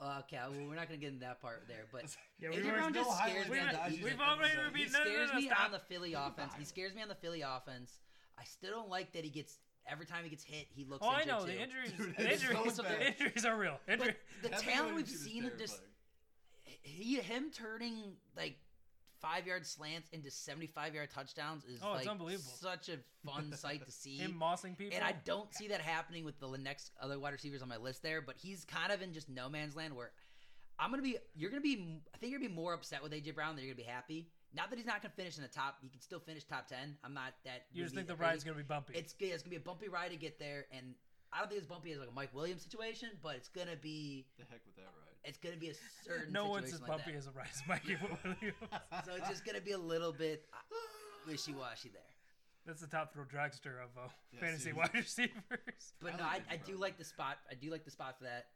Uh, 0.00 0.20
Okay, 0.20 0.38
well, 0.50 0.68
we're 0.68 0.74
not 0.74 0.86
gonna 0.88 0.98
get 0.98 1.08
into 1.08 1.20
that 1.20 1.40
part 1.40 1.64
there, 1.68 1.84
but 1.92 2.04
Yeah, 2.40 2.48
AJ 2.50 2.64
we 2.64 2.70
Brown 2.70 2.94
just 2.94 3.10
scares 3.18 3.48
me. 3.48 3.58
On 3.58 3.66
the, 3.72 3.78
he, 3.96 4.04
we've 4.04 4.20
already 4.20 4.56
out. 4.58 4.64
reviewed- 4.72 4.88
He 4.88 4.92
no, 4.92 4.98
no, 4.98 5.04
scares 5.04 5.32
me 5.34 5.50
on 5.50 5.72
the 5.72 5.78
Philly 5.80 6.12
offense. 6.16 6.52
He 6.58 6.64
scares 6.64 6.94
me 6.94 7.02
on 7.02 7.08
the 7.08 7.14
Philly 7.14 7.42
offense. 7.42 7.98
I 8.38 8.44
still 8.44 8.70
don't 8.70 8.88
like 8.88 9.12
that 9.12 9.24
he 9.24 9.30
gets 9.30 9.58
every 9.90 10.06
time 10.06 10.22
he 10.24 10.30
gets 10.30 10.44
hit, 10.44 10.66
he 10.70 10.84
looks. 10.84 11.04
Oh, 11.04 11.08
I 11.10 11.22
injured 11.22 11.28
know 11.28 11.40
too. 11.40 11.52
the 11.52 11.60
injuries. 11.62 11.92
Dude, 11.96 12.16
the 12.16 12.32
injuries, 12.32 12.74
so 12.74 12.82
the 12.82 13.06
injuries 13.08 13.44
are 13.44 13.56
real. 13.56 13.80
Injury, 13.88 14.14
But 14.42 14.50
the 14.50 14.54
Having 14.56 14.70
talent 14.74 14.96
we've 14.96 15.08
seen 15.08 15.44
of 15.46 15.58
just 15.58 15.80
he 16.82 17.16
him 17.16 17.50
turning 17.52 18.12
like 18.36 18.56
five 19.20 19.46
yard 19.46 19.66
slants 19.66 20.08
into 20.10 20.30
seventy 20.30 20.66
five 20.66 20.94
yard 20.94 21.10
touchdowns 21.10 21.64
is 21.64 21.80
Oh, 21.82 21.94
it's 21.94 22.06
like 22.06 22.08
unbelievable. 22.08 22.50
such 22.60 22.88
a 22.88 22.98
fun 23.26 23.52
sight 23.56 23.84
to 23.84 23.92
see. 23.92 24.16
Him 24.16 24.36
mossing 24.40 24.76
people. 24.76 24.96
And 24.96 25.04
I 25.04 25.14
don't 25.24 25.52
see 25.54 25.68
that 25.68 25.80
happening 25.80 26.24
with 26.24 26.38
the 26.40 26.48
next 26.58 26.92
other 27.00 27.18
wide 27.18 27.32
receivers 27.32 27.62
on 27.62 27.68
my 27.68 27.76
list 27.76 28.02
there, 28.02 28.20
but 28.20 28.36
he's 28.36 28.64
kind 28.64 28.92
of 28.92 29.02
in 29.02 29.12
just 29.12 29.28
no 29.28 29.48
man's 29.48 29.76
land 29.76 29.94
where 29.94 30.12
I'm 30.78 30.90
gonna 30.90 31.02
be. 31.02 31.16
You're 31.34 31.50
gonna 31.50 31.60
be. 31.60 32.00
I 32.14 32.18
think 32.18 32.30
you're 32.30 32.38
gonna 32.38 32.50
be 32.50 32.54
more 32.54 32.72
upset 32.74 33.02
with 33.02 33.12
AJ 33.12 33.34
Brown 33.34 33.56
than 33.56 33.64
you're 33.64 33.74
gonna 33.74 33.84
be 33.84 33.90
happy. 33.90 34.28
Not 34.54 34.70
that 34.70 34.76
he's 34.76 34.86
not 34.86 35.02
gonna 35.02 35.12
finish 35.16 35.36
in 35.36 35.42
the 35.42 35.48
top. 35.48 35.78
He 35.82 35.88
can 35.88 36.00
still 36.00 36.20
finish 36.20 36.44
top 36.44 36.68
ten. 36.68 36.96
I'm 37.04 37.14
not 37.14 37.34
that. 37.44 37.66
you 37.72 37.82
just 37.82 37.94
think 37.94 38.06
the 38.06 38.16
ride's 38.16 38.44
gonna 38.44 38.56
be 38.56 38.62
bumpy. 38.62 38.94
It's 38.96 39.14
yeah, 39.18 39.34
it's 39.34 39.42
gonna 39.42 39.50
be 39.50 39.56
a 39.56 39.60
bumpy 39.60 39.88
ride 39.88 40.10
to 40.12 40.16
get 40.16 40.38
there, 40.38 40.66
and 40.72 40.94
I 41.32 41.40
don't 41.40 41.48
think 41.48 41.58
it's 41.58 41.66
bumpy 41.68 41.92
as 41.92 41.98
like 41.98 42.08
a 42.08 42.12
Mike 42.12 42.32
Williams 42.34 42.62
situation, 42.62 43.10
but 43.22 43.34
it's 43.36 43.48
gonna 43.48 43.76
be. 43.76 44.26
The 44.38 44.44
heck 44.48 44.60
with 44.64 44.76
that 44.76 44.82
ride. 44.82 45.07
It's 45.28 45.38
gonna 45.38 45.56
be 45.56 45.68
a 45.68 45.74
certain. 46.04 46.32
no 46.32 46.46
one's 46.48 46.72
as 46.72 46.80
like 46.80 46.88
bumpy 46.90 47.12
that. 47.12 47.18
as 47.18 47.26
a 47.26 47.30
Rice 47.32 47.62
Mikey 47.68 47.96
Williams. 48.24 48.56
So 49.04 49.12
it's 49.14 49.28
just 49.28 49.44
gonna 49.44 49.60
be 49.60 49.72
a 49.72 49.78
little 49.78 50.12
bit 50.12 50.46
uh, 50.52 50.56
wishy 51.26 51.52
washy 51.54 51.90
there. 51.90 52.02
That's 52.66 52.80
the 52.80 52.86
top 52.86 53.12
throw 53.12 53.24
dragster 53.24 53.80
of 53.84 53.90
uh, 53.96 54.08
Yeah, 54.32 54.40
fantasy 54.40 54.72
seriously. 54.72 54.72
wide 54.72 54.94
receivers. 54.94 55.92
But 56.00 56.14
I 56.14 56.16
no, 56.16 56.22
like 56.24 56.42
I, 56.50 56.54
I 56.54 56.56
do 56.56 56.76
like 56.76 56.96
the 56.98 57.04
spot. 57.04 57.38
I 57.50 57.54
do 57.54 57.70
like 57.70 57.84
the 57.84 57.90
spot 57.90 58.18
for 58.18 58.24
that. 58.24 58.46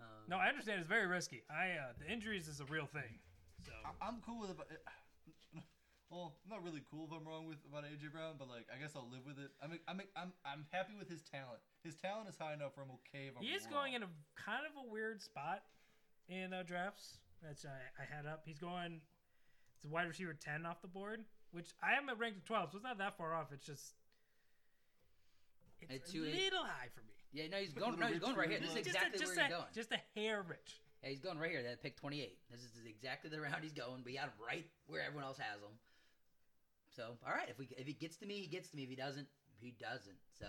Um, 0.00 0.06
No, 0.28 0.36
I 0.38 0.48
understand 0.48 0.80
it's 0.80 0.88
very 0.88 1.06
risky. 1.06 1.42
I 1.50 1.76
uh, 1.78 1.92
the 2.00 2.10
injuries 2.10 2.48
is 2.48 2.60
a 2.60 2.64
real 2.66 2.86
thing. 2.86 3.20
So 3.66 3.72
I- 3.84 4.06
I'm 4.08 4.20
cool 4.26 4.40
with 4.40 4.50
it. 4.50 4.56
But 4.56 4.68
well, 6.10 6.36
I'm 6.44 6.50
not 6.50 6.62
really 6.64 6.82
cool 6.90 7.06
if 7.08 7.12
I'm 7.12 7.26
wrong 7.26 7.46
with 7.46 7.58
about 7.68 7.84
AJ 7.84 8.12
Brown, 8.12 8.34
but 8.38 8.48
like 8.48 8.66
I 8.74 8.80
guess 8.80 8.92
I'll 8.96 9.08
live 9.10 9.24
with 9.26 9.38
it. 9.38 9.50
I'm 9.62 9.78
I'm 9.88 10.00
I'm 10.16 10.32
I'm 10.44 10.64
happy 10.72 10.92
with 10.98 11.08
his 11.08 11.22
talent. 11.22 11.60
His 11.84 11.94
talent 11.96 12.28
is 12.28 12.36
high 12.36 12.54
enough 12.54 12.76
where 12.76 12.84
I'm 12.84 12.92
okay 13.08 13.28
if 13.28 13.36
I'm 13.36 13.42
he 13.44 13.52
is 13.52 13.64
wrong. 13.64 13.72
going 13.72 13.92
in 13.94 14.02
a 14.02 14.10
kind 14.36 14.64
of 14.64 14.72
a 14.76 14.90
weird 14.90 15.20
spot 15.22 15.62
in 16.28 16.52
uh, 16.52 16.62
drafts. 16.62 17.18
That's 17.42 17.64
I, 17.64 18.02
I 18.02 18.04
had 18.04 18.26
up. 18.26 18.42
He's 18.44 18.58
going. 18.58 19.00
It's 19.76 19.84
a 19.84 19.88
wide 19.88 20.08
receiver 20.08 20.34
ten 20.34 20.64
off 20.66 20.80
the 20.80 20.88
board, 20.88 21.24
which 21.52 21.70
I 21.82 21.94
am 21.94 22.08
at 22.08 22.18
ranked 22.18 22.38
at 22.38 22.46
twelve, 22.46 22.70
so 22.70 22.76
it's 22.76 22.84
not 22.84 22.98
that 22.98 23.16
far 23.16 23.34
off. 23.34 23.52
It's 23.52 23.66
just 23.66 23.94
it's 25.90 26.08
a 26.08 26.12
two 26.12 26.22
little 26.22 26.64
high 26.64 26.88
for 26.94 27.00
me. 27.00 27.14
Yeah, 27.32 27.48
no, 27.50 27.58
he's 27.58 27.72
going. 27.72 27.98
No, 27.98 28.06
he's 28.06 28.20
going 28.20 28.36
right 28.36 28.48
here. 28.48 28.60
This 28.60 28.70
is 28.70 28.74
the 28.74 28.82
just 28.82 28.96
exactly 28.96 29.16
a, 29.16 29.20
just 29.20 29.36
where 29.36 29.44
a, 29.44 29.48
he's 29.48 29.56
going. 29.56 29.74
just 29.74 29.92
a 29.92 30.00
hair 30.14 30.44
rich. 30.46 30.80
Yeah, 31.02 31.10
he's 31.10 31.20
going 31.20 31.38
right 31.38 31.50
here. 31.50 31.62
That 31.62 31.82
pick 31.82 31.96
28. 32.00 32.38
This 32.50 32.60
is 32.60 32.70
exactly 32.88 33.28
the 33.28 33.40
round 33.40 33.60
he's 33.60 33.76
going. 33.76 34.00
But 34.02 34.12
he 34.12 34.16
got 34.16 34.32
him 34.32 34.40
right 34.40 34.64
where 34.86 35.02
everyone 35.02 35.24
else 35.24 35.38
has 35.38 35.60
him. 35.60 35.76
So, 36.96 37.18
all 37.26 37.34
right. 37.34 37.48
If 37.48 37.58
we 37.58 37.68
if 37.76 37.86
he 37.86 37.92
gets 37.92 38.16
to 38.18 38.26
me, 38.26 38.40
he 38.40 38.46
gets 38.46 38.70
to 38.70 38.76
me. 38.76 38.84
If 38.84 38.90
he 38.90 38.96
doesn't, 38.96 39.26
he 39.60 39.74
doesn't. 39.76 40.16
So, 40.38 40.46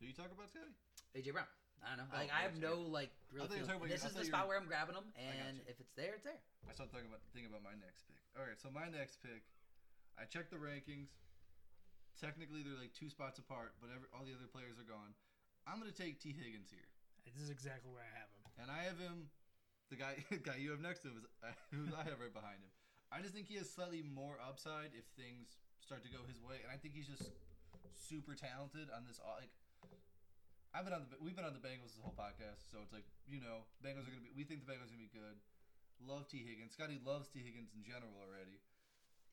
Do 0.00 0.06
you 0.06 0.12
talk 0.12 0.28
about 0.34 0.50
Scotty? 0.50 0.74
AJ 1.16 1.32
Brown. 1.32 1.46
I 1.84 1.94
don't 1.94 2.04
know. 2.04 2.10
Oh, 2.10 2.18
like 2.18 2.30
I 2.34 2.42
have 2.46 2.54
okay. 2.58 2.64
no 2.64 2.82
like 2.86 3.10
real. 3.30 3.46
thought 3.46 3.54
you 3.56 3.62
were 3.62 3.66
feeling. 3.66 3.66
talking 3.68 3.82
about 3.82 3.90
This 3.94 4.02
your- 4.02 4.06
I 4.06 4.10
is 4.10 4.14
the 4.14 4.18
thought 4.18 4.28
you 4.28 4.32
spot 4.34 4.42
were- 4.44 4.48
where 4.54 4.58
I'm 4.60 4.68
grabbing 4.68 4.96
them, 4.98 5.08
and 5.16 5.56
you. 5.62 5.70
if 5.70 5.76
it's 5.80 5.94
there, 5.94 6.14
it's 6.18 6.26
there. 6.26 6.40
I 6.68 6.72
started 6.74 6.92
talking 6.92 7.08
about 7.08 7.22
thinking 7.32 7.48
about 7.50 7.62
my 7.64 7.74
next 7.78 8.04
pick. 8.10 8.20
All 8.36 8.44
right, 8.44 8.58
so 8.60 8.68
my 8.70 8.88
next 8.92 9.22
pick, 9.24 9.42
I 10.20 10.24
checked 10.28 10.50
the 10.50 10.60
rankings. 10.60 11.14
Technically, 12.18 12.66
they're 12.66 12.74
like 12.78 12.90
two 12.92 13.06
spots 13.08 13.38
apart, 13.38 13.78
but 13.78 13.94
every, 13.94 14.10
all 14.10 14.26
the 14.26 14.34
other 14.34 14.50
players 14.50 14.74
are 14.82 14.86
gone. 14.88 15.14
I'm 15.70 15.78
gonna 15.78 15.94
take 15.94 16.18
Tee 16.18 16.34
Higgins 16.34 16.66
here, 16.72 16.88
This 17.22 17.38
is 17.38 17.48
exactly 17.50 17.90
where 17.94 18.02
I 18.02 18.10
have 18.18 18.26
him. 18.34 18.42
and 18.58 18.68
I 18.70 18.82
have 18.90 18.98
him. 18.98 19.30
The 19.88 19.96
guy, 19.96 20.18
guy 20.44 20.58
you 20.58 20.74
have 20.74 20.82
next 20.82 21.06
to 21.06 21.14
him 21.14 21.22
is 21.22 21.26
uh, 21.46 21.54
who 21.70 21.94
I 21.94 22.02
have 22.10 22.18
right 22.18 22.34
behind 22.34 22.58
him. 22.60 22.72
I 23.14 23.22
just 23.22 23.32
think 23.32 23.46
he 23.46 23.54
has 23.56 23.70
slightly 23.70 24.02
more 24.02 24.36
upside 24.42 24.92
if 24.98 25.06
things 25.16 25.56
start 25.80 26.02
to 26.04 26.10
go 26.10 26.26
his 26.26 26.42
way, 26.42 26.60
and 26.60 26.68
I 26.68 26.76
think 26.76 26.92
he's 26.92 27.06
just 27.08 27.30
super 27.94 28.34
talented 28.34 28.90
on 28.92 29.06
this. 29.06 29.16
Like, 29.22 29.48
I've 30.74 30.84
been 30.84 30.92
on 30.94 31.08
the 31.08 31.16
we've 31.20 31.34
been 31.36 31.48
on 31.48 31.56
the 31.56 31.64
Bengals 31.64 31.96
this 31.96 32.02
whole 32.04 32.14
podcast, 32.16 32.68
so 32.70 32.78
it's 32.84 32.92
like 32.92 33.04
you 33.26 33.40
know 33.40 33.64
Bengals 33.80 34.04
are 34.06 34.12
gonna 34.12 34.24
be. 34.24 34.32
We 34.36 34.44
think 34.44 34.64
the 34.64 34.68
Bengals 34.68 34.92
are 34.92 34.96
gonna 34.96 35.08
be 35.08 35.14
good. 35.16 35.40
Love 36.04 36.28
Tee 36.28 36.44
Higgins. 36.46 36.72
Scotty 36.76 37.00
loves 37.02 37.26
Tee 37.28 37.42
Higgins 37.42 37.72
in 37.74 37.82
general 37.82 38.12
already. 38.20 38.60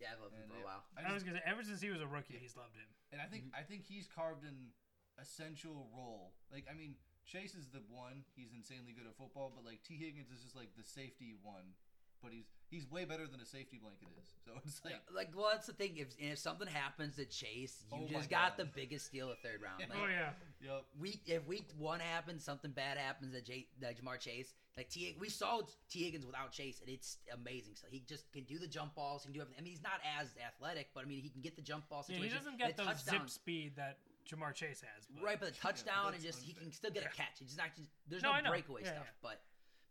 Yeah, 0.02 0.12
I've 0.16 0.20
loved 0.24 0.36
him 0.36 0.44
And 0.48 0.52
for 0.52 0.60
a 0.60 0.68
while. 0.68 0.84
I, 0.98 1.08
I 1.08 1.14
was 1.14 1.24
gonna 1.24 1.40
say 1.40 1.48
ever 1.48 1.62
since 1.64 1.80
he 1.80 1.92
was 1.92 2.02
a 2.02 2.08
rookie, 2.10 2.40
he's 2.40 2.56
loved 2.58 2.76
him. 2.76 2.88
and 3.12 3.20
I 3.22 3.28
think 3.32 3.52
I 3.56 3.62
think 3.64 3.84
he's 3.86 4.08
carved 4.08 4.44
an 4.48 4.72
essential 5.20 5.88
role. 5.96 6.34
Like 6.52 6.66
I 6.72 6.74
mean, 6.76 6.96
Chase 7.28 7.56
is 7.56 7.68
the 7.70 7.84
one. 7.92 8.24
He's 8.36 8.52
insanely 8.56 8.92
good 8.96 9.06
at 9.08 9.16
football, 9.16 9.52
but 9.56 9.64
like 9.64 9.84
Tee 9.84 9.96
Higgins 10.00 10.32
is 10.32 10.42
just 10.44 10.56
like 10.56 10.72
the 10.76 10.84
safety 10.84 11.36
one. 11.44 11.76
But 12.24 12.32
he's 12.34 12.50
he's 12.72 12.90
way 12.90 13.06
better 13.06 13.28
than 13.28 13.40
a 13.40 13.46
safety 13.46 13.78
blanket 13.78 14.08
is. 14.18 14.26
So 14.44 14.52
it's 14.66 14.82
like 14.84 14.96
Yeah, 14.98 15.16
like, 15.16 15.30
well, 15.36 15.50
that's 15.52 15.68
the 15.68 15.74
thing. 15.78 15.98
If 15.98 16.16
if 16.18 16.40
something 16.40 16.68
happens 16.68 17.18
to 17.18 17.26
Chase, 17.26 17.86
you 17.94 18.02
Oh 18.04 18.08
just 18.10 18.30
got 18.30 18.58
the 18.58 18.66
biggest 18.66 19.06
steal 19.08 19.30
of 19.30 19.38
third 19.40 19.62
round. 19.62 19.84
Like, 19.90 20.00
Oh 20.00 20.08
yeah, 20.10 20.34
yep. 20.66 20.84
week 20.99 21.22
if 21.28 21.45
week 21.47 21.68
one 21.78 21.99
happens, 21.99 22.43
something 22.43 22.72
bad 22.72 22.97
happens 22.97 23.36
at 23.36 23.45
J, 23.45 23.68
like 23.82 24.01
Ja'Marr 24.01 24.20
Chase. 24.20 24.53
Like 24.78 24.89
T, 24.89 25.16
we 25.20 25.30
saw 25.30 25.61
Tee 25.89 26.03
Higgins 26.03 26.26
without 26.26 26.51
Chase, 26.51 26.82
and 26.82 26.89
it's 26.89 27.18
amazing. 27.34 27.76
So 27.76 27.88
he 27.89 28.03
just 28.07 28.32
can 28.34 28.43
do 28.43 28.59
the 28.59 28.68
jump 28.68 28.95
balls, 28.95 29.24
he 29.24 29.28
can 29.28 29.34
do 29.34 29.41
everything. 29.41 29.59
I 29.59 29.63
mean, 29.63 29.72
he's 29.72 29.84
not 29.84 30.01
as 30.20 30.30
athletic, 30.45 30.89
but 30.93 31.05
I 31.05 31.07
mean, 31.07 31.22
he 31.22 31.30
can 31.30 31.41
get 31.41 31.55
the 31.55 31.61
jump 31.61 31.88
ball 31.88 32.03
yeah. 32.09 32.16
situation. 32.16 32.38
He 32.38 32.38
doesn't 32.38 32.57
get 32.57 32.78
the 32.78 32.84
touchdown, 32.84 33.20
zip 33.22 33.30
speed 33.30 33.74
that 33.78 33.99
Ja'Marr 34.30 34.53
Chase 34.53 34.82
has. 34.82 35.07
But 35.13 35.24
right? 35.24 35.39
But 35.39 35.53
the 35.53 35.59
touchdown 35.61 36.07
and 36.07 36.16
that's 36.16 36.24
just 36.24 36.43
he 36.43 36.53
can 36.53 36.72
still 36.72 36.91
get 36.91 37.03
a 37.03 37.05
Yeah. 37.05 37.26
catch. 37.26 37.41
It's 37.41 37.57
not 37.57 37.76
just 37.76 37.88
there's 38.07 38.24
No, 38.24 38.39
no, 38.41 38.49
breakaway 38.49 38.82
Yeah, 38.84 38.93
stuff, 38.93 39.13
but. 39.22 39.41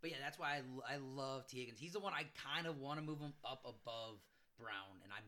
But 0.02 0.10
yeah, 0.10 0.18
that's 0.20 0.38
why 0.38 0.60
I, 0.60 0.94
I 0.94 0.96
love 0.98 1.46
Tee 1.46 1.60
Higgins. 1.60 1.78
He's 1.80 1.94
the 1.94 1.98
one 1.98 2.12
I 2.12 2.26
kind 2.36 2.66
of 2.66 2.76
want 2.76 3.00
to 3.00 3.06
move 3.06 3.20
him 3.20 3.32
up 3.42 3.64
above 3.64 4.20
Brown, 4.60 5.00
and 5.02 5.10
I'm 5.10 5.24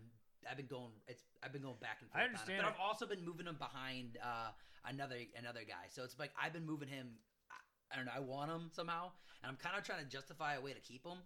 I've 0.51 0.57
been 0.57 0.67
going 0.67 0.93
it's 1.09 1.23
I've 1.43 1.53
been 1.53 1.63
going 1.63 1.77
back 1.81 1.99
and 2.01 2.11
forth. 2.11 2.23
I 2.23 2.25
understand 2.25 2.63
but. 2.63 2.69
I've 2.69 2.81
also 2.81 3.07
been 3.07 3.25
moving 3.25 3.47
him 3.47 3.57
behind 3.59 4.19
uh, 4.23 4.51
another 4.89 5.17
another 5.39 5.61
guy. 5.67 5.89
So 5.91 6.03
it's 6.05 6.19
like 6.19 6.31
I've 6.41 6.53
been 6.53 6.67
moving 6.67 6.89
him. 6.89 7.09
I, 7.51 7.57
I 7.93 7.97
don't 7.97 8.07
know. 8.07 8.13
I 8.15 8.21
want 8.21 8.51
him 8.51 8.71
somehow, 8.73 9.11
and 9.43 9.51
I'm 9.51 9.57
kind 9.57 9.77
of 9.77 9.85
trying 9.85 10.03
to 10.05 10.09
justify 10.11 10.55
a 10.55 10.61
way 10.61 10.73
to 10.73 10.81
keep 10.81 11.05
him. 11.05 11.19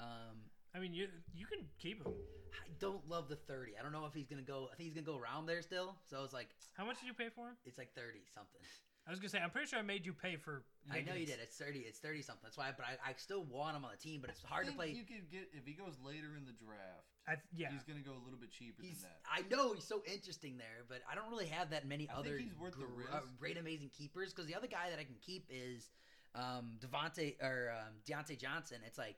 Um, 0.00 0.50
I 0.74 0.80
mean, 0.80 0.92
you 0.94 1.08
you 1.34 1.46
can 1.46 1.60
keep 1.78 2.04
him. 2.04 2.12
I 2.54 2.70
don't 2.78 3.06
love 3.08 3.28
the 3.28 3.36
30. 3.36 3.72
I 3.78 3.82
don't 3.82 3.92
know 3.92 4.06
if 4.06 4.14
he's 4.14 4.26
gonna 4.28 4.42
go. 4.42 4.68
I 4.72 4.76
think 4.76 4.88
he's 4.88 4.94
gonna 4.94 5.06
go 5.06 5.18
around 5.18 5.46
there 5.46 5.62
still. 5.62 5.96
So 6.06 6.24
it's 6.24 6.32
like 6.32 6.48
How 6.76 6.84
much 6.84 7.00
did 7.00 7.06
you 7.06 7.14
pay 7.14 7.28
for 7.34 7.48
him? 7.48 7.56
it's 7.64 7.78
like 7.78 7.94
30 7.94 8.20
something. 8.34 8.60
I 9.06 9.10
was 9.10 9.20
gonna 9.20 9.28
say 9.28 9.38
I'm 9.38 9.50
pretty 9.50 9.68
sure 9.68 9.78
I 9.78 9.82
made 9.82 10.06
you 10.06 10.14
pay 10.14 10.36
for. 10.36 10.64
I 10.90 11.00
know 11.00 11.14
you 11.14 11.26
did. 11.26 11.36
It's 11.42 11.56
30. 11.56 11.80
It's 11.80 11.98
30 11.98 12.22
something. 12.22 12.40
That's 12.42 12.56
why. 12.56 12.72
But 12.76 12.86
I, 12.86 13.10
I 13.10 13.12
still 13.16 13.44
want 13.44 13.76
him 13.76 13.84
on 13.84 13.90
the 13.92 14.00
team. 14.00 14.20
But 14.20 14.30
it's 14.30 14.42
hard 14.42 14.66
I 14.66 14.70
to 14.70 14.76
play. 14.76 14.88
You 14.88 15.04
could 15.04 15.30
get 15.30 15.48
if 15.52 15.66
he 15.66 15.72
goes 15.72 15.96
later 16.04 16.36
in 16.36 16.44
the 16.44 16.56
draft. 16.56 17.04
I, 17.28 17.36
yeah, 17.56 17.68
He's 17.72 17.84
gonna 17.84 18.04
go 18.04 18.12
a 18.12 18.22
little 18.24 18.40
bit 18.40 18.50
cheaper 18.50 18.82
He's, 18.82 19.00
than 19.00 19.08
that. 19.08 19.20
I 19.24 19.44
know 19.48 19.72
he's 19.72 19.84
so 19.84 20.02
interesting 20.04 20.56
there, 20.56 20.84
but 20.88 21.00
I 21.10 21.14
don't 21.14 21.30
really 21.30 21.46
have 21.48 21.70
that 21.70 21.88
many 21.88 22.08
I 22.08 22.20
think 22.20 22.26
other 22.26 22.38
he's 22.38 22.56
worth 22.56 22.76
the 22.76 22.84
risk. 22.84 23.12
uh, 23.12 23.20
great, 23.38 23.56
amazing 23.56 23.90
keepers. 23.96 24.32
Because 24.32 24.46
the 24.46 24.54
other 24.54 24.68
guy 24.68 24.90
that 24.90 24.98
I 24.98 25.04
can 25.04 25.16
keep 25.20 25.48
is 25.48 25.88
um, 26.34 26.76
Devontae 26.80 27.36
or 27.42 27.72
um, 27.72 27.94
Diontae 28.08 28.38
Johnson. 28.38 28.78
It's 28.86 28.98
like 28.98 29.16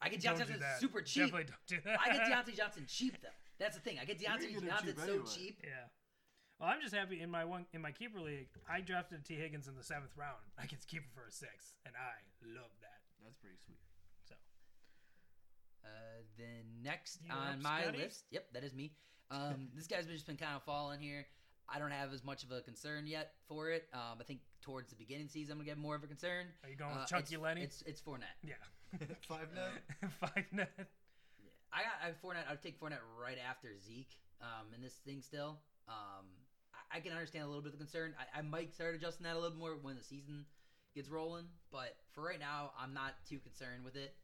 I 0.00 0.08
get 0.08 0.20
Don't 0.20 0.34
Diontae 0.34 0.38
Johnson 0.38 0.62
super 0.78 1.00
cheap. 1.00 1.30
Definitely 1.30 1.46
don't 1.50 1.66
do 1.66 1.78
that. 1.84 1.98
I 2.04 2.12
get 2.12 2.22
Diontae 2.30 2.56
Johnson 2.56 2.84
cheap 2.86 3.18
though. 3.22 3.28
That's 3.58 3.76
the 3.76 3.82
thing. 3.82 3.98
I 4.00 4.04
get 4.04 4.20
You're 4.20 4.30
Diontae 4.30 4.34
gonna 4.34 4.52
get 4.52 4.62
him 4.62 4.68
Johnson 4.68 4.86
cheap 4.88 4.98
so 4.98 5.12
anyway. 5.12 5.26
cheap. 5.34 5.58
Yeah. 5.62 5.70
Well, 6.62 6.70
I'm 6.70 6.80
just 6.80 6.94
happy 6.94 7.20
in 7.20 7.28
my 7.28 7.44
one 7.44 7.66
in 7.74 7.80
my 7.82 7.90
keeper 7.90 8.20
league. 8.20 8.46
I 8.70 8.80
drafted 8.82 9.24
Tee 9.24 9.34
Higgins 9.34 9.66
in 9.66 9.74
the 9.74 9.82
seventh 9.82 10.14
round. 10.16 10.38
I 10.56 10.66
get 10.66 10.80
to 10.80 10.86
keep 10.86 11.00
him 11.02 11.10
for 11.12 11.26
a 11.26 11.32
sixth, 11.32 11.74
and 11.84 11.92
I 11.98 12.22
love 12.54 12.70
that. 12.86 13.02
That's 13.24 13.34
pretty 13.42 13.56
sweet. 13.66 13.82
So 14.28 14.34
Uh, 15.82 16.22
then 16.38 16.62
next 16.84 17.18
You 17.24 17.32
on 17.32 17.54
up, 17.58 17.62
my 17.62 17.82
Scotty? 17.82 17.98
list, 17.98 18.24
yep, 18.30 18.46
that 18.52 18.62
is 18.62 18.74
me. 18.74 18.92
Um, 19.32 19.70
this 19.74 19.88
guy's 19.88 20.06
been 20.06 20.14
just 20.14 20.28
been 20.28 20.36
kind 20.36 20.54
of 20.54 20.62
falling 20.62 21.00
here. 21.00 21.26
I 21.68 21.80
don't 21.80 21.90
have 21.90 22.12
as 22.12 22.22
much 22.22 22.44
of 22.44 22.52
a 22.52 22.60
concern 22.60 23.08
yet 23.08 23.34
for 23.48 23.70
it. 23.70 23.88
Um, 23.92 24.18
I 24.20 24.24
think 24.24 24.38
towards 24.60 24.90
the 24.90 24.96
beginning 24.96 25.24
of 25.26 25.32
the 25.32 25.40
season, 25.40 25.54
I'm 25.54 25.58
gonna 25.58 25.66
get 25.70 25.78
more 25.78 25.96
of 25.96 26.04
a 26.04 26.06
concern. 26.06 26.46
are 26.62 26.70
you 26.70 26.76
going 26.76 26.92
Uh, 26.94 27.00
with 27.00 27.08
Chucky 27.08 27.34
it's, 27.34 27.42
Lenny? 27.42 27.62
It's 27.62 27.82
it's 27.82 28.00
Fournette. 28.00 28.38
yeah. 28.44 28.54
Five 29.26 29.48
net, 29.54 29.82
Five 30.20 30.44
net. 30.52 30.70
I 31.72 31.82
got 31.82 31.92
I 32.02 32.06
have 32.06 32.22
Fournette. 32.22 32.46
I'd 32.48 32.62
take 32.62 32.78
Fournette 32.78 33.02
right 33.18 33.38
after 33.38 33.76
Zeke. 33.80 34.14
Um, 34.40 34.72
in 34.74 34.80
this 34.82 34.94
thing 35.04 35.22
still. 35.22 35.58
Um, 35.88 36.26
I, 36.92 36.96
I 36.96 37.00
can 37.00 37.12
understand 37.12 37.44
a 37.44 37.46
little 37.46 37.62
bit 37.62 37.72
of 37.72 37.78
the 37.78 37.84
concern. 37.84 38.14
I, 38.18 38.40
I 38.40 38.42
might 38.42 38.74
start 38.74 38.94
adjusting 38.94 39.24
that 39.24 39.36
a 39.36 39.38
little 39.38 39.56
more 39.56 39.76
when 39.80 39.96
the 39.96 40.02
season 40.02 40.44
gets 40.94 41.08
rolling. 41.08 41.46
But 41.70 41.96
for 42.12 42.22
right 42.22 42.40
now, 42.40 42.72
I'm 42.78 42.94
not 42.94 43.14
too 43.28 43.38
concerned 43.38 43.84
with 43.84 43.96
it. 43.96 44.14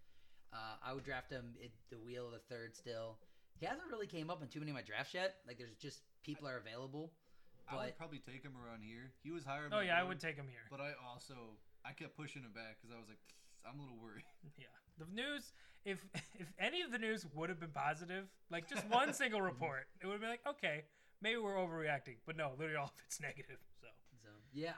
Uh, 0.53 0.77
I 0.85 0.93
would 0.93 1.05
draft 1.05 1.31
him 1.31 1.55
at 1.63 1.71
the 1.91 1.99
wheel 1.99 2.27
of 2.27 2.33
the 2.33 2.45
third 2.49 2.75
still. 2.77 3.19
He 3.59 3.67
hasn't 3.67 3.89
really 3.91 4.07
came 4.07 4.31
up 4.31 4.43
in 4.43 4.49
too 4.49 4.61
many 4.61 4.71
of 4.71 4.77
my 4.77 4.83
drafts 4.83 5.15
yet. 5.15 5.37
Like 5.47 5.59
there's 5.59 5.77
just 5.77 6.01
people 6.23 6.49
are 6.49 6.57
available. 6.57 7.13
I 7.71 7.77
would 7.77 7.99
probably 7.99 8.21
take 8.25 8.43
him 8.43 8.55
around 8.57 8.81
here. 8.83 9.13
He 9.23 9.31
was 9.31 9.45
higher. 9.45 9.67
on 9.67 9.73
Oh 9.73 9.77
my 9.77 9.83
yeah, 9.83 10.01
I 10.01 10.03
would 10.03 10.21
take 10.21 10.37
him 10.37 10.47
here. 10.49 10.65
But 10.71 10.81
I 10.81 10.93
also 11.05 11.35
I 11.85 11.93
kept 11.93 12.17
pushing 12.17 12.43
him 12.43 12.53
back 12.55 12.79
because 12.81 12.95
I 12.95 12.99
was 12.99 13.09
like, 13.09 13.21
I'm 13.69 13.79
a 13.79 13.83
little 13.83 13.99
worried. 14.01 14.25
Yeah. 14.57 14.73
The 14.99 15.07
news, 15.15 15.53
if 15.85 16.05
if 16.41 16.47
any 16.59 16.83
of 16.83 16.91
the 16.91 16.99
news 16.99 17.27
would 17.35 17.51
have 17.51 17.61
been 17.61 17.71
positive, 17.75 18.25
like 18.51 18.69
just 18.69 18.89
one 18.89 19.13
single 19.21 19.43
report, 19.43 19.87
it 20.01 20.07
would 20.07 20.13
have 20.13 20.21
been 20.21 20.31
like, 20.31 20.47
okay, 20.49 20.85
maybe 21.23 21.39
we're 21.39 21.57
overreacting. 21.57 22.17
But 22.27 22.37
no, 22.37 22.51
literally 22.59 22.77
all 22.77 22.87
of 22.87 23.03
it's 23.07 23.21
negative. 23.29 23.59
So 23.81 23.87
so 24.23 24.29
yeah, 24.53 24.73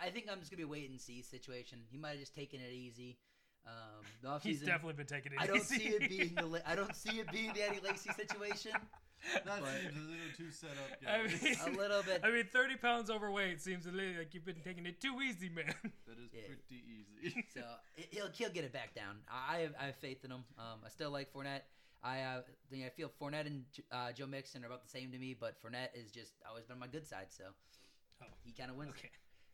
I, 0.00 0.06
I 0.06 0.10
think 0.10 0.26
I'm 0.30 0.38
just 0.40 0.50
gonna 0.50 0.58
be 0.58 0.64
a 0.64 0.68
wait 0.68 0.90
and 0.90 1.00
see 1.00 1.22
situation. 1.22 1.80
He 1.90 1.98
might 1.98 2.10
have 2.10 2.20
just 2.20 2.34
taken 2.34 2.60
it 2.60 2.72
easy. 2.72 3.18
Um, 3.66 4.04
the 4.22 4.28
offseason, 4.30 4.42
he's 4.42 4.60
definitely 4.62 4.94
been 4.94 5.06
taking 5.06 5.32
it 5.32 5.36
easy. 5.36 5.42
I 5.42 5.46
don't 5.46 5.56
easy. 5.56 5.76
see 5.78 5.88
it 5.88 6.08
being 6.08 6.34
the 6.34 6.62
I 6.70 6.74
don't 6.74 6.94
see 6.96 7.20
it 7.20 7.30
being 7.32 7.52
the 7.54 7.62
Eddie 7.62 7.80
Lacy 7.84 8.10
situation. 8.16 8.72
That 9.34 9.44
But- 9.44 9.68
seems 9.82 9.96
a 9.96 10.00
little 10.00 10.32
too 10.34 10.50
set 10.50 10.70
up, 10.70 10.96
I 11.06 11.26
guys. 11.28 11.42
mean- 11.42 11.74
A 11.74 11.78
little 11.78 12.02
bit. 12.02 12.22
I 12.24 12.30
mean, 12.30 12.46
30 12.50 12.76
pounds 12.76 13.10
overweight 13.10 13.60
seems 13.60 13.84
a 13.84 13.90
little 13.90 14.16
like 14.16 14.32
you've 14.32 14.46
been 14.46 14.62
taking 14.64 14.86
it 14.86 14.98
too 14.98 15.20
easy, 15.20 15.50
man. 15.50 15.66
that 16.06 16.16
is 16.18 16.30
Yeah. 16.32 16.40
pretty 16.46 16.82
easy. 16.88 17.44
So 17.52 17.60
he'll 18.10 18.30
he'll 18.32 18.48
get 18.48 18.64
it 18.64 18.72
back 18.72 18.94
down. 18.94 19.16
I 19.30 19.56
I 19.56 19.60
have, 19.60 19.74
I 19.78 19.84
have 19.86 19.96
faith 19.96 20.24
in 20.24 20.30
him. 20.30 20.44
Um, 20.58 20.80
I 20.86 20.88
still 20.88 21.10
like 21.10 21.30
Fournette. 21.34 21.60
I 22.02 22.20
uh, 22.22 22.40
I 22.72 22.88
feel 22.90 23.10
Fournette 23.20 23.46
and 23.46 23.64
uh, 23.92 24.12
Joe 24.12 24.26
Mixon 24.26 24.62
are 24.64 24.66
about 24.66 24.82
the 24.82 24.88
same 24.88 25.10
to 25.12 25.18
me, 25.18 25.34
but 25.38 25.56
Fournette 25.62 25.90
is 25.94 26.10
just 26.10 26.32
always 26.48 26.64
been 26.64 26.74
on 26.74 26.80
my 26.80 26.86
good 26.86 27.06
side, 27.06 27.26
so 27.30 27.44
Oh. 28.22 28.26
he 28.44 28.52
kind 28.52 28.70
of 28.70 28.76
wins. 28.76 28.90
Okay. 28.90 29.08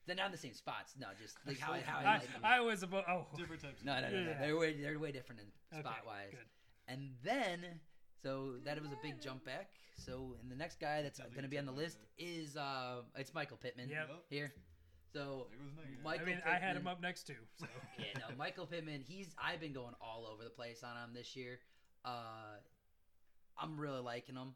They're 0.07 0.17
not 0.17 0.27
in 0.27 0.33
the 0.33 0.39
same 0.39 0.55
spots. 0.55 0.95
No, 0.99 1.07
just 1.21 1.37
like 1.47 1.59
how, 1.59 1.73
I- 1.73 1.81
how 1.81 1.99
I, 1.99 2.03
I, 2.03 2.19
like 2.19 2.33
them. 2.33 2.41
I 2.45 2.61
was 2.61 2.83
about. 2.83 3.05
Oh. 3.09 3.27
Different 3.37 3.63
types. 3.63 3.85
No, 3.85 3.95
no, 4.01 4.11
no, 4.11 4.23
no. 4.23 4.31
Yeah. 4.31 4.39
They're 4.41 4.57
way 4.57 4.75
they're 4.81 4.99
way 4.99 5.13
different 5.13 5.41
in 5.41 5.47
Okay, 5.73 5.83
spot 5.83 6.03
wise. 6.07 6.31
Good. 6.31 6.41
And 6.89 7.11
then, 7.25 7.65
so 8.23 8.55
that 8.65 8.81
was 8.81 8.93
a 8.93 8.99
big 9.03 9.21
jump 9.21 9.45
back. 9.45 9.71
So, 9.97 10.37
and 10.41 10.51
the 10.51 10.55
next 10.57 10.79
guy 10.79 11.03
that's 11.03 11.19
going 11.19 11.43
to 11.43 11.49
be 11.49 11.59
on 11.59 11.67
the 11.67 11.73
list 11.73 11.99
back. 11.99 12.09
is 12.19 12.57
uh, 12.57 13.03
it's 13.17 13.35
Michael 13.35 13.57
Pittman 13.57 13.89
Yep. 13.89 14.09
here. 14.31 14.53
So, 15.13 15.47
There 15.51 15.59
goes 15.59 15.73
Megan. 15.77 16.03
Michael 16.05 16.23
I 16.23 16.27
mean, 16.27 16.37
Pittman, 16.37 16.55
I 16.55 16.59
had 16.59 16.77
him 16.77 16.87
up 16.87 17.01
next 17.01 17.25
to. 17.29 17.33
So. 17.59 17.67
yeah, 17.99 18.05
no, 18.19 18.37
Michael 18.37 18.67
Pittman. 18.67 19.01
He's 19.07 19.35
I've 19.43 19.61
been 19.61 19.73
going 19.73 19.95
all 20.01 20.29
over 20.33 20.45
the 20.45 20.51
place 20.51 20.83
on 20.85 20.97
him 20.97 21.15
this 21.15 21.35
year. 21.35 21.59
Uh, 22.07 22.63
I'm 23.59 23.79
really 23.79 24.01
liking 24.01 24.37
him. 24.37 24.55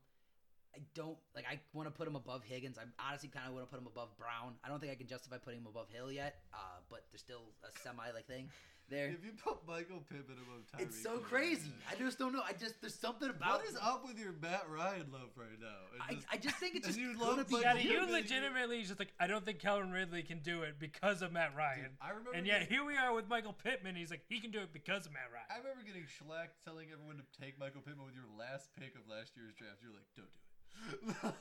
I 0.74 0.78
don't 0.94 1.18
like. 1.34 1.44
I 1.51 1.59
want 1.74 1.88
to 1.88 1.90
put 1.90 2.07
him 2.07 2.14
above 2.14 2.44
Higgins. 2.44 2.78
I 2.78 2.86
honestly 3.09 3.28
kind 3.28 3.48
of 3.48 3.55
want 3.55 3.66
to 3.66 3.70
put 3.70 3.80
him 3.80 3.88
above 3.88 4.16
Brown. 4.16 4.55
I 4.62 4.68
don't 4.68 4.78
think 4.78 4.92
I 4.92 4.94
can 4.94 5.09
justify 5.09 5.38
putting 5.38 5.61
him 5.61 5.66
above 5.66 5.88
Hill 5.90 6.12
yet. 6.12 6.36
Uh, 6.55 6.78
but 6.88 7.03
there's 7.11 7.20
still 7.20 7.51
a 7.64 7.76
semi 7.82 8.11
like 8.14 8.28
thing 8.28 8.48
there. 8.91 9.09
If 9.09 9.24
you 9.24 9.32
put 9.43 9.59
Michael 9.66 10.03
Pittman 10.11 10.36
above 10.43 10.66
Tyreek, 10.68 10.82
It's 10.88 11.03
so 11.03 11.18
crazy. 11.18 11.68
man. 11.70 11.78
I 11.91 11.95
just 11.95 12.18
don't 12.18 12.32
know. 12.32 12.43
I 12.47 12.53
just 12.53 12.80
there's 12.80 12.95
something 12.95 13.30
about. 13.30 13.61
What 13.61 13.68
is 13.68 13.76
up 13.80 14.05
with 14.07 14.18
your 14.18 14.32
Matt 14.43 14.66
Ryan 14.68 15.07
love 15.12 15.30
right 15.36 15.59
now? 15.61 15.68
It 15.95 16.03
I, 16.09 16.14
just- 16.14 16.26
I 16.32 16.36
just 16.36 16.57
think 16.57 16.74
it's 16.76 16.86
just 16.88 16.99
you 16.99 17.16
love 17.18 17.36
be. 17.49 17.55
Michael 17.55 17.61
Yeah, 17.62 17.72
Like, 17.74 17.84
you 17.84 17.91
you're 17.93 18.07
legitimately 18.11 18.82
just 18.82 18.99
like 18.99 19.12
I 19.18 19.26
don't 19.26 19.45
think 19.45 19.61
Calvin 19.61 19.91
Ridley 19.93 20.22
can 20.22 20.41
do 20.41 20.62
it 20.62 20.78
because 20.78 21.22
of 21.22 21.32
Matt 21.32 21.57
Ryan. 21.57 21.82
Dude, 21.82 21.91
I 22.03 22.09
remember 22.11 22.32
and 22.34 22.47
yet 22.47 22.61
getting- 22.61 22.74
here 22.74 22.84
we 22.84 22.97
are 22.97 23.14
with 23.14 23.28
Michael 23.28 23.55
Pittman. 23.55 23.95
He's 23.97 24.11
like 24.11 24.22
he 24.28 24.41
can 24.41 24.51
do 24.51 24.59
it 24.61 24.72
because 24.72 25.07
of 25.07 25.12
Matt 25.12 25.30
Ryan. 25.32 25.47
I 25.51 25.59
remember 25.59 25.82
getting 25.86 26.05
shellacked 26.07 26.62
telling 26.64 26.88
everyone 26.93 27.16
to 27.16 27.41
take 27.41 27.59
Michael 27.59 27.80
Pittman 27.80 28.05
with 28.05 28.14
your 28.14 28.26
last 28.38 28.68
pick 28.78 28.95
of 28.97 29.09
last 29.09 29.32
year's 29.36 29.55
draft. 29.55 29.78
You're 29.82 29.93
like, 29.93 30.07
don't 30.16 30.26
do 30.26 30.26
it. 30.26 30.36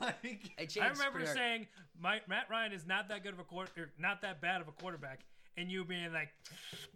like, 0.00 0.50
It 0.58 0.76
I 0.82 0.88
remember 0.88 1.18
pretty 1.20 1.32
saying 1.32 1.66
my, 1.98 2.20
Matt 2.28 2.50
Ryan 2.50 2.72
is 2.72 2.86
not 2.86 3.08
that 3.08 3.22
good 3.22 3.32
of 3.32 3.38
a 3.38 3.44
quarter, 3.44 3.90
not 3.98 4.22
that 4.22 4.40
bad 4.40 4.60
of 4.60 4.68
a 4.68 4.72
quarterback, 4.72 5.20
and 5.56 5.70
you 5.70 5.84
being 5.84 6.12
like, 6.12 6.28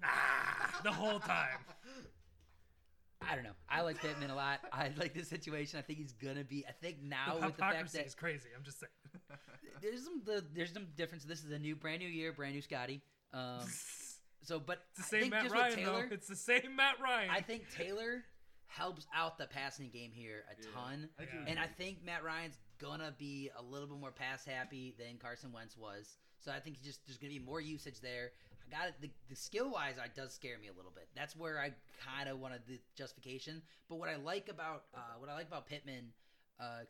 ah, 0.03 0.81
the 0.83 0.93
whole 0.93 1.19
time. 1.21 1.59
I 3.21 3.35
don't 3.35 3.45
know. 3.45 3.51
I 3.69 3.81
like 3.81 4.01
Pittman 4.01 4.31
a 4.31 4.35
lot. 4.35 4.61
I 4.73 4.91
like 4.99 5.15
this 5.15 5.29
situation. 5.29 5.79
I 5.79 5.83
think 5.83 5.99
he's 5.99 6.13
gonna 6.13 6.45
be. 6.45 6.65
I 6.69 6.73
think 6.73 7.03
now 7.03 7.37
the 7.39 7.47
with 7.47 7.57
the 7.57 7.63
fact 7.63 7.73
hypocrisy 7.77 7.99
that 7.99 8.07
is 8.07 8.15
crazy. 8.15 8.49
I'm 8.57 8.65
just 8.65 8.81
saying. 8.81 8.91
there's 9.83 10.05
some 10.05 10.23
the, 10.25 10.45
there's 10.55 10.73
some 10.73 10.87
difference. 10.97 11.25
This 11.25 11.43
is 11.43 11.51
a 11.51 11.59
new, 11.59 11.75
brand 11.75 12.01
new 12.01 12.09
year, 12.09 12.33
brand 12.33 12.55
new 12.55 12.61
Scotty. 12.63 13.03
Um, 13.33 13.61
so, 14.43 14.61
but 14.61 14.81
It's 14.99 15.09
the 15.09 15.17
I 15.17 15.21
same 15.21 15.31
think 15.31 15.33
Matt 15.33 15.43
just 15.45 15.55
Ryan 15.55 15.75
Taylor, 15.75 16.07
though. 16.09 16.15
It's 16.15 16.29
the 16.29 16.37
same 16.37 16.77
Matt 16.77 17.01
Ryan. 17.03 17.31
I 17.31 17.41
think 17.41 17.71
Taylor 17.75 18.25
helps 18.67 19.07
out 19.15 19.39
the 19.39 19.47
passing 19.47 19.89
game 19.89 20.11
here 20.13 20.45
a 20.51 20.61
Yeah. 20.61 20.69
ton. 20.75 21.09
I 21.19 21.25
do 21.25 21.31
And 21.47 21.59
I 21.59 21.67
think 21.67 22.05
Matt 22.05 22.25
Ryan's 22.25 22.59
gonna 22.79 23.15
be 23.19 23.51
a 23.57 23.63
little 23.63 23.87
bit 23.87 23.99
more 23.99 24.11
pass 24.11 24.45
happy 24.45 24.95
than 24.99 25.17
Carson 25.19 25.53
Wentz 25.53 25.77
was. 25.79 26.17
So 26.41 26.53
I 26.53 26.61
think 26.61 26.77
he 26.77 26.85
just 26.85 27.07
there's 27.07 27.17
gonna 27.17 27.33
be 27.33 27.39
more 27.39 27.61
usage 27.61 28.01
there. 28.01 28.33
I 28.67 28.77
got 28.77 28.89
it. 28.89 28.95
The, 29.01 29.11
the 29.29 29.37
skill 29.37 29.71
wise, 29.71 29.95
it 30.03 30.15
does 30.15 30.33
scare 30.33 30.59
me 30.59 30.69
a 30.69 30.73
little 30.73 30.93
bit. 30.95 31.09
That's 31.15 31.37
where 31.37 31.59
I 31.59 31.73
kind 32.05 32.29
of 32.29 32.41
wanted 32.41 32.63
the 32.67 32.81
justification. 32.97 33.63
But 33.89 33.97
what 33.97 34.09
I 34.09 34.17
like 34.17 34.49
about 34.49 34.85
uh, 34.95 35.19
what 35.19 35.29
I 35.29 35.35
like 35.35 35.49
about 35.49 35.67
Pittman, 35.67 36.13
uh, 36.59 36.85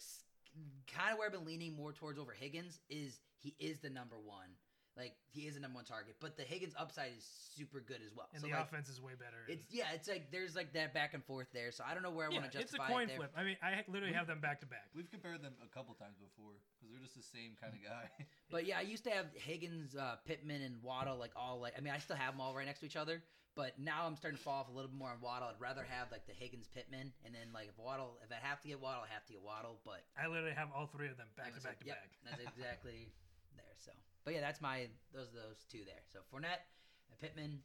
kind 0.93 1.13
of 1.13 1.19
where 1.19 1.27
I've 1.27 1.33
been 1.33 1.45
leaning 1.45 1.75
more 1.75 1.93
towards 1.93 2.19
over 2.19 2.33
Higgins 2.33 2.79
is 2.89 3.21
he 3.39 3.55
is 3.59 3.81
the 3.81 3.91
number 3.91 4.17
one. 4.25 4.49
Like 4.97 5.15
he 5.27 5.43
is 5.51 5.55
the 5.55 5.61
number 5.61 5.77
one 5.77 5.85
target, 5.85 6.17
but 6.21 6.37
the 6.37 6.45
Higgins 6.45 6.75
upside 6.79 7.11
is 7.19 7.27
super 7.57 7.81
good 7.81 7.99
as 8.05 8.15
well. 8.15 8.29
and 8.33 8.41
so 8.41 8.47
the 8.47 8.55
like, 8.55 8.63
offense 8.63 8.89
is 8.89 9.03
way 9.03 9.13
better. 9.19 9.43
it's 9.49 9.67
yeah, 9.71 9.91
it's 9.93 10.07
like 10.07 10.31
there's 10.31 10.55
like 10.55 10.73
that 10.75 10.95
back 10.95 11.15
and 11.15 11.25
forth 11.25 11.49
there. 11.53 11.73
So 11.73 11.83
I 11.87 11.95
don't 11.95 12.03
know 12.03 12.15
where 12.15 12.27
I 12.27 12.31
yeah, 12.31 12.39
want 12.39 12.53
to 12.53 12.59
justify. 12.59 12.63
it's 12.63 12.75
a 12.75 12.79
justify 12.79 12.95
coin 12.95 13.11
it 13.11 13.17
flip. 13.17 13.33
I 13.37 13.43
mean, 13.43 13.57
I 13.63 13.83
literally 13.91 14.15
have 14.15 14.29
them 14.29 14.41
back 14.41 14.61
to 14.61 14.67
back. 14.67 14.87
We've 14.95 15.11
compared 15.11 15.43
them 15.43 15.55
a 15.59 15.71
couple 15.75 15.95
times 15.95 16.15
before 16.23 16.55
because 16.79 16.95
they're 16.95 17.03
just 17.03 17.19
the 17.19 17.27
same 17.27 17.59
kind 17.61 17.75
of 17.75 17.83
guy. 17.83 18.07
But 18.51 18.71
yeah, 18.71 18.79
I 18.79 18.87
used 18.87 19.03
to 19.03 19.11
have 19.11 19.27
Higgins, 19.35 19.97
uh, 19.97 20.15
Pittman, 20.27 20.63
and 20.63 20.79
Waddle 20.81 21.19
like 21.19 21.33
all 21.35 21.59
like. 21.59 21.75
I 21.77 21.81
mean, 21.81 21.93
I 21.93 21.99
still 21.99 22.15
have 22.15 22.35
them 22.35 22.41
all 22.41 22.55
right 22.55 22.67
next 22.67 22.81
to 22.81 22.87
each 22.87 22.95
other. 22.95 23.19
But 23.55 23.79
now 23.79 24.07
I'm 24.07 24.19
starting 24.19 24.39
to 24.39 24.43
fall 24.43 24.67
off 24.67 24.69
a 24.69 24.75
little 24.75 24.91
bit 24.91 24.99
more 24.99 25.15
on 25.15 25.23
Waddle. 25.23 25.47
I'd 25.47 25.63
rather 25.63 25.87
have 25.87 26.11
like 26.11 26.27
the 26.27 26.35
Higgins, 26.35 26.67
Pittman, 26.67 27.15
and 27.23 27.31
then 27.31 27.55
like 27.55 27.71
if 27.71 27.79
Waddle, 27.79 28.19
if 28.23 28.31
I 28.35 28.43
have 28.43 28.59
to 28.63 28.69
get 28.69 28.83
Waddle, 28.83 29.07
I 29.07 29.11
have 29.15 29.23
to 29.31 29.33
get 29.33 29.43
Waddle. 29.43 29.79
But 29.87 30.03
I 30.19 30.27
literally 30.27 30.59
have 30.59 30.75
all 30.75 30.91
three 30.91 31.07
of 31.07 31.17
them 31.19 31.31
back 31.39 31.55
to 31.55 31.63
back 31.63 31.79
like, 31.79 31.81
to 31.83 31.87
yep, 31.87 32.03
back. 32.03 32.11
That's 32.27 32.43
exactly 32.51 33.15
there. 33.55 33.75
So, 33.79 33.95
but 34.25 34.35
yeah, 34.35 34.41
that's 34.41 34.61
my 34.61 34.89
those 35.13 35.31
those 35.33 35.65
two 35.69 35.85
there. 35.85 36.03
So 36.09 36.25
Fournette 36.33 36.65
and 37.13 37.17
Pittman, 37.21 37.61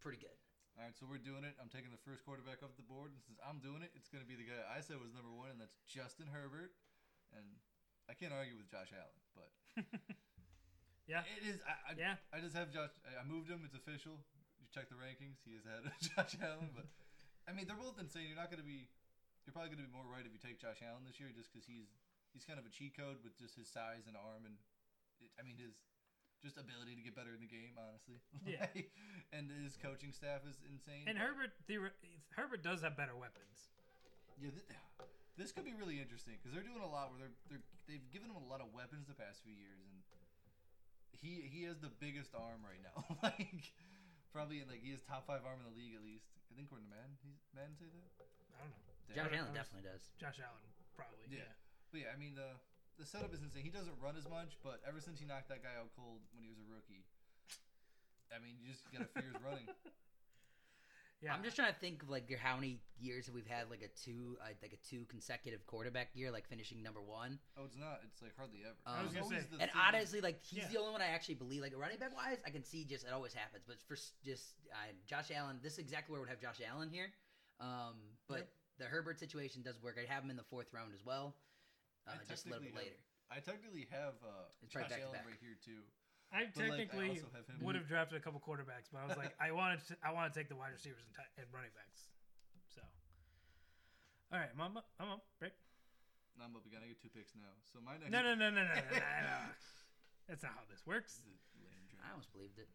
pretty 0.00 0.20
good. 0.20 0.36
All 0.76 0.84
right, 0.84 0.92
so 0.92 1.08
we're 1.08 1.22
doing 1.22 1.40
it. 1.40 1.56
I'm 1.56 1.72
taking 1.72 1.88
the 1.88 2.04
first 2.04 2.20
quarterback 2.20 2.60
off 2.60 2.76
the 2.76 2.84
board, 2.84 3.08
and 3.08 3.24
since 3.24 3.40
I'm 3.40 3.64
doing 3.64 3.80
it, 3.80 3.96
it's 3.96 4.12
going 4.12 4.20
to 4.20 4.28
be 4.28 4.36
the 4.36 4.44
guy 4.44 4.60
I 4.68 4.84
said 4.84 5.00
was 5.00 5.16
number 5.16 5.32
one, 5.32 5.48
and 5.48 5.56
that's 5.56 5.80
Justin 5.88 6.28
Herbert. 6.28 6.76
And 7.32 7.48
I 8.06 8.12
can't 8.12 8.36
argue 8.36 8.60
with 8.60 8.68
Josh 8.68 8.92
Allen, 8.92 9.20
but 9.32 9.48
Yeah, 11.06 11.22
it 11.38 11.46
is. 11.46 11.62
I, 11.62 11.74
I, 11.86 11.90
yeah. 11.94 12.18
I 12.34 12.42
just 12.42 12.58
have 12.58 12.74
Josh. 12.74 12.90
I 13.06 13.22
I 13.22 13.24
moved 13.24 13.46
him. 13.46 13.62
It's 13.62 13.78
official. 13.78 14.18
You 14.58 14.66
check 14.74 14.90
the 14.90 14.98
rankings. 14.98 15.38
He 15.46 15.54
is 15.54 15.62
ahead 15.62 15.86
of 15.86 15.94
Josh 16.02 16.34
Allen, 16.42 16.74
but 16.74 16.90
I 17.46 17.54
mean 17.54 17.70
they're 17.70 17.78
both 17.78 17.96
insane. 18.02 18.26
You're 18.26 18.38
not 18.38 18.50
going 18.50 18.62
to 18.62 18.66
be. 18.66 18.90
You're 19.46 19.54
probably 19.54 19.70
going 19.70 19.86
to 19.86 19.86
be 19.86 19.94
more 19.94 20.06
right 20.10 20.26
if 20.26 20.34
you 20.34 20.42
take 20.42 20.58
Josh 20.58 20.82
Allen 20.82 21.06
this 21.06 21.22
year, 21.22 21.30
just 21.30 21.54
because 21.54 21.62
he's 21.62 21.94
he's 22.34 22.42
kind 22.42 22.58
of 22.58 22.66
a 22.66 22.72
cheat 22.74 22.98
code 22.98 23.22
with 23.22 23.38
just 23.38 23.54
his 23.54 23.70
size 23.70 24.10
and 24.10 24.18
arm, 24.18 24.42
and 24.42 24.58
it, 25.20 25.30
I 25.38 25.42
mean 25.42 25.56
his 25.58 25.76
just 26.44 26.60
ability 26.60 26.94
to 26.94 27.02
get 27.02 27.16
better 27.16 27.32
in 27.32 27.40
the 27.40 27.48
game, 27.50 27.74
honestly. 27.74 28.20
Yeah. 28.46 28.70
Like, 28.70 28.94
and 29.34 29.50
his 29.50 29.74
coaching 29.74 30.14
staff 30.14 30.46
is 30.46 30.62
insane. 30.70 31.10
And 31.10 31.18
Herbert, 31.18 31.56
the, 31.66 31.82
Herbert 32.36 32.62
does 32.62 32.86
have 32.86 32.94
better 32.94 33.18
weapons. 33.18 33.74
Yeah, 34.38 34.54
th- 34.54 34.68
this 35.34 35.50
could 35.50 35.66
be 35.66 35.74
really 35.74 35.98
interesting 35.98 36.38
because 36.38 36.52
they're 36.54 36.64
doing 36.64 36.84
a 36.84 36.86
lot 36.86 37.10
where 37.10 37.18
they're 37.26 37.36
they're 37.48 37.64
they've 37.88 38.04
given 38.12 38.28
him 38.28 38.36
a 38.36 38.46
lot 38.46 38.60
of 38.60 38.70
weapons 38.70 39.08
the 39.08 39.16
past 39.16 39.40
few 39.40 39.56
years, 39.56 39.80
and 39.88 40.04
he 41.10 41.48
he 41.48 41.64
has 41.64 41.80
the 41.80 41.90
biggest 41.90 42.36
arm 42.36 42.60
right 42.60 42.80
now. 42.84 43.00
like 43.26 43.72
probably 44.30 44.60
in 44.60 44.68
like 44.68 44.84
he 44.84 44.92
has 44.92 45.00
top 45.02 45.24
five 45.24 45.42
arm 45.48 45.60
in 45.64 45.66
the 45.66 45.76
league 45.76 45.96
at 45.96 46.04
least. 46.04 46.28
I 46.48 46.54
think 46.54 46.68
according 46.68 46.86
to 46.88 46.92
Madden, 46.92 47.16
he's 47.24 47.40
Madden 47.56 47.74
say 47.80 47.88
that. 47.88 48.08
I 48.54 48.64
don't 48.64 48.72
know. 48.72 48.84
Josh 49.16 49.32
Allen 49.32 49.56
definitely 49.56 49.88
does. 49.88 50.04
Josh 50.20 50.38
Allen 50.38 50.64
probably. 50.94 51.26
Yeah. 51.32 51.48
Yeah. 51.48 51.52
But 51.90 51.98
yeah, 52.04 52.10
I 52.12 52.16
mean 52.20 52.36
the 52.36 52.60
the 52.98 53.04
setup 53.06 53.32
is 53.34 53.42
insane. 53.42 53.62
He 53.64 53.70
doesn't 53.70 53.94
run 54.02 54.16
as 54.16 54.28
much, 54.28 54.56
but 54.64 54.80
ever 54.88 55.00
since 55.00 55.20
he 55.20 55.26
knocked 55.26 55.48
that 55.48 55.62
guy 55.62 55.74
out 55.78 55.90
cold 55.96 56.20
when 56.34 56.42
he 56.44 56.48
was 56.50 56.58
a 56.58 56.66
rookie, 56.68 57.04
I 58.34 58.38
mean 58.42 58.56
you 58.60 58.72
just 58.72 58.84
gotta 58.92 59.06
fear 59.14 59.30
his 59.32 59.42
running. 59.42 59.66
Yeah. 61.22 61.32
I'm 61.32 61.42
just 61.42 61.56
trying 61.56 61.72
to 61.72 61.78
think 61.80 62.02
of 62.02 62.10
like 62.10 62.28
how 62.36 62.56
many 62.56 62.78
years 63.00 63.24
have 63.24 63.34
we've 63.34 63.46
had 63.48 63.70
like 63.70 63.80
a 63.80 63.88
two 64.04 64.36
uh, 64.44 64.52
like 64.60 64.74
a 64.76 64.80
two 64.86 65.06
consecutive 65.08 65.64
quarterback 65.66 66.10
year 66.12 66.30
like 66.30 66.46
finishing 66.46 66.82
number 66.82 67.00
one. 67.00 67.38
Oh, 67.56 67.64
it's 67.64 67.74
not. 67.74 68.00
It's 68.04 68.20
like 68.20 68.36
hardly 68.36 68.60
ever. 68.68 68.76
I 68.84 69.02
was 69.02 69.14
gonna 69.14 69.24
say. 69.26 69.36
the 69.50 69.56
And 69.64 69.72
thing- 69.72 69.80
honestly, 69.80 70.20
like 70.20 70.44
he's 70.44 70.64
Yeah. 70.64 70.68
the 70.68 70.78
only 70.78 70.92
one 70.92 71.00
I 71.00 71.06
actually 71.06 71.36
believe. 71.36 71.62
Like 71.62 71.72
running 71.74 71.96
back 71.98 72.14
wise, 72.14 72.36
I 72.46 72.50
can 72.50 72.62
see 72.62 72.84
just 72.84 73.06
it 73.06 73.12
always 73.14 73.32
happens. 73.32 73.64
But 73.66 73.80
for 73.88 73.96
just 74.26 74.60
uh, 74.70 74.92
Josh 75.08 75.30
Allen, 75.34 75.56
this 75.62 75.72
is 75.72 75.78
exactly 75.78 76.12
where 76.12 76.20
I 76.20 76.22
would 76.22 76.28
have 76.28 76.38
Josh 76.40 76.60
Allen 76.70 76.90
here. 76.92 77.08
Um, 77.60 77.96
but 78.28 78.40
Yep. 78.44 78.48
the 78.80 78.84
Herbert 78.84 79.18
situation 79.18 79.62
does 79.62 79.80
work. 79.82 79.96
I'd 79.98 80.12
have 80.12 80.22
him 80.22 80.28
in 80.30 80.36
the 80.36 80.44
fourth 80.44 80.68
round 80.74 80.92
as 80.92 81.02
well, 81.02 81.34
uh, 82.06 82.14
I 82.14 82.24
just 82.26 82.46
a 82.46 82.54
little 82.54 82.62
bit 82.64 82.72
technically 82.74 82.94
later. 82.94 83.02
I 83.30 83.38
technically 83.42 83.86
have 83.90 84.14
uh, 84.22 84.46
It's 84.62 84.72
right 84.74 84.86
Josh 84.86 84.90
back 84.94 85.02
to 85.02 85.06
Allen 85.10 85.18
back. 85.18 85.26
right 85.26 85.40
here 85.42 85.58
too. 85.58 85.82
I 86.30 86.46
But, 86.50 86.70
like, 86.70 86.90
I 86.90 86.90
technically 86.90 87.08
also 87.22 87.30
have 87.34 87.46
him- 87.46 87.62
would 87.62 87.74
have 87.78 87.86
drafted 87.86 88.18
a 88.18 88.22
couple 88.22 88.38
quarterbacks, 88.42 88.90
but 88.90 89.02
I 89.02 89.06
was 89.06 89.16
like, 89.18 89.34
I 89.42 89.50
wanted 89.54 89.82
to, 89.90 89.98
I 90.02 90.10
want 90.14 90.30
to 90.30 90.34
take 90.34 90.48
the 90.50 90.58
wide 90.58 90.74
receivers 90.74 91.02
and, 91.06 91.14
ti- 91.14 91.34
and 91.38 91.46
running 91.54 91.70
backs. 91.74 92.10
So, 92.74 92.82
all 94.34 94.38
right, 94.42 94.50
I'm 94.50 94.76
up. 94.76 94.86
I'm 94.98 95.10
up. 95.18 95.22
Right? 95.38 95.54
No, 96.38 96.44
I'm 96.50 96.54
up 96.58 96.66
again. 96.66 96.82
I 96.82 96.90
get 96.90 96.98
two 97.00 97.08
picks 97.14 97.32
now. 97.38 97.50
So 97.70 97.78
my 97.82 97.94
next. 97.98 98.10
No, 98.10 98.22
no, 98.22 98.34
no, 98.34 98.50
no, 98.50 98.62
no, 98.62 98.74
no, 98.74 98.74
no, 98.74 98.98
no. 98.98 99.38
That's 100.28 100.42
not 100.42 100.52
how 100.58 100.66
this 100.70 100.82
works. 100.86 101.22
This 101.22 101.30
is 101.38 101.40
a 101.54 101.62
lame 101.62 101.86
I 102.02 102.10
almost 102.10 102.30
believed 102.34 102.58
it. 102.58 102.66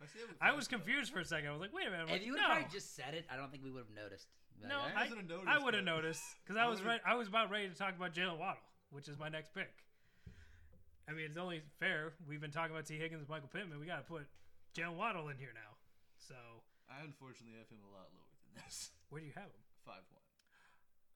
I 0.00 0.06
say 0.08 0.20
it 0.24 0.28
with 0.32 0.40
I 0.40 0.52
was 0.56 0.66
confused 0.68 1.12
for 1.12 1.20
a 1.20 1.24
second. 1.28 1.48
I 1.48 1.52
was 1.52 1.60
like, 1.60 1.72
wait 1.76 1.86
a 1.86 1.90
minute. 1.92 2.08
I'm 2.08 2.12
If 2.16 2.20
like, 2.20 2.26
you 2.26 2.32
would 2.32 2.40
no, 2.40 2.48
have 2.48 2.64
probably 2.64 2.72
just 2.72 2.96
said 2.96 3.12
it, 3.12 3.28
I 3.28 3.36
don't 3.36 3.52
think 3.52 3.62
we 3.64 3.70
would 3.70 3.84
have 3.84 3.94
noticed. 3.94 4.28
Be 4.60 4.68
like, 4.68 4.72
No, 4.74 4.80
I 4.96 5.02
wasn't 5.08 5.30
I 5.46 5.58
would 5.58 5.74
have 5.74 5.84
noticed 5.84 6.22
because 6.44 6.56
I 6.56 6.64
I 6.64 6.68
was 6.68 6.82
right. 6.82 7.00
I 7.06 7.14
was 7.14 7.28
about 7.28 7.50
ready 7.50 7.68
to 7.68 7.74
talk 7.74 7.96
about 7.96 8.14
Jaylen 8.14 8.38
Waddle, 8.38 8.62
which 8.90 9.08
is 9.08 9.18
my 9.18 9.28
next 9.28 9.54
pick. 9.54 9.70
I 11.08 11.12
mean, 11.16 11.24
it's 11.24 11.38
only 11.40 11.62
fair. 11.80 12.12
We've 12.28 12.40
been 12.40 12.50
talking 12.52 12.72
about 12.76 12.84
Tee 12.84 12.98
Higgins, 13.00 13.22
and 13.24 13.28
Michael 13.30 13.48
Pittman. 13.48 13.80
We 13.80 13.86
got 13.86 14.04
to 14.04 14.08
put 14.08 14.28
Jaylen 14.76 14.96
Waddle 15.00 15.28
in 15.32 15.38
here 15.40 15.56
now. 15.56 15.80
So, 16.20 16.36
I 16.84 17.00
unfortunately 17.00 17.56
have 17.56 17.70
him 17.72 17.80
a 17.80 17.88
lot 17.88 18.12
lower 18.12 18.28
than 18.44 18.60
this. 18.60 18.90
where 19.08 19.20
do 19.22 19.26
you 19.26 19.32
have 19.32 19.48
him? 19.48 19.64
Five 19.88 20.04
one. 20.12 20.20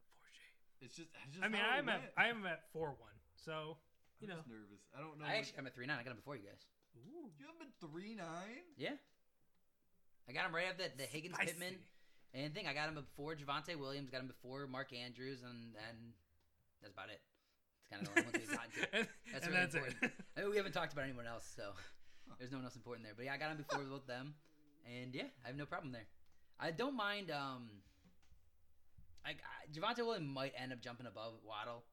Four 0.08 0.24
J. 0.32 0.40
It's 0.88 0.96
just. 0.96 1.12
It's 1.28 1.36
just 1.36 1.44
I 1.44 1.52
mean, 1.52 1.60
I'm 1.60 1.84
at 1.92 2.00
went. 2.00 2.16
I 2.16 2.32
am 2.32 2.46
at 2.48 2.64
four 2.72 2.96
one. 2.96 3.16
So, 3.36 3.76
I'm 3.76 4.24
you 4.24 4.28
know. 4.32 4.40
just 4.40 4.48
nervous. 4.48 4.80
I 4.96 5.04
don't 5.04 5.20
know. 5.20 5.28
I 5.28 5.36
what- 5.36 5.44
actually 5.44 5.58
I'm 5.60 5.66
at 5.68 5.74
three 5.76 5.84
nine. 5.84 6.00
I 6.00 6.04
got 6.06 6.16
him 6.16 6.24
before 6.24 6.40
you 6.40 6.48
guys. 6.48 6.64
Ooh, 6.96 7.28
You 7.36 7.44
have 7.52 7.60
been 7.60 7.72
three 7.76 8.16
nine. 8.16 8.64
Yeah, 8.80 8.96
I 10.28 10.32
got 10.32 10.48
him 10.48 10.54
right 10.56 10.72
after 10.72 10.88
the, 10.88 11.04
the 11.04 11.08
Higgins 11.08 11.34
spicy. 11.36 11.52
Pittman 11.52 11.76
and 12.34 12.54
thing. 12.54 12.66
I 12.66 12.74
got 12.74 12.88
him 12.88 12.94
before 12.94 13.34
Javonte 13.34 13.76
Williams. 13.78 14.10
Got 14.10 14.20
him 14.22 14.26
before 14.28 14.66
Mark 14.66 14.92
Andrews, 14.92 15.40
and 15.42 15.74
and 15.88 15.98
that's 16.80 16.92
about 16.92 17.08
it. 17.10 17.20
It's 17.80 17.88
kind 17.90 18.02
of 18.06 18.14
the 18.14 18.20
only 18.20 18.32
ones 18.32 18.46
we've 18.48 18.56
gotten 18.58 18.72
to. 18.72 18.96
and, 18.96 19.08
That's 19.32 19.46
really 19.46 19.58
that's 19.60 19.74
important. 19.74 20.02
it. 20.02 20.12
I 20.36 20.40
mean, 20.42 20.50
we 20.50 20.56
haven't 20.56 20.72
talked 20.72 20.92
about 20.92 21.04
anyone 21.04 21.26
else, 21.26 21.44
so 21.56 21.72
there's 22.38 22.50
no 22.50 22.58
one 22.58 22.64
else 22.64 22.76
important 22.76 23.04
there. 23.06 23.14
But 23.16 23.26
yeah, 23.26 23.34
I 23.34 23.38
got 23.38 23.50
him 23.50 23.58
before 23.58 23.82
both 23.84 24.06
them, 24.06 24.34
and 24.86 25.14
yeah, 25.14 25.28
I 25.44 25.48
have 25.48 25.56
no 25.56 25.66
problem 25.66 25.92
there. 25.92 26.06
I 26.60 26.70
don't 26.70 26.96
mind. 26.96 27.30
Um, 27.30 27.68
Like 29.24 29.38
I- 29.42 29.68
Javonte 29.72 30.04
Williams 30.04 30.28
might 30.32 30.52
end 30.56 30.72
up 30.72 30.80
jumping 30.80 31.06
above 31.06 31.34
Waddle, 31.46 31.84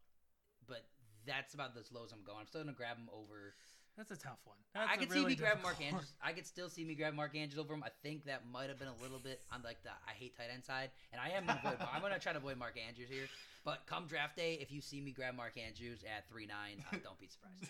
but 0.68 0.86
that's 1.26 1.54
about 1.54 1.78
as 1.78 1.92
low 1.92 2.04
as 2.06 2.12
I'm 2.12 2.24
going. 2.24 2.40
I'm 2.42 2.48
still 2.48 2.62
gonna 2.62 2.74
grab 2.74 2.98
him 2.98 3.10
over. 3.14 3.54
That's 4.00 4.12
a 4.12 4.16
tough 4.24 4.40
one. 4.46 4.56
I 4.74 4.80
That's 4.80 4.96
a 4.96 5.00
could 5.00 5.10
really 5.12 5.24
see 5.24 5.28
me 5.28 5.36
grab 5.36 5.62
Mark 5.62 5.76
one. 5.78 5.88
Andrews. 5.90 6.14
I 6.24 6.32
could 6.32 6.48
still 6.48 6.70
see 6.70 6.86
me 6.86 6.96
grab 6.96 7.14
Mark 7.14 7.36
Andrews 7.36 7.60
over 7.60 7.74
him. 7.74 7.84
I 7.84 7.90
think 8.02 8.24
that 8.26 8.44
might 8.50 8.70
have 8.70 8.80
been 8.80 8.88
a 8.88 8.96
little 9.04 9.20
bit 9.20 9.42
on 9.52 9.60
like 9.62 9.84
the 9.84 9.90
I 10.08 10.14
hate 10.18 10.38
tight 10.38 10.48
end 10.54 10.64
side, 10.64 10.90
and 11.12 11.20
I 11.20 11.36
am 11.36 11.46
gonna 11.46 11.60
avoid. 11.66 11.88
I'm 11.94 12.02
gonna 12.02 12.18
try 12.18 12.32
to 12.32 12.38
avoid 12.40 12.58
Mark 12.58 12.78
Andrews 12.80 13.10
here. 13.12 13.28
But 13.66 13.84
come 13.88 14.08
draft 14.08 14.38
day, 14.38 14.58
if 14.62 14.72
you 14.72 14.80
see 14.80 15.02
me 15.02 15.12
grab 15.12 15.36
Mark 15.36 15.58
Andrews 15.58 16.00
at 16.08 16.30
three 16.30 16.46
nine, 16.48 16.80
uh, 16.94 16.98
don't 17.04 17.20
be 17.20 17.28
surprised. 17.28 17.68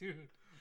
Dude, 0.00 0.16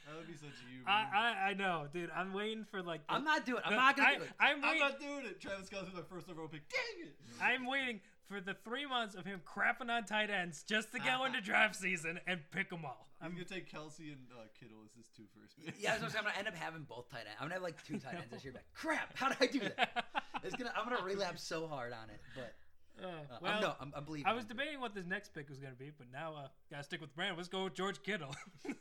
That 0.06 0.16
would 0.16 0.28
be 0.28 0.34
such 0.38 0.54
a 0.62 0.72
you. 0.72 0.78
move. 0.80 0.88
I, 0.88 1.10
I 1.12 1.50
I 1.50 1.54
know, 1.56 1.88
dude. 1.92 2.12
I'm 2.16 2.34
waiting 2.34 2.66
for 2.70 2.84
like. 2.84 3.08
the- 3.08 3.14
I'm 3.14 3.24
not 3.24 3.46
doing. 3.48 3.62
I'm 3.66 3.72
the- 3.74 3.78
not 3.78 3.98
gonna 3.98 4.10
I, 4.10 4.16
do 4.18 4.22
it. 4.22 4.30
I'm 4.40 4.64
I'm 4.64 4.78
not 4.78 5.00
doing 5.00 5.26
it. 5.26 5.42
Travis 5.42 5.70
Kelce, 5.70 5.90
the 5.96 6.04
first 6.04 6.30
overall 6.30 6.48
pick. 6.48 6.62
Dang 6.70 7.08
it! 7.08 7.16
I'm 7.42 7.66
waiting 7.66 8.00
for 8.28 8.40
the 8.42 8.56
three 8.64 8.86
months 8.86 9.16
of 9.16 9.26
him 9.26 9.42
crapping 9.46 9.90
on 9.90 10.06
tight 10.06 10.30
ends 10.30 10.64
just 10.64 10.92
to 10.94 11.00
go 11.00 11.26
into 11.26 11.42
draft 11.42 11.76
season 11.76 12.20
and 12.28 12.40
pick 12.52 12.70
them 12.70 12.86
all. 12.86 13.08
I'm 13.22 13.28
I'm 13.28 13.34
gonna 13.34 13.46
take 13.46 13.72
Kelce 13.72 14.00
and 14.00 14.28
uh, 14.32 14.44
Kittle 14.60 14.78
as 14.86 14.92
his 14.96 15.08
two 15.16 15.24
first 15.40 15.58
picks. 15.64 15.80
Yeah, 15.82 15.92
that's 15.92 16.02
what 16.02 16.08
I'm 16.08 16.12
saying. 16.12 16.26
I'm 16.26 16.32
gonna 16.32 16.40
end 16.40 16.48
up 16.50 16.56
having 16.56 16.84
both 16.84 17.10
tight 17.10 17.20
ends. 17.20 17.38
I'm 17.40 17.46
gonna 17.46 17.54
have 17.56 17.64
like 17.64 17.82
two 17.86 17.98
tight 17.98 18.16
ends 18.16 18.32
this 18.32 18.44
year. 18.44 18.54
Like, 18.54 18.66
crap, 18.74 19.18
how 19.18 19.30
did 19.30 19.38
I 19.40 19.46
do 19.48 19.60
that? 19.78 20.06
It's 20.44 20.56
gonna. 20.56 20.74
I'm 20.76 20.90
gonna 20.90 21.04
relapse 21.06 21.42
so 21.42 21.68
hard 21.68 21.94
on 21.94 22.10
it. 22.10 22.20
But 22.36 22.54
Uh, 23.02 23.08
uh, 23.08 23.38
well, 23.42 23.54
I'm, 23.54 23.62
no, 23.62 23.74
I'm, 23.80 23.94
I'm 23.96 24.04
believing. 24.04 24.28
I 24.28 24.34
was 24.34 24.44
into 24.44 24.54
it. 24.54 24.58
debating 24.58 24.82
what 24.82 24.94
this 24.94 25.06
next 25.06 25.34
pick 25.34 25.50
was 25.50 25.60
going 25.60 25.74
to 25.74 25.80
be, 25.80 25.92
but 25.98 26.08
now 26.12 26.36
uh, 26.36 26.48
gotta 26.70 26.84
stick 26.84 27.00
with 27.02 27.16
Brandon. 27.16 27.38
Let's 27.38 27.50
go 27.50 27.64
with 27.64 27.74
George 27.74 28.04
Kittle. 28.04 28.36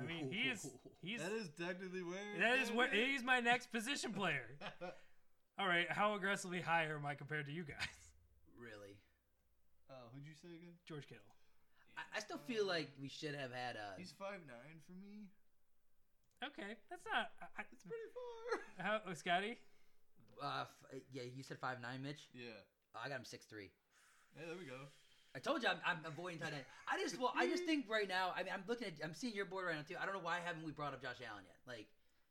I 0.00 0.04
mean, 0.04 0.30
he 0.30 0.48
is 0.48 0.66
he's 1.02 1.20
that 1.20 1.32
is 1.32 1.50
technically 1.58 2.02
where. 2.02 2.18
that 2.40 2.58
is 2.60 2.70
where 2.70 2.88
he's 2.88 3.22
my 3.24 3.40
next 3.40 3.72
position 3.72 4.12
player. 4.12 4.46
All 5.58 5.66
right, 5.66 5.90
how 5.90 6.14
aggressively 6.14 6.60
higher 6.60 6.94
am 6.96 7.04
I 7.04 7.14
compared 7.14 7.46
to 7.46 7.52
you 7.52 7.64
guys? 7.64 7.90
really. 8.54 8.94
Oh, 9.90 10.06
who'd 10.14 10.24
you 10.24 10.34
say 10.38 10.54
again? 10.54 10.78
George 10.86 11.08
Kittle. 11.08 11.24
I, 11.96 12.18
I 12.18 12.20
still 12.20 12.38
feel 12.46 12.64
like 12.64 12.90
we 13.00 13.08
should 13.08 13.34
have 13.34 13.50
had 13.50 13.74
a. 13.74 13.98
He's 13.98 14.14
five 14.16 14.38
nine 14.46 14.78
for 14.86 14.92
me. 14.92 15.26
Okay, 16.46 16.78
that's 16.88 17.02
not. 17.02 17.34
I, 17.42 17.46
I, 17.58 17.62
It's 17.72 17.82
pretty 17.82 18.06
far. 18.14 18.60
how, 18.86 19.00
oh, 19.08 19.14
Scotty? 19.14 19.58
Uh, 20.40 20.62
f- 20.62 21.00
yeah, 21.10 21.24
you 21.34 21.42
said 21.42 21.58
five 21.58 21.82
nine, 21.82 22.02
Mitch. 22.02 22.30
Yeah. 22.32 22.62
Oh, 22.94 23.00
I 23.04 23.08
got 23.08 23.18
him 23.18 23.24
six 23.24 23.44
three. 23.46 23.70
Hey, 24.36 24.46
there 24.46 24.54
we 24.56 24.66
go. 24.66 24.86
I 25.34 25.40
told 25.40 25.62
you 25.62 25.68
I'm, 25.68 25.82
I'm 25.84 25.98
avoiding 26.06 26.38
tight 26.38 26.54
end. 26.54 26.64
I 26.86 27.02
just 27.02 27.18
well, 27.18 27.34
I 27.36 27.48
just 27.48 27.64
think 27.64 27.86
right 27.90 28.06
now. 28.06 28.30
I 28.36 28.44
mean, 28.44 28.52
I'm 28.54 28.62
looking 28.68 28.86
at. 28.86 28.94
I'm 29.02 29.14
seeing 29.14 29.34
your 29.34 29.44
board 29.44 29.66
right 29.66 29.74
now 29.74 29.82
too. 29.82 29.96
I 30.00 30.06
don't 30.06 30.14
know 30.14 30.22
why 30.22 30.38
haven't 30.38 30.64
we 30.64 30.70
brought 30.70 30.94
up 30.94 31.02
Josh 31.02 31.18
Allen 31.26 31.42
yet? 31.42 31.58
Like 31.66 31.88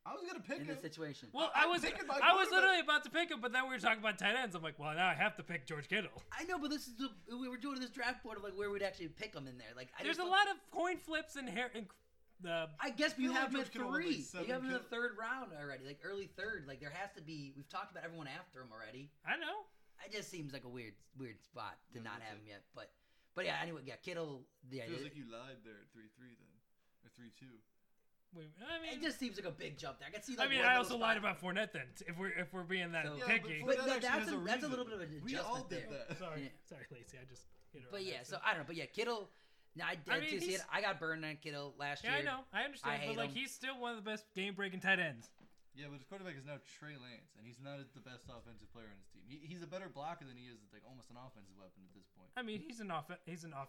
I 0.08 0.14
was 0.14 0.22
gonna 0.26 0.40
pick 0.40 0.56
him 0.56 0.62
in 0.62 0.68
him. 0.68 0.74
this 0.74 0.80
situation. 0.82 1.28
Well, 1.32 1.52
I- 1.54 1.64
I 1.64 1.66
was 1.66 1.82
picking 1.82 2.06
my 2.06 2.14
I 2.14 2.32
was 2.34 2.48
quarterback. 2.48 2.52
literally 2.52 2.80
about 2.80 3.04
to 3.04 3.10
pick 3.10 3.30
him, 3.30 3.40
but 3.40 3.52
then 3.52 3.64
we 3.64 3.70
were 3.70 3.78
talking 3.78 3.98
about 4.00 4.18
tight 4.18 4.36
ends. 4.36 4.54
I'm 4.54 4.62
like, 4.62 4.78
well, 4.78 4.94
now 4.94 5.06
I 5.08 5.14
have 5.14 5.36
to 5.36 5.42
pick 5.42 5.66
George 5.66 5.88
Kittle. 5.88 6.22
I 6.32 6.44
know, 6.44 6.58
but 6.58 6.70
this 6.70 6.86
is 6.88 6.94
the, 6.96 7.10
we 7.36 7.48
were 7.48 7.56
doing 7.58 7.78
this 7.80 7.90
draft 7.90 8.22
board 8.24 8.38
of 8.38 8.44
like 8.44 8.56
where 8.56 8.70
we'd 8.70 8.82
actually 8.82 9.08
pick 9.08 9.32
them 9.34 9.46
in 9.46 9.58
there. 9.58 9.68
Like 9.76 9.88
I 9.98 10.02
There's 10.02 10.16
just 10.16 10.20
a 10.20 10.22
don't- 10.28 10.30
lot 10.32 10.48
of 10.50 10.56
coin 10.70 10.96
flips 10.98 11.36
and 11.36 11.48
hair 11.48 11.70
and 11.74 11.86
the. 12.40 12.68
I 12.80 12.90
guess 12.90 13.12
I 13.18 13.20
you 13.22 13.28
feel 13.28 13.32
like 13.32 13.40
have 13.42 13.48
him 13.50 13.54
George 13.56 13.66
at 13.66 13.72
Kittle 13.72 13.90
went, 13.90 14.04
like, 14.06 14.14
three. 14.14 14.22
seven 14.22 14.46
you 14.46 14.52
have 14.54 14.62
him 14.62 14.68
in 14.68 14.72
the 14.74 14.78
kill- 14.80 14.88
third 14.88 15.16
round 15.18 15.52
already, 15.52 15.84
like 15.84 16.00
early 16.04 16.30
third. 16.36 16.64
Like 16.66 16.80
there 16.80 16.90
has 16.94 17.10
to 17.16 17.22
be. 17.22 17.52
We've 17.56 17.68
talked 17.68 17.90
about 17.90 18.04
everyone 18.04 18.28
after 18.28 18.60
him 18.62 18.68
already. 18.72 19.10
I 19.26 19.36
know. 19.36 19.66
It 20.06 20.12
just 20.12 20.30
seems 20.30 20.52
like 20.54 20.62
a 20.64 20.68
weird, 20.70 20.94
weird 21.18 21.42
spot 21.42 21.74
to 21.92 21.98
Yeah, 21.98 22.04
not 22.04 22.20
that's 22.22 22.30
have 22.30 22.38
it. 22.38 22.42
him 22.42 22.46
yet. 22.46 22.62
But, 22.72 22.92
but 23.34 23.44
yeah. 23.44 23.58
Anyway, 23.60 23.82
yeah. 23.84 23.96
Kittle. 23.98 24.46
Yeah. 24.70 24.86
Feels 24.86 25.00
it, 25.00 25.10
like 25.10 25.16
you 25.18 25.26
lied 25.26 25.58
there 25.66 25.74
at 25.82 25.90
three 25.92 26.06
three 26.16 26.38
then, 26.38 26.54
or 27.02 27.10
three 27.18 27.32
two. 27.34 27.58
We, 28.36 28.44
I 28.60 28.80
mean, 28.82 28.92
it 28.98 29.02
just 29.02 29.18
seems 29.18 29.36
like 29.36 29.46
a 29.46 29.50
big 29.50 29.78
jump 29.78 29.98
there. 29.98 30.08
I 30.08 30.12
can 30.12 30.22
see. 30.22 30.36
Like 30.36 30.48
I 30.48 30.50
mean, 30.50 30.64
I 30.64 30.76
also 30.76 30.96
lied 30.98 31.16
about 31.16 31.40
Fournette 31.40 31.72
then. 31.72 31.86
If 32.06 32.18
we're 32.18 32.28
if 32.36 32.52
we're 32.52 32.62
being 32.62 32.92
that 32.92 33.06
So- 33.06 33.16
Yeah, 33.16 33.26
picky. 33.26 33.62
but 33.64 33.76
But 33.76 33.76
Fournette 33.78 33.86
that- 33.88 34.02
that's 34.02 34.28
has 34.28 34.32
a- 34.32 34.44
that's 34.44 34.64
a 34.64 34.68
little 34.68 34.84
bit 34.84 34.94
of 34.94 35.00
an 35.00 35.20
We 35.24 35.36
all 35.36 35.56
adjustment 35.64 35.70
did 35.70 35.90
there. 35.90 36.04
that. 36.08 36.18
sorry, 36.18 36.42
Yeah. 36.42 36.48
sorry, 36.68 36.86
Lacey. 36.92 37.16
I 37.18 37.24
just 37.24 37.44
hit 37.72 37.82
her. 37.82 37.88
But 37.90 38.04
yeah, 38.04 38.22
so 38.22 38.38
I 38.44 38.52
don't 38.52 38.60
know. 38.60 38.66
But 38.66 38.76
yeah, 38.76 38.86
Kittle. 38.86 39.30
No, 39.76 39.84
I, 39.84 39.96
I, 40.10 40.16
I 40.16 40.20
mean, 40.20 40.40
see 40.40 40.54
it. 40.58 40.62
I 40.72 40.80
got 40.80 40.98
burned 40.98 41.24
on 41.24 41.36
Kittle 41.36 41.74
last 41.78 42.02
year. 42.02 42.12
yeah, 42.12 42.18
I 42.18 42.22
know, 42.22 42.40
I 42.52 42.62
understand. 42.64 42.94
I 42.94 42.98
hate 42.98 43.16
but 43.16 43.16
like, 43.16 43.30
him. 43.30 43.36
he's 43.36 43.52
still 43.54 43.78
one 43.78 43.96
of 43.96 44.02
the 44.02 44.08
best 44.10 44.24
game 44.34 44.54
breaking 44.54 44.80
tight 44.80 44.98
ends. 44.98 45.30
Yeah, 45.76 45.86
but 45.86 45.94
his 46.02 46.04
quarterback 46.04 46.34
is 46.36 46.44
now 46.44 46.58
Trey 46.80 46.98
Lance, 46.98 47.30
and 47.38 47.46
he's 47.46 47.60
not 47.62 47.78
the 47.94 48.00
best 48.02 48.26
offensive 48.26 48.66
player 48.74 48.90
on 48.90 48.98
his 48.98 49.06
team. 49.14 49.22
He, 49.28 49.46
he's 49.46 49.62
a 49.62 49.66
better 49.70 49.86
blocker 49.88 50.24
than 50.26 50.36
he 50.36 50.50
is 50.50 50.58
like 50.72 50.82
almost 50.84 51.08
an 51.10 51.16
offensive 51.16 51.54
weapon 51.56 51.86
at 51.86 51.94
this 51.94 52.08
point. 52.18 52.28
I 52.36 52.42
mean, 52.42 52.58
he's 52.60 52.80
an 52.80 52.90
off 52.90 53.06
he's 53.24 53.44
an 53.44 53.54
off 53.54 53.68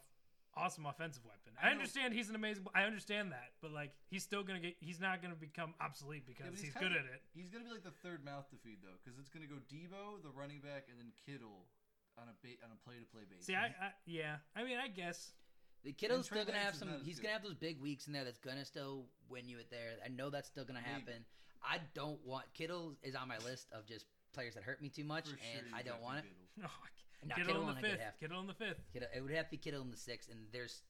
awesome 0.55 0.85
offensive 0.85 1.23
weapon. 1.25 1.53
I 1.61 1.69
I, 1.69 1.71
understand 1.71 2.13
he's 2.13 2.29
an 2.29 2.35
amazing. 2.35 2.65
I 2.73 2.83
understand 2.83 3.31
that, 3.31 3.51
but 3.61 3.71
like, 3.71 3.91
he's 4.09 4.23
still 4.23 4.43
gonna 4.43 4.59
get. 4.59 4.75
He's 4.79 4.99
not 4.99 5.21
gonna 5.21 5.35
become 5.35 5.73
obsolete 5.81 6.25
because 6.27 6.45
but 6.47 6.55
he's, 6.55 6.63
he's 6.69 6.73
good 6.73 6.93
kinda- 6.93 6.99
at 6.99 7.05
it. 7.05 7.21
He's 7.33 7.49
gonna 7.49 7.65
be 7.65 7.71
like 7.71 7.83
the 7.83 7.95
third 8.03 8.23
mouth 8.23 8.49
to 8.51 8.57
feed 8.57 8.79
though, 8.81 8.95
because 9.03 9.19
it's 9.19 9.29
gonna 9.29 9.47
go 9.47 9.55
Deebo, 9.71 10.21
the 10.23 10.29
running 10.31 10.59
back, 10.61 10.87
and 10.89 10.97
then 10.99 11.11
Kittle 11.25 11.67
on 12.17 12.27
a 12.27 12.35
ba- 12.41 12.59
on 12.63 12.71
a 12.71 12.79
play 12.85 12.95
to 12.99 13.05
play 13.11 13.23
basis. 13.29 13.45
See, 13.47 13.55
I, 13.55 13.67
I 13.67 13.91
yeah. 14.05 14.37
I 14.55 14.63
mean, 14.63 14.77
I 14.77 14.87
guess 14.87 15.33
The 15.83 15.93
Kittle's 15.93 16.25
still 16.27 16.43
gonna 16.45 16.57
have 16.59 16.75
some. 16.75 16.89
He's 17.03 17.17
good. 17.19 17.23
gonna 17.31 17.33
have 17.33 17.43
those 17.43 17.55
big 17.55 17.79
weeks 17.79 18.07
in 18.07 18.13
there. 18.13 18.23
That's 18.23 18.39
gonna 18.39 18.65
still 18.65 19.05
win 19.29 19.47
you 19.47 19.59
it 19.59 19.69
there. 19.71 19.95
I 20.03 20.09
know 20.09 20.29
that's 20.29 20.47
still 20.47 20.65
gonna 20.65 20.81
Maybe. 20.81 20.91
happen. 20.93 21.25
I 21.63 21.79
don't 21.93 22.19
want 22.25 22.45
Kittle 22.53 22.95
is 23.03 23.15
on 23.15 23.27
my 23.27 23.37
list 23.39 23.67
of 23.71 23.85
just 23.85 24.05
players 24.33 24.53
that 24.55 24.63
hurt 24.63 24.81
me 24.81 24.89
too 24.89 25.03
much, 25.03 25.27
For 25.27 25.35
and 25.57 25.67
you 25.67 25.75
I 25.75 25.81
don't 25.83 26.01
want 26.01 26.19
it. 26.19 26.25
Kittle. 26.55 26.69
oh, 26.71 26.85
Not 27.25 27.37
Kittle 27.37 27.61
in 27.61 27.67
the 27.67 27.73
I 27.73 27.81
could 27.81 27.91
fifth. 27.91 27.99
have. 28.01 28.19
Kittle 28.19 28.39
in 28.39 28.47
the 28.47 28.53
fifth. 28.53 28.79
Kittle, 28.93 29.09
it 29.15 29.21
would 29.21 29.31
have 29.31 29.45
to 29.45 29.51
be 29.51 29.57
Kittle 29.57 29.81
on 29.81 29.91
the 29.91 29.97
sixth, 29.97 30.29
and 30.29 30.47
there's 30.51 30.81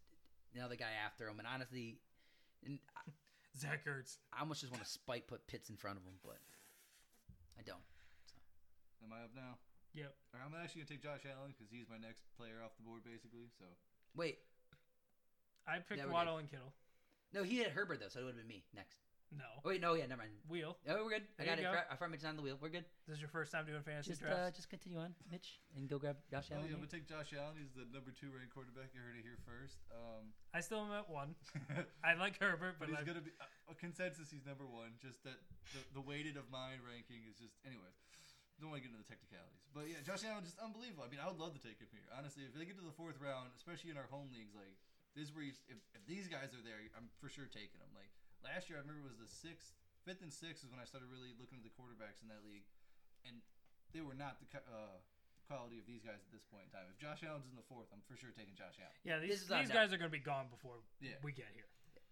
another 0.55 0.75
guy 0.75 0.91
after 1.05 1.27
him. 1.27 1.39
And 1.39 1.47
honestly, 1.47 1.99
and 2.65 2.79
I- 2.95 3.11
Zach 3.57 3.85
Ertz. 3.85 4.17
I 4.31 4.41
almost 4.41 4.61
just 4.61 4.71
want 4.71 4.83
to 4.83 4.89
spite 4.89 5.27
put 5.27 5.47
Pitts 5.47 5.69
in 5.69 5.75
front 5.77 5.97
of 5.97 6.03
him, 6.03 6.19
but 6.23 6.37
I 7.57 7.63
don't. 7.63 7.81
Am 9.03 9.11
I 9.11 9.23
up 9.23 9.31
now? 9.35 9.57
Yep. 9.95 10.13
All 10.33 10.39
right, 10.39 10.45
I'm 10.45 10.53
actually 10.63 10.81
gonna 10.83 10.89
take 10.91 11.01
Josh 11.03 11.25
Allen 11.25 11.51
because 11.57 11.71
he's 11.71 11.89
my 11.89 11.97
next 11.97 12.21
player 12.37 12.61
off 12.63 12.77
the 12.77 12.83
board 12.83 13.01
basically. 13.03 13.49
So 13.57 13.65
Wait, 14.15 14.37
I 15.67 15.79
picked 15.79 15.97
Yeah, 15.97 16.05
we 16.05 16.11
Waddle 16.13 16.37
and 16.37 16.49
Kittle. 16.49 16.73
no, 17.33 17.41
he 17.43 17.57
had 17.57 17.71
Herbert 17.71 17.99
though, 18.01 18.09
so 18.09 18.19
it 18.19 18.23
would 18.23 18.35
have 18.35 18.37
been 18.37 18.47
me 18.47 18.65
next. 18.75 18.99
No. 19.29 19.45
Oh 19.61 19.69
wait, 19.69 19.77
no, 19.77 19.93
yeah, 19.93 20.09
never 20.09 20.25
mind. 20.25 20.33
Wheel. 20.49 20.73
Oh, 20.89 21.05
we're 21.05 21.21
good. 21.21 21.29
I 21.37 21.45
got 21.45 21.61
you 21.61 21.69
it. 21.69 21.73
go. 21.73 21.85
I 21.85 21.93
front 22.01 22.17
on 22.25 22.33
the 22.33 22.41
wheel. 22.41 22.57
We're 22.57 22.73
good. 22.73 22.85
This 23.05 23.17
is 23.17 23.21
your 23.21 23.29
first 23.29 23.53
time 23.53 23.69
doing 23.69 23.85
fantasy 23.85 24.17
Just, 24.17 24.25
uh, 24.25 24.49
drafts. 24.49 24.57
just 24.57 24.69
continue 24.73 24.97
on, 24.97 25.13
Mitch, 25.29 25.61
and 25.77 25.85
go 25.85 26.01
grab 26.01 26.17
Josh 26.33 26.49
oh 26.49 26.57
Allen. 26.57 26.65
yeah, 26.65 26.73
I'm 26.73 26.81
gonna 26.81 26.89
take 26.89 27.05
Josh 27.05 27.29
Allen. 27.37 27.53
He's 27.53 27.69
the 27.77 27.85
number 27.93 28.09
two 28.09 28.33
ranked 28.33 28.57
quarterback. 28.57 28.89
You 28.97 29.05
heard 29.05 29.13
it 29.13 29.21
here 29.21 29.37
first. 29.45 29.77
Um, 29.93 30.33
I 30.49 30.65
still 30.65 30.81
am 30.81 30.89
at 30.97 31.05
one. 31.05 31.37
I 32.05 32.17
like 32.17 32.41
Herbert, 32.41 32.81
but 32.81 32.89
but 32.89 32.97
he's 32.97 33.05
gonna 33.05 33.21
be 33.21 33.37
uh, 33.37 33.73
a 33.73 33.77
consensus. 33.77 34.33
He's 34.33 34.49
number 34.49 34.65
one. 34.65 34.97
Just 34.97 35.21
that 35.29 35.37
the, 35.77 36.01
the 36.01 36.03
weighted 36.03 36.33
of 36.33 36.49
mine 36.49 36.81
ranking 36.81 37.21
is 37.29 37.37
just 37.37 37.53
anyway. 37.61 37.93
Don't 38.59 38.75
want 38.75 38.83
to 38.83 38.91
get 38.91 38.91
into 38.91 38.99
the 38.99 39.07
technicalities, 39.07 39.63
but 39.71 39.87
yeah, 39.87 40.03
Josh 40.03 40.27
Allen 40.27 40.43
is 40.43 40.51
just 40.51 40.59
unbelievable. 40.59 41.07
I 41.07 41.07
mean, 41.07 41.23
I 41.23 41.31
would 41.31 41.39
love 41.39 41.55
to 41.55 41.63
take 41.63 41.79
him 41.79 41.87
here. 41.95 42.03
Honestly, 42.11 42.43
if 42.43 42.51
they 42.51 42.67
get 42.67 42.75
to 42.75 42.83
the 42.83 42.91
fourth 42.91 43.15
round, 43.15 43.55
especially 43.55 43.87
in 43.87 43.95
our 43.95 44.11
home 44.11 44.27
leagues, 44.35 44.51
like 44.51 44.75
this 45.15 45.27
is 45.27 45.31
where 45.31 45.47
you, 45.47 45.55
if, 45.71 45.79
if 45.95 46.03
these 46.03 46.27
guys 46.27 46.51
are 46.51 46.59
there, 46.59 46.75
I'm 46.91 47.07
for 47.23 47.31
sure 47.31 47.47
taking 47.47 47.79
them. 47.79 47.87
Like 47.95 48.11
last 48.43 48.69
year, 48.69 48.77
I 48.79 48.81
remember 48.81 49.05
it 49.05 49.09
was 49.11 49.19
the 49.21 49.29
sixth, 49.29 49.73
fifth, 50.05 50.21
and 50.23 50.31
sixth 50.31 50.63
is 50.63 50.69
when 50.71 50.79
I 50.81 50.87
started 50.87 51.07
really 51.11 51.35
looking 51.37 51.59
at 51.59 51.65
the 51.67 51.73
quarterbacks 51.75 52.21
in 52.23 52.27
that 52.31 52.41
league, 52.45 52.65
and 53.27 53.39
they 53.93 54.01
were 54.01 54.15
not 54.17 54.39
the 54.39 54.47
uh, 54.69 54.97
quality 55.47 55.79
of 55.81 55.85
these 55.89 56.01
guys 56.05 56.21
at 56.21 56.31
this 56.31 56.45
point 56.47 56.69
in 56.69 56.71
time. 56.71 56.85
If 56.91 56.97
Josh 57.01 57.25
Allen's 57.25 57.49
in 57.49 57.55
the 57.57 57.65
fourth, 57.65 57.89
I'm 57.91 58.01
for 58.05 58.15
sure 58.15 58.29
taking 58.35 58.53
Josh 58.55 58.77
Allen. 58.79 58.95
yeah, 59.03 59.17
these, 59.19 59.45
these 59.47 59.49
that- 59.49 59.69
guys 59.73 59.91
are 59.93 59.97
gonna 59.97 60.13
be 60.13 60.21
gone 60.21 60.47
before 60.49 60.81
Yeah. 61.01 61.17
we 61.23 61.31
get 61.33 61.49
here. 61.53 61.67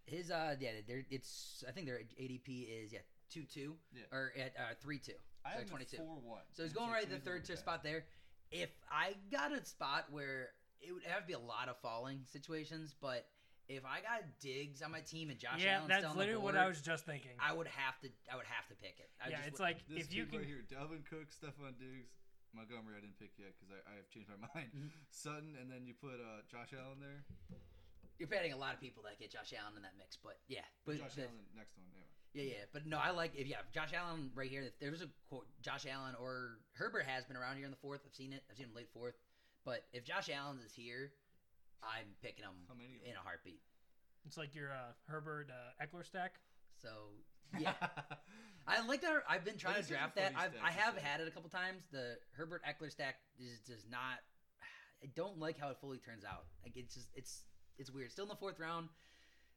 His 0.07 0.31
uh 0.31 0.55
yeah, 0.59 0.71
they're, 0.87 1.03
it's 1.11 1.63
I 1.67 1.71
think 1.71 1.85
their 1.85 1.99
ADP 1.99 2.47
is 2.71 2.93
yeah 2.93 3.03
two 3.29 3.43
two 3.43 3.75
Yeah. 3.93 4.03
or 4.11 4.31
at 4.39 4.55
uh, 4.55 4.73
three 4.79 4.99
two. 4.99 5.19
I 5.45 5.53
So 5.53 5.59
have 5.59 5.69
twenty 5.69 5.85
two. 5.85 5.97
one. 5.99 6.41
So 6.53 6.63
he's 6.63 6.71
going 6.73 6.89
right 6.91 7.03
at 7.03 7.09
the 7.11 7.19
third 7.19 7.43
tier 7.45 7.57
spot 7.57 7.83
there. 7.83 8.05
If 8.51 8.69
I 8.89 9.15
got 9.31 9.51
a 9.51 9.63
spot 9.65 10.05
where 10.09 10.51
it 10.79 10.93
would 10.93 11.03
have 11.03 11.21
to 11.23 11.27
be 11.27 11.33
a 11.33 11.39
lot 11.39 11.67
of 11.67 11.77
falling 11.81 12.21
situations, 12.25 12.95
but 13.01 13.27
if 13.67 13.83
I 13.83 13.99
got 13.99 14.23
Diggs 14.39 14.81
on 14.81 14.91
my 14.91 15.01
team 15.01 15.29
and 15.29 15.37
Josh 15.39 15.59
yeah, 15.63 15.83
Allen's 15.83 15.89
that's 15.91 16.15
literally 16.15 16.39
the 16.39 16.45
what 16.47 16.55
I 16.55 16.67
was 16.67 16.81
just 16.81 17.05
thinking. 17.05 17.35
I 17.39 17.51
would 17.53 17.67
have 17.67 17.99
to 18.01 18.09
I 18.31 18.35
would 18.39 18.47
have 18.47 18.67
to 18.71 18.75
pick 18.79 18.95
it. 18.99 19.09
I 19.19 19.29
yeah, 19.29 19.37
just 19.43 19.47
it's 19.47 19.59
would- 19.59 19.65
like 19.67 19.79
This 19.87 20.07
if 20.07 20.13
you 20.15 20.25
can. 20.25 20.39
right 20.39 20.47
here, 20.47 20.63
Dalvin 20.67 21.03
Cook, 21.03 21.27
Stefon 21.35 21.75
Diggs, 21.79 22.07
Montgomery. 22.55 22.95
I 22.97 23.01
didn't 23.03 23.19
pick 23.19 23.35
yet 23.37 23.51
because 23.59 23.69
I, 23.75 23.79
I 23.91 23.93
have 23.99 24.07
changed 24.09 24.29
my 24.31 24.39
mind. 24.55 24.71
Mhm. 24.71 24.89
Sutton, 25.11 25.55
and 25.59 25.67
then 25.71 25.83
you 25.85 25.93
put 25.99 26.15
uh, 26.23 26.47
Josh 26.47 26.71
Allen 26.71 26.99
there. 27.03 27.21
you're 28.17 28.31
betting 28.31 28.53
a 28.53 28.57
lot 28.57 28.73
of 28.73 28.79
people 28.79 29.03
that 29.03 29.19
get 29.19 29.31
Josh 29.31 29.53
Allen 29.53 29.75
in 29.75 29.83
that 29.83 29.93
mix, 29.99 30.15
but 30.17 30.39
yeah, 30.47 30.63
but 30.87 30.97
Josh 30.97 31.15
the- 31.19 31.27
Allen, 31.27 31.45
next 31.55 31.75
one. 31.77 31.85
Anyway. 31.91 32.03
Yeah, 32.33 32.43
yeah, 32.43 32.65
but 32.71 32.85
no, 32.85 32.99
I 32.99 33.11
like 33.11 33.33
if 33.35 33.47
yeah, 33.47 33.65
Josh 33.73 33.91
Allen 33.97 34.29
right 34.35 34.49
here. 34.49 34.63
If 34.63 34.77
there's 34.79 35.01
a 35.01 35.09
quote, 35.27 35.47
Josh 35.61 35.85
Allen 35.89 36.13
or 36.21 36.59
Herbert 36.73 37.03
has 37.07 37.25
been 37.25 37.35
around 37.35 37.55
here 37.57 37.65
in 37.65 37.71
the 37.71 37.77
fourth. 37.81 38.01
I've 38.05 38.13
seen 38.13 38.31
it. 38.31 38.43
I've 38.51 38.57
seen 38.57 38.67
him 38.67 38.75
late 38.75 38.89
fourth. 38.93 39.15
But 39.65 39.83
if 39.91 40.03
Josh 40.05 40.29
Allen 40.29 40.59
is 40.63 40.71
here, 40.73 41.11
I'm 41.83 42.07
picking 42.21 42.43
them 42.45 42.55
How 42.67 42.75
many 42.75 42.99
in 43.05 43.15
a 43.15 43.23
heartbeat. 43.23 43.61
It's 44.25 44.37
like 44.37 44.53
your 44.55 44.71
uh, 44.71 44.91
Herbert 45.07 45.49
uh, 45.49 45.83
Ekeler 45.83 46.05
stack. 46.05 46.35
So 46.81 46.89
yeah, 47.57 47.73
I 48.67 48.85
like 48.85 49.01
that. 49.01 49.23
I've 49.29 49.45
been 49.45 49.57
trying 49.57 49.75
That 49.75 49.87
to 49.87 49.93
is 49.93 49.97
draft 49.97 50.15
that. 50.15 50.33
I've, 50.35 50.51
I 50.63 50.71
have 50.71 50.97
had 50.97 51.21
it 51.21 51.27
a 51.27 51.31
couple 51.31 51.49
times. 51.49 51.83
The 51.91 52.15
Herbert 52.35 52.61
Ekeler 52.67 52.91
stack 52.91 53.15
is 53.39 53.59
does 53.61 53.85
not. 53.89 54.19
I 55.03 55.07
don't 55.15 55.37
like 55.39 55.57
how 55.59 55.69
it 55.69 55.77
fully 55.79 55.99
turns 55.99 56.23
out. 56.25 56.45
Like 56.63 56.73
it's 56.75 56.93
just 56.95 57.07
it's 57.15 57.43
it's 57.77 57.89
weird. 57.91 58.11
Still 58.11 58.25
in 58.25 58.29
the 58.29 58.35
fourth 58.35 58.59
round. 58.59 58.89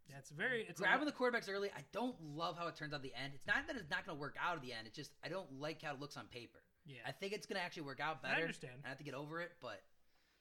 Yeah, 0.09 0.17
it's 0.19 0.31
very 0.31 0.67
it's 0.69 0.81
a 0.81 0.83
grabbing 0.83 1.07
the 1.07 1.13
quarterbacks 1.13 1.49
early. 1.49 1.69
I 1.77 1.83
don't 1.93 2.17
love 2.21 2.57
how 2.59 2.67
it 2.69 2.77
turns 2.77 2.93
out 2.93 3.03
the 3.03 3.13
end. 3.15 3.33
It's 3.35 3.47
not 3.47 3.67
that 3.67 3.77
it's 3.77 3.91
not 3.91 4.07
going 4.07 4.17
to 4.17 4.21
work 4.21 4.37
out 4.41 4.57
at 4.57 4.63
the 4.63 4.73
end. 4.73 4.87
It's 4.87 4.97
just 4.97 5.13
I 5.25 5.29
don't 5.29 5.51
like 5.59 5.83
how 5.83 5.93
it 5.95 6.01
looks 6.01 6.17
on 6.17 6.27
paper. 6.27 6.59
yeah. 6.87 6.97
I 7.07 7.13
think 7.13 7.33
it's 7.33 7.47
going 7.47 7.59
to 7.59 7.63
actually 7.65 7.83
work 7.85 8.01
out 8.01 8.23
better. 8.23 8.33
I 8.33 8.37
better. 8.37 8.47
understand. 8.47 8.75
I 8.85 8.89
have 8.89 8.99
to 8.99 9.05
get 9.05 9.15
over 9.15 9.41
it, 9.41 9.53
but 9.61 9.81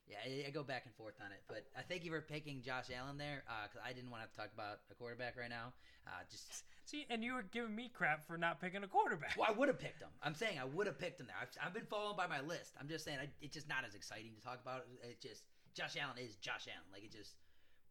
yeah, 0.10 0.18
I, 0.26 0.48
I 0.48 0.52
go 0.52 0.64
back 0.64 0.84
and 0.86 0.94
forth 0.96 1.16
on 1.24 1.32
it. 1.32 1.42
But 1.48 1.66
I 1.78 1.82
thank 1.86 2.04
you 2.04 2.12
for 2.12 2.22
picking 2.22 2.62
Josh 2.62 2.90
Allen 2.90 3.18
there 3.18 3.44
because 3.64 3.80
I 3.86 3.94
didn't 3.94 4.10
want 4.10 4.22
to 4.22 4.26
have 4.28 4.34
to 4.34 4.40
talk 4.42 4.52
about 4.54 4.82
a 4.90 4.96
quarterback 4.96 5.38
right 5.38 5.50
now. 5.50 5.72
Uh, 6.08 6.26
just 6.30 6.66
See, 6.90 7.06
and 7.12 7.24
you 7.24 7.38
were 7.38 7.46
giving 7.46 7.76
me 7.76 7.92
crap 7.94 8.26
for 8.26 8.36
not 8.36 8.60
picking 8.60 8.84
a 8.84 8.88
quarterback. 8.88 9.38
well, 9.38 9.46
I 9.48 9.54
would 9.54 9.68
have 9.70 9.78
picked 9.78 10.02
him. 10.02 10.10
I'm 10.24 10.34
saying 10.34 10.58
I 10.58 10.66
would 10.66 10.88
have 10.88 10.98
picked 10.98 11.22
him 11.22 11.28
there. 11.28 11.38
I've, 11.40 11.54
I've 11.62 11.74
been 11.74 11.86
following 11.86 12.18
by 12.18 12.26
my 12.26 12.42
list. 12.42 12.74
I'm 12.82 12.90
just 12.90 13.06
saying 13.06 13.20
I, 13.22 13.30
it's 13.42 13.54
just 13.54 13.70
not 13.70 13.86
as 13.88 13.94
exciting 13.94 14.34
to 14.34 14.42
talk 14.42 14.58
about. 14.60 14.90
It 15.06 15.22
just 15.22 15.44
Josh 15.78 15.94
Allen 16.02 16.18
is 16.18 16.34
Josh 16.42 16.66
Allen. 16.66 16.90
Like 16.92 17.06
it 17.06 17.12
just 17.14 17.38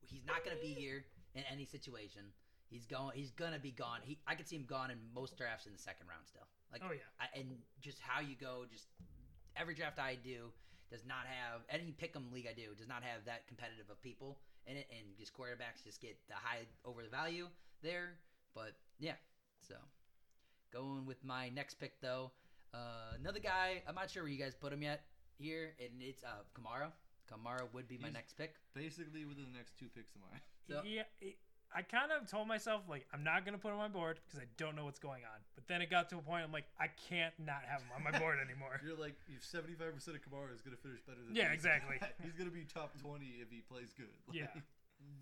he's 0.02 0.26
not 0.26 0.44
going 0.44 0.56
to 0.56 0.60
be 0.60 0.74
here 0.74 1.04
in 1.36 1.44
any 1.46 1.64
situation. 1.64 2.22
He's 2.70 2.84
going. 2.84 3.12
He's 3.14 3.30
gonna 3.30 3.58
be 3.58 3.70
gone. 3.70 4.00
He, 4.02 4.18
I 4.26 4.34
could 4.34 4.46
see 4.46 4.56
him 4.56 4.66
gone 4.68 4.90
in 4.90 4.98
most 5.14 5.38
drafts 5.38 5.64
in 5.64 5.72
the 5.72 5.78
second 5.78 6.06
round 6.06 6.26
still. 6.26 6.44
Like, 6.70 6.82
Oh 6.84 6.92
yeah. 6.92 7.08
I, 7.18 7.38
and 7.38 7.48
just 7.80 7.98
how 7.98 8.20
you 8.20 8.36
go, 8.38 8.66
just 8.70 8.88
every 9.56 9.74
draft 9.74 9.98
I 9.98 10.18
do 10.22 10.52
does 10.90 11.04
not 11.06 11.26
have 11.26 11.60
any 11.68 11.92
pick'em 12.00 12.32
league 12.32 12.46
I 12.50 12.54
do 12.54 12.74
does 12.76 12.88
not 12.88 13.02
have 13.02 13.24
that 13.26 13.46
competitive 13.46 13.90
of 13.90 14.00
people 14.02 14.38
in 14.66 14.76
it, 14.76 14.86
and 14.90 15.16
just 15.18 15.32
quarterbacks 15.32 15.84
just 15.84 16.00
get 16.00 16.16
the 16.28 16.34
high 16.34 16.66
over 16.84 17.02
the 17.02 17.08
value 17.08 17.46
there. 17.82 18.18
But 18.54 18.72
yeah, 18.98 19.14
so 19.60 19.74
going 20.72 21.06
with 21.06 21.22
my 21.24 21.48
next 21.50 21.74
pick 21.74 22.00
though, 22.00 22.32
uh, 22.74 23.14
another 23.18 23.40
guy. 23.40 23.82
I'm 23.86 23.94
not 23.94 24.10
sure 24.10 24.22
where 24.22 24.32
you 24.32 24.38
guys 24.38 24.54
put 24.54 24.72
him 24.72 24.82
yet 24.82 25.04
here, 25.38 25.74
and 25.80 26.00
it's 26.00 26.22
uh, 26.24 26.42
Kamara. 26.54 26.92
Kamara 27.30 27.72
would 27.74 27.88
be 27.88 27.98
my 27.98 28.08
He's- 28.08 28.14
next 28.14 28.32
pick. 28.36 28.54
Basically, 28.74 29.24
within 29.24 29.44
the 29.52 29.58
next 29.58 29.76
two 29.78 29.88
picks 29.94 30.14
of 30.14 30.22
mine. 30.22 30.40
So- 30.68 30.82
yeah, 30.84 31.02
it, 31.20 31.36
I 31.74 31.82
kind 31.82 32.10
of 32.12 32.28
told 32.30 32.48
myself 32.48 32.82
like 32.88 33.06
I'm 33.12 33.22
not 33.22 33.44
gonna 33.44 33.58
put 33.58 33.68
him 33.68 33.78
on 33.78 33.92
my 33.92 33.98
board 33.98 34.20
because 34.24 34.40
I 34.40 34.48
don't 34.56 34.74
know 34.76 34.84
what's 34.84 34.98
going 34.98 35.22
on. 35.24 35.38
But 35.54 35.68
then 35.68 35.82
it 35.82 35.90
got 35.90 36.08
to 36.10 36.18
a 36.18 36.22
point 36.22 36.44
I'm 36.44 36.52
like 36.52 36.66
I 36.80 36.88
can't 37.08 37.34
not 37.38 37.62
have 37.68 37.80
him 37.80 37.88
on 37.94 38.02
my 38.04 38.18
board 38.18 38.38
anymore. 38.44 38.80
You're 38.84 38.96
like, 38.96 39.14
you 39.28 39.36
75 39.40 39.94
percent 39.94 40.16
of 40.16 40.22
Kamara 40.22 40.54
is 40.54 40.62
gonna 40.62 40.76
finish 40.76 41.00
better 41.06 41.18
than. 41.26 41.34
Yeah, 41.34 41.48
these. 41.48 41.54
exactly. 41.54 41.96
He's 42.22 42.34
gonna 42.34 42.50
be 42.50 42.64
top 42.64 42.96
20 43.00 43.24
if 43.40 43.50
he 43.50 43.60
plays 43.60 43.92
good. 43.96 44.08
Yeah. 44.32 44.46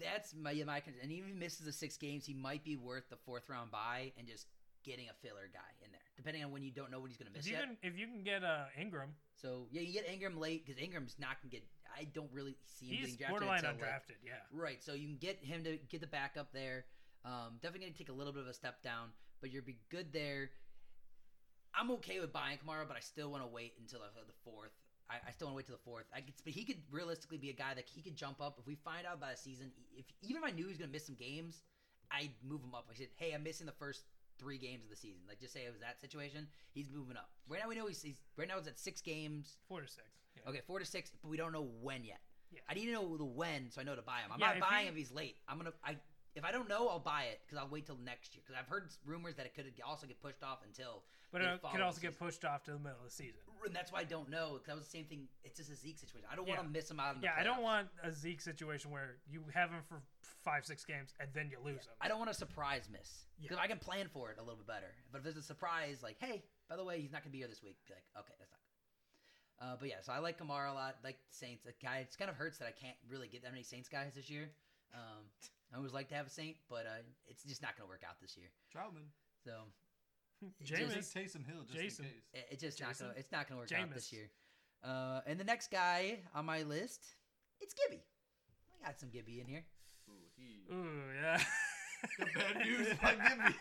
That's 0.00 0.34
my 0.34 0.54
my 0.66 0.80
con- 0.80 0.94
and 1.02 1.12
even 1.12 1.28
if 1.28 1.34
he 1.34 1.38
misses 1.38 1.66
the 1.66 1.72
six 1.72 1.96
games, 1.96 2.24
he 2.24 2.32
might 2.32 2.64
be 2.64 2.76
worth 2.76 3.10
the 3.10 3.16
fourth 3.16 3.48
round 3.50 3.70
buy 3.70 4.12
and 4.18 4.26
just 4.26 4.46
getting 4.86 5.10
a 5.10 5.16
filler 5.20 5.50
guy 5.52 5.66
in 5.84 5.90
there, 5.90 6.00
depending 6.16 6.44
on 6.44 6.52
when 6.54 6.62
you 6.62 6.70
don't 6.70 6.90
know 6.90 7.00
what 7.00 7.10
he's 7.10 7.18
going 7.18 7.26
to 7.26 7.34
miss. 7.36 7.44
If 7.44 7.50
you 7.50 7.58
yet. 7.58 7.66
can 7.66 7.76
if 7.82 7.98
you 7.98 8.06
can 8.06 8.22
get 8.22 8.44
uh, 8.44 8.70
Ingram, 8.80 9.10
So 9.34 9.66
yeah, 9.70 9.82
you 9.82 9.92
get 9.92 10.08
Ingram 10.08 10.38
late 10.38 10.64
because 10.64 10.80
Ingram's 10.80 11.16
not 11.18 11.42
going 11.42 11.50
to 11.50 11.56
get. 11.56 11.64
I 11.90 12.04
don't 12.14 12.30
really 12.32 12.56
see 12.78 12.86
him 12.86 12.92
he's 12.92 13.16
getting 13.16 13.16
drafted. 13.16 13.30
borderline 13.30 13.64
like- 13.64 13.80
undrafted. 13.82 14.18
Yeah. 14.24 14.38
Right, 14.52 14.82
so 14.82 14.94
you 14.94 15.08
can 15.08 15.18
get 15.18 15.42
him 15.42 15.64
to 15.64 15.76
get 15.90 16.00
the 16.00 16.06
backup 16.06 16.52
there. 16.52 16.86
Um, 17.24 17.58
definitely 17.60 17.90
going 17.90 17.92
to 17.92 17.98
take 17.98 18.08
a 18.08 18.14
little 18.14 18.32
bit 18.32 18.42
of 18.42 18.48
a 18.48 18.54
step 18.54 18.82
down, 18.82 19.10
but 19.40 19.50
you'll 19.50 19.64
be 19.64 19.78
good 19.90 20.12
there. 20.12 20.50
I'm 21.74 21.90
okay 21.98 22.20
with 22.20 22.32
buying 22.32 22.58
Kamara, 22.58 22.86
but 22.86 22.96
I 22.96 23.00
still 23.00 23.30
want 23.30 23.42
to 23.42 23.48
wait 23.48 23.74
until 23.80 23.98
the, 24.00 24.06
the 24.14 24.38
fourth. 24.44 24.70
I, 25.10 25.16
I 25.28 25.30
still 25.32 25.48
want 25.48 25.54
to 25.54 25.56
wait 25.56 25.66
till 25.66 25.76
the 25.76 25.82
fourth. 25.84 26.06
I 26.14 26.20
could, 26.20 26.34
but 26.44 26.52
he 26.52 26.64
could 26.64 26.78
realistically 26.90 27.38
be 27.38 27.50
a 27.50 27.54
guy 27.54 27.74
that 27.74 27.84
he 27.86 28.00
could 28.00 28.16
jump 28.16 28.40
up 28.40 28.56
if 28.60 28.66
we 28.66 28.76
find 28.76 29.06
out 29.06 29.20
by 29.20 29.32
the 29.32 29.36
season. 29.36 29.70
If 29.96 30.06
even 30.22 30.36
if 30.42 30.44
I 30.44 30.52
knew 30.52 30.64
he 30.64 30.68
was 30.68 30.78
going 30.78 30.88
to 30.90 30.92
miss 30.92 31.06
some 31.06 31.16
games, 31.16 31.62
I'd 32.10 32.30
move 32.46 32.62
him 32.62 32.74
up. 32.74 32.86
I 32.90 32.94
said, 32.94 33.08
"Hey, 33.16 33.32
I'm 33.32 33.42
missing 33.42 33.66
the 33.66 33.72
first 33.72 34.02
three 34.38 34.58
games 34.58 34.84
of 34.84 34.90
the 34.90 34.96
season." 34.96 35.20
Like 35.28 35.40
just 35.40 35.52
say 35.52 35.64
it 35.64 35.72
was 35.72 35.80
that 35.80 36.00
situation. 36.00 36.46
He's 36.72 36.88
moving 36.90 37.16
up. 37.16 37.30
Right 37.48 37.60
now 37.62 37.68
we 37.68 37.74
know 37.74 37.86
he's, 37.86 38.02
he's 38.02 38.18
right 38.36 38.48
now 38.48 38.58
it's 38.58 38.68
at 38.68 38.78
six 38.78 39.00
games. 39.00 39.56
Four 39.68 39.80
to 39.80 39.88
six. 39.88 40.06
Yeah. 40.36 40.50
Okay, 40.50 40.60
four 40.66 40.78
to 40.78 40.84
six, 40.84 41.10
but 41.22 41.28
we 41.28 41.36
don't 41.36 41.52
know 41.52 41.68
when 41.82 42.04
yet. 42.04 42.20
Yeah. 42.52 42.60
I 42.68 42.74
need 42.74 42.86
to 42.86 42.92
know 42.92 43.16
the 43.16 43.24
when 43.24 43.70
so 43.70 43.80
I 43.80 43.84
know 43.84 43.96
to 43.96 44.02
buy 44.02 44.20
him. 44.20 44.30
I'm 44.32 44.38
Yeah, 44.40 44.46
not 44.48 44.56
if 44.56 44.62
buying 44.62 44.84
he- 44.84 44.90
if 44.90 44.96
he's 44.96 45.12
late. 45.12 45.36
I'm 45.48 45.56
gonna. 45.58 45.72
I 45.84 45.96
if 46.34 46.44
I 46.44 46.52
don't 46.52 46.68
know, 46.68 46.86
I'll 46.88 46.98
buy 47.00 47.24
it 47.32 47.40
because 47.46 47.56
I'll 47.58 47.68
wait 47.70 47.86
till 47.86 47.96
next 48.04 48.34
year. 48.34 48.42
Because 48.46 48.60
I've 48.60 48.68
heard 48.68 48.90
rumors 49.06 49.36
that 49.36 49.46
it 49.46 49.54
could 49.54 49.64
also 49.86 50.06
get 50.06 50.20
pushed 50.20 50.42
off 50.42 50.58
until. 50.64 51.02
But 51.32 51.40
it 51.40 51.60
could 51.72 51.80
also 51.80 52.00
get 52.00 52.18
pushed 52.18 52.44
off 52.44 52.62
to 52.64 52.72
the 52.72 52.78
middle 52.78 52.98
of 52.98 53.04
the 53.06 53.10
season. 53.10 53.40
And 53.64 53.74
that's 53.74 53.90
why 53.92 54.00
I 54.00 54.04
don't 54.04 54.28
know. 54.30 54.52
Because 54.54 54.66
that 54.66 54.76
was 54.76 54.84
the 54.84 54.90
same 54.90 55.04
thing. 55.06 55.28
It's 55.44 55.56
just 55.56 55.70
a 55.70 55.74
Zeke 55.76 55.98
situation. 55.98 56.28
I 56.30 56.36
don't 56.36 56.46
want 56.48 56.60
to 56.62 56.68
miss 56.68 56.90
him 56.90 57.00
out. 57.00 57.14
In 57.16 57.20
the 57.20 57.26
Yeah, 57.26 57.34
I 57.38 57.42
don't 57.42 57.62
want 57.62 57.88
a 58.02 58.12
Zeke 58.12 58.40
situation 58.40 58.90
where 58.90 59.16
you 59.28 59.42
have 59.54 59.70
him 59.70 59.80
for 59.88 60.02
five, 60.44 60.64
six 60.64 60.84
games 60.84 61.14
and 61.18 61.28
then 61.34 61.50
you 61.50 61.58
lose 61.64 61.86
him. 61.86 61.94
I 62.00 62.08
don't 62.08 62.18
want 62.18 62.30
a 62.30 62.34
surprise 62.34 62.88
miss 62.90 63.26
Yeah. 63.38 63.48
because 63.48 63.58
I 63.58 63.66
can 63.66 63.78
plan 63.78 64.08
for 64.08 64.30
it 64.30 64.38
a 64.38 64.42
little 64.42 64.56
bit 64.58 64.66
better. 64.66 64.94
But 65.10 65.18
if 65.18 65.24
there's 65.24 65.36
a 65.36 65.42
surprise, 65.42 66.02
like, 66.02 66.16
hey, 66.20 66.44
by 66.68 66.76
the 66.76 66.84
way, 66.84 67.00
he's 67.00 67.10
not 67.12 67.22
gonna 67.22 67.32
be 67.32 67.38
here 67.38 67.48
this 67.48 67.62
week, 67.62 67.76
be 67.86 67.94
like, 67.94 68.04
okay, 68.24 68.34
that's 68.38 68.52
not 68.52 68.60
good. 68.60 69.66
Uh, 69.66 69.76
but 69.80 69.88
yeah, 69.88 70.00
so 70.02 70.12
I 70.12 70.18
like 70.18 70.38
Kamara 70.38 70.70
a 70.70 70.74
lot. 70.74 70.96
Like 71.02 71.18
Saints, 71.30 71.64
a 71.66 71.72
guy. 71.84 71.98
It's 71.98 72.14
kind 72.14 72.30
of 72.30 72.36
hurts 72.36 72.58
that 72.58 72.68
I 72.68 72.72
can't 72.72 72.96
really 73.08 73.26
get 73.26 73.42
that 73.42 73.50
many 73.52 73.64
Saints 73.64 73.88
guys 73.88 74.14
this 74.14 74.28
year. 74.30 74.50
Um, 74.94 75.24
I 75.72 75.78
always 75.78 75.92
like 75.92 76.08
to 76.10 76.14
have 76.14 76.26
a 76.26 76.30
Saint, 76.30 76.56
but 76.68 76.86
uh, 76.86 77.02
it's 77.26 77.42
just 77.42 77.62
not 77.62 77.76
gonna 77.76 77.88
work 77.88 78.02
out 78.06 78.20
this 78.20 78.36
year. 78.36 78.48
Troutman. 78.72 79.08
So 79.42 79.50
it 79.50 79.85
Jameis. 80.64 80.94
just- 80.94 81.14
Taysom 81.14 81.46
Hill 81.46 81.62
just 81.66 81.78
Jason. 81.78 82.04
in 82.04 82.10
case. 82.10 82.22
it, 82.34 82.46
it's 82.50 82.62
just 82.62 82.80
not 82.80 82.98
gonna. 82.98 83.12
It's 83.16 83.32
not 83.32 83.48
gonna 83.48 83.60
work 83.60 83.72
out 83.72 83.92
this 83.94 84.12
year. 84.12 84.30
Uh, 84.84 85.20
and 85.26 85.40
the 85.40 85.44
next 85.44 85.70
guy 85.70 86.18
on 86.34 86.44
my 86.44 86.62
list, 86.62 87.02
it's 87.60 87.74
Gibby. 87.74 88.02
I 88.82 88.86
got 88.86 89.00
some 89.00 89.08
Gibby 89.10 89.40
in 89.40 89.46
here. 89.46 89.64
Ooh, 90.08 90.12
he. 90.36 90.72
Ooh, 90.72 91.12
yeah. 91.20 91.40
The 92.18 92.26
bad 92.34 92.56
news 92.64 92.88
about 93.00 93.16
Gibby. 93.18 93.56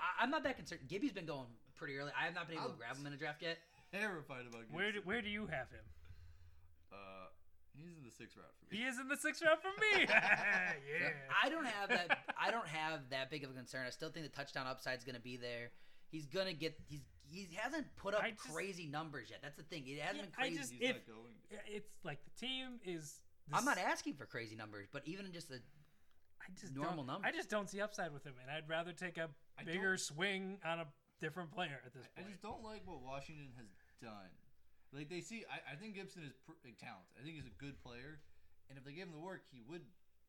I, 0.00 0.22
I'm 0.22 0.30
not 0.30 0.44
that 0.44 0.56
concerned. 0.56 0.82
Gibby's 0.88 1.12
been 1.12 1.26
going 1.26 1.48
pretty 1.74 1.96
early. 1.98 2.12
I 2.18 2.24
have 2.24 2.34
not 2.34 2.46
been 2.48 2.56
able 2.56 2.66
to 2.66 2.70
I'm- 2.70 2.78
grab 2.78 2.96
him 2.96 3.06
in 3.06 3.12
a 3.12 3.16
draft 3.16 3.42
yet. 3.42 3.58
Terrified 3.92 4.46
about 4.46 4.60
Gibson. 4.62 4.76
where 4.76 4.92
do, 4.92 5.00
where 5.04 5.20
do 5.22 5.28
you 5.28 5.42
have 5.48 5.68
him? 5.70 5.84
Uh, 6.92 7.26
he's 7.76 7.96
in 7.98 8.04
the 8.04 8.10
sixth 8.10 8.36
round 8.38 8.48
for 8.58 8.72
me. 8.72 8.78
He 8.80 8.84
is 8.86 8.98
in 8.98 9.08
the 9.08 9.16
sixth 9.16 9.42
round 9.42 9.58
for 9.60 9.68
me. 9.80 10.06
So 10.06 10.12
yeah. 10.14 11.10
I 11.42 11.48
don't 11.50 11.66
have 11.66 11.88
that. 11.90 12.18
I 12.40 12.50
don't 12.50 12.66
have 12.68 13.00
that 13.10 13.30
big 13.30 13.44
of 13.44 13.50
a 13.50 13.54
concern. 13.54 13.84
I 13.86 13.90
still 13.90 14.10
think 14.10 14.24
the 14.24 14.32
touchdown 14.34 14.66
upside 14.66 14.96
is 14.98 15.04
going 15.04 15.16
to 15.16 15.20
be 15.20 15.36
there. 15.36 15.70
He's 16.10 16.26
going 16.26 16.46
to 16.46 16.54
get. 16.54 16.78
He's 16.86 17.00
he 17.26 17.48
hasn't 17.56 17.86
put 17.96 18.14
up 18.14 18.22
just- 18.22 18.38
crazy 18.52 18.86
numbers 18.86 19.28
yet. 19.30 19.40
That's 19.42 19.56
the 19.56 19.62
thing. 19.64 19.84
It 19.86 19.98
hasn't 20.00 20.16
Yeah, 20.18 20.22
been 20.26 20.32
I 20.38 20.42
crazy. 20.42 20.56
just- 20.58 20.72
He's 20.72 20.80
if- 20.90 20.96
not 20.96 21.06
going. 21.16 21.34
It's 21.66 21.94
like 22.04 22.18
the 22.24 22.46
team 22.46 22.80
is. 22.84 23.20
I'm 23.52 23.64
not 23.64 23.76
asking 23.78 24.14
for 24.14 24.24
crazy 24.26 24.56
numbers, 24.56 24.88
but 24.92 25.02
even 25.06 25.30
just 25.32 25.50
a 25.50 25.56
I 26.40 26.46
just 26.60 26.74
normal 26.74 26.96
don't, 26.98 27.06
numbers. 27.06 27.30
I 27.32 27.36
just 27.36 27.50
don't 27.50 27.68
see 27.68 27.80
upside 27.80 28.12
with 28.12 28.24
him, 28.24 28.34
and 28.40 28.50
I'd 28.50 28.68
rather 28.68 28.92
take 28.92 29.18
a 29.18 29.28
I 29.58 29.64
bigger 29.64 29.96
swing 29.96 30.58
on 30.64 30.80
a 30.80 30.86
different 31.20 31.50
player 31.52 31.80
at 31.84 31.92
this 31.94 32.04
I, 32.16 32.20
I 32.20 32.24
just 32.24 32.40
don't 32.42 32.62
like 32.62 32.82
what 32.86 33.00
Washington 33.02 33.48
has 33.56 33.66
done. 34.00 34.30
Like 34.92 35.08
they 35.08 35.20
see, 35.20 35.44
I, 35.50 35.72
I 35.72 35.76
think 35.76 35.94
Gibson 35.94 36.22
is 36.24 36.32
pr- 36.46 36.52
like, 36.64 36.78
talented. 36.78 37.12
I 37.18 37.22
think 37.24 37.34
he's 37.36 37.46
a 37.46 37.56
good 37.58 37.80
player, 37.82 38.20
and 38.68 38.78
if 38.78 38.84
they 38.84 38.92
gave 38.92 39.06
him 39.06 39.12
the 39.12 39.18
work, 39.18 39.42
he 39.50 39.60
would. 39.68 39.82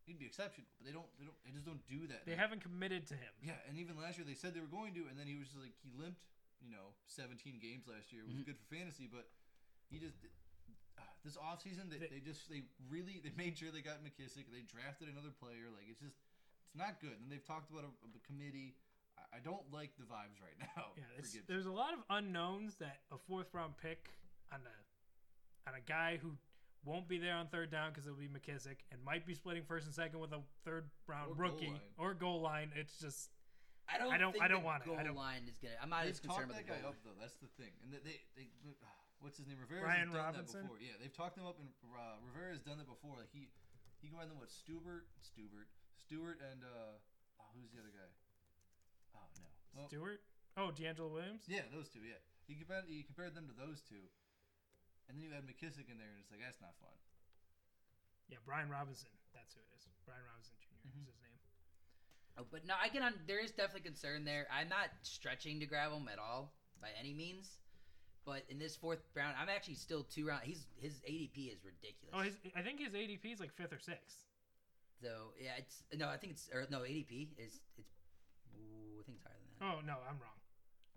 He'd 0.05 0.19
be 0.21 0.25
exceptional. 0.29 0.69
But 0.77 0.85
they 0.85 0.93
don't. 0.93 1.09
They 1.17 1.25
don't. 1.25 1.37
They 1.45 1.51
just 1.51 1.65
don't 1.65 1.81
do 1.89 2.05
that. 2.13 2.25
They 2.29 2.37
haven't 2.37 2.61
committed 2.61 3.05
to 3.09 3.15
him. 3.17 3.33
Yeah, 3.41 3.57
and 3.67 3.77
even 3.81 3.97
last 3.97 4.17
year 4.21 4.25
they 4.25 4.37
said 4.37 4.53
they 4.53 4.61
were 4.61 4.69
going 4.69 4.93
to, 4.95 5.09
and 5.09 5.17
then 5.17 5.25
he 5.25 5.35
was 5.35 5.49
just 5.49 5.59
like 5.61 5.73
he 5.81 5.89
limped. 5.97 6.21
You 6.63 6.71
know, 6.71 6.95
17 7.13 7.59
games 7.61 7.85
last 7.85 8.09
year, 8.09 8.23
which 8.25 8.33
was 8.33 8.41
Mhm. 8.41 8.55
good 8.55 8.57
for 8.57 8.65
fantasy, 8.73 9.05
but 9.11 9.27
he 9.91 9.99
just. 9.99 10.15
Uh, 10.97 11.03
this 11.21 11.35
offseason, 11.37 11.91
they, 11.91 11.97
They- 11.99 12.07
they 12.17 12.21
just 12.23 12.47
they 12.49 12.63
really 12.89 13.19
they 13.21 13.29
made 13.37 13.57
sure 13.57 13.69
they 13.69 13.81
got 13.85 14.01
McKissick. 14.01 14.49
They 14.49 14.61
drafted 14.65 15.09
another 15.09 15.29
player. 15.29 15.69
Like 15.73 15.85
it's 15.89 15.99
just 16.01 16.15
it's 16.69 16.77
not 16.77 17.01
good. 17.01 17.17
And 17.21 17.29
they've 17.29 17.43
talked 17.43 17.69
about 17.69 17.83
a, 17.83 17.91
a 18.05 18.21
committee. 18.25 18.77
I, 19.19 19.37
I 19.37 19.39
don't 19.43 19.61
like 19.73 19.93
the 19.97 20.05
vibes 20.05 20.39
right 20.41 20.57
now. 20.77 20.93
Yeah, 20.97 21.03
for 21.13 21.19
it's, 21.19 21.33
Gibson. 21.33 21.45
there's 21.49 21.65
a 21.67 21.75
lot 21.75 21.93
of 21.93 22.01
unknowns 22.09 22.77
that 22.77 23.01
a 23.11 23.17
fourth 23.17 23.53
round 23.53 23.75
pick 23.77 24.09
on 24.53 24.61
a 24.65 25.69
on 25.69 25.75
a 25.75 25.81
guy 25.81 26.17
who 26.17 26.37
won't 26.85 27.07
be 27.07 27.17
there 27.17 27.33
on 27.35 27.47
third 27.47 27.71
down 27.71 27.89
because 27.91 28.05
it'll 28.05 28.17
be 28.19 28.29
McKissick 28.29 28.85
and 28.91 29.01
might 29.03 29.25
be 29.25 29.33
splitting 29.33 29.63
first 29.65 29.85
and 29.85 29.93
second 29.95 30.19
with 30.19 30.31
a 30.31 30.39
third 30.63 30.85
round 31.07 31.31
Or 31.31 31.35
rookie 31.35 31.67
line. 31.67 31.81
or 31.97 32.13
goal 32.13 32.41
line. 32.41 32.71
It's 32.75 32.97
just 32.99 33.31
I 33.89 33.97
don't. 34.01 34.09
I 34.13 34.17
don't- 34.17 34.31
Think 34.33 34.43
I 34.43 34.47
don't 34.47 34.61
the 34.61 34.65
want 34.65 34.81
it. 34.81 34.85
goal 34.89 34.97
I 34.97 35.03
don't- 35.03 35.15
line 35.17 35.45
is 35.49 35.57
gonna. 35.61 35.77
I'm 35.81 35.89
not 35.89 36.03
They've 36.05 36.17
as 36.17 36.19
concerned 36.19 36.49
talked 36.49 36.57
about 36.57 36.65
that 36.65 36.65
the 36.65 36.73
guy 36.73 36.81
goal. 36.81 36.89
up 36.93 36.97
though. 37.05 37.17
That's 37.21 37.37
the 37.37 37.49
thing, 37.57 37.69
and 37.85 37.93
they, 37.93 38.01
they, 38.01 38.17
they 38.37 38.45
what's 39.21 39.37
his 39.37 39.45
name? 39.45 39.57
Rivera 39.61 39.81
Brian 39.85 40.09
has 40.09 40.13
done 40.13 40.25
Robinson? 40.25 40.61
that 40.65 40.73
before. 40.73 40.81
Yeah, 40.81 40.97
they've 41.01 41.13
talked 41.13 41.37
him 41.37 41.45
up, 41.45 41.57
and 41.61 41.69
uh, 41.93 42.17
Rivera 42.25 42.49
has 42.53 42.61
done 42.65 42.77
that 42.81 42.89
before. 42.89 43.17
Like 43.17 43.29
he 43.33 43.49
he 44.01 44.09
combined 44.09 44.29
them 44.33 44.41
with 44.41 44.49
Stewart, 44.49 45.05
Stewart, 45.21 45.69
Stewart, 46.01 46.37
and 46.41 46.61
uh, 46.65 46.97
oh, 47.41 47.49
who's 47.57 47.69
the 47.73 47.81
other 47.81 47.93
guy? 47.93 48.09
Oh 49.17 49.25
no, 49.37 49.45
well, 49.77 49.87
Stewart. 49.89 50.21
Oh, 50.57 50.71
DeAngelo 50.73 51.11
Williams. 51.11 51.45
yeah, 51.45 51.65
those 51.69 51.89
two. 51.89 52.01
Yeah, 52.01 52.17
he 52.49 52.55
compared 52.57 52.85
he 52.89 53.03
compared 53.05 53.33
them 53.37 53.45
to 53.49 53.53
those 53.53 53.81
two, 53.85 54.01
and 55.07 55.17
then 55.17 55.23
you 55.23 55.31
had 55.33 55.45
McKissick 55.45 55.87
in 55.89 55.97
there, 55.97 56.09
and 56.09 56.19
it's 56.21 56.31
like 56.31 56.41
that's 56.41 56.61
not 56.61 56.73
fun. 56.81 56.95
Yeah, 58.29 58.41
Brian 58.45 58.69
Robinson. 58.69 59.09
That's 59.33 59.53
who 59.53 59.61
it 59.61 59.69
is. 59.77 59.85
Brian 60.05 60.23
Robinson 60.25 60.55
junior 60.61 60.81
Mhm. 60.85 61.01
is 61.05 61.13
his 61.13 61.21
name. 61.21 61.39
Oh, 62.37 62.45
but 62.49 62.65
no, 62.65 62.75
I 62.75 62.89
get 62.89 63.01
on. 63.01 63.13
There 63.27 63.39
is 63.39 63.51
definitely 63.51 63.81
concern 63.87 64.25
there. 64.25 64.47
I'm 64.51 64.67
not 64.69 64.89
stretching 65.03 65.59
to 65.61 65.65
grab 65.65 65.91
him 65.91 66.07
at 66.07 66.19
all 66.19 66.53
by 66.81 66.89
any 66.99 67.13
means. 67.13 67.59
But 68.25 68.43
in 68.49 68.57
this 68.57 68.75
fourth 68.75 69.05
round, 69.13 69.37
I'm 69.37 69.49
actually 69.49 69.75
still 69.75 70.03
two 70.03 70.25
round. 70.25 70.43
He's 70.43 70.65
his 70.77 70.99
ADP 71.05 71.49
is 71.53 71.63
ridiculous. 71.63 72.11
Oh, 72.13 72.21
his, 72.25 72.35
I 72.55 72.63
think 72.63 72.79
his 72.79 72.93
ADP 72.93 73.31
is 73.33 73.39
like 73.39 73.53
fifth 73.53 73.71
or 73.71 73.79
sixth. 73.79 74.25
so 74.99 75.33
yeah, 75.39 75.55
it's 75.57 75.83
no. 75.93 76.09
I 76.09 76.17
think 76.17 76.33
it's 76.33 76.49
or 76.51 76.65
no 76.71 76.79
ADP 76.81 77.37
is 77.37 77.61
it's. 77.77 77.93
Ooh, 78.57 78.99
I 78.99 79.03
think 79.05 79.17
it's 79.17 79.23
higher 79.27 79.37
than 79.37 79.59
that. 79.59 79.65
Oh 79.77 79.81
no, 79.85 79.99
I'm 80.09 80.17
wrong. 80.19 80.39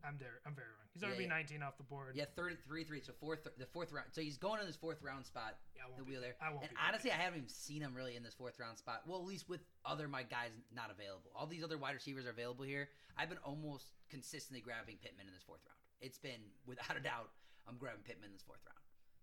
I'm 0.05 0.17
there. 0.19 0.41
I'm 0.47 0.55
very 0.55 0.69
wrong. 0.69 0.87
He's 0.95 1.03
to 1.03 1.09
Yeah, 1.09 1.17
be 1.17 1.25
yeah. 1.25 1.59
19 1.59 1.63
off 1.63 1.77
the 1.77 1.83
board. 1.85 2.15
Yeah, 2.15 2.25
33 2.37 2.85
3. 2.85 3.01
So 3.01 3.13
fourth, 3.21 3.47
the 3.59 3.67
fourth 3.67 3.93
round. 3.93 4.09
So 4.13 4.21
he's 4.21 4.39
going 4.39 4.61
in 4.61 4.67
this 4.67 4.77
fourth 4.77 5.03
round 5.03 5.27
spot. 5.27 5.59
Yeah, 5.75 5.83
I 5.87 5.91
won't 5.91 6.07
be, 6.07 6.13
wheel 6.13 6.21
there. 6.21 6.37
I 6.41 6.51
won't 6.51 6.63
And 6.63 6.71
be 6.71 6.77
honestly, 6.79 7.11
I 7.11 7.15
haven't 7.17 7.39
even 7.39 7.49
seen 7.49 7.83
him 7.83 7.95
really 7.95 8.17
in 8.17 8.23
this 8.23 8.35
fourth 8.35 8.59
round 8.59 8.79
spot. 8.79 9.03
Well, 9.07 9.19
at 9.21 9.27
least 9.27 9.49
with 9.49 9.61
other 9.85 10.09
my 10.09 10.23
guys 10.23 10.51
not 10.75 10.91
available. 10.91 11.31
All 11.35 11.47
these 11.47 11.65
other 11.65 11.79
wide 11.79 11.95
receivers 11.95 12.27
are 12.27 12.31
available 12.31 12.65
here. 12.65 12.89
I've 13.17 13.29
been 13.29 13.43
almost 13.45 13.93
consistently 14.09 14.61
grabbing 14.61 14.97
Pittman 15.03 15.27
in 15.27 15.33
this 15.35 15.43
fourth 15.43 15.61
round. 15.67 15.79
It's 16.01 16.19
been 16.19 16.41
without 16.67 16.97
a 16.97 17.01
doubt 17.01 17.31
I'm 17.69 17.77
grabbing 17.77 18.03
Pittman 18.03 18.27
in 18.27 18.33
this 18.33 18.43
fourth 18.43 18.61
round. 18.67 18.79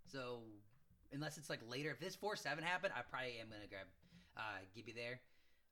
So 0.06 0.44
unless 1.12 1.38
it's 1.38 1.50
like 1.50 1.62
later, 1.68 1.90
if 1.92 2.00
this 2.00 2.16
four 2.16 2.36
seven 2.36 2.64
happened, 2.64 2.94
I 2.96 3.02
probably 3.02 3.40
am 3.40 3.48
gonna 3.50 3.68
grab 3.70 3.88
uh, 4.38 4.60
Gibby 4.76 4.92
there. 4.94 5.20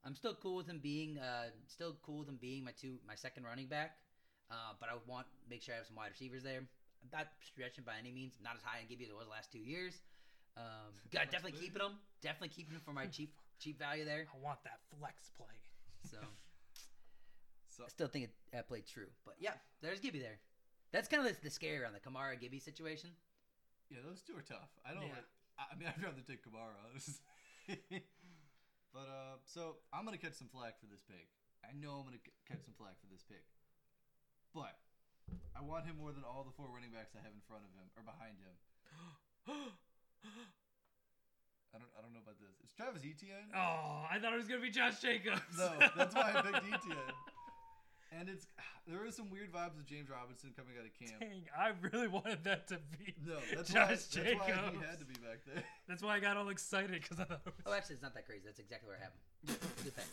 I'm 0.05 0.15
still 0.15 0.35
cool 0.35 0.57
with 0.57 0.67
him 0.67 0.79
being 0.83 1.17
uh, 1.17 1.51
still 1.67 1.95
cool 2.03 2.19
with 2.19 2.27
him 2.29 2.37
being 2.41 2.63
my 2.63 2.71
two 2.71 2.97
my 3.07 3.15
second 3.15 3.43
running 3.45 3.67
back. 3.67 3.97
Uh, 4.51 4.73
but 4.79 4.89
I 4.89 4.93
would 4.93 5.07
want 5.07 5.25
make 5.49 5.61
sure 5.61 5.73
I 5.73 5.77
have 5.77 5.87
some 5.87 5.95
wide 5.95 6.11
receivers 6.11 6.43
there. 6.43 6.59
I'm 6.59 7.09
not 7.11 7.27
stretching 7.41 7.83
by 7.83 7.93
any 7.99 8.11
means. 8.11 8.37
Not 8.43 8.55
as 8.55 8.63
high 8.63 8.79
in 8.81 8.87
Gibby 8.87 9.05
as 9.05 9.09
it 9.09 9.15
was 9.15 9.25
the 9.25 9.31
last 9.31 9.51
two 9.51 9.59
years. 9.59 10.01
Um, 10.55 10.93
got 11.11 11.31
definitely 11.31 11.59
keeping 11.59 11.81
him. 11.81 11.97
Definitely 12.21 12.49
keeping 12.49 12.75
him 12.75 12.81
for 12.85 12.93
my 12.93 13.05
cheap 13.15 13.33
cheap 13.59 13.79
value 13.79 14.05
there. 14.05 14.27
I 14.29 14.37
want 14.43 14.63
that 14.63 14.79
flex 14.99 15.31
play. 15.35 15.55
So 16.09 16.17
So 17.69 17.83
I 17.85 17.89
still 17.89 18.07
think 18.07 18.25
it 18.25 18.31
that 18.51 18.67
played 18.67 18.85
true. 18.85 19.09
But 19.25 19.35
yeah, 19.39 19.57
there's 19.81 19.99
Gibby 19.99 20.19
there. 20.19 20.39
That's 20.91 21.07
kind 21.07 21.25
of 21.25 21.33
the, 21.33 21.41
the 21.41 21.49
scary 21.49 21.81
around 21.81 21.93
the 21.97 22.03
Kamara 22.03 22.39
Gibby 22.39 22.59
situation. 22.59 23.09
yeah, 23.89 23.97
those 24.05 24.21
two 24.21 24.37
are 24.37 24.45
tough. 24.45 24.69
I 24.85 24.93
don't. 24.93 25.09
Yeah. 25.09 25.17
Like, 25.17 25.29
I 25.57 25.63
I 25.71 25.73
mean, 25.79 25.87
I'd 25.89 26.03
rather 26.03 26.21
take 26.27 26.45
Kamara. 26.45 26.77
but 28.93 29.07
uh, 29.09 29.41
so 29.45 29.77
I'm 29.91 30.05
gonna 30.05 30.21
catch 30.21 30.33
some 30.37 30.49
flack 30.53 30.77
for 30.79 30.85
this 30.85 31.01
pick. 31.01 31.25
I 31.65 31.73
know 31.73 31.97
I'm 31.97 32.05
gonna 32.05 32.21
catch 32.45 32.61
some 32.61 32.75
flack 32.77 32.99
for 33.01 33.07
this 33.09 33.23
pick, 33.25 33.41
but 34.53 34.77
I 35.57 35.61
want 35.61 35.85
him 35.85 35.97
more 35.97 36.13
than 36.13 36.23
all 36.23 36.45
the 36.45 36.53
four 36.55 36.69
running 36.69 36.93
backs 36.93 37.17
I 37.17 37.21
have 37.25 37.33
in 37.33 37.41
front 37.49 37.65
of 37.65 37.71
him 37.73 37.89
or 37.97 38.05
behind 38.05 38.37
him. 38.37 38.55
I 41.73 41.81
don't. 41.81 41.89
I 41.97 42.01
don't 42.05 42.13
know 42.13 42.21
about 42.21 42.37
this. 42.37 42.53
It's 42.63 42.73
Travis 42.73 43.01
Etienne. 43.01 43.49
Oh, 43.51 44.05
I 44.05 44.21
thought 44.21 44.33
it 44.33 44.37
was 44.37 44.47
going 44.47 44.61
to 44.61 44.65
be 44.65 44.71
Josh 44.71 45.01
Jacobs. 45.01 45.41
No, 45.57 45.73
that's 45.97 46.13
why 46.13 46.29
I 46.29 46.41
picked 46.41 46.69
Etienne. 46.69 47.17
And 48.13 48.29
it's 48.29 48.45
there 48.85 49.03
are 49.03 49.11
some 49.11 49.31
weird 49.33 49.51
vibes 49.51 49.73
of 49.73 49.89
James 49.89 50.05
Robinson 50.09 50.53
coming 50.55 50.77
out 50.77 50.85
of 50.85 50.93
camp. 50.93 51.19
Dang, 51.19 51.49
I 51.49 51.73
really 51.81 52.07
wanted 52.07 52.43
that 52.43 52.67
to 52.69 52.77
be. 52.93 53.15
No, 53.25 53.41
that's 53.55 53.73
why, 53.73 53.89
Josh 53.89 54.05
that's 54.13 54.15
why 54.37 54.69
he 54.69 54.85
had 54.85 54.99
to 54.99 55.05
be 55.05 55.17
back 55.17 55.41
there. 55.49 55.63
That's 55.89 56.03
why 56.03 56.17
I 56.17 56.19
got 56.19 56.37
all 56.37 56.49
excited 56.49 57.01
because 57.01 57.19
I 57.19 57.23
thought 57.25 57.41
it 57.45 57.53
was. 57.57 57.65
Oh, 57.65 57.73
actually, 57.73 57.95
it's 57.95 58.03
not 58.03 58.13
that 58.13 58.27
crazy. 58.27 58.43
That's 58.45 58.59
exactly 58.59 58.87
where 58.87 58.97
it 58.97 59.01
happened. 59.01 59.57
Good 59.83 59.95
pick. 59.95 60.05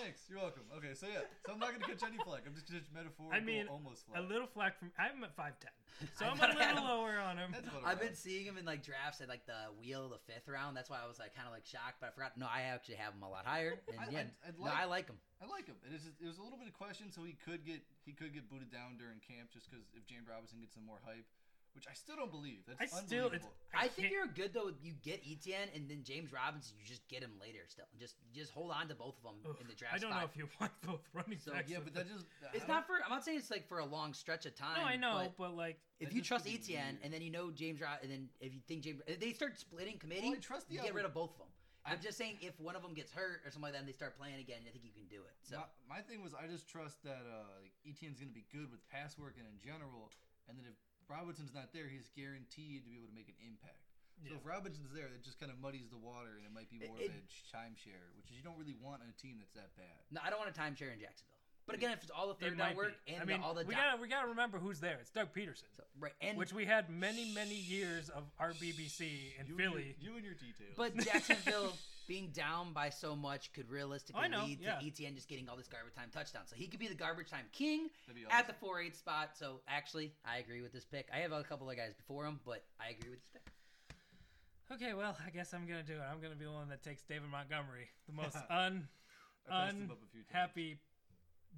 Thanks, 0.00 0.26
you're 0.28 0.38
welcome. 0.42 0.62
Okay, 0.76 0.94
so 0.94 1.06
yeah, 1.06 1.22
so 1.46 1.52
I'm 1.52 1.58
not 1.62 1.70
gonna 1.72 1.86
catch 1.86 2.02
any 2.02 2.18
flag. 2.26 2.42
I'm 2.46 2.54
just 2.54 2.66
gonna 2.66 2.80
catch 2.82 2.90
metaphorical, 2.90 3.30
I 3.36 3.40
mean, 3.40 3.66
almost 3.70 4.02
a 4.14 4.20
little 4.22 4.46
flack 4.50 4.78
from. 4.78 4.90
I'm 4.98 5.22
at 5.22 5.36
5'10. 5.36 5.70
So 6.18 6.26
I 6.26 6.28
I'm 6.28 6.34
a 6.34 6.38
thought 6.38 6.50
I 6.58 6.62
had 6.66 6.74
little 6.74 6.90
him. 6.90 6.98
lower 6.98 7.16
on 7.22 7.38
him. 7.38 7.50
That's 7.54 7.68
about 7.70 7.86
I've 7.86 8.00
been 8.02 8.14
seeing 8.18 8.42
him 8.44 8.58
in 8.58 8.64
like 8.66 8.82
drafts 8.82 9.20
at 9.22 9.28
like 9.30 9.46
the 9.46 9.70
wheel 9.78 10.04
of 10.06 10.10
the 10.10 10.22
fifth 10.26 10.50
round. 10.50 10.74
That's 10.76 10.90
why 10.90 10.98
I 10.98 11.06
was 11.06 11.18
like 11.22 11.34
kind 11.38 11.46
of 11.46 11.54
like 11.54 11.62
shocked, 11.66 12.02
but 12.02 12.10
I 12.10 12.12
forgot. 12.12 12.34
No, 12.34 12.50
I 12.50 12.74
actually 12.74 12.98
have 12.98 13.14
him 13.14 13.22
a 13.22 13.30
lot 13.30 13.46
higher. 13.46 13.78
And 13.86 14.00
I- 14.02 14.10
yeah, 14.10 14.18
I'd- 14.26 14.34
I'd 14.50 14.58
no, 14.58 14.66
like- 14.66 14.78
I 14.78 14.84
like 14.90 15.06
him. 15.06 15.18
I 15.38 15.46
like 15.46 15.66
him. 15.70 15.76
It 15.86 15.94
is. 15.94 16.06
It 16.08 16.26
was 16.26 16.38
a 16.38 16.44
little 16.44 16.58
bit 16.58 16.66
of 16.66 16.74
question, 16.74 17.12
so 17.14 17.22
he 17.22 17.36
could 17.46 17.62
get 17.64 17.78
he 18.02 18.12
could 18.12 18.34
get 18.34 18.50
booted 18.50 18.72
down 18.74 18.96
during 18.98 19.20
camp 19.22 19.52
just 19.54 19.70
because 19.70 19.86
if 19.94 20.02
James 20.10 20.26
Robinson 20.26 20.58
gets 20.58 20.74
some 20.74 20.86
more 20.86 20.98
hype, 21.06 21.26
which 21.74 21.86
I 21.90 21.94
still 21.94 22.16
don't 22.16 22.30
believe. 22.30 22.60
That's 22.66 22.80
I 22.80 22.86
still. 22.86 23.26
It's, 23.26 23.44
unbelievable. 23.44 23.52
I, 23.74 23.88
think 23.88 24.10
you're 24.12 24.26
good 24.26 24.54
though. 24.54 24.70
You 24.82 24.92
get 25.02 25.20
Etienne 25.28 25.68
and 25.74 25.88
then 25.88 26.02
James 26.04 26.32
Robinson. 26.32 26.76
You 26.78 26.86
just 26.86 27.06
get 27.08 27.22
him 27.22 27.32
later. 27.40 27.60
Still, 27.68 27.84
just 27.98 28.14
just 28.32 28.52
hold 28.52 28.70
on 28.70 28.88
to 28.88 28.94
both 28.94 29.16
of 29.18 29.24
them 29.24 29.34
Ugh, 29.44 29.56
in 29.60 29.66
the 29.66 29.74
draft. 29.74 29.94
I 29.94 29.98
don't 29.98 30.10
spot. 30.10 30.22
know 30.22 30.28
if 30.30 30.36
you 30.36 30.48
want 30.60 30.72
both 30.86 31.02
running 31.12 31.38
So, 31.38 31.52
backs. 31.52 31.70
yeah, 31.70 31.78
but 31.82 31.94
that 31.94 32.08
just 32.08 32.26
It's 32.52 32.64
I 32.64 32.68
not 32.68 32.86
for. 32.86 32.94
I'm 33.04 33.10
not 33.10 33.24
saying 33.24 33.38
it's 33.38 33.50
like 33.50 33.66
for 33.68 33.78
a 33.78 33.86
long 33.86 34.14
stretch 34.14 34.46
of 34.46 34.54
time. 34.54 34.78
No, 34.78 34.84
I 34.84 34.96
know, 34.96 35.32
but 35.36 35.50
but, 35.50 35.56
like, 35.56 35.78
if 36.00 36.14
you 36.14 36.22
trust 36.22 36.44
could 36.44 36.52
be 36.52 36.58
Etienne 36.58 36.98
and 37.02 37.12
then 37.12 37.22
you 37.22 37.30
know 37.30 37.50
James 37.50 37.80
Rob, 37.80 37.98
and 38.02 38.10
then 38.10 38.28
if 38.40 38.54
you 38.54 38.60
think 38.66 38.82
James, 38.82 39.00
if 39.06 39.18
they 39.20 39.32
start 39.32 39.58
splitting 39.58 39.98
committee, 39.98 40.30
Well, 40.30 40.40
trust 40.40 40.68
the 40.68 40.74
you 40.74 40.82
get 40.82 40.94
rid 40.94 41.04
of 41.04 41.14
both 41.14 41.32
of 41.32 41.38
them. 41.38 41.48
I'm 41.84 42.00
just 42.00 42.16
saying 42.16 42.40
if 42.40 42.56
one 42.56 42.76
of 42.76 42.80
them 42.80 42.94
gets 42.96 43.12
hurt 43.12 43.44
or 43.44 43.52
something 43.52 43.68
like 43.68 43.76
that, 43.76 43.84
and 43.84 43.88
they 43.88 43.92
start 43.92 44.16
playing 44.16 44.40
again, 44.40 44.64
I 44.64 44.72
think 44.72 44.88
you 44.88 44.94
can 44.96 45.04
do 45.12 45.20
it. 45.20 45.36
So 45.44 45.60
My, 45.84 46.00
my 46.00 46.00
thing 46.00 46.24
was 46.24 46.32
I 46.32 46.48
just 46.48 46.64
trust 46.64 47.04
that 47.04 47.20
uh, 47.28 47.60
like 47.60 47.76
Etienne's 47.84 48.16
going 48.24 48.32
to 48.32 48.38
be 48.38 48.48
good 48.48 48.72
with 48.72 48.80
pass 48.88 49.20
work 49.20 49.36
and 49.36 49.44
in 49.44 49.60
general, 49.60 50.08
and 50.48 50.56
then 50.56 50.64
if 50.64 50.72
Robinson's 51.08 51.54
not 51.54 51.72
there, 51.72 51.86
he's 51.88 52.08
guaranteed 52.16 52.84
to 52.84 52.90
be 52.90 52.96
able 52.96 53.08
to 53.08 53.14
make 53.14 53.28
an 53.28 53.38
impact. 53.44 53.80
So 54.22 54.30
Yeah. 54.30 54.36
if 54.38 54.46
Robinson's 54.46 54.92
there, 54.94 55.06
it 55.12 55.22
just 55.22 55.38
kind 55.40 55.50
of 55.50 55.58
muddies 55.58 55.90
the 55.90 55.98
water, 55.98 56.36
and 56.38 56.46
it 56.46 56.52
might 56.52 56.70
be 56.70 56.76
It- 56.78 56.88
more 56.88 56.98
it- 57.00 57.10
of 57.10 57.16
a 57.16 57.56
timeshare, 57.56 58.14
which 58.16 58.30
is 58.30 58.36
you 58.36 58.42
don't 58.42 58.56
really 58.58 58.74
want 58.74 59.02
on 59.02 59.08
a 59.08 59.12
team 59.20 59.38
that's 59.38 59.52
that 59.54 59.74
bad. 59.76 60.00
no, 60.10 60.20
I 60.22 60.30
don't 60.30 60.38
want 60.38 60.54
a 60.56 60.58
timeshare 60.58 60.92
in 60.92 61.00
Jacksonville. 61.00 61.40
But 61.66 61.76
again, 61.76 61.92
if 61.92 62.02
it's 62.02 62.10
all 62.10 62.28
the 62.28 62.34
third 62.34 62.58
might 62.58 62.68
down 62.68 62.76
work 62.76 62.94
and 63.06 63.22
I 63.22 63.24
mean, 63.24 63.40
the, 63.40 63.46
all 63.46 63.54
the 63.54 63.64
we 63.64 63.74
gotta 63.74 63.96
we 64.00 64.06
gotta 64.06 64.28
remember 64.28 64.58
who's 64.58 64.80
there. 64.80 64.98
It's 65.00 65.10
Doug 65.10 65.32
Pederson, 65.32 65.64
so, 65.74 65.82
right, 65.98 66.12
and 66.20 66.36
which 66.36 66.52
we 66.52 66.66
had 66.66 66.90
many 66.90 67.32
many 67.32 67.54
years 67.56 68.10
of 68.10 68.30
our 68.38 68.52
BBC 68.52 69.34
in 69.38 69.46
You 69.46 69.56
Philly. 69.56 69.90
and 69.94 70.02
your, 70.02 70.10
you 70.12 70.16
and 70.16 70.24
your 70.26 70.34
details. 70.34 70.74
But 70.76 70.94
Jacksonville 70.96 71.72
being 72.06 72.30
down 72.32 72.72
by 72.72 72.90
so 72.90 73.16
much 73.16 73.52
could 73.52 73.70
realistically 73.70 74.22
I 74.22 74.28
know, 74.28 74.44
lead 74.44 74.60
yeah. 74.60 74.76
to 74.76 74.86
Etienne 74.86 75.14
just 75.14 75.28
getting 75.28 75.48
all 75.48 75.56
this 75.56 75.68
garbage 75.68 75.94
time 75.94 76.08
touchdowns. 76.12 76.50
So 76.50 76.56
he 76.56 76.66
could 76.66 76.80
be 76.80 76.88
the 76.88 76.94
garbage 76.94 77.30
time 77.30 77.46
king 77.52 77.88
That'd 78.06 78.22
at 78.30 78.46
the 78.46 78.52
awesome. 78.52 78.68
4 78.68 78.80
8 78.80 78.96
spot. 78.96 79.30
So 79.34 79.60
actually, 79.68 80.12
I 80.24 80.38
agree 80.38 80.62
with 80.62 80.72
this 80.72 80.84
pick. 80.84 81.08
I 81.12 81.18
have 81.18 81.32
a 81.32 81.42
couple 81.42 81.68
of 81.68 81.76
guys 81.76 81.94
before 81.94 82.26
him, 82.26 82.40
but 82.44 82.64
I 82.80 82.90
agree 82.90 83.10
with 83.10 83.20
this 83.20 83.30
pick. 83.32 83.42
Okay, 84.72 84.94
well, 84.94 85.16
I 85.24 85.30
guess 85.30 85.52
I'm 85.52 85.66
gonna 85.66 85.82
do 85.82 85.94
it. 85.94 86.02
I'm 86.10 86.20
gonna 86.20 86.36
be 86.36 86.46
the 86.46 86.52
one 86.52 86.68
that 86.70 86.82
takes 86.82 87.02
David 87.02 87.28
Montgomery, 87.30 87.88
the 88.06 88.12
most 88.22 88.36
un 88.48 88.88
I 89.48 89.66
passed 89.66 89.76
him 89.76 89.90
up 89.90 89.98
a 90.02 90.08
few 90.12 90.22
times. 90.22 90.32
unhappy. 90.32 90.78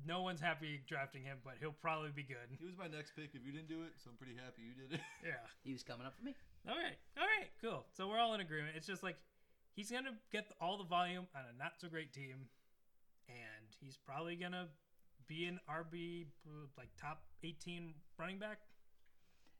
No 0.04 0.20
one's 0.22 0.40
happy 0.40 0.82
drafting 0.86 1.22
him, 1.22 1.38
but 1.42 1.54
he'll 1.58 1.72
probably 1.72 2.10
be 2.10 2.22
good. 2.22 2.52
He 2.58 2.66
was 2.66 2.76
my 2.76 2.88
next 2.88 3.16
pick 3.16 3.30
if 3.32 3.46
you 3.46 3.52
didn't 3.52 3.68
do 3.68 3.82
it, 3.82 3.96
so 3.96 4.10
I'm 4.10 4.16
pretty 4.18 4.34
happy 4.36 4.62
you 4.62 4.74
did 4.76 4.98
it. 4.98 5.00
Yeah. 5.24 5.40
He 5.64 5.72
was 5.72 5.82
coming 5.82 6.06
up 6.06 6.14
for 6.18 6.24
me. 6.24 6.34
All 6.68 6.76
right. 6.76 6.98
All 7.16 7.24
right. 7.24 7.48
Cool. 7.62 7.86
So 7.96 8.06
we're 8.08 8.18
all 8.18 8.34
in 8.34 8.40
agreement. 8.40 8.74
It's 8.76 8.86
just 8.86 9.02
like 9.02 9.16
he's 9.76 9.90
gonna 9.90 10.14
get 10.32 10.50
all 10.60 10.78
the 10.78 10.84
volume 10.84 11.26
on 11.36 11.42
a 11.54 11.56
not 11.56 11.74
so 11.78 11.88
great 11.88 12.12
team, 12.12 12.48
and 13.28 13.66
he's 13.80 13.96
probably 13.96 14.34
gonna 14.34 14.68
be 15.28 15.44
an 15.44 15.60
RB 15.70 16.26
like 16.76 16.88
top 17.00 17.22
18 17.44 17.94
running 18.18 18.38
back. 18.38 18.58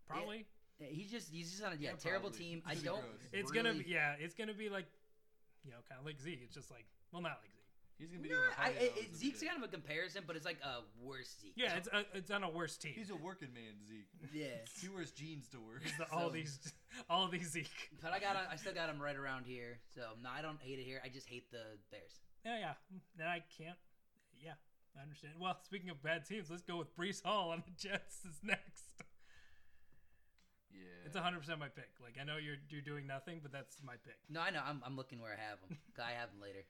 Probably. 0.09 0.47
Yeah, 0.81 0.89
He's 0.91 1.11
just 1.11 1.31
he's 1.31 1.51
just 1.51 1.63
on 1.63 1.73
a 1.73 1.77
yeah, 1.77 1.91
Yeah, 1.91 1.97
terrible 1.97 2.31
probably. 2.31 2.47
team. 2.47 2.63
It's 2.69 2.81
I 2.81 2.85
don't. 2.85 3.05
It's 3.33 3.51
really, 3.51 3.63
gonna 3.63 3.75
be 3.83 3.91
yeah. 3.91 4.15
It's 4.19 4.35
gonna 4.35 4.55
be 4.55 4.69
like 4.69 4.87
you 5.65 5.71
know 5.71 5.79
kind 5.89 6.01
of 6.01 6.07
like 6.07 6.21
Zeke. 6.21 6.41
It's 6.43 6.55
just 6.55 6.71
like 6.71 6.85
well 7.13 7.23
not 7.23 7.39
like 7.43 7.51
Zeke. 7.53 7.56
He's 7.98 8.10
gonna 8.10 8.23
be 8.23 8.28
No, 8.28 8.36
doing 8.36 8.48
I, 8.59 8.62
high 8.62 8.68
I, 8.68 8.73
it, 8.82 8.93
it, 8.97 9.16
Zeke's 9.16 9.43
kind 9.43 9.56
of 9.56 9.62
a 9.66 9.73
comparison, 9.73 10.24
but 10.27 10.36
it's 10.36 10.44
like 10.44 10.59
a 10.62 10.81
worse 11.02 11.35
Zeke. 11.40 11.55
Yeah, 11.56 11.77
it's 11.77 11.89
a, 11.90 12.05
it's 12.12 12.31
on 12.31 12.43
a 12.44 12.51
worse 12.51 12.77
team. 12.77 12.93
He's 12.94 13.09
a 13.09 13.16
working 13.16 13.48
man, 13.55 13.73
Zeke. 13.89 14.06
yeah. 14.35 14.47
He 14.81 14.89
wears 14.89 15.12
jeans 15.12 15.48
to 15.51 15.59
work. 15.60 15.81
It's 15.85 15.97
the- 15.97 16.10
all 16.12 16.28
so- 16.28 16.35
these 16.35 16.59
all 17.09 17.28
these 17.28 17.51
Zeke. 17.52 17.90
But 18.02 18.12
I 18.12 18.18
got 18.20 18.36
I 18.51 18.56
still 18.56 18.74
got 18.74 18.90
him 18.90 19.01
right 19.01 19.16
around 19.16 19.47
here. 19.47 19.78
So 19.94 20.02
no, 20.23 20.28
I 20.28 20.43
don't 20.43 20.60
hate 20.60 20.78
it 20.78 20.85
here. 20.85 21.01
I 21.05 21.09
just 21.09 21.27
hate 21.28 21.51
the 21.51 21.62
Bears. 21.90 22.20
Yeah, 22.44 22.59
yeah. 22.59 22.73
Then 23.16 23.28
I 23.28 23.43
can't. 23.56 23.78
Yeah, 24.44 24.52
I 24.98 25.02
understand. 25.02 25.35
Well, 25.40 25.56
speaking 25.64 25.89
of 25.89 26.02
bad 26.02 26.27
teams, 26.27 26.51
let's 26.51 26.62
go 26.62 26.77
with 26.77 26.94
Breece 26.97 27.23
Hall 27.24 27.51
on 27.51 27.62
the 27.66 27.73
Jets 27.89 28.24
is 28.28 28.39
next. 28.44 28.85
Yeah. 30.70 31.06
It's 31.06 31.14
100 31.14 31.39
percent 31.40 31.59
my 31.59 31.68
pick. 31.68 31.89
Like 32.02 32.16
I 32.20 32.24
know 32.24 32.36
you're 32.36 32.60
you're 32.68 32.82
doing 32.85 33.06
nothing, 33.06 33.40
but 33.43 33.52
that's 33.52 33.78
my 33.82 33.94
pick. 34.05 34.18
No, 34.28 34.40
I 34.43 34.51
know. 34.51 34.60
I'm, 34.64 34.82
I'm 34.85 34.97
looking 34.97 35.20
where 35.20 35.32
I 35.32 35.40
have 35.40 35.59
him. 35.64 35.78
'Cause 35.97 36.05
I 36.06 36.12
have 36.12 36.28
him 36.28 36.40
later. 36.43 36.60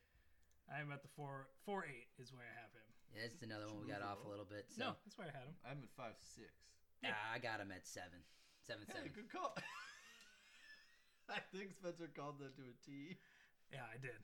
I 0.67 0.81
am 0.83 0.91
at 0.91 1.03
the 1.03 1.09
four 1.15 1.49
four 1.65 1.87
eight 1.87 2.09
is 2.19 2.33
where 2.33 2.43
I 2.43 2.55
have 2.61 2.73
him. 2.75 2.87
Yeah, 3.15 3.23
that's 3.31 3.43
another 3.43 3.67
one 3.71 3.81
we 3.81 3.87
got 3.89 4.03
off 4.03 4.19
a 4.27 4.29
little 4.29 4.45
bit. 4.49 4.67
So 4.69 4.83
No, 4.83 4.91
that's 5.07 5.17
where 5.17 5.31
I 5.31 5.35
had 5.35 5.47
him. 5.47 5.57
I'm 5.63 5.79
at 5.83 5.93
five 5.97 6.19
six. 6.19 6.51
Yeah. 7.03 7.15
Ah, 7.15 7.35
I 7.35 7.39
got 7.39 7.61
him 7.63 7.71
at 7.71 7.87
seven, 7.87 8.19
seven, 8.67 8.83
Hey, 8.91 9.07
seven. 9.07 9.11
good 9.15 9.31
call. 9.31 9.55
I 11.31 11.39
think 11.55 11.75
Spencer 11.75 12.07
called 12.15 12.39
that 12.43 12.55
to 12.59 12.63
a 12.67 12.75
T. 12.87 13.19
Yeah, 13.75 13.83
I 13.83 13.99
did. 13.99 14.15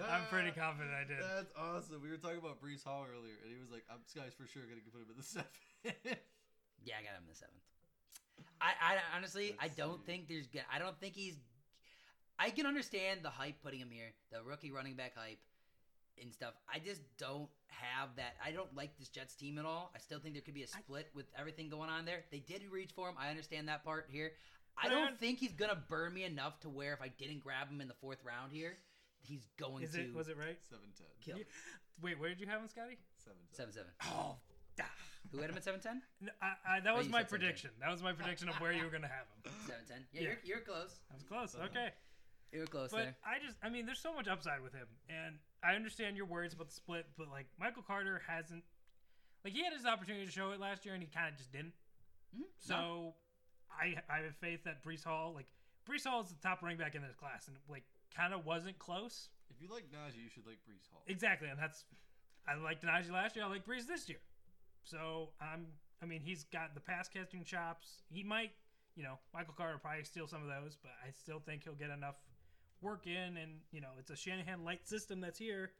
I'm 0.00 0.24
pretty 0.32 0.50
confident 0.56 0.96
I 0.96 1.04
did. 1.04 1.20
That's 1.20 1.52
awesome. 1.52 2.00
We 2.00 2.08
were 2.08 2.16
talking 2.16 2.40
about 2.40 2.60
Breece 2.64 2.80
Hall 2.82 3.04
earlier, 3.04 3.36
and 3.44 3.52
he 3.52 3.60
was 3.60 3.68
like, 3.68 3.84
"I'm 3.92 4.00
this 4.04 4.16
guy's 4.16 4.32
for 4.32 4.48
sure 4.48 4.64
gonna 4.64 4.80
put 4.88 5.04
him 5.04 5.12
in 5.12 5.20
the 5.20 5.28
seven. 5.36 5.52
Yeah, 6.84 6.96
I 6.96 7.04
got 7.04 7.12
him 7.20 7.28
in 7.28 7.32
the 7.32 7.36
seventh. 7.36 7.60
I, 8.60 8.72
I 8.80 8.92
honestly, 9.16 9.52
I 9.60 9.68
Let's 9.68 9.76
don't 9.76 10.00
see. 10.00 10.06
think 10.08 10.28
there's. 10.28 10.46
g- 10.48 10.64
I 10.72 10.78
don't 10.80 10.96
think 10.98 11.12
he's. 11.14 11.36
I 12.38 12.50
can 12.50 12.66
understand 12.66 13.20
the 13.22 13.30
hype 13.30 13.62
putting 13.62 13.80
him 13.80 13.90
here, 13.90 14.12
the 14.32 14.42
rookie 14.42 14.70
running 14.70 14.94
back 14.94 15.12
hype, 15.16 15.38
and 16.20 16.32
stuff. 16.32 16.54
I 16.72 16.78
just 16.78 17.00
don't 17.18 17.48
have 17.68 18.10
that. 18.16 18.36
I 18.44 18.50
don't 18.52 18.74
like 18.76 18.96
this 18.98 19.08
Jets 19.08 19.34
team 19.34 19.58
at 19.58 19.64
all. 19.64 19.90
I 19.94 19.98
still 19.98 20.18
think 20.18 20.34
there 20.34 20.42
could 20.42 20.54
be 20.54 20.62
a 20.62 20.66
split 20.66 21.08
with 21.14 21.26
everything 21.38 21.68
going 21.68 21.90
on 21.90 22.04
there. 22.04 22.24
They 22.30 22.40
did 22.40 22.62
reach 22.70 22.90
for 22.94 23.08
him. 23.08 23.14
I 23.18 23.30
understand 23.30 23.68
that 23.68 23.84
part 23.84 24.06
here. 24.10 24.32
I 24.80 24.88
don't 24.88 25.18
think 25.18 25.38
he's 25.40 25.52
gonna 25.52 25.78
burn 25.88 26.14
me 26.14 26.22
enough 26.24 26.60
to 26.60 26.68
where 26.68 26.92
if 26.92 27.02
I 27.02 27.08
didn't 27.08 27.40
grab 27.42 27.68
him 27.68 27.80
in 27.80 27.88
the 27.88 27.94
fourth 28.00 28.18
round 28.24 28.52
here, 28.52 28.78
he's 29.20 29.44
going 29.58 29.82
Is 29.82 29.92
to 29.92 30.02
it 30.02 30.14
was 30.14 30.28
it 30.28 30.36
right? 30.36 30.56
seven 30.70 30.86
ten. 30.96 31.06
kill. 31.24 31.36
me. 31.38 31.44
Wait, 32.00 32.18
where 32.20 32.28
did 32.28 32.40
you 32.40 32.46
have 32.46 32.60
him, 32.60 32.68
Scotty? 32.68 32.96
Seven 33.16 33.38
ten. 33.50 33.56
Seven 33.56 33.72
seven. 33.72 33.90
Oh. 34.06 34.36
Who 35.32 35.38
had 35.42 35.50
him 35.50 35.56
at 35.56 35.64
seven 35.64 35.80
ten? 35.80 36.00
No, 36.22 36.30
I, 36.40 36.76
I, 36.76 36.80
that 36.80 36.96
was 36.96 37.06
you 37.06 37.12
my 37.12 37.18
said 37.20 37.30
seven 37.30 37.40
ten. 37.40 37.46
prediction. 37.48 37.70
That 37.80 37.90
was 37.90 38.02
my 38.02 38.12
prediction 38.12 38.48
of 38.48 38.54
where 38.60 38.72
you 38.72 38.84
were 38.84 38.90
gonna 38.90 39.08
have 39.10 39.26
him. 39.44 39.52
Seven 39.66 39.82
ten. 39.86 40.04
Yeah, 40.12 40.20
Yeah. 40.20 40.26
You're, 40.28 40.38
you're 40.44 40.60
close. 40.60 40.94
I 41.10 41.14
was 41.14 41.24
close. 41.24 41.54
Uh-huh. 41.54 41.68
Okay. 42.48 42.58
You're 42.58 42.66
close 42.66 42.90
But 42.90 42.98
there. 42.98 43.16
I 43.24 43.38
just, 43.44 43.56
I 43.62 43.68
mean, 43.68 43.86
there's 43.86 44.00
so 44.00 44.12
much 44.14 44.28
upside 44.28 44.62
with 44.62 44.72
him, 44.72 44.86
and 45.08 45.36
I 45.62 45.74
understand 45.74 46.16
your 46.16 46.26
worries 46.26 46.52
about 46.52 46.68
the 46.68 46.74
split, 46.74 47.06
but 47.16 47.28
like 47.30 47.46
Michael 47.58 47.82
Carter 47.82 48.22
hasn't, 48.26 48.64
like 49.44 49.52
he 49.52 49.62
had 49.64 49.72
his 49.72 49.84
opportunity 49.86 50.24
to 50.24 50.32
show 50.32 50.50
it 50.52 50.60
last 50.60 50.84
year 50.84 50.94
and 50.94 51.02
he 51.02 51.08
kind 51.08 51.28
of 51.28 51.36
just 51.36 51.52
didn't. 51.52 51.74
Mhm. 52.36 52.44
So 52.58 53.14
I 53.70 53.96
I 54.08 54.18
have 54.20 54.36
faith 54.36 54.64
that 54.64 54.82
Breece 54.82 55.04
Hall, 55.04 55.32
like 55.34 55.46
Breece 55.88 56.04
Hall 56.06 56.20
is 56.22 56.28
the 56.28 56.36
top 56.36 56.62
running 56.62 56.78
back 56.78 56.94
in 56.94 57.02
this 57.02 57.14
class, 57.14 57.48
and 57.48 57.56
like 57.68 57.84
kind 58.14 58.32
of 58.34 58.44
wasn't 58.44 58.78
close. 58.78 59.28
If 59.50 59.60
you 59.62 59.68
like 59.68 59.84
Najee, 59.90 60.22
you 60.22 60.28
should 60.28 60.46
like 60.46 60.58
Breece 60.68 60.90
Hall. 60.90 61.02
Exactly, 61.06 61.48
and 61.48 61.58
that's 61.58 61.84
I 62.46 62.54
liked 62.54 62.82
Najee 62.84 63.10
last 63.10 63.36
year. 63.36 63.44
I 63.44 63.48
like 63.48 63.64
Breece 63.66 63.86
this 63.86 64.08
year. 64.08 64.20
So 64.84 65.32
I'm. 65.40 65.66
I 66.00 66.06
mean, 66.06 66.20
he's 66.20 66.44
got 66.44 66.74
the 66.74 66.80
pass 66.80 67.08
catching 67.08 67.42
chops. 67.42 68.02
He 68.08 68.22
might, 68.22 68.52
you 68.94 69.02
know, 69.02 69.18
Michael 69.34 69.54
Carter 69.54 69.72
will 69.72 69.80
probably 69.80 70.04
steal 70.04 70.28
some 70.28 70.42
of 70.42 70.48
those, 70.48 70.76
but 70.80 70.92
I 71.04 71.10
still 71.10 71.40
think 71.40 71.64
he'll 71.64 71.74
get 71.74 71.90
enough 71.90 72.14
work 72.80 73.06
in. 73.06 73.36
And 73.36 73.60
you 73.72 73.80
know, 73.80 73.90
it's 73.98 74.10
a 74.10 74.16
Shanahan 74.16 74.64
light 74.64 74.86
system 74.86 75.20
that's 75.20 75.38
here. 75.38 75.72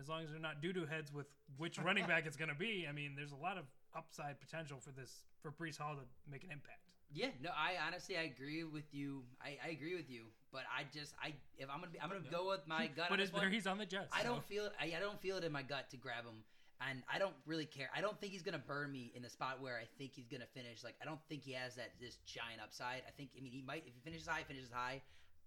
As 0.00 0.08
long 0.08 0.22
as 0.22 0.30
they're 0.30 0.40
not 0.40 0.62
doo 0.62 0.72
doo 0.72 0.86
heads 0.86 1.12
with 1.12 1.26
which 1.56 1.78
running 1.82 2.06
back 2.06 2.24
it's 2.26 2.36
going 2.36 2.48
to 2.48 2.54
be, 2.54 2.86
I 2.88 2.92
mean, 2.92 3.14
there's 3.16 3.32
a 3.32 3.36
lot 3.42 3.58
of 3.58 3.64
upside 3.96 4.40
potential 4.40 4.78
for 4.80 4.92
this 4.92 5.24
for 5.42 5.50
Breece 5.50 5.78
Hall 5.78 5.94
to 5.94 6.30
make 6.30 6.44
an 6.44 6.50
impact. 6.50 6.80
Yeah, 7.12 7.28
no, 7.42 7.50
I 7.50 7.74
honestly 7.84 8.16
I 8.16 8.22
agree 8.22 8.62
with 8.62 8.84
you. 8.92 9.24
I, 9.42 9.58
I 9.66 9.70
agree 9.70 9.96
with 9.96 10.08
you, 10.08 10.26
but 10.52 10.62
I 10.70 10.84
just 10.94 11.12
I 11.20 11.34
if 11.58 11.68
I'm 11.68 11.80
gonna 11.80 11.90
be, 11.90 12.00
I'm 12.00 12.08
gonna 12.08 12.20
go 12.30 12.48
with 12.48 12.66
my 12.68 12.86
gut. 12.96 13.06
But 13.10 13.18
this 13.18 13.32
one. 13.32 13.50
he's 13.50 13.66
on 13.66 13.78
the 13.78 13.86
Jets. 13.86 14.10
I 14.12 14.22
so- 14.22 14.28
don't 14.28 14.44
feel 14.44 14.66
it. 14.66 14.72
I, 14.80 14.94
I 14.96 15.00
don't 15.00 15.20
feel 15.20 15.36
it 15.36 15.44
in 15.44 15.50
my 15.50 15.62
gut 15.62 15.90
to 15.90 15.96
grab 15.96 16.24
him, 16.24 16.44
and 16.88 17.02
I 17.12 17.18
don't 17.18 17.34
really 17.46 17.66
care. 17.66 17.90
I 17.94 18.00
don't 18.00 18.18
think 18.20 18.32
he's 18.32 18.42
gonna 18.42 18.62
burn 18.64 18.92
me 18.92 19.10
in 19.16 19.22
the 19.22 19.28
spot 19.28 19.60
where 19.60 19.76
I 19.76 19.86
think 19.98 20.12
he's 20.14 20.28
gonna 20.28 20.46
finish. 20.54 20.84
Like 20.84 20.94
I 21.02 21.04
don't 21.04 21.20
think 21.28 21.42
he 21.42 21.52
has 21.52 21.74
that 21.74 21.90
this 22.00 22.18
giant 22.26 22.62
upside. 22.62 23.02
I 23.08 23.10
think 23.16 23.30
I 23.36 23.40
mean 23.42 23.52
he 23.52 23.62
might 23.62 23.82
if 23.88 23.94
he 23.94 24.00
finishes 24.04 24.28
high, 24.28 24.44
finishes 24.46 24.70
high. 24.72 25.02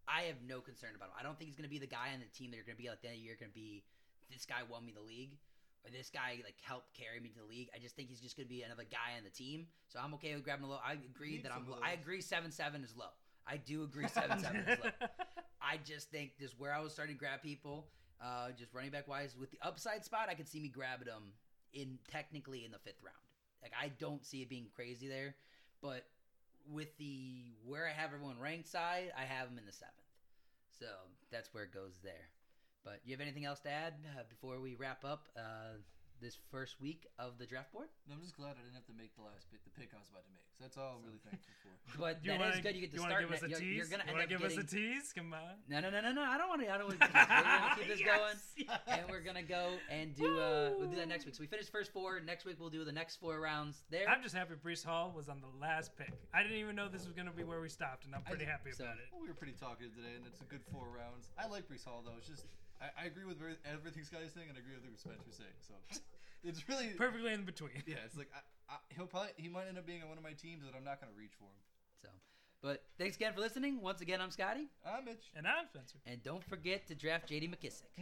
I 0.08 0.24
have 0.24 0.38
no 0.48 0.60
concern 0.60 0.92
about 0.96 1.10
him. 1.10 1.16
I 1.20 1.24
don't 1.24 1.38
think 1.38 1.50
he's 1.50 1.58
gonna 1.58 1.72
be 1.72 1.80
the 1.80 1.88
guy 1.88 2.12
on 2.14 2.20
the 2.20 2.32
team 2.38 2.52
that 2.52 2.58
you're 2.58 2.66
gonna 2.66 2.80
be 2.80 2.90
like 2.90 3.02
the 3.02 3.10
end 3.10 3.18
of 3.18 3.22
the 3.22 3.26
year 3.26 3.38
gonna 3.40 3.56
be. 3.56 3.84
This 4.32 4.46
guy 4.46 4.62
won 4.68 4.86
me 4.86 4.94
the 4.96 5.02
league, 5.02 5.38
or 5.86 5.92
this 5.92 6.10
guy 6.10 6.42
like 6.44 6.56
helped 6.62 6.94
carry 6.94 7.20
me 7.20 7.30
to 7.30 7.40
the 7.40 7.46
league. 7.46 7.70
I 7.76 7.80
just 7.80 7.96
think 7.96 8.10
he's 8.10 8.20
just 8.20 8.36
gonna 8.36 8.50
be 8.50 8.64
another 8.64 8.86
guy 8.90 9.16
on 9.18 9.24
the 9.24 9.30
team. 9.30 9.68
So 9.88 10.00
I'm 10.04 10.14
okay 10.16 10.36
with 10.36 10.44
grabbing 10.44 10.66
a 10.66 10.70
low. 10.70 10.80
I 10.84 10.94
agree 10.94 11.40
that 11.42 11.52
I'm. 11.52 11.70
Low. 11.70 11.78
I 11.84 11.94
agree 11.94 12.22
seven 12.22 12.52
seven 12.52 12.84
is 12.84 12.96
low. 12.96 13.12
I 13.48 13.58
do 13.58 13.84
agree 13.84 14.08
seven 14.12 14.40
seven 14.40 14.64
is 14.68 14.80
low. 14.84 14.92
I 15.62 15.78
just 15.84 16.12
think 16.12 16.38
just 16.40 16.60
where 16.60 16.74
I 16.74 16.80
was 16.80 16.94
starting 16.94 17.16
to 17.16 17.20
grab 17.20 17.42
people, 17.42 17.88
uh, 18.22 18.52
just 18.58 18.74
running 18.74 18.92
back 18.92 19.08
wise, 19.08 19.36
with 19.40 19.52
the 19.52 19.60
upside 19.62 20.04
spot, 20.04 20.28
I 20.30 20.34
could 20.34 20.48
see 20.48 20.60
me 20.60 20.68
grabbing 20.68 21.08
them 21.08 21.34
in 21.74 21.98
technically 22.12 22.66
in 22.66 22.72
the 22.72 22.80
fifth 22.80 23.02
round. 23.04 23.16
Like 23.62 23.72
I 23.80 23.92
don't 24.00 24.26
see 24.26 24.42
it 24.42 24.50
being 24.50 24.68
crazy 24.76 25.08
there, 25.08 25.36
but 25.82 26.06
with 26.72 26.96
the 26.98 27.56
where 27.66 27.88
I 27.88 27.92
have 27.92 28.14
everyone 28.14 28.40
ranked 28.40 28.68
side, 28.68 29.12
I 29.18 29.24
have 29.24 29.50
them 29.50 29.58
in 29.58 29.66
the 29.66 29.72
seventh. 29.72 29.96
So 30.80 30.86
that's 31.32 31.54
where 31.54 31.64
it 31.64 31.74
goes 31.74 32.00
there. 32.04 32.30
But 32.84 33.00
you 33.06 33.14
have 33.14 33.22
anything 33.22 33.46
else 33.46 33.60
to 33.62 33.72
add 33.72 33.94
uh, 34.18 34.24
before 34.30 34.60
we 34.60 34.76
wrap 34.76 35.06
up 35.06 35.28
uh, 35.38 35.80
this 36.24 36.40
first 36.50 36.80
week 36.80 37.06
of 37.20 37.38
the 37.38 37.46
draft 37.46 37.74
board? 37.76 37.90
No, 38.08 38.16
I'm 38.16 38.22
just 38.24 38.36
glad 38.40 38.56
I 38.56 38.64
didn't 38.64 38.80
have 38.80 38.88
to 38.88 38.96
make 38.96 39.12
the 39.20 39.22
last 39.28 39.52
pick, 39.52 39.60
the 39.68 39.70
pick 39.76 39.92
I 39.94 40.00
was 40.00 40.08
about 40.08 40.24
to 40.24 40.32
make. 40.32 40.48
So 40.56 40.64
that's 40.64 40.78
all 40.80 40.96
I'm 40.98 41.04
really 41.04 41.20
thankful 41.20 41.52
for. 41.62 41.70
But 42.00 42.24
You 42.24 42.32
that 42.32 42.40
is 42.40 42.40
wanna, 42.40 42.62
good. 42.64 42.76
You 42.80 42.82
get 42.88 42.92
to 42.92 42.96
you 42.96 43.04
start. 43.04 43.12
wanna 43.12 43.28
give 43.28 43.36
us 43.36 43.44
a 43.44 43.46
it. 43.46 43.52
You're, 43.52 43.84
you're 43.84 43.92
gonna 43.92 44.08
you 44.08 44.16
end 44.16 44.16
wanna 44.16 44.24
up 44.24 44.30
give 44.32 44.40
getting. 44.40 44.58
us 44.58 44.64
a 44.64 44.68
tease? 44.72 45.12
Come 45.12 45.36
on. 45.36 45.60
No, 45.68 45.84
no, 45.84 45.90
no, 45.92 46.00
no, 46.00 46.12
no. 46.16 46.24
I 46.24 46.38
don't 46.40 46.48
want 46.48 46.64
to. 46.64 46.72
I 46.72 46.78
don't 46.80 46.88
want 46.88 47.02
to. 47.04 47.12
We're 47.12 47.76
keep 47.76 47.88
this 47.92 48.00
going. 48.08 48.38
and 48.88 49.04
we're 49.12 49.20
gonna 49.20 49.44
go 49.44 49.76
and 49.92 50.16
do 50.16 50.40
uh 50.40 50.72
we'll 50.80 50.88
do 50.88 50.96
that 50.96 51.12
next 51.12 51.26
week. 51.28 51.36
So 51.36 51.42
we 51.44 51.48
finished 51.52 51.72
first 51.76 51.92
four. 51.92 52.22
Next 52.24 52.46
week 52.48 52.56
we'll 52.58 52.72
do 52.72 52.86
the 52.88 52.96
next 52.96 53.18
four 53.20 53.36
rounds 53.44 53.84
there. 53.92 54.08
I'm 54.08 54.24
just 54.24 54.34
happy 54.34 54.56
Breece 54.56 54.86
Hall 54.86 55.12
was 55.14 55.28
on 55.28 55.42
the 55.44 55.52
last 55.60 55.92
pick. 56.00 56.14
I 56.34 56.42
didn't 56.42 56.58
even 56.58 56.76
know 56.80 56.88
this 56.88 57.04
was 57.04 57.12
going 57.14 57.28
to 57.28 57.34
be 57.36 57.44
where 57.44 57.60
we 57.60 57.68
stopped, 57.68 58.06
and 58.06 58.16
I'm 58.16 58.24
pretty 58.24 58.46
did- 58.46 58.52
happy 58.52 58.72
so- 58.72 58.86
about 58.86 58.96
it. 59.04 59.12
Well, 59.12 59.22
we 59.22 59.28
were 59.28 59.36
pretty 59.36 59.54
talkative 59.60 59.94
today, 59.94 60.16
and 60.16 60.24
it's 60.26 60.40
a 60.40 60.46
good 60.46 60.64
four 60.72 60.88
rounds. 60.88 61.32
I 61.38 61.48
like 61.52 61.68
Breece 61.68 61.84
Hall 61.84 62.02
though. 62.06 62.16
It's 62.18 62.28
just 62.30 62.46
I, 62.84 63.04
I 63.04 63.06
agree 63.08 63.24
with 63.24 63.40
very- 63.40 63.56
everything 63.64 64.04
Scotty's 64.04 64.34
saying, 64.36 64.50
and 64.50 64.58
I 64.58 64.62
agree 64.62 64.76
with 64.76 64.84
everything 64.84 65.00
Spencer's 65.00 65.38
saying. 65.40 65.58
So 65.64 65.74
it's 66.44 66.68
really 66.68 66.90
Perfectly 67.00 67.32
in 67.32 67.44
between. 67.48 67.80
yeah. 67.88 68.04
It's 68.06 68.18
like 68.18 68.30
I, 68.36 68.74
I, 68.74 68.78
he'll 68.96 69.08
probably 69.08 69.32
he 69.38 69.48
might 69.48 69.68
end 69.72 69.78
up 69.78 69.86
being 69.88 70.04
on 70.04 70.10
one 70.10 70.18
of 70.18 70.24
my 70.24 70.34
teams 70.34 70.64
that 70.68 70.76
I'm 70.76 70.84
not 70.84 71.00
gonna 71.00 71.16
reach 71.18 71.34
for 71.40 71.46
him. 71.48 71.60
so, 72.02 72.10
but 72.62 72.84
thanks 72.98 73.16
again 73.16 73.32
for 73.34 73.40
listening. 73.40 73.80
Once 73.82 74.02
again, 74.02 74.20
I'm 74.20 74.32
Scotty, 74.32 74.68
I'm 74.86 75.06
Mitch. 75.06 75.32
And 75.36 75.48
I'm 75.48 75.66
Spencer. 75.68 76.00
and 76.06 76.22
don't 76.24 76.44
forget 76.44 76.88
to 76.88 76.96
draft 76.96 77.28
J.D. 77.30 77.48
McKissick. 77.48 77.88
No. 77.98 78.02